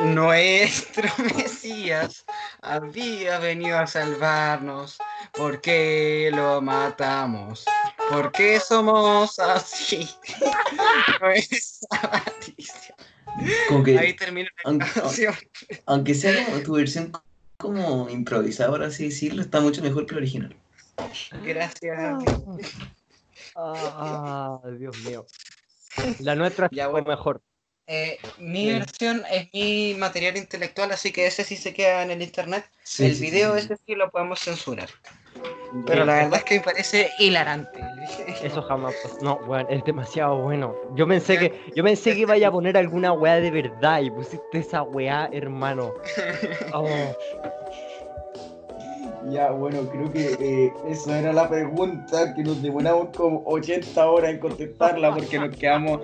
Nuestro 0.00 1.08
Mesías 1.36 2.24
había 2.62 3.38
venido 3.38 3.78
a 3.78 3.86
salvarnos. 3.86 4.98
¿Por 5.32 5.60
qué 5.60 6.30
lo 6.32 6.60
matamos? 6.60 7.64
¿Por 8.10 8.32
qué 8.32 8.58
somos 8.60 9.38
así? 9.38 10.08
Nuestra 11.20 12.10
maldición. 12.12 12.96
Como 13.68 13.84
que, 13.84 13.98
Ahí 13.98 14.14
termina 14.14 14.48
la 14.64 14.70
aunque, 14.70 14.86
canción. 14.92 15.34
aunque 15.86 16.14
sea 16.14 16.44
como 16.46 16.60
tu 16.62 16.72
versión 16.74 17.12
como 17.56 18.08
improvisada, 18.08 18.70
por 18.70 18.82
así 18.82 19.04
decirlo, 19.06 19.42
está 19.42 19.60
mucho 19.60 19.82
mejor 19.82 20.06
que 20.06 20.14
la 20.14 20.18
original. 20.18 20.56
Gracias. 21.44 21.98
Ah, 23.54 24.60
Dios 24.78 24.96
mío. 24.98 25.26
La 26.20 26.34
nuestra 26.34 26.68
Ya, 26.72 26.84
fue 26.84 26.92
bueno. 27.02 27.08
mejor. 27.08 27.42
Eh, 27.90 28.18
mi 28.38 28.70
versión 28.70 29.22
es 29.30 29.48
mi 29.54 29.94
material 29.98 30.36
intelectual, 30.36 30.92
así 30.92 31.10
que 31.10 31.26
ese 31.26 31.42
sí 31.42 31.56
se 31.56 31.72
queda 31.72 32.02
en 32.02 32.10
el 32.10 32.20
internet. 32.20 32.66
Sí, 32.82 33.06
el 33.06 33.14
sí, 33.14 33.22
video 33.22 33.54
sí, 33.54 33.60
sí. 33.60 33.66
ese 33.72 33.82
sí 33.86 33.94
lo 33.94 34.10
podemos 34.10 34.40
censurar. 34.40 34.90
Pero 35.86 36.04
la 36.04 36.14
verdad 36.14 36.34
es 36.38 36.44
que 36.44 36.54
me 36.56 36.60
parece 36.60 37.10
hilarante. 37.18 37.80
Eso 38.42 38.62
jamás 38.62 38.94
pasó. 39.02 39.18
No, 39.22 39.34
weón, 39.46 39.66
es 39.70 39.84
demasiado 39.84 40.36
bueno. 40.38 40.74
Yo 40.94 41.06
pensé 41.06 41.38
que, 41.38 41.60
yo 41.74 41.84
pensé 41.84 42.14
que 42.14 42.20
iba 42.20 42.34
a 42.34 42.50
poner 42.50 42.76
alguna 42.76 43.12
weá 43.12 43.36
de 43.36 43.50
verdad 43.50 44.00
y 44.00 44.10
pusiste 44.10 44.58
esa 44.58 44.82
weá, 44.82 45.28
hermano. 45.32 45.94
Oh, 46.74 46.86
Ya, 49.30 49.50
bueno, 49.50 49.88
creo 49.90 50.12
que 50.12 50.36
eh, 50.40 50.72
esa 50.88 51.18
era 51.18 51.32
la 51.32 51.48
pregunta 51.48 52.34
que 52.34 52.42
nos 52.42 52.62
demoramos 52.62 53.08
como 53.16 53.42
80 53.46 54.06
horas 54.06 54.30
en 54.30 54.38
contestarla 54.38 55.14
porque 55.14 55.38
nos 55.38 55.56
quedamos. 55.56 56.00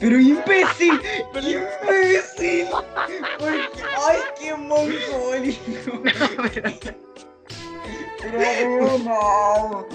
¡Pero 0.00 0.18
imbécil! 0.18 1.00
¡Imbécil! 1.34 2.66
Porque- 3.38 3.68
¡Ay, 4.06 4.18
qué 4.38 4.54
mongólico! 4.56 6.02
Pero 6.02 6.26
weón, 6.38 6.96
no. 9.04 9.86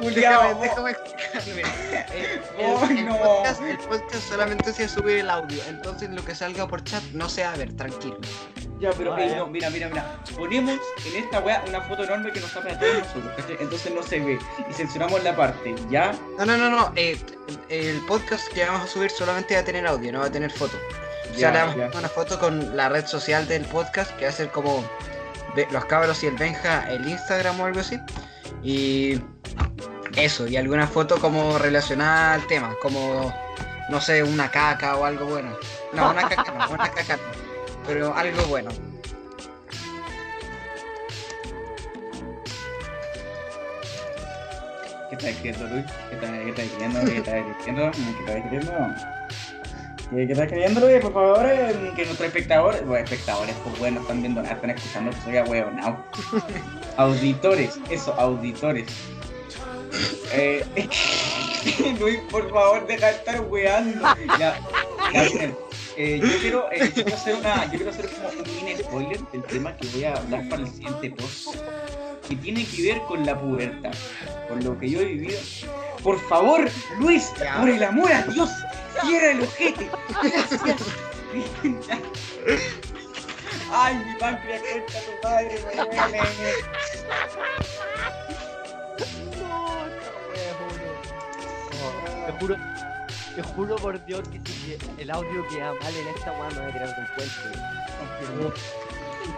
déjame, 0.00 0.54
déjame 0.60 0.90
explicarme. 0.90 1.62
Eh, 2.12 2.40
El, 2.58 2.64
Oh, 2.66 2.84
el 2.88 3.06
no. 3.06 3.18
podcast, 3.18 3.62
el 3.62 3.78
podcast 3.78 4.28
solamente 4.28 4.72
se 4.72 4.88
sube 4.88 5.20
el 5.20 5.30
audio, 5.30 5.62
entonces 5.68 6.10
lo 6.10 6.24
que 6.24 6.34
salga 6.34 6.66
por 6.68 6.82
chat 6.84 7.02
no 7.12 7.28
se 7.28 7.42
va 7.44 7.52
a 7.52 7.56
ver, 7.56 7.72
tranquilo. 7.74 8.18
Ya, 8.78 8.90
pero 8.92 9.16
ya. 9.16 9.36
no, 9.36 9.46
mira, 9.46 9.70
mira, 9.70 9.88
mira. 9.88 10.18
Ponemos 10.36 10.76
en 11.06 11.22
esta 11.22 11.38
weá 11.40 11.62
una 11.68 11.80
foto 11.82 12.02
enorme 12.04 12.32
que 12.32 12.40
nos 12.40 12.52
tapa 12.52 12.70
a 12.72 12.78
todos 12.78 12.98
nosotros, 12.98 13.32
¿cachai? 13.36 13.56
Entonces 13.60 13.94
no 13.94 14.02
se 14.02 14.18
ve. 14.20 14.38
Y 14.68 14.72
censuramos 14.72 15.22
la 15.22 15.36
parte, 15.36 15.74
¿ya? 15.88 16.12
No, 16.36 16.44
no, 16.46 16.56
no, 16.56 16.68
no. 16.68 16.92
eh, 16.96 17.16
el 17.68 18.00
podcast 18.06 18.48
que 18.52 18.64
vamos 18.64 18.82
a 18.82 18.86
subir 18.88 19.10
solamente 19.10 19.54
va 19.54 19.60
a 19.60 19.64
tener 19.64 19.86
audio, 19.86 20.10
no 20.12 20.18
va 20.20 20.26
a 20.26 20.32
tener 20.32 20.50
foto. 20.50 20.76
O 21.30 21.34
sea, 21.38 21.38
Ya, 21.38 21.52
le 21.52 21.58
vamos 21.58 21.74
a 21.74 21.76
poner 21.76 21.96
una 21.98 22.08
foto 22.08 22.38
con 22.40 22.76
la 22.76 22.88
red 22.88 23.06
social 23.06 23.46
del 23.46 23.64
podcast, 23.66 24.10
que 24.16 24.24
va 24.24 24.30
a 24.30 24.34
ser 24.34 24.48
como 24.50 24.84
los 25.70 25.84
cabros 25.86 26.22
y 26.22 26.26
el 26.26 26.36
Benja, 26.36 26.90
el 26.90 27.08
Instagram 27.08 27.60
o 27.60 27.66
algo 27.66 27.80
así. 27.80 27.98
Y 28.62 29.20
eso, 30.16 30.46
y 30.46 30.56
alguna 30.56 30.86
foto 30.86 31.18
como 31.18 31.58
relacionada 31.58 32.34
al 32.34 32.46
tema, 32.46 32.74
como, 32.80 33.34
no 33.88 34.00
sé, 34.00 34.22
una 34.22 34.50
caca 34.50 34.96
o 34.96 35.04
algo 35.04 35.26
bueno. 35.26 35.56
No, 35.92 36.10
una 36.10 36.28
caca 36.28 36.52
no, 36.52 36.70
una 36.70 36.90
caca 36.90 37.16
no. 37.16 37.22
Pero 37.86 38.14
algo 38.14 38.42
bueno. 38.44 38.70
¿Qué 45.08 45.16
estás 45.16 45.30
escribiendo, 45.30 45.66
Luis? 45.68 45.84
¿Qué 46.08 46.14
estás, 46.14 46.30
qué 46.30 46.48
estás 46.48 46.64
escribiendo? 46.64 47.00
¿Qué 47.00 47.16
estás 47.18 47.34
escribiendo? 47.34 47.90
¿Qué 47.90 48.20
estás 48.20 48.36
escribiendo? 48.36 49.21
¿Qué, 50.14 50.26
qué 50.26 50.32
estás 50.32 50.46
escribiendo, 50.46 50.80
Luis? 50.80 51.00
Por 51.00 51.12
favor, 51.14 51.46
eh, 51.46 51.92
que 51.96 52.04
nuestros 52.04 52.28
espectadores, 52.28 52.86
bueno, 52.86 53.02
espectadores, 53.04 53.54
pues 53.64 53.78
bueno, 53.78 54.00
están 54.02 54.20
viendo 54.20 54.42
nada, 54.42 54.54
están 54.56 54.70
escuchando 54.70 55.10
que 55.10 55.16
soy 55.22 55.36
ahueonado. 55.38 56.04
Auditores, 56.98 57.80
eso, 57.88 58.12
auditores. 58.18 58.86
Eh, 60.32 60.64
Luis, 61.98 62.20
por 62.30 62.50
favor, 62.50 62.86
deja 62.86 63.06
de 63.06 63.12
estar 63.12 63.40
weando. 63.40 64.02
Ya, 64.38 64.60
Ya, 65.14 65.24
eh, 65.96 66.20
yo, 66.22 66.38
quiero, 66.40 66.72
eh, 66.72 66.78
yo 66.94 67.04
quiero 67.04 67.14
hacer 67.14 67.36
una, 67.36 67.64
yo 67.64 67.70
quiero 67.70 67.90
hacer 67.90 68.10
como 68.10 68.28
un 68.28 68.56
mini 68.56 68.76
spoiler 68.82 69.20
del 69.30 69.42
tema 69.44 69.76
que 69.76 69.86
voy 69.88 70.04
a 70.04 70.14
hablar 70.14 70.48
para 70.48 70.62
el 70.62 70.68
siguiente 70.68 71.10
post, 71.10 71.54
que 72.28 72.36
tiene 72.36 72.66
que 72.66 72.82
ver 72.82 73.02
con 73.02 73.24
la 73.24 73.38
pubertad, 73.38 73.92
con 74.48 74.62
lo 74.62 74.78
que 74.78 74.90
yo 74.90 75.00
he 75.00 75.04
vivido. 75.06 75.38
Por 76.02 76.18
favor, 76.28 76.68
Luis, 76.98 77.32
por 77.58 77.68
el 77.68 77.82
amor 77.82 78.12
a 78.12 78.22
Dios, 78.22 78.50
cierra 79.00 79.30
el 79.30 79.42
ojete. 79.42 79.90
Ay, 83.72 83.96
mi 83.96 84.14
páncreas, 84.18 84.62
cuenta 84.62 84.98
tu 85.00 85.12
madre, 85.26 85.60
me 85.66 85.74
duele. 85.76 86.20
Te 92.26 92.32
juro, 92.38 92.56
te 93.34 93.42
juro 93.42 93.76
por 93.76 94.04
Dios 94.04 94.28
que 94.28 94.40
si 94.50 94.76
el 94.98 95.10
audio 95.10 95.46
queda 95.48 95.72
mal 95.74 95.96
en 95.96 96.08
esta 96.08 96.32
weá 96.32 96.48
me 96.50 96.60
voy 96.60 96.68
a 96.68 96.72
tirar 96.72 96.96
del 96.96 97.06
puente. 97.16 97.58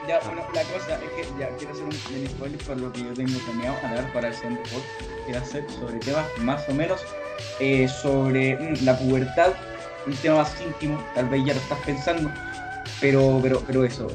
Ya, 0.09 0.18
bueno, 0.20 0.43
la 0.55 0.62
cosa 0.64 0.94
es 0.94 1.10
que 1.10 1.26
ya 1.39 1.48
quiero 1.56 1.72
hacer 1.72 1.85
un 1.85 1.97
mini 2.10 2.26
spoiler 2.26 2.59
por 2.64 2.76
lo 2.78 2.93
que 2.93 3.05
yo 3.05 3.14
tengo 3.14 3.39
planeado 3.40 3.76
hablar 3.86 4.12
para 4.12 4.28
el 4.28 4.35
siguiente 4.35 4.62
podcast. 4.70 5.24
Quiero 5.24 5.40
hacer 5.40 5.70
sobre 5.70 5.98
temas 5.98 6.26
más 6.39 6.68
o 6.68 6.74
menos 6.74 7.01
eh, 7.60 7.89
sobre 7.89 8.56
mm, 8.56 8.85
la 8.85 8.97
pubertad, 8.98 9.52
un 10.06 10.14
tema 10.16 10.36
más 10.39 10.52
íntimo, 10.60 11.02
tal 11.14 11.28
vez 11.28 11.44
ya 11.44 11.55
lo 11.55 11.60
estás 11.60 11.78
pensando, 11.81 12.31
pero, 13.01 13.39
pero, 13.43 13.60
pero 13.66 13.85
eso, 13.85 14.09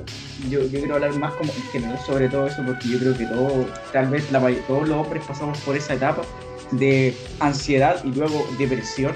yo, 0.49 0.61
yo 0.61 0.79
quiero 0.79 0.95
hablar 0.95 1.13
más 1.15 1.33
como 1.33 1.51
en 1.53 1.63
general 1.71 1.99
sobre 2.05 2.29
todo 2.29 2.47
eso 2.47 2.63
porque 2.65 2.87
yo 2.87 2.99
creo 2.99 3.17
que 3.17 3.25
todo, 3.25 3.65
tal 3.91 4.07
vez 4.07 4.31
la, 4.31 4.39
todos 4.67 4.87
los 4.87 4.97
hombres 5.05 5.23
pasamos 5.25 5.57
por 5.59 5.75
esa 5.75 5.93
etapa 5.95 6.21
de 6.71 7.15
ansiedad 7.39 8.01
y 8.03 8.09
luego 8.09 8.47
depresión 8.57 9.13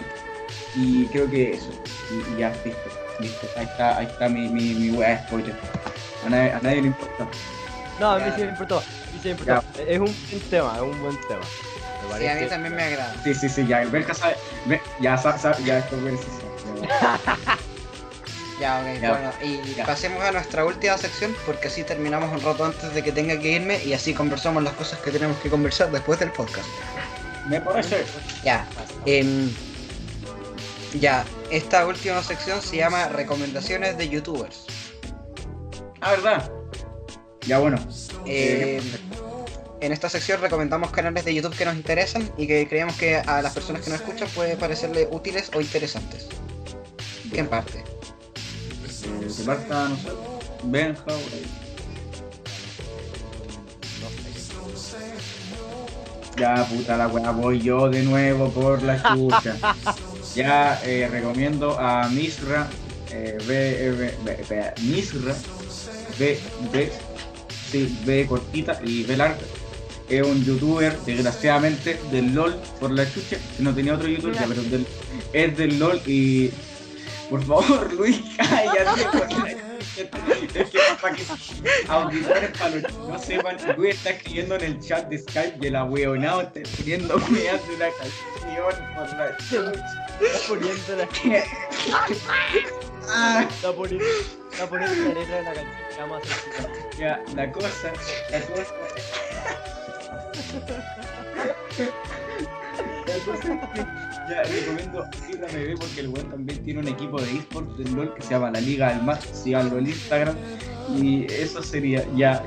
y 0.76 1.06
creo 1.08 1.30
que 1.30 1.54
eso, 1.54 1.70
y, 2.12 2.34
y 2.36 2.40
ya, 2.40 2.50
listo, 2.66 2.90
listo, 3.20 3.48
ahí 3.56 3.66
está, 3.66 3.98
ahí 4.00 4.06
está 4.08 4.28
mi, 4.30 4.50
mi, 4.50 4.74
mi 4.74 4.90
wea 4.92 5.10
de 5.10 5.18
spoiler. 5.28 5.54
A 6.26 6.30
nadie, 6.30 6.52
a 6.52 6.60
nadie 6.62 6.82
le 6.82 6.88
importa. 6.88 7.28
No, 8.00 8.12
a 8.12 8.18
mí 8.18 8.26
Ya. 8.28 8.36
sí 8.36 8.42
me 8.44 8.48
importó. 8.50 8.78
A 8.78 8.82
mí 8.82 9.20
sí 9.22 9.26
me 9.26 9.32
importó. 9.32 9.64
Es 9.88 10.00
un 10.00 10.06
buen 10.06 10.42
tema, 10.50 10.74
es 10.78 10.82
un 10.82 11.02
buen 11.02 11.18
tema. 11.28 11.42
Sí, 12.18 12.28
a 12.28 12.36
mí 12.36 12.48
también 12.48 12.76
me 12.76 12.84
agrada. 12.84 13.16
Sí, 13.24 13.34
sí, 13.34 13.50
sí, 13.50 13.66
ya, 13.68 13.82
el 13.82 13.90
Belka 13.90 14.14
sabe, 14.14 14.36
ya, 15.00 15.18
sa- 15.18 15.38
sa- 15.38 15.58
ya, 15.60 15.80
esto 15.80 15.96
es 16.08 16.20
Ya, 18.60 18.80
ok, 18.80 19.02
Ya. 19.02 19.10
bueno, 19.10 19.32
y 19.42 19.74
Ya. 19.76 19.86
pasemos 19.86 20.24
a 20.24 20.32
nuestra 20.32 20.64
última 20.64 20.98
sección 20.98 21.36
porque 21.46 21.68
así 21.68 21.84
terminamos 21.84 22.32
un 22.32 22.42
rato 22.42 22.64
antes 22.66 22.94
de 22.94 23.04
que 23.04 23.12
tenga 23.12 23.38
que 23.40 23.52
irme 23.54 23.84
y 23.84 23.94
así 23.94 24.14
conversamos 24.14 24.64
las 24.64 24.74
cosas 24.74 25.00
que 25.00 25.12
tenemos 25.12 25.38
que 25.40 25.50
conversar 25.50 25.92
después 25.92 26.20
del 26.20 26.32
podcast. 26.32 26.68
Me 27.48 27.60
parece. 27.60 28.06
Ya, 28.46 28.66
em, 29.06 29.52
ya, 31.00 31.26
esta 31.50 31.86
última 31.86 32.22
sección 32.24 32.62
se 32.62 32.78
llama 32.78 33.08
recomendaciones 33.10 33.98
de 33.98 34.08
youtubers. 34.08 34.66
Ah, 36.00 36.12
¿verdad? 36.12 36.52
Ya, 37.48 37.58
bueno. 37.58 37.78
Eh, 38.26 38.82
en 39.84 39.92
esta 39.92 40.10
sección 40.10 40.40
recomendamos 40.40 40.92
canales 40.92 41.26
de 41.26 41.36
YouTube 41.36 41.56
que 41.58 41.66
nos 41.66 41.76
interesan 41.76 42.30
y 42.38 42.48
que 42.48 42.68
creemos 42.70 42.96
que 42.96 43.18
a 43.18 43.42
las 43.42 43.54
personas 43.54 43.82
que 43.82 43.90
nos 43.90 44.00
escuchan 44.00 44.30
puede 44.34 44.56
parecerle 44.56 45.10
útiles 45.12 45.52
o 45.54 45.60
interesantes. 45.60 46.28
En 47.34 47.48
parte. 47.48 47.80
Eh, 47.80 49.28
de 49.38 49.44
parta, 49.44 49.90
no 49.90 49.98
sé. 49.98 50.10
Benja, 50.64 51.04
por 51.04 51.14
ahí. 51.16 51.46
Ya, 56.38 56.66
puta 56.68 56.98
la 56.98 57.08
weá, 57.08 57.32
voy 57.32 57.60
yo 57.62 57.90
de 57.90 58.04
nuevo 58.04 58.50
por 58.50 58.82
la 58.82 59.02
chucha. 59.04 59.56
ya, 60.36 60.82
eh, 60.84 61.08
recomiendo 61.12 61.78
a 61.80 62.08
Misra, 62.10 62.68
eh, 63.12 63.38
B, 63.46 63.92
B, 63.92 64.14
B, 64.24 64.46
B- 64.50 64.74
Misra, 64.82 65.36
B, 66.18 66.40
B, 66.72 66.92
sí, 67.72 68.00
B 68.06 68.26
cortita 68.26 68.80
y 68.84 69.04
B 69.04 69.18
larga. 69.18 69.38
Es 70.10 70.22
un 70.26 70.44
youtuber, 70.44 70.98
desgraciadamente, 71.06 72.00
del 72.12 72.34
LOL 72.36 72.56
por 72.80 72.92
la 72.92 73.10
chucha, 73.12 73.38
que 73.58 73.64
no 73.64 73.74
tenía 73.74 73.96
otro 73.96 74.08
youtuber, 74.08 74.36
ya, 74.36 74.46
pero 74.48 74.62
del- 74.64 74.86
es 75.32 75.58
del 75.58 75.80
LOL 75.80 76.02
y 76.06 76.52
por 77.30 77.44
favor, 77.46 77.92
Luis, 77.98 78.22
cállate. 78.38 79.04
por 79.06 79.16
la 79.22 79.28
chucha. 79.30 79.58
Es 79.96 80.70
que 80.70 80.80
para 81.02 81.16
que 81.16 81.24
auditores 81.88 82.58
para 82.58 82.70
los 82.72 82.84
que 82.84 82.92
no 82.98 83.20
sepan, 83.20 83.58
Luis 83.78 83.96
está 83.96 84.10
escribiendo 84.12 84.56
en 84.56 84.62
el 84.64 84.80
chat 84.80 85.08
de 85.08 85.20
Skype 85.20 85.58
y 85.62 85.68
el 85.68 85.76
ahueonado 85.76 86.42
está 86.42 86.60
escribiendo 86.62 87.16
weas 87.16 87.68
de 87.68 87.76
una 87.76 87.86
canción 87.98 88.64
por 88.98 89.18
la 89.18 89.38
chucha. 89.38 89.74
Está 90.22 90.48
poniendo 90.48 90.96
la, 90.98 91.08
Ah, 93.10 93.46
está 93.50 93.72
poniendo, 93.74 94.06
está 94.52 94.68
poniendo 94.70 95.04
la 95.14 95.20
letra 95.20 95.36
de 95.38 95.44
la 95.44 95.54
canción 95.54 96.22
ya, 96.98 97.22
la 97.36 97.52
cosa, 97.52 97.94
la 98.32 98.42
cosa. 98.42 98.74
Ya 104.30 104.44
recomiendo 104.44 105.06
Isra 105.30 105.48
MB 105.48 105.80
porque 105.80 106.00
el 106.00 106.08
weón 106.08 106.30
también 106.30 106.64
tiene 106.64 106.80
un 106.80 106.88
equipo 106.88 107.22
de 107.22 107.38
esports 107.38 107.78
del 107.78 107.94
LOL 107.94 108.14
que 108.16 108.22
se 108.22 108.30
llama 108.32 108.52
La 108.52 108.62
Liga 108.62 108.90
del 108.90 109.04
Mar. 109.04 109.20
Síganlo 109.22 109.78
en 109.78 109.88
Instagram. 109.88 110.36
Y 110.96 111.26
eso 111.32 111.62
sería 111.62 112.06
ya. 112.16 112.44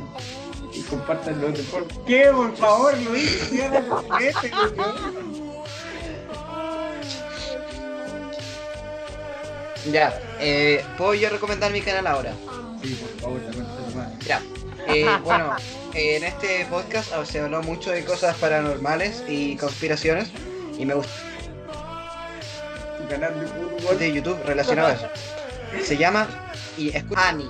Y 0.74 0.82
compártanlo. 0.82 1.48
¿Por 1.70 1.86
qué? 2.04 2.30
Por 2.32 2.56
favor, 2.56 2.98
Luis, 2.98 3.48
cierra 3.50 3.78
el 3.78 3.84
juguete, 3.84 4.52
weón. 4.76 5.46
Ya, 9.92 10.18
eh, 10.40 10.84
¿puedo 10.98 11.14
yo 11.14 11.28
recomendar 11.28 11.70
mi 11.72 11.80
canal 11.80 12.06
ahora? 12.08 12.32
Sí, 12.82 12.94
por 12.94 13.20
favor, 13.20 13.40
la. 13.94 14.18
Ya. 14.26 14.42
Eh, 14.88 15.06
bueno, 15.24 15.56
en 15.94 16.24
este 16.24 16.66
podcast 16.70 17.12
ah, 17.12 17.24
se 17.24 17.40
habló 17.40 17.62
mucho 17.62 17.90
de 17.90 18.04
cosas 18.04 18.36
paranormales 18.36 19.24
y 19.28 19.56
conspiraciones 19.56 20.28
y 20.78 20.84
me 20.84 20.94
gusta 20.94 21.12
canal 23.08 23.40
de 23.40 23.46
fútbol. 23.46 23.98
de 23.98 24.12
YouTube 24.12 24.38
relacionado 24.44 24.88
a 24.88 24.92
eso. 24.92 25.08
Se 25.82 25.96
llama 25.96 26.26
y 26.76 26.88
escucha 26.88 27.28
Ani, 27.28 27.48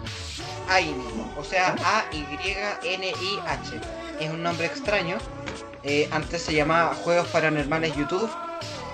Aini, 0.69 1.05
o 1.37 1.45
sea 1.45 1.75
A-Y-N-I-H. 1.83 3.81
Es 4.21 4.31
un 4.31 4.43
nombre 4.43 4.67
extraño. 4.67 5.17
Eh, 5.83 6.09
antes 6.11 6.43
se 6.43 6.55
llamaba 6.55 6.95
Juegos 6.95 7.29
Paranormales 7.29 7.95
YouTube 7.97 8.29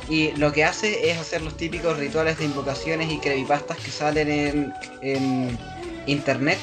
y 0.09 0.33
lo 0.33 0.53
que 0.53 0.65
hace 0.65 1.11
es 1.11 1.19
hacer 1.19 1.43
los 1.43 1.57
típicos 1.57 1.97
rituales 1.99 2.39
de 2.39 2.45
invocaciones 2.45 3.11
y 3.11 3.19
creepypastas 3.19 3.79
que 3.79 3.91
salen 3.91 4.31
en, 4.31 4.75
en 5.01 5.59
internet 6.07 6.59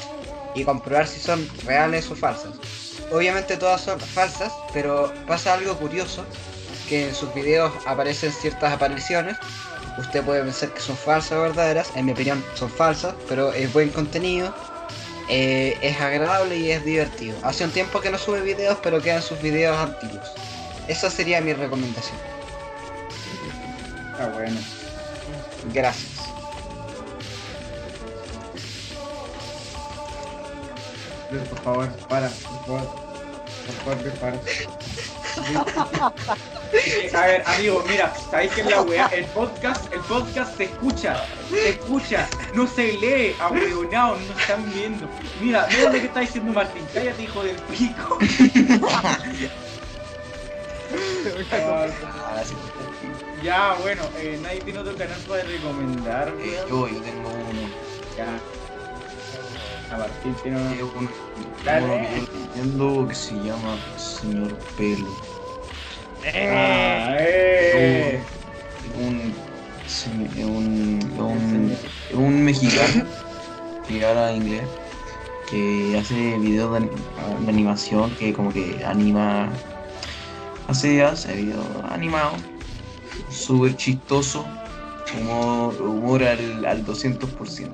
y 0.54 0.64
comprobar 0.64 1.06
si 1.06 1.20
son 1.20 1.48
reales 1.64 2.10
o 2.10 2.16
falsas. 2.16 2.52
Obviamente 3.12 3.56
todas 3.56 3.80
son 3.80 3.98
falsas, 3.98 4.52
pero 4.72 5.12
pasa 5.26 5.54
algo 5.54 5.76
curioso 5.76 6.24
que 6.88 7.08
en 7.08 7.14
sus 7.14 7.32
videos 7.34 7.72
aparecen 7.86 8.32
ciertas 8.32 8.72
apariciones 8.72 9.36
Usted 9.98 10.24
puede 10.24 10.42
pensar 10.42 10.70
que 10.70 10.80
son 10.80 10.96
falsas 10.96 11.32
o 11.32 11.42
verdaderas, 11.42 11.90
en 11.94 12.06
mi 12.06 12.12
opinión 12.12 12.42
son 12.54 12.70
falsas, 12.70 13.14
pero 13.28 13.52
es 13.52 13.72
buen 13.72 13.90
contenido, 13.90 14.54
eh, 15.28 15.76
es 15.82 16.00
agradable 16.00 16.56
y 16.56 16.70
es 16.70 16.84
divertido. 16.84 17.36
Hace 17.42 17.64
un 17.64 17.70
tiempo 17.70 18.00
que 18.00 18.10
no 18.10 18.18
sube 18.18 18.40
videos, 18.40 18.78
pero 18.82 19.00
quedan 19.02 19.22
sus 19.22 19.40
videos 19.42 19.76
antiguos. 19.76 20.26
Esa 20.88 21.10
sería 21.10 21.40
mi 21.40 21.52
recomendación. 21.52 22.16
Está 24.12 24.28
bueno. 24.28 24.60
Gracias. 25.72 26.19
Por 31.30 31.58
favor, 31.62 31.88
para, 32.08 32.28
por 32.28 32.64
favor. 32.66 32.88
Por 33.66 33.74
favor, 33.84 34.10
para. 34.18 34.34
A 37.14 37.26
ver, 37.26 37.42
amigo, 37.46 37.84
mira, 37.88 38.12
¿sabéis 38.30 38.52
qué 38.52 38.60
es 38.62 38.70
la 38.70 38.82
weá? 38.82 39.06
El 39.06 39.24
podcast, 39.26 39.92
el 39.92 40.00
podcast 40.00 40.56
se 40.56 40.64
escucha, 40.64 41.24
se 41.48 41.68
escucha, 41.70 42.28
no 42.54 42.66
se 42.66 42.92
lee, 42.94 43.34
ahueonado, 43.40 44.16
no 44.16 44.40
están 44.40 44.70
viendo. 44.72 45.08
Mira, 45.40 45.66
mira 45.70 45.84
lo 45.84 45.92
que 45.92 46.06
está 46.06 46.20
diciendo 46.20 46.52
Martín, 46.52 46.86
cállate, 46.92 47.22
hijo 47.22 47.42
del 47.42 47.56
pico. 47.56 48.18
Ya, 53.42 53.74
bueno, 53.80 54.02
eh, 54.18 54.38
nadie 54.42 54.60
tiene 54.60 54.80
otro 54.80 54.94
canal 54.96 55.18
para 55.26 55.42
recomendar. 55.44 56.28
Eh, 56.40 56.58
yo, 56.68 56.88
yo 56.88 57.00
tengo 57.00 57.30
uno. 57.30 57.70
Ya. 58.16 58.38
Martín 59.98 60.34
tiene 60.42 60.58
un- 60.82 61.08
Dale. 61.64 62.22
viendo 62.54 63.06
que 63.08 63.14
se 63.14 63.34
llama 63.34 63.76
Señor 63.96 64.56
Pelo. 64.76 65.08
Ah, 66.34 67.16
eh. 67.18 68.20
Un, 68.98 69.32
un, 70.44 71.10
un, 71.18 71.76
un 72.12 72.42
mexicano 72.44 73.04
que 73.88 74.04
habla 74.04 74.32
inglés 74.32 74.62
que 75.50 75.96
hace 75.98 76.38
videos 76.38 76.70
de, 76.72 76.76
ani- 76.78 76.90
de 77.44 77.48
animación 77.50 78.10
que 78.16 78.32
como 78.32 78.52
que 78.52 78.84
anima 78.84 79.48
hace 80.68 81.02
hace 81.02 81.34
videos 81.34 81.66
animados 81.90 82.40
súper 83.30 83.76
chistoso 83.76 84.46
Humor, 85.18 85.74
humor 85.82 86.22
al, 86.22 86.64
al 86.64 86.86
200%. 86.86 87.68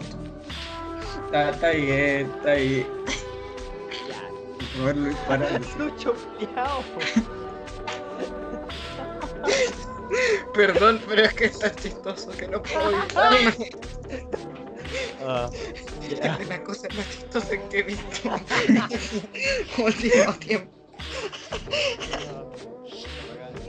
Está, 1.26 1.50
está 1.50 1.70
bien, 1.70 2.30
está 2.36 2.54
bien. 2.54 2.86
Favor, 4.76 4.96
Luis, 4.96 5.16
para. 5.26 5.58
Lucho, 5.76 6.14
culiao. 6.14 6.84
Perdón, 10.54 11.02
pero 11.08 11.22
es 11.24 11.34
que 11.34 11.46
es 11.46 11.58
tan 11.58 11.74
chistoso 11.74 12.30
que 12.30 12.46
no 12.46 12.62
puedo 12.62 12.90
evitarme. 12.90 13.70
Ah, 15.26 15.50
ya. 16.08 16.36
Es 16.36 16.48
la 16.48 16.62
cosa 16.62 16.88
más 16.96 17.10
chistosa 17.10 17.68
que 17.68 17.78
he 17.80 17.82
visto 17.82 18.30
último 19.78 20.32
tiempo. 20.34 20.70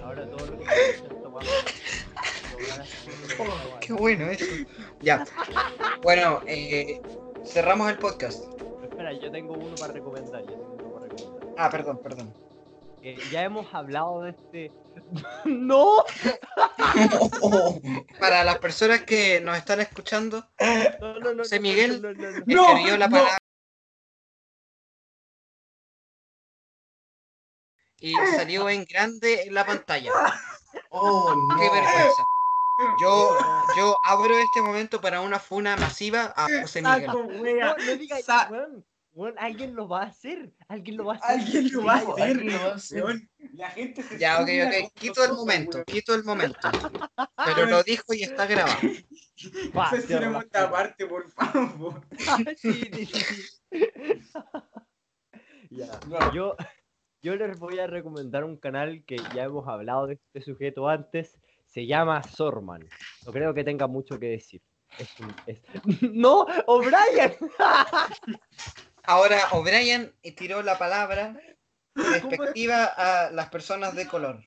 Ahora 0.04 0.30
todo 0.30 0.46
lo 0.46 0.60
que. 0.60 0.66
Oh, 3.40 3.80
qué 3.82 3.94
bueno 3.94 4.30
eso. 4.30 4.46
Ya. 5.02 5.26
Bueno, 6.04 6.42
eh, 6.46 7.02
cerramos 7.48 7.90
el 7.90 7.98
podcast. 7.98 8.44
Espera, 8.84 9.14
yo 9.14 9.32
tengo 9.32 9.54
uno 9.54 9.76
para 9.76 9.94
recomendar. 9.94 10.42
Yo 10.42 10.52
tengo 10.52 10.74
uno 10.80 10.94
para 10.94 11.08
recomendar. 11.08 11.54
Ah, 11.58 11.70
perdón, 11.70 12.00
perdón. 12.02 12.34
Eh, 13.02 13.18
ya 13.32 13.44
hemos 13.44 13.74
hablado 13.74 14.22
de 14.24 14.32
este. 14.32 14.72
¡No! 15.46 16.04
Para 18.20 18.44
las 18.44 18.58
personas 18.58 19.04
que 19.04 19.40
nos 19.42 19.56
están 19.58 19.80
escuchando, 19.80 20.44
No, 21.00 21.20
no, 21.20 21.34
no. 21.34 21.44
José 21.44 21.58
no, 21.58 21.62
Miguel. 21.64 22.02
no, 22.02 22.14
no, 22.14 22.32
no, 22.32 22.32
no. 22.32 22.44
No, 22.46 22.70
escribió 22.70 22.98
la 22.98 23.08
no. 23.08 23.12
palabra 23.12 23.38
y 28.00 28.14
salió 28.36 28.70
en 28.70 28.86
grande 28.86 29.44
en 29.44 29.54
la 29.54 29.66
pantalla. 29.66 30.12
Oh, 30.90 31.34
no. 31.34 31.56
Qué 31.58 31.70
vergüenza. 31.70 32.24
Yo, 33.02 33.36
yo 33.76 33.98
abro 34.04 34.38
este 34.38 34.62
momento 34.62 35.02
para 35.02 35.22
una 35.22 35.40
funa 35.40 35.76
masiva 35.78 36.34
a 36.36 36.48
José 36.62 36.82
Miguel. 36.82 37.06
Saco, 37.08 37.24
No, 37.24 37.42
wea. 37.42 37.76
no 37.78 37.96
digas, 37.96 38.24
Sa- 38.24 38.48
weón. 38.52 38.86
Weón, 39.14 39.34
alguien 39.40 39.74
lo 39.76 39.88
va 39.88 40.04
a 40.04 40.06
hacer. 40.06 40.52
Alguien 40.68 40.96
lo 40.98 41.06
va 41.06 41.14
a 41.16 41.18
hacer. 41.18 41.40
Alguien 41.40 41.72
lo 41.74 41.84
va 41.84 41.94
a 41.96 42.00
Sí, 42.02 42.06
hacer. 42.12 42.24
Alguien 42.30 42.54
lo 42.54 42.60
va 42.60 42.66
a 42.72 42.76
hacer. 42.76 43.04
Weón, 43.04 43.30
La 43.54 43.70
gente 43.72 44.04
se 44.04 44.20
Ya, 44.20 44.42
ok, 44.42 44.50
ok. 44.68 44.92
Quito 44.94 45.26
el 45.26 45.34
momento, 45.34 45.78
weón. 45.78 45.86
quito 45.86 46.14
el 46.14 46.24
momento. 46.24 46.70
Pero 47.46 47.66
lo 47.66 47.82
dijo 47.82 48.14
y 48.14 48.22
está 48.24 48.46
grabado. 48.46 48.78
Va, 49.76 49.90
esta 49.96 50.32
puerta. 50.32 50.72
parte, 50.72 51.06
por 51.08 51.32
favor. 51.32 52.02
sí, 52.58 52.90
sí. 53.06 53.26
Ya. 55.72 55.88
No. 56.08 56.32
Yo, 56.34 56.56
yo 57.24 57.36
les 57.36 57.58
voy 57.60 57.80
a 57.80 57.88
recomendar 57.88 58.44
un 58.44 58.58
canal 58.58 59.04
que 59.06 59.18
ya 59.36 59.44
hemos 59.46 59.68
hablado 59.68 60.06
de 60.08 60.14
este 60.14 60.42
sujeto 60.42 60.88
antes. 60.88 61.38
Se 61.78 61.86
llama 61.86 62.24
Sorman. 62.24 62.90
No 63.24 63.32
creo 63.32 63.54
que 63.54 63.64
tenga 63.64 63.86
mucho 63.86 64.18
que 64.20 64.30
decir. 64.30 64.64
Es 64.98 65.10
un- 65.20 65.36
es- 65.46 65.62
¡No! 66.12 66.48
¡O'Brien! 66.66 67.38
Ahora 69.04 69.38
O'Brien 69.52 70.12
tiró 70.36 70.64
la 70.64 70.80
palabra 70.80 71.40
respectiva 71.94 72.86
a 72.86 73.30
las 73.30 73.50
personas 73.50 73.94
de 73.94 74.08
color. 74.08 74.44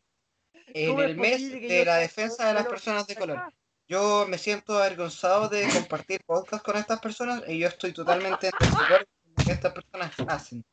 En 0.74 0.88
¿Cómo 0.88 1.02
es 1.02 1.10
el 1.10 1.16
mes 1.18 1.52
de 1.52 1.84
la 1.84 1.98
defensa 1.98 2.48
de 2.48 2.54
las 2.54 2.66
personas 2.66 3.06
de 3.06 3.14
color. 3.14 3.40
Yo 3.86 4.26
me 4.28 4.36
siento 4.36 4.76
avergonzado 4.76 5.48
de 5.48 5.68
compartir 5.72 6.22
podcast 6.26 6.64
con 6.64 6.78
estas 6.78 6.98
personas 6.98 7.44
y 7.46 7.60
yo 7.60 7.68
estoy 7.68 7.92
totalmente 7.92 8.48
en 8.48 8.52
desacuerdo 8.58 9.06
con 9.22 9.34
lo 9.36 9.44
que 9.44 9.52
estas 9.52 9.72
personas 9.72 10.12
hacen. 10.26 10.64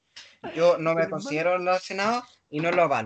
Yo 0.56 0.80
no 0.80 0.96
me 0.96 1.08
considero 1.08 1.56
relacionado 1.56 2.24
y 2.50 2.62
no 2.62 2.72
lo 2.72 2.82
avalo. 2.82 3.06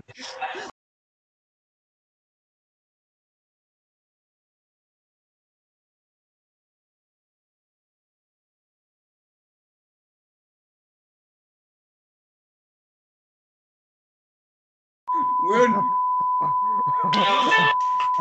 Weón. 15.42 15.90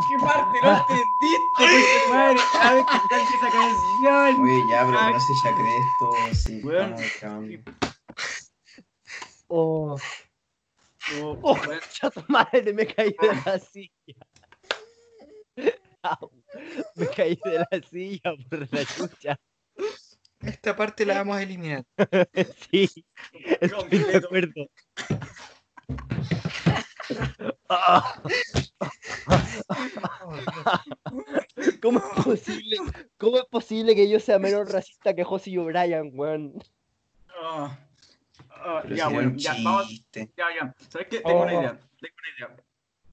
¿Qué 0.10 0.18
parte 0.18 0.62
no 0.62 0.78
entendiste? 0.78 1.40
pues, 1.58 2.10
madre? 2.10 2.40
Cada 2.54 2.74
vez 2.76 2.86
que 2.86 3.08
cante 3.10 3.36
esa 3.36 3.50
canción. 3.52 4.42
Oye, 4.44 4.64
ya, 4.70 4.86
pero 4.86 5.00
que 5.00 5.12
no 5.14 5.20
se 5.20 5.34
ya 5.44 5.56
cree 5.56 5.78
esto. 5.80 6.06
Sí, 6.34 7.20
cambio. 7.20 7.62
Oh, 9.48 9.98
Oh, 11.22 11.38
Oh. 11.44 11.58
chato 11.92 12.24
madre, 12.30 12.74
me 12.74 12.86
caí 12.86 13.14
de 13.20 13.28
la 13.46 13.60
silla. 13.60 14.16
Au, 16.04 16.32
me 16.96 17.08
caí 17.08 17.40
de 17.44 17.60
la 17.60 17.68
silla 17.90 18.34
por 18.50 18.74
la 18.74 18.86
chucha. 18.86 19.40
Esta 20.40 20.76
parte 20.76 21.06
la 21.06 21.16
vamos 21.16 21.38
a 21.38 21.44
eliminar. 21.44 21.84
Sí, 22.72 22.90
estoy 23.44 24.00
de 24.00 24.18
acuerdo. 24.18 24.68
¿Cómo 31.82 32.00
es 32.00 32.24
posible? 32.24 32.78
¿Cómo 33.18 33.38
es 33.38 33.46
posible 33.46 33.96
que 33.96 34.10
yo 34.10 34.20
sea 34.20 34.40
menos 34.40 34.72
racista 34.72 35.14
que 35.16 35.24
José 35.24 35.58
O'Brien, 35.58 36.12
weón? 36.14 36.54
Pero 38.84 38.96
ya, 38.96 39.08
bueno, 39.08 39.34
ya, 39.36 39.56
vamos. 39.64 40.06
Ya, 40.14 40.28
ya. 40.38 40.76
¿Sabes 40.90 41.08
qué? 41.10 41.20
Tengo 41.22 41.42
una 41.44 41.54
Oh. 41.54 41.60
idea. 41.62 41.72
Tengo 42.00 42.16
una 42.20 42.30
idea. 42.50 42.56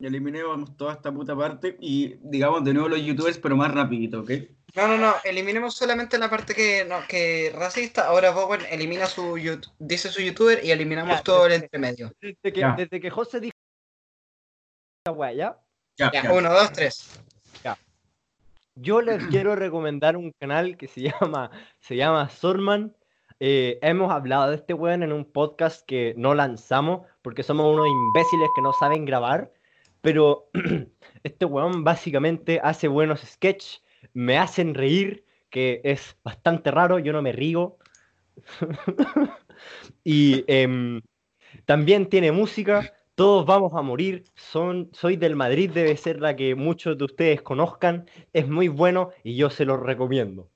Y 0.00 0.06
eliminemos 0.06 0.76
toda 0.76 0.92
esta 0.92 1.10
puta 1.10 1.34
parte 1.36 1.76
y 1.80 2.14
digamos 2.20 2.62
de 2.64 2.72
nuevo 2.72 2.88
los 2.88 3.00
youtubers, 3.02 3.38
pero 3.38 3.56
más 3.56 3.72
rapidito, 3.74 4.20
¿ok? 4.20 4.30
No, 4.76 4.86
no, 4.86 4.96
no, 4.98 5.14
eliminemos 5.24 5.74
solamente 5.74 6.18
la 6.18 6.30
parte 6.30 6.54
que, 6.54 6.84
no, 6.84 7.00
que 7.08 7.50
racista. 7.54 8.06
Ahora 8.06 8.30
Bowen 8.30 8.60
elimina 8.70 9.06
su 9.06 9.36
dice 9.78 10.08
su 10.10 10.20
youtuber 10.22 10.64
y 10.64 10.70
eliminamos 10.70 11.16
Ya, 11.16 11.22
todo 11.22 11.46
el 11.46 11.52
desde- 11.52 11.64
entremedio. 11.64 12.12
Desde 12.20 12.52
que, 12.52 12.64
desde 12.76 13.00
que 13.00 13.10
José 13.10 13.40
dijo 13.40 13.56
weá, 15.12 15.32
¿ya? 15.32 15.58
Ya, 15.96 16.10
Ya, 16.12 16.22
ya. 16.24 16.32
uno, 16.32 16.52
dos, 16.52 16.72
tres. 16.72 17.20
Yo 18.80 19.00
les 19.02 19.18
quiero 19.30 19.56
recomendar 19.56 20.16
un 20.16 20.32
canal 20.38 20.76
que 20.76 20.88
se 20.88 21.00
llama, 21.20 21.50
se 21.80 21.96
llama 21.96 22.28
Sorman. 22.28 22.94
Eh, 23.40 23.78
hemos 23.82 24.10
hablado 24.10 24.50
de 24.50 24.56
este 24.56 24.74
weón 24.74 25.02
en 25.02 25.12
un 25.12 25.24
podcast 25.24 25.86
que 25.86 26.14
no 26.16 26.34
lanzamos 26.34 27.06
porque 27.22 27.42
somos 27.42 27.72
unos 27.72 27.86
imbéciles 27.86 28.48
que 28.54 28.62
no 28.62 28.72
saben 28.72 29.04
grabar. 29.04 29.52
Pero 30.00 30.48
este 31.22 31.44
weón 31.44 31.84
básicamente 31.84 32.60
hace 32.62 32.88
buenos 32.88 33.20
sketches, 33.20 33.82
me 34.12 34.38
hacen 34.38 34.74
reír, 34.74 35.24
que 35.50 35.80
es 35.84 36.16
bastante 36.22 36.70
raro, 36.70 36.98
yo 36.98 37.12
no 37.12 37.22
me 37.22 37.32
río. 37.32 37.78
y 40.04 40.44
em, 40.46 41.02
también 41.64 42.08
tiene 42.08 42.30
música, 42.30 42.92
todos 43.18 43.44
vamos 43.44 43.72
a 43.74 43.82
morir, 43.82 44.22
son, 44.36 44.90
soy 44.92 45.16
del 45.16 45.34
Madrid, 45.34 45.72
debe 45.74 45.96
ser 45.96 46.20
la 46.20 46.36
que 46.36 46.54
muchos 46.54 46.96
de 46.96 47.04
ustedes 47.04 47.42
conozcan, 47.42 48.08
es 48.32 48.46
muy 48.46 48.68
bueno 48.68 49.10
y 49.24 49.34
yo 49.34 49.50
se 49.50 49.64
lo 49.64 49.76
recomiendo. 49.76 50.48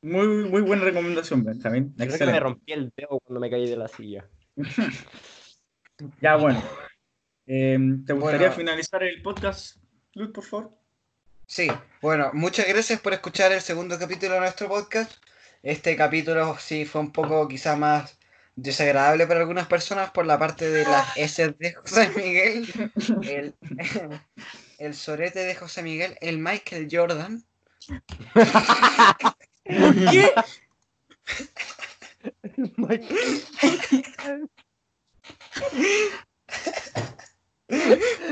Muy, 0.00 0.26
muy 0.26 0.62
buena 0.62 0.82
recomendación, 0.82 1.44
Benjamín. 1.44 1.94
Creo 1.94 2.18
que 2.18 2.24
me 2.24 2.40
rompí 2.40 2.72
el 2.72 2.90
dedo 2.96 3.20
cuando 3.22 3.38
me 3.38 3.50
caí 3.50 3.68
de 3.68 3.76
la 3.76 3.88
silla. 3.88 4.26
Ya, 6.20 6.34
bueno. 6.34 6.60
Eh, 7.46 7.78
¿Te 8.04 8.14
gustaría 8.14 8.48
Bueno. 8.48 8.52
finalizar 8.54 9.04
el 9.04 9.22
podcast, 9.22 9.76
Luis, 10.14 10.30
por 10.30 10.42
favor? 10.42 10.72
Sí, 11.46 11.68
bueno, 12.02 12.30
muchas 12.32 12.66
gracias 12.66 12.98
por 12.98 13.12
escuchar 13.12 13.52
el 13.52 13.60
segundo 13.60 13.96
capítulo 13.96 14.34
de 14.34 14.40
nuestro 14.40 14.66
podcast. 14.66 15.12
Este 15.62 15.94
capítulo 15.94 16.56
sí 16.58 16.84
fue 16.84 17.00
un 17.00 17.12
poco 17.12 17.46
quizá 17.46 17.76
más 17.76 18.18
desagradable 18.56 19.26
para 19.26 19.40
algunas 19.40 19.66
personas 19.66 20.10
por 20.10 20.26
la 20.26 20.38
parte 20.38 20.70
de 20.70 20.84
las 20.84 21.08
S 21.16 21.54
de 21.58 21.72
José 21.74 22.10
Miguel, 22.16 22.92
el, 23.22 23.54
el 24.78 24.94
sorete 24.94 25.40
de 25.40 25.54
José 25.54 25.82
Miguel, 25.82 26.16
el 26.20 26.38
Michael 26.38 26.88
Jordan. 26.90 27.44
¿Qué? 29.64 30.32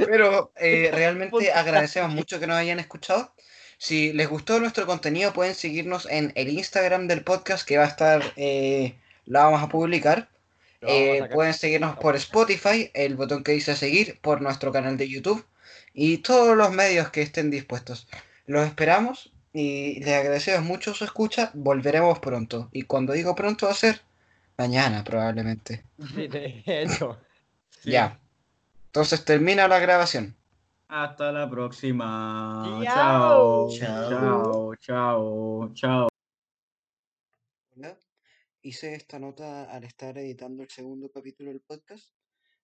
Pero 0.06 0.52
eh, 0.56 0.90
realmente 0.92 1.52
agradecemos 1.52 2.12
mucho 2.12 2.38
que 2.38 2.46
nos 2.46 2.56
hayan 2.56 2.78
escuchado. 2.80 3.34
Si 3.78 4.12
les 4.12 4.28
gustó 4.28 4.60
nuestro 4.60 4.86
contenido, 4.86 5.32
pueden 5.32 5.54
seguirnos 5.54 6.06
en 6.08 6.32
el 6.36 6.50
Instagram 6.50 7.08
del 7.08 7.24
podcast 7.24 7.66
que 7.66 7.78
va 7.78 7.84
a 7.84 7.88
estar, 7.88 8.22
eh, 8.36 8.96
la 9.24 9.44
vamos 9.44 9.62
a 9.62 9.68
publicar. 9.68 10.28
Lo 10.80 10.88
vamos 10.88 11.00
a 11.00 11.26
Eh, 11.26 11.28
pueden 11.32 11.54
seguirnos 11.54 11.96
por 11.96 12.16
Spotify, 12.16 12.90
el 12.94 13.16
botón 13.16 13.44
que 13.44 13.52
dice 13.52 13.76
seguir, 13.76 14.18
por 14.20 14.42
nuestro 14.42 14.72
canal 14.72 14.96
de 14.96 15.08
YouTube 15.08 15.44
y 15.94 16.18
todos 16.18 16.56
los 16.56 16.72
medios 16.72 17.10
que 17.10 17.22
estén 17.22 17.50
dispuestos. 17.50 18.08
Los 18.46 18.66
esperamos 18.66 19.32
y 19.52 20.00
les 20.00 20.14
agradecemos 20.14 20.64
mucho 20.64 20.94
su 20.94 21.04
escucha. 21.04 21.50
Volveremos 21.54 22.18
pronto. 22.18 22.68
Y 22.72 22.82
cuando 22.82 23.12
digo 23.12 23.34
pronto 23.34 23.66
va 23.66 23.72
a 23.72 23.76
ser 23.76 24.00
mañana 24.58 25.04
probablemente. 25.04 25.84
Sí, 26.14 26.26
de 26.28 26.62
hecho. 26.66 27.18
Sí. 27.70 27.90
Ya. 27.90 28.18
Entonces 28.86 29.24
termina 29.24 29.66
la 29.68 29.78
grabación. 29.78 30.36
Hasta 30.88 31.32
la 31.32 31.48
próxima. 31.48 32.82
Chao. 32.84 33.70
Chao. 33.70 34.74
Chao. 34.76 34.76
Chao. 34.76 35.72
Chao. 35.74 36.11
Hice 38.64 38.94
esta 38.94 39.18
nota 39.18 39.64
al 39.64 39.82
estar 39.82 40.16
editando 40.18 40.62
el 40.62 40.70
segundo 40.70 41.10
capítulo 41.10 41.50
del 41.50 41.62
podcast. 41.62 42.14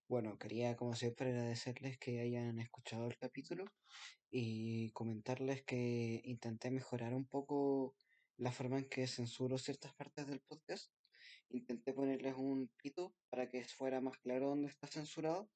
Bueno, 0.07 0.37
quería 0.37 0.77
como 0.77 0.95
siempre 0.95 1.27
agradecerles 1.27 1.97
que 1.97 2.21
hayan 2.21 2.57
escuchado 2.59 3.07
el 3.07 3.17
capítulo 3.17 3.65
y 4.31 4.91
comentarles 4.91 5.61
que 5.63 6.21
intenté 6.23 6.71
mejorar 6.71 7.13
un 7.13 7.27
poco 7.27 7.95
la 8.37 8.53
forma 8.53 8.77
en 8.79 8.87
que 8.87 9.07
censuro 9.07 9.57
ciertas 9.57 9.93
partes 9.93 10.25
del 10.27 10.39
podcast. 10.39 10.89
Intenté 11.49 11.91
ponerles 11.91 12.35
un 12.37 12.71
pito 12.81 13.13
para 13.29 13.49
que 13.49 13.65
fuera 13.65 13.99
más 13.99 14.17
claro 14.19 14.47
dónde 14.47 14.69
está 14.69 14.87
censurado 14.87 15.49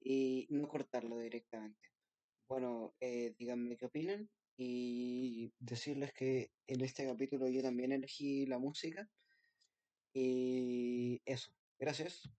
y 0.00 0.46
no 0.48 0.68
cortarlo 0.68 1.18
directamente. 1.18 1.90
Bueno, 2.48 2.94
eh, 2.98 3.34
díganme 3.38 3.76
qué 3.76 3.84
opinan 3.84 4.30
y 4.56 5.52
decirles 5.58 6.14
que 6.14 6.50
en 6.66 6.80
este 6.80 7.04
capítulo 7.04 7.46
yo 7.50 7.60
también 7.60 7.92
elegí 7.92 8.46
la 8.46 8.58
música 8.58 9.06
y 10.14 11.22
eso. 11.24 11.52
Gracias. 11.78 12.30